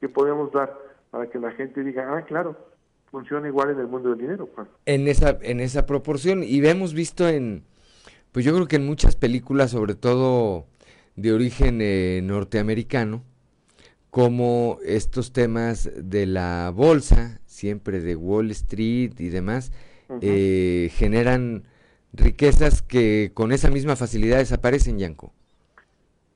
que 0.00 0.08
podemos 0.08 0.52
dar 0.52 0.76
para 1.10 1.28
que 1.28 1.38
la 1.38 1.52
gente 1.52 1.82
diga, 1.82 2.16
ah, 2.16 2.22
claro, 2.22 2.56
funciona 3.10 3.46
igual 3.48 3.70
en 3.70 3.80
el 3.80 3.86
mundo 3.86 4.10
del 4.10 4.18
dinero. 4.18 4.48
Juan. 4.54 4.68
En 4.84 5.08
esa, 5.08 5.38
en 5.40 5.60
esa 5.60 5.86
proporción. 5.86 6.42
Y 6.42 6.64
hemos 6.66 6.94
visto 6.94 7.28
en, 7.28 7.64
pues 8.32 8.44
yo 8.44 8.54
creo 8.54 8.66
que 8.66 8.76
en 8.76 8.86
muchas 8.86 9.16
películas, 9.16 9.70
sobre 9.70 9.94
todo 9.94 10.66
de 11.14 11.32
origen 11.32 11.78
eh, 11.80 12.20
norteamericano, 12.22 13.22
como 14.16 14.78
estos 14.82 15.34
temas 15.34 15.90
de 15.94 16.24
la 16.24 16.72
bolsa, 16.74 17.38
siempre 17.44 18.00
de 18.00 18.16
Wall 18.16 18.50
Street 18.52 19.12
y 19.18 19.28
demás, 19.28 19.72
eh, 20.22 20.88
generan 20.92 21.64
riquezas 22.14 22.80
que 22.80 23.32
con 23.34 23.52
esa 23.52 23.68
misma 23.68 23.94
facilidad 23.94 24.38
desaparecen, 24.38 24.98
Yanko. 24.98 25.34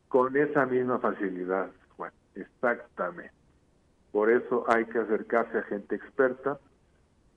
Con 0.08 0.36
esa 0.36 0.66
misma 0.66 0.98
facilidad, 0.98 1.70
Juan, 1.96 2.12
exactamente. 2.34 3.32
Por 4.12 4.30
eso 4.30 4.66
hay 4.68 4.84
que 4.84 4.98
acercarse 4.98 5.56
a 5.56 5.62
gente 5.62 5.96
experta. 5.96 6.60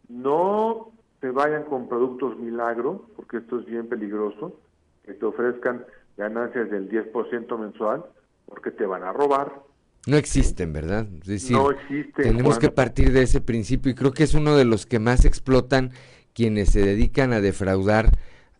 No 0.09 0.91
se 1.21 1.31
vayan 1.31 1.63
con 1.63 1.87
productos 1.87 2.37
milagro, 2.37 3.05
porque 3.15 3.37
esto 3.37 3.61
es 3.61 3.65
bien 3.65 3.87
peligroso, 3.87 4.59
que 5.05 5.13
te 5.13 5.25
ofrezcan 5.25 5.85
ganancias 6.17 6.69
del 6.69 6.89
10% 6.89 7.57
mensual, 7.57 8.03
porque 8.45 8.71
te 8.71 8.85
van 8.85 9.03
a 9.03 9.13
robar. 9.13 9.71
No 10.05 10.17
existen, 10.17 10.73
¿verdad? 10.73 11.07
Es 11.21 11.27
decir, 11.27 11.55
no 11.55 11.71
existen. 11.71 12.23
Tenemos 12.23 12.59
que 12.59 12.69
partir 12.69 13.13
de 13.13 13.21
ese 13.21 13.39
principio 13.39 13.91
y 13.91 13.95
creo 13.95 14.11
que 14.11 14.23
es 14.23 14.33
uno 14.33 14.55
de 14.55 14.65
los 14.65 14.85
que 14.85 14.99
más 14.99 15.23
explotan 15.23 15.91
quienes 16.33 16.71
se 16.71 16.81
dedican 16.81 17.31
a 17.31 17.39
defraudar 17.39 18.11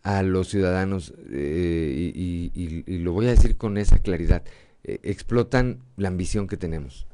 a 0.02 0.22
los 0.22 0.48
ciudadanos 0.48 1.14
eh, 1.30 2.12
y, 2.14 2.98
lo 2.98 3.12
voy 3.12 3.26
a 3.26 3.30
decir 3.30 3.56
con 3.56 3.78
esa 3.78 3.98
claridad, 3.98 4.42
eh, 4.84 5.00
explotan 5.02 5.78
la 5.96 6.08
ambición 6.08 6.46
que 6.46 6.56
tenemos. 6.56 7.06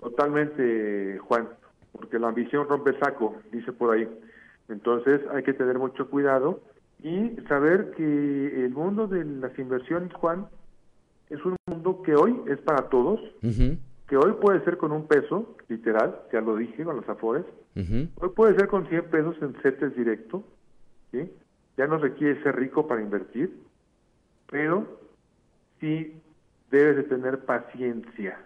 Totalmente, 0.00 1.18
Juan, 1.18 1.48
porque 1.92 2.18
la 2.18 2.28
ambición 2.28 2.68
rompe 2.68 2.90
el 2.90 3.00
saco, 3.00 3.36
dice 3.52 3.72
por 3.72 3.94
ahí. 3.94 4.08
Entonces 4.68 5.20
hay 5.32 5.42
que 5.42 5.52
tener 5.52 5.78
mucho 5.78 6.08
cuidado 6.08 6.60
y 7.02 7.36
saber 7.48 7.92
que 7.96 8.64
el 8.64 8.70
mundo 8.70 9.08
de 9.08 9.24
las 9.24 9.56
inversiones, 9.58 10.12
Juan, 10.14 10.46
es 11.30 11.44
un 11.44 11.56
mundo 11.66 12.02
que 12.02 12.14
hoy 12.14 12.38
es 12.46 12.58
para 12.58 12.88
todos, 12.88 13.20
que 14.08 14.16
hoy 14.16 14.32
puede 14.40 14.62
ser 14.64 14.76
con 14.76 14.92
un 14.92 15.06
peso, 15.06 15.56
literal, 15.68 16.22
ya 16.32 16.40
lo 16.40 16.56
dije 16.56 16.84
con 16.84 16.96
los 16.96 17.08
afores, 17.08 17.44
hoy 17.76 18.28
puede 18.34 18.56
ser 18.56 18.68
con 18.68 18.86
100 18.88 19.04
pesos 19.10 19.36
en 19.40 19.54
CETES 19.62 19.96
directo, 19.96 20.42
¿sí? 21.12 21.30
ya 21.76 21.86
no 21.86 21.98
requiere 21.98 22.42
ser 22.42 22.56
rico 22.56 22.86
para 22.88 23.00
invertir, 23.00 23.56
pero 24.50 25.00
sí 25.78 26.20
debes 26.70 26.96
de 26.96 27.02
tener 27.04 27.44
paciencia, 27.44 28.38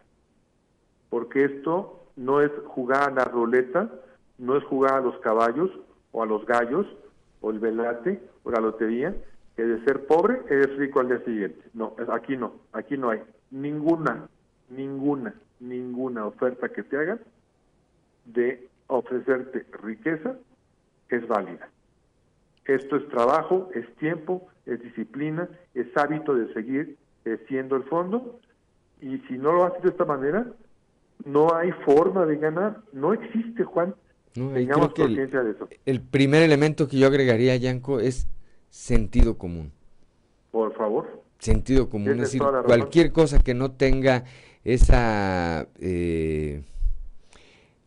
porque 1.08 1.44
esto 1.44 2.04
no 2.16 2.42
es 2.42 2.50
jugar 2.66 3.08
a 3.08 3.14
la 3.14 3.24
ruleta, 3.24 3.90
no 4.38 4.56
es 4.56 4.64
jugar 4.64 4.94
a 4.94 5.00
los 5.00 5.18
caballos 5.18 5.70
o 6.12 6.22
a 6.22 6.26
los 6.26 6.44
gallos 6.46 6.86
o 7.40 7.50
el 7.50 7.58
velate 7.58 8.20
o 8.42 8.50
la 8.50 8.60
lotería, 8.60 9.14
que 9.56 9.64
de 9.64 9.84
ser 9.84 10.06
pobre 10.06 10.40
eres 10.50 10.76
rico 10.76 11.00
al 11.00 11.08
día 11.08 11.24
siguiente. 11.24 11.60
No, 11.74 11.94
aquí 12.12 12.36
no, 12.36 12.54
aquí 12.72 12.96
no 12.96 13.10
hay 13.10 13.20
ninguna, 13.50 14.28
ninguna, 14.68 15.34
ninguna 15.60 16.26
oferta 16.26 16.68
que 16.68 16.82
te 16.82 16.96
hagan 16.96 17.20
de 18.24 18.68
ofrecerte 18.86 19.66
riqueza 19.82 20.36
es 21.08 21.26
válida. 21.28 21.68
Esto 22.64 22.96
es 22.96 23.08
trabajo, 23.08 23.70
es 23.74 23.86
tiempo, 23.96 24.48
es 24.66 24.82
disciplina, 24.82 25.48
es 25.74 25.86
hábito 25.96 26.34
de 26.34 26.52
seguir 26.54 26.96
siendo 27.48 27.76
el 27.76 27.84
fondo 27.84 28.40
y 29.00 29.18
si 29.28 29.34
no 29.34 29.52
lo 29.52 29.64
haces 29.64 29.82
de 29.82 29.88
esta 29.90 30.04
manera, 30.04 30.46
no 31.24 31.54
hay 31.54 31.72
forma 31.84 32.26
de 32.26 32.36
ganar, 32.36 32.80
no 32.92 33.12
existe, 33.12 33.64
Juan. 33.64 33.94
Tengamos 34.32 34.94
conciencia 34.94 35.42
de 35.42 35.52
eso. 35.52 35.68
El 35.86 36.00
primer 36.00 36.42
elemento 36.42 36.88
que 36.88 36.98
yo 36.98 37.06
agregaría, 37.06 37.54
Yanko, 37.56 38.00
es 38.00 38.26
sentido 38.74 39.38
común. 39.38 39.70
Por 40.50 40.74
favor. 40.74 41.22
Sentido 41.38 41.88
común, 41.88 42.10
es 42.12 42.18
decir, 42.18 42.42
cualquier 42.66 43.12
cosa 43.12 43.38
que 43.38 43.54
no 43.54 43.70
tenga 43.70 44.24
esa, 44.64 45.68
eh, 45.78 46.62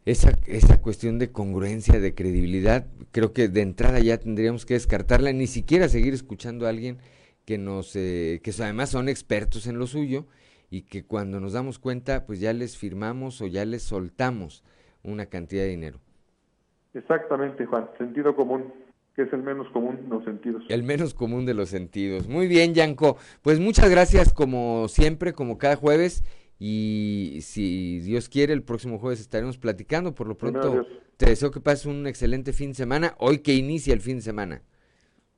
esa, 0.05 0.31
esa 0.45 0.79
cuestión 0.79 1.19
de 1.19 1.31
congruencia, 1.31 1.99
de 1.99 2.13
credibilidad, 2.15 2.85
creo 3.11 3.33
que 3.33 3.49
de 3.49 3.61
entrada 3.61 3.99
ya 3.99 4.17
tendríamos 4.17 4.65
que 4.65 4.75
descartarla, 4.75 5.33
ni 5.33 5.47
siquiera 5.47 5.89
seguir 5.89 6.13
escuchando 6.13 6.65
a 6.65 6.69
alguien 6.69 6.99
que 7.45 7.57
nos, 7.57 7.95
eh, 7.95 8.39
que 8.41 8.51
además 8.61 8.89
son 8.89 9.09
expertos 9.09 9.67
en 9.67 9.79
lo 9.79 9.87
suyo 9.87 10.25
y 10.69 10.83
que 10.83 11.03
cuando 11.03 11.39
nos 11.39 11.53
damos 11.53 11.79
cuenta, 11.79 12.25
pues 12.25 12.39
ya 12.39 12.53
les 12.53 12.77
firmamos 12.77 13.41
o 13.41 13.47
ya 13.47 13.65
les 13.65 13.81
soltamos 13.81 14.63
una 15.03 15.25
cantidad 15.25 15.63
de 15.63 15.69
dinero. 15.69 15.99
Exactamente, 16.93 17.65
Juan, 17.65 17.89
sentido 17.97 18.35
común 18.35 18.86
que 19.17 19.23
es 19.23 19.33
el 19.33 19.41
menos 19.41 19.67
común 19.69 19.97
de 20.03 20.09
los 20.09 20.23
sentidos. 20.23 20.63
El 20.69 20.83
menos 20.83 21.15
común 21.15 21.47
de 21.47 21.55
los 21.55 21.69
sentidos. 21.69 22.27
Muy 22.27 22.47
bien, 22.47 22.75
Yanko. 22.75 23.17
Pues 23.41 23.59
muchas 23.59 23.89
gracias 23.89 24.31
como 24.31 24.87
siempre, 24.87 25.33
como 25.33 25.57
cada 25.57 25.75
jueves. 25.75 26.23
Y 26.59 27.39
si 27.41 27.99
Dios 27.99 28.29
quiere, 28.29 28.53
el 28.53 28.61
próximo 28.61 28.99
jueves 28.99 29.19
estaremos 29.19 29.57
platicando. 29.57 30.13
Por 30.13 30.27
lo 30.27 30.37
pronto, 30.37 30.85
te 31.17 31.25
deseo 31.25 31.49
que 31.49 31.59
pases 31.59 31.87
un 31.87 32.05
excelente 32.05 32.53
fin 32.53 32.69
de 32.69 32.75
semana, 32.75 33.15
hoy 33.17 33.39
que 33.39 33.55
inicia 33.55 33.91
el 33.91 34.01
fin 34.01 34.17
de 34.17 34.21
semana. 34.21 34.61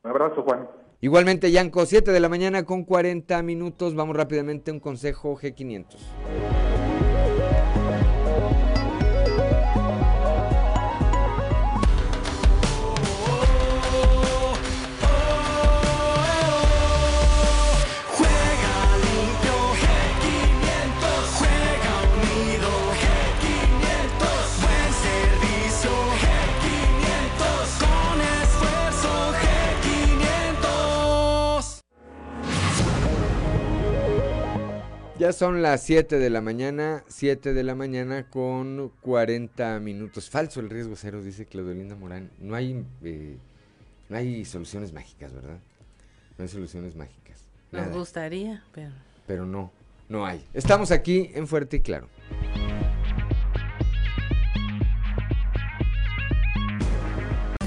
Un 0.03 0.11
abrazo, 0.11 0.43
Juan. 0.43 0.67
Igualmente, 0.99 1.49
Yanko, 1.49 1.85
7 1.85 2.11
de 2.11 2.19
la 2.19 2.27
mañana 2.27 2.65
con 2.65 2.83
40 2.83 3.41
minutos. 3.43 3.95
Vamos 3.95 4.17
rápidamente 4.17 4.71
a 4.71 4.73
un 4.73 4.81
consejo 4.81 5.37
G500. 5.37 6.88
Ya 35.19 35.33
son 35.33 35.61
las 35.61 35.83
7 35.83 36.17
de 36.17 36.29
la 36.29 36.39
mañana, 36.39 37.03
7 37.09 37.53
de 37.53 37.63
la 37.63 37.75
mañana 37.75 38.29
con 38.29 38.89
40 39.01 39.81
minutos. 39.81 40.29
Falso 40.29 40.61
el 40.61 40.69
riesgo 40.69 40.95
cero, 40.95 41.21
dice 41.21 41.45
Claudelinda 41.45 41.93
Morán. 41.97 42.31
No 42.39 42.55
hay, 42.55 42.85
eh, 43.03 43.35
no 44.07 44.15
hay 44.15 44.45
soluciones 44.45 44.93
mágicas, 44.93 45.33
¿verdad? 45.33 45.57
No 46.37 46.43
hay 46.43 46.47
soluciones 46.47 46.95
mágicas. 46.95 47.41
Nos 47.73 47.89
gustaría, 47.91 48.63
pero... 48.71 48.91
Pero 49.27 49.45
no, 49.45 49.73
no 50.07 50.25
hay. 50.25 50.41
Estamos 50.53 50.89
aquí 50.89 51.31
en 51.33 51.47
Fuerte 51.47 51.75
y 51.77 51.79
Claro. 51.81 52.07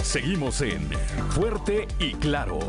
Seguimos 0.03 0.62
en 0.62 0.89
Fuerte 1.31 1.87
y 1.99 2.15
Claro. 2.15 2.61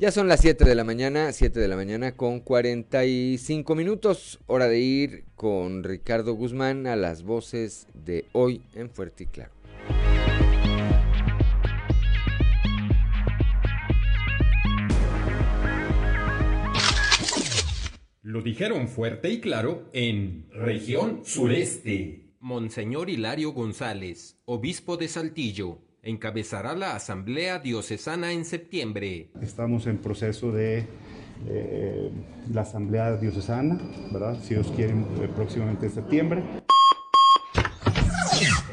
Ya 0.00 0.10
son 0.10 0.28
las 0.28 0.40
7 0.40 0.64
de 0.64 0.74
la 0.74 0.82
mañana, 0.82 1.30
7 1.30 1.60
de 1.60 1.68
la 1.68 1.76
mañana 1.76 2.12
con 2.16 2.40
45 2.40 3.74
minutos. 3.74 4.40
Hora 4.46 4.66
de 4.66 4.78
ir 4.78 5.24
con 5.34 5.84
Ricardo 5.84 6.32
Guzmán 6.32 6.86
a 6.86 6.96
las 6.96 7.22
voces 7.22 7.86
de 7.92 8.24
hoy 8.32 8.62
en 8.74 8.88
Fuerte 8.88 9.24
y 9.24 9.26
Claro. 9.26 9.52
Lo 18.22 18.40
dijeron 18.40 18.88
fuerte 18.88 19.28
y 19.28 19.40
claro 19.40 19.90
en 19.92 20.48
región 20.50 21.20
sureste. 21.26 22.36
Monseñor 22.40 23.10
Hilario 23.10 23.52
González, 23.52 24.38
obispo 24.46 24.96
de 24.96 25.08
Saltillo, 25.08 25.89
encabezará 26.02 26.74
la 26.74 26.96
Asamblea 26.96 27.58
Diocesana 27.58 28.32
en 28.32 28.44
septiembre. 28.44 29.30
Estamos 29.42 29.86
en 29.86 29.98
proceso 29.98 30.52
de 30.52 30.86
eh, 31.48 32.10
la 32.52 32.62
Asamblea 32.62 33.16
Diocesana, 33.16 33.78
¿verdad? 34.10 34.38
Si 34.42 34.54
Dios 34.54 34.72
quiere, 34.74 34.92
eh, 34.92 35.28
próximamente 35.34 35.86
en 35.86 35.92
septiembre. 35.92 36.42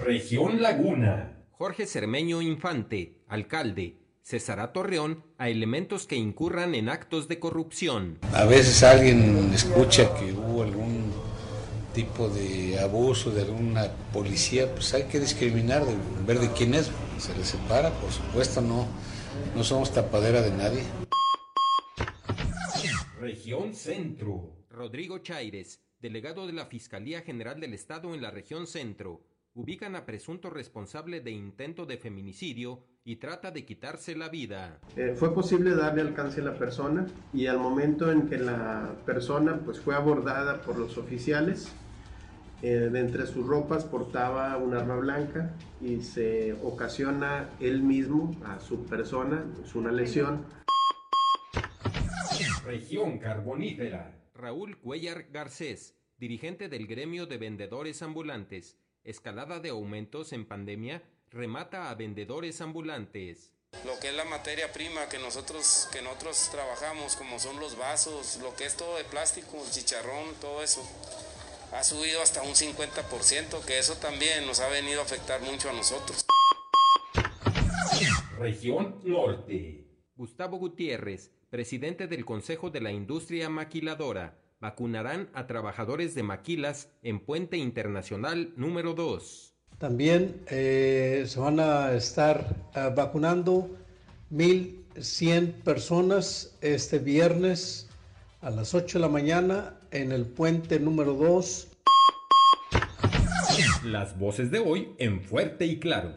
Región 0.06 0.62
Laguna. 0.62 1.34
Jorge 1.52 1.86
Cermeño 1.86 2.41
Infante, 2.41 3.18
alcalde, 3.28 3.98
cesará 4.22 4.74
Torreón 4.74 5.24
a 5.38 5.49
elementos 5.49 6.06
que 6.06 6.16
incurran 6.16 6.76
en 6.76 6.90
actos 6.90 7.28
de 7.28 7.40
corrupción. 7.40 8.20
A 8.34 8.45
veces 8.45 8.84
alguien 8.84 9.52
escucha 9.54 10.14
que 10.16 10.34
hubo 10.34 10.64
algún 10.64 11.07
tipo 11.98 12.30
de 12.30 12.80
abuso 12.80 13.32
de 13.32 13.41
alguna 13.41 13.91
policía, 14.14 14.72
pues 14.72 14.94
hay 14.94 15.06
que 15.06 15.19
discriminar, 15.19 15.84
de 15.84 15.95
ver 16.28 16.38
de 16.38 16.52
quién 16.52 16.76
es. 16.76 16.91
Se 17.18 17.36
le 17.36 17.44
separa, 17.44 17.90
por 17.90 18.11
supuesto, 18.11 18.61
no, 18.61 18.86
no 19.56 19.64
somos 19.64 19.91
tapadera 19.91 20.44
de 20.44 20.52
nadie. 20.52 20.84
Región 23.19 23.74
Centro. 23.74 24.68
Rodrigo 24.69 25.18
Chaires, 25.24 25.82
delegado 25.99 26.45
de 26.45 26.53
la 26.53 26.68
Fiscalía 26.68 27.22
General 27.22 27.60
del 27.60 27.74
Estado 27.74 28.14
en 28.14 28.22
la 28.22 28.30
región 28.30 28.68
Centro, 28.68 29.24
ubican 29.56 29.95
a 29.95 30.06
presunto 30.06 30.52
responsable 30.52 31.19
de 31.22 31.32
intento 31.32 31.88
de 31.88 31.98
feminicidio 31.98 32.84
y 33.03 33.15
trata 33.15 33.49
de 33.49 33.65
quitarse 33.65 34.15
la 34.15 34.30
vida. 34.30 34.80
Eh, 34.95 35.15
fue 35.18 35.34
posible 35.34 35.74
darle 35.74 36.02
alcance 36.02 36.41
a 36.41 36.44
la 36.44 36.60
persona 36.60 37.07
y 37.34 37.48
al 37.48 37.57
momento 37.57 38.11
en 38.11 38.30
que 38.30 38.38
la 38.38 38.94
persona 39.03 39.60
pues, 39.65 39.80
fue 39.80 39.95
abordada 39.95 40.61
por 40.61 40.78
los 40.78 40.99
oficiales, 40.99 41.74
eh, 42.64 42.90
de 42.92 43.00
entre 43.00 43.28
sus 43.28 43.46
ropas 43.46 43.86
portaba 43.86 44.58
un 44.58 44.74
arma 44.74 44.96
blanca 44.96 45.54
y 45.80 46.02
se 46.02 46.54
ocasiona 46.64 47.52
él 47.60 47.84
mismo 47.84 48.36
a 48.46 48.60
su 48.60 48.84
persona 48.86 49.46
es 49.64 49.76
una 49.76 49.92
lesión. 49.92 50.44
Región 52.66 53.20
Carbonífera. 53.20 54.12
Raúl 54.34 54.78
Cuellar 54.80 55.28
Garcés, 55.32 55.96
dirigente 56.18 56.68
del 56.68 56.88
gremio 56.88 57.28
de 57.28 57.38
vendedores 57.38 58.02
ambulantes. 58.02 58.78
Escalada 59.04 59.60
de 59.60 59.70
aumentos 59.70 60.34
en 60.34 60.46
pandemia 60.46 61.04
remata 61.30 61.92
a 61.92 61.96
vendedores 61.96 62.60
ambulantes. 62.60 63.54
Lo 63.86 64.00
que 64.00 64.10
es 64.10 64.16
la 64.16 64.26
materia 64.26 64.72
prima 64.74 65.08
que 65.10 65.20
nosotros, 65.20 65.88
que 65.94 66.02
nosotros 66.02 66.50
trabajamos, 66.52 67.16
como 67.16 67.38
son 67.38 67.60
los 67.60 67.78
vasos, 67.78 68.40
lo 68.42 68.56
que 68.56 68.66
es 68.66 68.76
todo 68.76 68.98
de 68.98 69.04
plástico, 69.04 69.62
el 69.64 69.72
chicharrón, 69.72 70.34
todo 70.42 70.64
eso 70.64 70.82
ha 71.72 71.84
subido 71.84 72.22
hasta 72.22 72.41
un 72.41 72.53
50%, 72.53 73.64
que 73.65 73.80
eso 73.80 73.95
también 73.95 74.45
nos 74.45 74.60
ha 74.60 74.69
venido 74.69 75.02
a 75.02 75.03
afectar 75.03 75.41
mucho 75.41 75.69
a 75.69 75.73
nosotros. 75.73 76.26
Región 78.39 78.99
Norte. 79.03 79.85
Gustavo 80.15 80.57
Gutiérrez, 80.57 81.31
presidente 81.49 82.07
del 82.07 82.26
Consejo 82.26 82.69
de 82.69 82.81
la 82.81 82.91
Industria 82.91 83.49
Maquiladora, 83.49 84.38
vacunarán 84.60 85.30
a 85.34 85.48
trabajadores 85.48 86.15
de 86.15 86.23
maquilas 86.23 86.89
en 87.03 87.19
Puente 87.19 87.57
Internacional 87.57 88.53
número 88.56 88.94
2. 88.94 89.53
También 89.77 90.41
eh, 90.49 91.26
se 91.27 91.39
van 91.39 91.60
a 91.60 91.94
estar 91.94 92.56
uh, 92.76 92.95
vacunando 92.95 93.69
1.100 94.31 95.53
personas 95.61 96.57
este 96.61 96.98
viernes 96.98 97.88
a 98.41 98.49
las 98.49 98.73
8 98.73 98.98
de 98.98 99.02
la 99.02 99.10
mañana 99.10 99.77
en 99.91 100.11
el 100.11 100.26
puente 100.26 100.80
número 100.80 101.14
2. 101.14 101.68
Las 103.85 104.18
voces 104.18 104.51
de 104.51 104.59
hoy 104.59 104.89
en 104.97 105.22
fuerte 105.22 105.65
y 105.65 105.80
claro. 105.80 106.14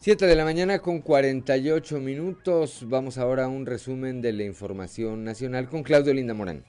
Siete 0.00 0.26
de 0.26 0.34
la 0.34 0.44
mañana 0.44 0.80
con 0.80 1.00
48 1.00 2.00
minutos. 2.00 2.84
Vamos 2.88 3.18
ahora 3.18 3.44
a 3.44 3.48
un 3.48 3.66
resumen 3.66 4.20
de 4.20 4.32
la 4.32 4.42
información 4.42 5.22
nacional 5.22 5.68
con 5.68 5.84
Claudio 5.84 6.12
Linda 6.12 6.34
Morán. 6.34 6.64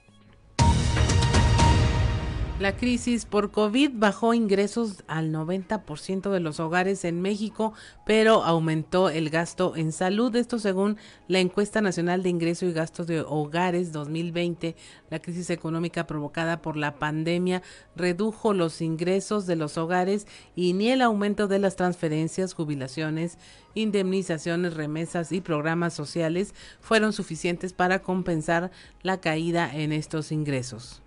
La 2.64 2.76
crisis 2.76 3.26
por 3.26 3.50
COVID 3.50 3.90
bajó 3.92 4.32
ingresos 4.32 5.04
al 5.06 5.30
90% 5.30 6.30
de 6.30 6.40
los 6.40 6.60
hogares 6.60 7.04
en 7.04 7.20
México, 7.20 7.74
pero 8.06 8.42
aumentó 8.42 9.10
el 9.10 9.28
gasto 9.28 9.76
en 9.76 9.92
salud. 9.92 10.34
Esto 10.34 10.58
según 10.58 10.96
la 11.28 11.40
encuesta 11.40 11.82
nacional 11.82 12.22
de 12.22 12.30
ingreso 12.30 12.64
y 12.64 12.72
gastos 12.72 13.06
de 13.06 13.20
hogares 13.20 13.92
2020. 13.92 14.76
La 15.10 15.20
crisis 15.20 15.50
económica 15.50 16.06
provocada 16.06 16.62
por 16.62 16.78
la 16.78 16.98
pandemia 16.98 17.60
redujo 17.96 18.54
los 18.54 18.80
ingresos 18.80 19.44
de 19.44 19.56
los 19.56 19.76
hogares 19.76 20.26
y 20.56 20.72
ni 20.72 20.88
el 20.88 21.02
aumento 21.02 21.48
de 21.48 21.58
las 21.58 21.76
transferencias, 21.76 22.54
jubilaciones, 22.54 23.36
indemnizaciones, 23.74 24.72
remesas 24.72 25.32
y 25.32 25.42
programas 25.42 25.92
sociales 25.92 26.54
fueron 26.80 27.12
suficientes 27.12 27.74
para 27.74 27.98
compensar 27.98 28.70
la 29.02 29.20
caída 29.20 29.70
en 29.70 29.92
estos 29.92 30.32
ingresos. 30.32 31.03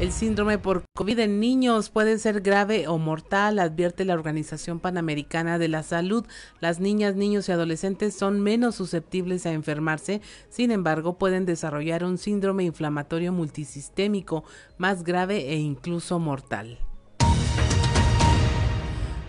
El 0.00 0.10
síndrome 0.10 0.58
por 0.58 0.82
COVID 0.96 1.20
en 1.20 1.38
niños 1.38 1.88
puede 1.88 2.18
ser 2.18 2.40
grave 2.40 2.88
o 2.88 2.98
mortal, 2.98 3.60
advierte 3.60 4.04
la 4.04 4.14
Organización 4.14 4.80
Panamericana 4.80 5.56
de 5.56 5.68
la 5.68 5.84
Salud. 5.84 6.26
Las 6.58 6.80
niñas, 6.80 7.14
niños 7.14 7.48
y 7.48 7.52
adolescentes 7.52 8.16
son 8.16 8.40
menos 8.40 8.74
susceptibles 8.74 9.46
a 9.46 9.52
enfermarse, 9.52 10.20
sin 10.50 10.72
embargo 10.72 11.16
pueden 11.16 11.46
desarrollar 11.46 12.02
un 12.02 12.18
síndrome 12.18 12.64
inflamatorio 12.64 13.32
multisistémico 13.32 14.42
más 14.78 15.04
grave 15.04 15.52
e 15.52 15.58
incluso 15.58 16.18
mortal. 16.18 16.80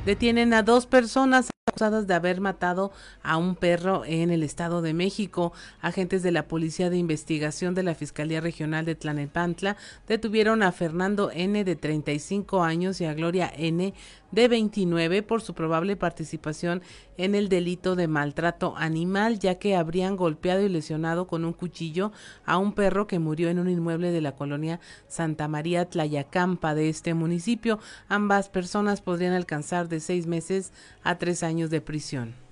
Detienen 0.06 0.54
a 0.54 0.62
dos 0.62 0.86
personas 0.86 1.50
acusadas 1.68 2.06
de 2.06 2.14
haber 2.14 2.40
matado 2.40 2.92
a 3.24 3.38
un 3.38 3.56
perro 3.56 4.04
en 4.06 4.30
el 4.30 4.44
Estado 4.44 4.84
de 4.84 4.94
México. 4.94 5.52
Agentes 5.82 6.22
de 6.22 6.32
la 6.32 6.48
Policía 6.48 6.92
de 6.92 6.98
Investigación 6.98 7.74
de 7.74 7.82
la 7.82 7.96
Fiscalía 7.96 8.40
Regional 8.40 8.86
de 8.86 8.94
Tlanepantla 8.94 9.78
detuvieron 10.08 10.62
a 10.62 10.72
Fernando 10.72 11.32
N. 11.34 11.64
de 11.64 11.76
35 11.76 12.64
años 12.64 13.02
y 13.02 13.06
a 13.06 13.16
Gloria 13.16 13.52
N. 13.58 13.96
de 14.36 14.50
29 14.50 15.24
por 15.24 15.42
su 15.42 15.54
probable 15.54 15.96
participación 15.96 16.82
en 17.18 17.36
el 17.36 17.48
delito 17.48 17.96
de 17.96 18.10
maltrato 18.10 18.76
animal, 18.76 19.40
ya 19.40 19.56
que 19.56 19.78
habrían 19.78 20.18
golpeado 20.18 20.62
y 20.62 20.70
lesionado 20.70 21.26
con 21.26 21.46
un 21.46 21.54
cuchillo 21.54 22.12
a 22.46 22.58
un 22.58 22.74
perro 22.74 23.08
que 23.08 23.18
murió 23.18 23.50
en 23.50 23.60
un 23.60 23.70
inmueble 23.70 24.12
de 24.12 24.20
la 24.20 24.36
colonia 24.36 24.82
Santa 25.08 25.48
María 25.48 25.90
Tlayacampa 25.90 26.76
de 26.76 26.90
este 26.90 27.14
municipio. 27.14 27.80
Ambas 28.10 28.50
personas 28.50 29.02
podrían 29.02 29.34
alcanzar 29.34 29.88
de 29.88 30.02
seis 30.02 30.28
meses 30.28 30.74
a 31.02 31.18
tres 31.18 31.42
años 31.42 31.70
de 31.70 31.80
prisión. 31.80 32.45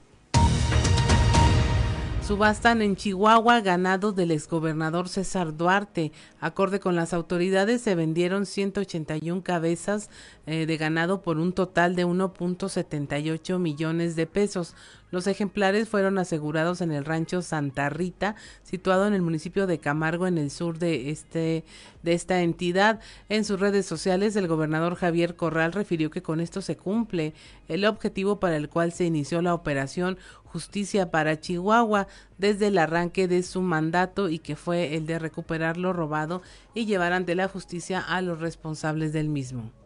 Subastan 2.26 2.82
en 2.82 2.96
Chihuahua 2.96 3.60
ganado 3.60 4.14
del 4.14 4.32
exgobernador 4.32 5.10
César 5.10 5.58
Duarte. 5.58 6.14
Acorde 6.40 6.80
con 6.80 6.96
las 6.96 7.14
autoridades, 7.14 7.82
se 7.82 7.96
vendieron 7.96 8.46
181 8.46 9.44
cabezas 9.44 10.10
eh, 10.46 10.66
de 10.66 10.78
ganado 10.78 11.22
por 11.22 11.38
un 11.38 11.52
total 11.52 11.98
de 11.98 12.06
1.78 12.06 13.60
millones 13.60 14.16
de 14.16 14.26
pesos. 14.26 14.74
Los 15.14 15.28
ejemplares 15.28 15.90
fueron 15.90 16.18
asegurados 16.18 16.82
en 16.82 16.92
el 16.92 17.06
rancho 17.06 17.44
Santa 17.44 17.88
Rita, 17.88 18.36
situado 18.64 19.06
en 19.06 19.14
el 19.14 19.22
municipio 19.22 19.68
de 19.68 19.78
Camargo, 19.78 20.26
en 20.26 20.40
el 20.40 20.50
sur 20.50 20.80
de 20.80 21.12
este 21.12 21.64
de 22.02 22.14
esta 22.14 22.42
entidad. 22.42 23.00
En 23.30 23.46
sus 23.46 23.60
redes 23.60 23.86
sociales, 23.86 24.36
el 24.36 24.48
gobernador 24.48 24.96
Javier 24.96 25.36
Corral 25.36 25.72
refirió 25.72 26.10
que 26.10 26.24
con 26.24 26.40
esto 26.40 26.64
se 26.64 26.78
cumple 26.78 27.36
el 27.68 27.86
objetivo 27.86 28.40
para 28.40 28.58
el 28.58 28.70
cual 28.70 28.92
se 28.92 29.06
inició 29.06 29.44
la 29.44 29.54
operación 29.54 30.18
Justicia 30.46 31.12
para 31.12 31.40
Chihuahua 31.40 32.08
desde 32.40 32.70
el 32.70 32.80
arranque 32.80 33.28
de 33.28 33.44
su 33.44 33.62
mandato 33.62 34.30
y 34.30 34.40
que 34.40 34.56
fue 34.56 34.96
el 34.96 35.06
de 35.06 35.20
recuperar 35.20 35.78
lo 35.78 35.94
robado 35.94 36.42
y 36.74 36.88
llevar 36.88 37.14
ante 37.14 37.36
la 37.36 37.48
justicia 37.48 38.00
a 38.00 38.20
los 38.24 38.40
responsables 38.40 39.14
del 39.14 39.30
mismo. 39.30 39.83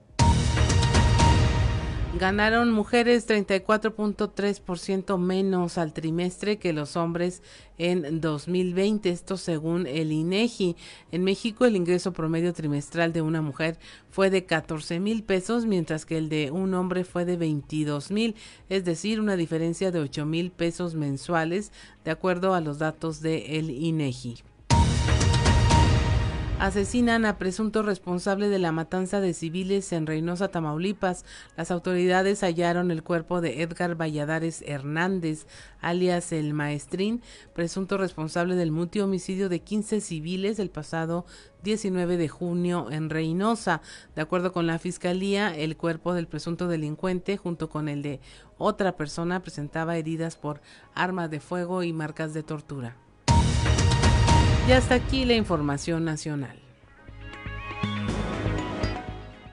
Ganaron 2.17 2.71
mujeres 2.71 3.27
34.3% 3.27 5.19
menos 5.19 5.77
al 5.77 5.93
trimestre 5.93 6.57
que 6.57 6.73
los 6.73 6.95
hombres 6.97 7.43
en 7.77 8.21
2020, 8.21 9.11
esto 9.11 9.37
según 9.37 9.85
el 9.85 10.11
INEGI. 10.11 10.75
En 11.11 11.23
México 11.23 11.65
el 11.65 11.75
ingreso 11.75 12.13
promedio 12.13 12.53
trimestral 12.53 13.13
de 13.13 13.21
una 13.21 13.43
mujer 13.43 13.77
fue 14.09 14.31
de 14.31 14.45
14 14.45 14.99
mil 14.99 15.21
pesos, 15.21 15.67
mientras 15.67 16.07
que 16.07 16.17
el 16.17 16.27
de 16.27 16.49
un 16.49 16.73
hombre 16.73 17.03
fue 17.03 17.23
de 17.23 17.37
22 17.37 18.09
mil, 18.09 18.35
es 18.67 18.83
decir, 18.83 19.19
una 19.19 19.35
diferencia 19.35 19.91
de 19.91 19.99
8 19.99 20.25
mil 20.25 20.49
pesos 20.49 20.95
mensuales, 20.95 21.71
de 22.03 22.09
acuerdo 22.09 22.55
a 22.55 22.61
los 22.61 22.79
datos 22.79 23.21
de 23.21 23.59
el 23.59 23.69
INEGI. 23.69 24.46
Asesinan 26.59 27.25
a 27.25 27.37
presunto 27.37 27.83
responsable 27.83 28.49
de 28.49 28.57
la 28.57 28.71
matanza 28.71 29.21
de 29.21 29.35
civiles 29.35 29.93
en 29.93 30.07
Reynosa, 30.07 30.47
Tamaulipas. 30.47 31.23
Las 31.55 31.69
autoridades 31.69 32.41
hallaron 32.41 32.89
el 32.89 33.03
cuerpo 33.03 33.41
de 33.41 33.61
Edgar 33.61 33.95
Valladares 33.95 34.63
Hernández, 34.65 35.45
alias 35.81 36.31
el 36.31 36.55
Maestrín, 36.55 37.21
presunto 37.53 37.99
responsable 37.99 38.55
del 38.55 38.71
multihomicidio 38.71 39.49
de 39.49 39.59
15 39.59 40.01
civiles 40.01 40.57
el 40.57 40.71
pasado 40.71 41.27
19 41.61 42.17
de 42.17 42.27
junio 42.27 42.87
en 42.89 43.11
Reynosa. 43.11 43.83
De 44.15 44.23
acuerdo 44.23 44.51
con 44.51 44.65
la 44.65 44.79
fiscalía, 44.79 45.55
el 45.55 45.77
cuerpo 45.77 46.15
del 46.15 46.25
presunto 46.25 46.67
delincuente, 46.67 47.37
junto 47.37 47.69
con 47.69 47.87
el 47.87 48.01
de 48.01 48.19
otra 48.57 48.97
persona, 48.97 49.43
presentaba 49.43 49.95
heridas 49.95 50.35
por 50.37 50.61
armas 50.95 51.29
de 51.29 51.39
fuego 51.39 51.83
y 51.83 51.93
marcas 51.93 52.33
de 52.33 52.41
tortura. 52.41 52.95
Y 54.67 54.73
hasta 54.73 54.95
aquí 54.95 55.23
la 55.23 55.33
información 55.33 56.03
nacional. 56.03 56.59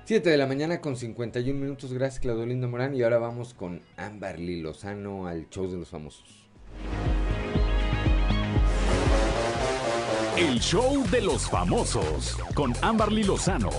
7 0.06 0.28
de 0.28 0.36
la 0.36 0.48
mañana 0.48 0.80
con 0.80 0.96
51 0.96 1.56
minutos. 1.56 1.92
Gracias, 1.92 2.18
Claudio 2.18 2.44
Lindo 2.44 2.66
Morán. 2.66 2.96
Y 2.96 3.04
ahora 3.04 3.18
vamos 3.18 3.54
con 3.54 3.80
Amberly 3.96 4.60
Lozano 4.60 5.28
al 5.28 5.48
show 5.50 5.70
de 5.70 5.76
los 5.76 5.88
famosos. 5.88 6.48
El 10.36 10.58
show 10.58 11.08
de 11.12 11.20
los 11.20 11.48
famosos 11.48 12.36
con 12.56 12.72
Amberly 12.82 13.22
Lozano. 13.22 13.70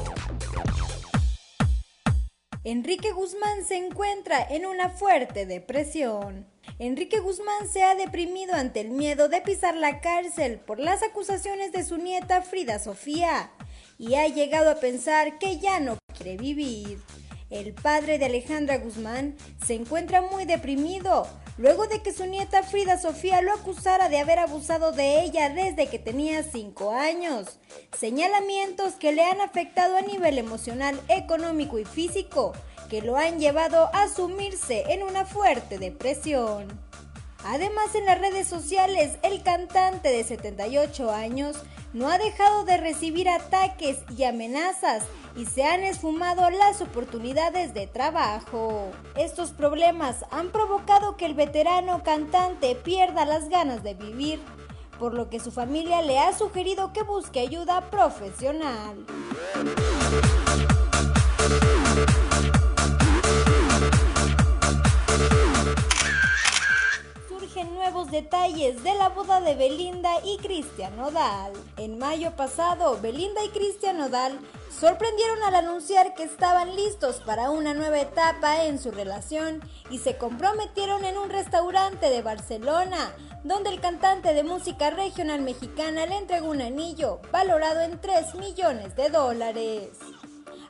Enrique 2.64 3.12
Guzmán 3.12 3.66
se 3.68 3.76
encuentra 3.76 4.42
en 4.42 4.66
una 4.66 4.90
fuerte 4.90 5.46
depresión. 5.46 6.48
Enrique 6.80 7.20
Guzmán 7.20 7.70
se 7.72 7.84
ha 7.84 7.96
deprimido 7.96 8.54
ante 8.54 8.82
el 8.82 8.90
miedo 8.90 9.30
de 9.30 9.42
pisar 9.42 9.76
la 9.76 10.02
cárcel 10.02 10.60
por 10.60 10.80
las 10.80 11.04
acusaciones 11.04 11.72
de 11.72 11.84
su 11.84 11.98
nieta 11.98 12.42
Frida 12.42 12.80
Sofía 12.80 13.52
y 13.98 14.16
ha 14.16 14.28
llegado 14.28 14.70
a 14.70 14.76
pensar 14.76 15.38
que 15.40 15.60
ya 15.60 15.80
no 15.80 15.98
quiere 16.16 16.38
vivir. 16.38 17.00
El 17.50 17.74
padre 17.74 18.18
de 18.18 18.26
Alejandra 18.26 18.78
Guzmán 18.80 19.36
se 19.66 19.76
encuentra 19.76 20.22
muy 20.22 20.46
deprimido 20.46 21.28
luego 21.58 21.88
de 21.88 22.02
que 22.02 22.12
su 22.12 22.26
nieta 22.26 22.64
Frida 22.64 22.98
Sofía 22.98 23.42
lo 23.42 23.54
acusara 23.54 24.10
de 24.10 24.20
haber 24.20 24.40
abusado 24.40 24.92
de 24.92 25.24
ella 25.24 25.50
desde 25.50 25.88
que 25.88 26.00
tenía 26.00 26.44
5 26.44 26.92
años. 26.92 27.60
Señalamientos 27.98 28.94
que 28.96 29.14
le 29.14 29.24
han 29.24 29.40
afectado 29.42 29.96
a 29.96 30.02
nivel 30.02 30.38
emocional, 30.38 31.00
económico 31.08 31.80
y 31.80 31.86
físico 31.86 32.54
que 32.90 33.02
lo 33.02 33.18
han 33.18 33.40
llevado 33.40 33.90
a 33.94 34.08
sumirse 34.08 34.84
en 34.90 35.04
una 35.04 35.26
fuerte 35.26 35.78
depresión. 35.78 36.68
Además, 37.44 37.94
en 37.94 38.06
las 38.06 38.20
redes 38.20 38.48
sociales, 38.48 39.20
el 39.22 39.44
cantante 39.44 40.10
de 40.10 40.24
78 40.24 41.12
años 41.12 41.58
no 41.94 42.10
ha 42.10 42.18
dejado 42.18 42.66
de 42.66 42.78
recibir 42.78 43.30
ataques 43.30 44.00
y 44.18 44.24
amenazas 44.24 45.04
y 45.38 45.46
se 45.46 45.64
han 45.64 45.84
esfumado 45.84 46.50
las 46.50 46.82
oportunidades 46.82 47.74
de 47.74 47.88
trabajo. 47.88 48.92
Estos 49.16 49.52
problemas 49.52 50.26
han 50.32 50.50
provocado 50.50 51.18
que 51.18 51.26
el 51.26 51.36
veterano 51.36 52.04
cantante 52.04 52.76
pierda 52.76 53.26
las 53.26 53.48
ganas 53.50 53.84
de 53.84 53.94
vivir, 53.94 54.42
por 54.98 55.14
lo 55.14 55.30
que 55.30 55.40
su 55.40 55.52
familia 55.52 56.02
le 56.02 56.18
ha 56.18 56.36
sugerido 56.36 56.94
que 56.94 57.04
busque 57.04 57.42
ayuda 57.42 57.90
profesional. 57.92 59.06
Nuevos 67.64 68.12
detalles 68.12 68.84
de 68.84 68.94
la 68.96 69.10
boda 69.10 69.40
de 69.40 69.56
Belinda 69.56 70.12
y 70.26 70.38
Cristian 70.38 70.98
Nodal. 70.98 71.54
En 71.78 71.98
mayo 71.98 72.36
pasado, 72.36 73.00
Belinda 73.02 73.44
y 73.46 73.50
Cristian 73.50 73.98
Nodal 73.98 74.38
sorprendieron 74.78 75.42
al 75.44 75.56
anunciar 75.56 76.14
que 76.16 76.24
estaban 76.24 76.76
listos 76.76 77.22
para 77.26 77.52
una 77.52 77.74
nueva 77.74 78.00
etapa 78.00 78.66
en 78.66 78.78
su 78.78 78.92
relación 78.92 79.62
y 79.90 80.00
se 80.00 80.18
comprometieron 80.18 81.06
en 81.06 81.18
un 81.18 81.30
restaurante 81.30 82.10
de 82.10 82.22
Barcelona, 82.22 83.16
donde 83.46 83.70
el 83.70 83.80
cantante 83.80 84.34
de 84.34 84.44
música 84.44 84.90
regional 84.90 85.42
mexicana 85.42 86.06
le 86.06 86.18
entregó 86.18 86.50
un 86.50 86.62
anillo 86.62 87.22
valorado 87.32 87.82
en 87.82 88.02
3 88.02 88.36
millones 88.36 88.96
de 88.98 89.10
dólares. 89.10 89.92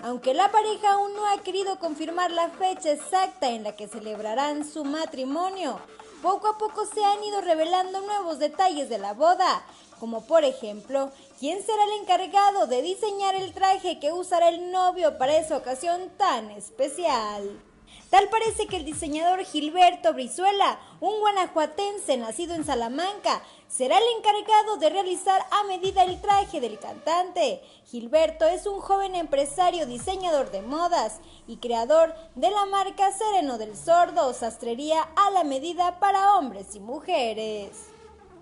Aunque 0.03 0.35
la 0.35 0.51
pareja 0.51 0.91
aún 0.91 1.15
no 1.15 1.25
ha 1.25 1.41
querido 1.41 1.79
confirmar 1.79 2.29
la 2.29 2.49
fecha 2.49 2.91
exacta 2.91 3.49
en 3.49 3.63
la 3.63 3.75
que 3.75 3.87
celebrarán 3.87 4.63
su 4.63 4.85
matrimonio, 4.85 5.79
poco 6.25 6.47
a 6.47 6.57
poco 6.57 6.87
se 6.87 7.05
han 7.05 7.23
ido 7.23 7.39
revelando 7.41 8.01
nuevos 8.01 8.39
detalles 8.39 8.89
de 8.89 8.97
la 8.97 9.13
boda, 9.13 9.63
como 9.99 10.25
por 10.25 10.43
ejemplo, 10.43 11.11
quién 11.39 11.63
será 11.63 11.83
el 11.83 12.01
encargado 12.01 12.65
de 12.65 12.81
diseñar 12.81 13.35
el 13.35 13.53
traje 13.53 13.99
que 13.99 14.11
usará 14.11 14.49
el 14.49 14.71
novio 14.71 15.19
para 15.19 15.37
esa 15.37 15.55
ocasión 15.55 16.09
tan 16.17 16.49
especial. 16.49 17.61
Tal 18.09 18.27
parece 18.29 18.65
que 18.65 18.77
el 18.77 18.85
diseñador 18.85 19.43
Gilberto 19.45 20.13
Brizuela, 20.13 20.79
un 20.99 21.19
guanajuatense 21.19 22.17
nacido 22.17 22.55
en 22.55 22.65
Salamanca, 22.65 23.43
será 23.67 23.97
el 23.97 24.03
encargado 24.17 24.77
de 24.77 24.89
realizar 24.89 25.45
a 25.51 25.63
medida 25.65 26.03
el 26.03 26.21
traje 26.21 26.61
del 26.61 26.79
cantante. 26.79 27.61
Gilberto 27.85 28.45
es 28.45 28.65
un 28.65 28.79
joven 28.79 29.15
empresario, 29.15 29.85
diseñador 29.85 30.51
de 30.51 30.61
modas 30.61 31.19
y 31.47 31.57
creador 31.57 32.15
de 32.35 32.51
la 32.51 32.65
marca 32.65 33.11
Sereno 33.11 33.57
del 33.57 33.75
Sordo, 33.75 34.33
sastrería 34.33 35.01
a 35.15 35.31
la 35.31 35.43
medida 35.43 35.99
para 35.99 36.35
hombres 36.35 36.75
y 36.75 36.79
mujeres. 36.79 37.95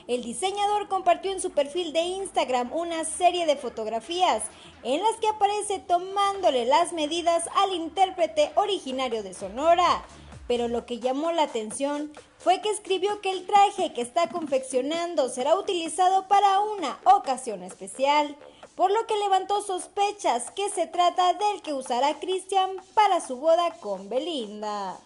El 0.06 0.22
diseñador 0.22 0.90
compartió 0.90 1.32
en 1.32 1.40
su 1.40 1.52
perfil 1.52 1.94
de 1.94 2.02
Instagram 2.02 2.74
una 2.74 3.06
serie 3.06 3.46
de 3.46 3.56
fotografías 3.56 4.44
en 4.84 5.02
las 5.02 5.16
que 5.16 5.30
aparece 5.30 5.80
tomándole 5.80 6.66
las 6.66 6.92
medidas 6.92 7.46
al 7.56 7.74
intérprete 7.74 8.52
originario 8.56 9.24
de 9.24 9.34
Sonora. 9.34 10.04
Pero 10.46 10.68
lo 10.68 10.86
que 10.86 11.00
llamó 11.00 11.32
la 11.32 11.44
atención 11.44 12.12
fue 12.44 12.60
que 12.60 12.70
escribió 12.70 13.22
que 13.22 13.32
el 13.32 13.46
traje 13.46 13.94
que 13.94 14.02
está 14.02 14.28
confeccionando 14.28 15.30
será 15.30 15.56
utilizado 15.56 16.28
para 16.28 16.60
una 16.60 17.00
ocasión 17.06 17.64
especial, 17.64 18.36
por 18.76 18.92
lo 18.92 19.08
que 19.08 19.16
levantó 19.16 19.62
sospechas 19.62 20.52
que 20.52 20.70
se 20.70 20.86
trata 20.86 21.34
del 21.36 21.62
que 21.62 21.72
usará 21.72 22.20
Christian 22.20 22.70
para 22.94 23.22
su 23.22 23.38
boda 23.38 23.72
con 23.80 24.10
Belinda. 24.10 24.98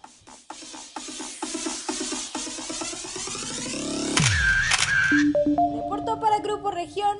Reportó 5.76 6.18
para 6.18 6.40
Grupo 6.40 6.72
Región 6.72 7.18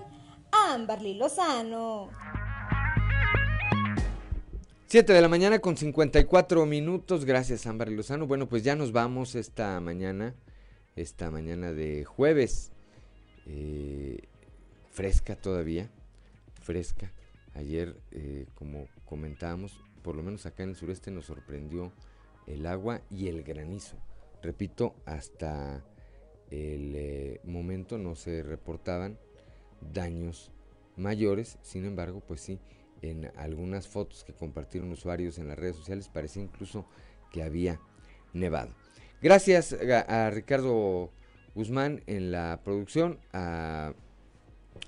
Amberly 0.50 1.14
Lozano. 1.14 2.08
7 4.90 5.12
de 5.12 5.20
la 5.20 5.28
mañana 5.28 5.58
con 5.58 5.76
54 5.76 6.64
minutos. 6.64 7.26
Gracias, 7.26 7.66
Amberly 7.66 7.94
Lozano. 7.94 8.26
Bueno, 8.26 8.48
pues 8.48 8.64
ya 8.64 8.74
nos 8.74 8.90
vamos 8.90 9.34
esta 9.34 9.78
mañana, 9.80 10.34
esta 10.96 11.30
mañana 11.30 11.74
de 11.74 12.06
jueves. 12.06 12.72
Eh, 13.44 14.22
fresca 14.90 15.36
todavía, 15.36 15.90
fresca. 16.62 17.12
Ayer, 17.52 18.00
eh, 18.12 18.46
como 18.54 18.88
comentábamos, 19.04 19.78
por 20.02 20.16
lo 20.16 20.22
menos 20.22 20.46
acá 20.46 20.62
en 20.62 20.70
el 20.70 20.76
sureste 20.76 21.10
nos 21.10 21.26
sorprendió 21.26 21.92
el 22.46 22.64
agua 22.64 23.02
y 23.10 23.28
el 23.28 23.42
granizo. 23.42 23.98
Repito, 24.42 24.94
hasta 25.04 25.84
el 26.50 26.94
eh, 26.96 27.40
momento 27.44 27.98
no 27.98 28.14
se 28.14 28.42
reportaban 28.42 29.18
daños 29.92 30.50
mayores, 30.96 31.58
sin 31.60 31.84
embargo, 31.84 32.22
pues 32.26 32.40
sí, 32.40 32.58
en 33.02 33.30
algunas 33.36 33.88
fotos 33.88 34.24
que 34.24 34.32
compartieron 34.32 34.90
usuarios 34.90 35.38
en 35.38 35.48
las 35.48 35.58
redes 35.58 35.76
sociales 35.76 36.08
parecía 36.08 36.42
incluso 36.42 36.86
que 37.32 37.42
había 37.42 37.80
nevado. 38.32 38.74
Gracias 39.20 39.72
a, 39.72 40.30
Ricardo 40.30 41.10
Guzmán 41.54 42.02
en 42.06 42.30
la 42.30 42.60
producción, 42.62 43.18
a 43.32 43.92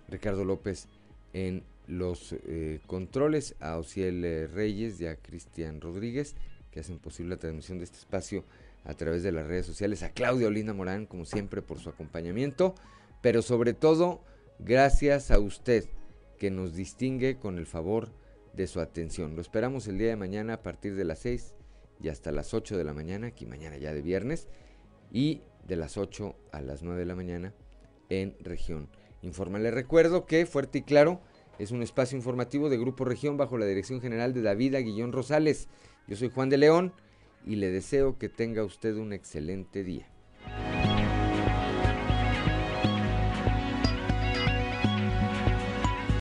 Ricardo 0.09 0.45
López 0.45 0.89
en 1.33 1.65
los 1.87 2.35
eh, 2.47 2.81
controles, 2.87 3.57
a 3.61 3.77
Ociel 3.77 4.25
eh, 4.25 4.47
Reyes 4.47 5.01
y 5.01 5.07
a 5.07 5.17
Cristian 5.17 5.81
Rodríguez, 5.81 6.37
que 6.71 6.81
hacen 6.81 6.99
posible 6.99 7.35
la 7.35 7.41
transmisión 7.41 7.79
de 7.79 7.85
este 7.85 7.99
espacio 7.99 8.45
a 8.85 8.95
través 8.95 9.23
de 9.23 9.33
las 9.33 9.47
redes 9.47 9.67
sociales, 9.67 10.03
a 10.03 10.11
Claudia 10.11 10.47
Olinda 10.47 10.73
Morán, 10.73 11.07
como 11.07 11.25
siempre, 11.25 11.61
por 11.61 11.81
su 11.81 11.89
acompañamiento, 11.89 12.75
pero 13.21 13.43
sobre 13.43 13.75
todo, 13.75 14.23
gracias 14.59 15.31
a 15.31 15.39
usted, 15.39 15.85
que 16.41 16.51
nos 16.51 16.75
distingue 16.75 17.39
con 17.39 17.59
el 17.59 17.67
favor 17.67 18.09
de 18.55 18.67
su 18.67 18.81
atención. 18.81 19.37
Lo 19.37 19.43
esperamos 19.43 19.87
el 19.87 19.99
día 19.99 20.09
de 20.09 20.17
mañana 20.17 20.55
a 20.55 20.63
partir 20.63 20.97
de 20.97 21.05
las 21.05 21.19
6 21.21 21.55
y 22.03 22.09
hasta 22.09 22.33
las 22.33 22.55
8 22.55 22.79
de 22.79 22.83
la 22.83 22.95
mañana, 22.95 23.29
aquí 23.29 23.45
mañana 23.45 23.77
ya 23.77 23.93
de 23.93 24.01
viernes, 24.01 24.49
y 25.13 25.43
de 25.69 25.77
las 25.77 25.99
8 25.99 26.35
a 26.51 26.63
las 26.63 26.83
9 26.83 26.99
de 26.99 27.07
la 27.07 27.15
mañana 27.15 27.55
en 28.09 28.35
región. 28.41 28.89
Informa, 29.21 29.59
le 29.59 29.71
recuerdo 29.71 30.25
que 30.25 30.47
Fuerte 30.47 30.79
y 30.79 30.83
Claro 30.83 31.21
es 31.59 31.73
un 31.73 31.83
espacio 31.83 32.17
informativo 32.17 32.71
de 32.71 32.79
Grupo 32.79 33.05
Región 33.05 33.37
bajo 33.37 33.59
la 33.59 33.67
dirección 33.67 34.01
general 34.01 34.33
de 34.33 34.41
David 34.41 34.77
Aguillón 34.77 35.13
Rosales. 35.13 35.69
Yo 36.09 36.17
soy 36.17 36.31
Juan 36.31 36.49
de 36.49 36.57
León 36.57 36.95
y 37.45 37.57
le 37.57 37.71
deseo 37.71 38.17
que 38.17 38.31
tenga 38.31 38.65
usted 38.65 38.97
un 38.97 39.13
excelente 39.13 39.85
día. 39.85 40.09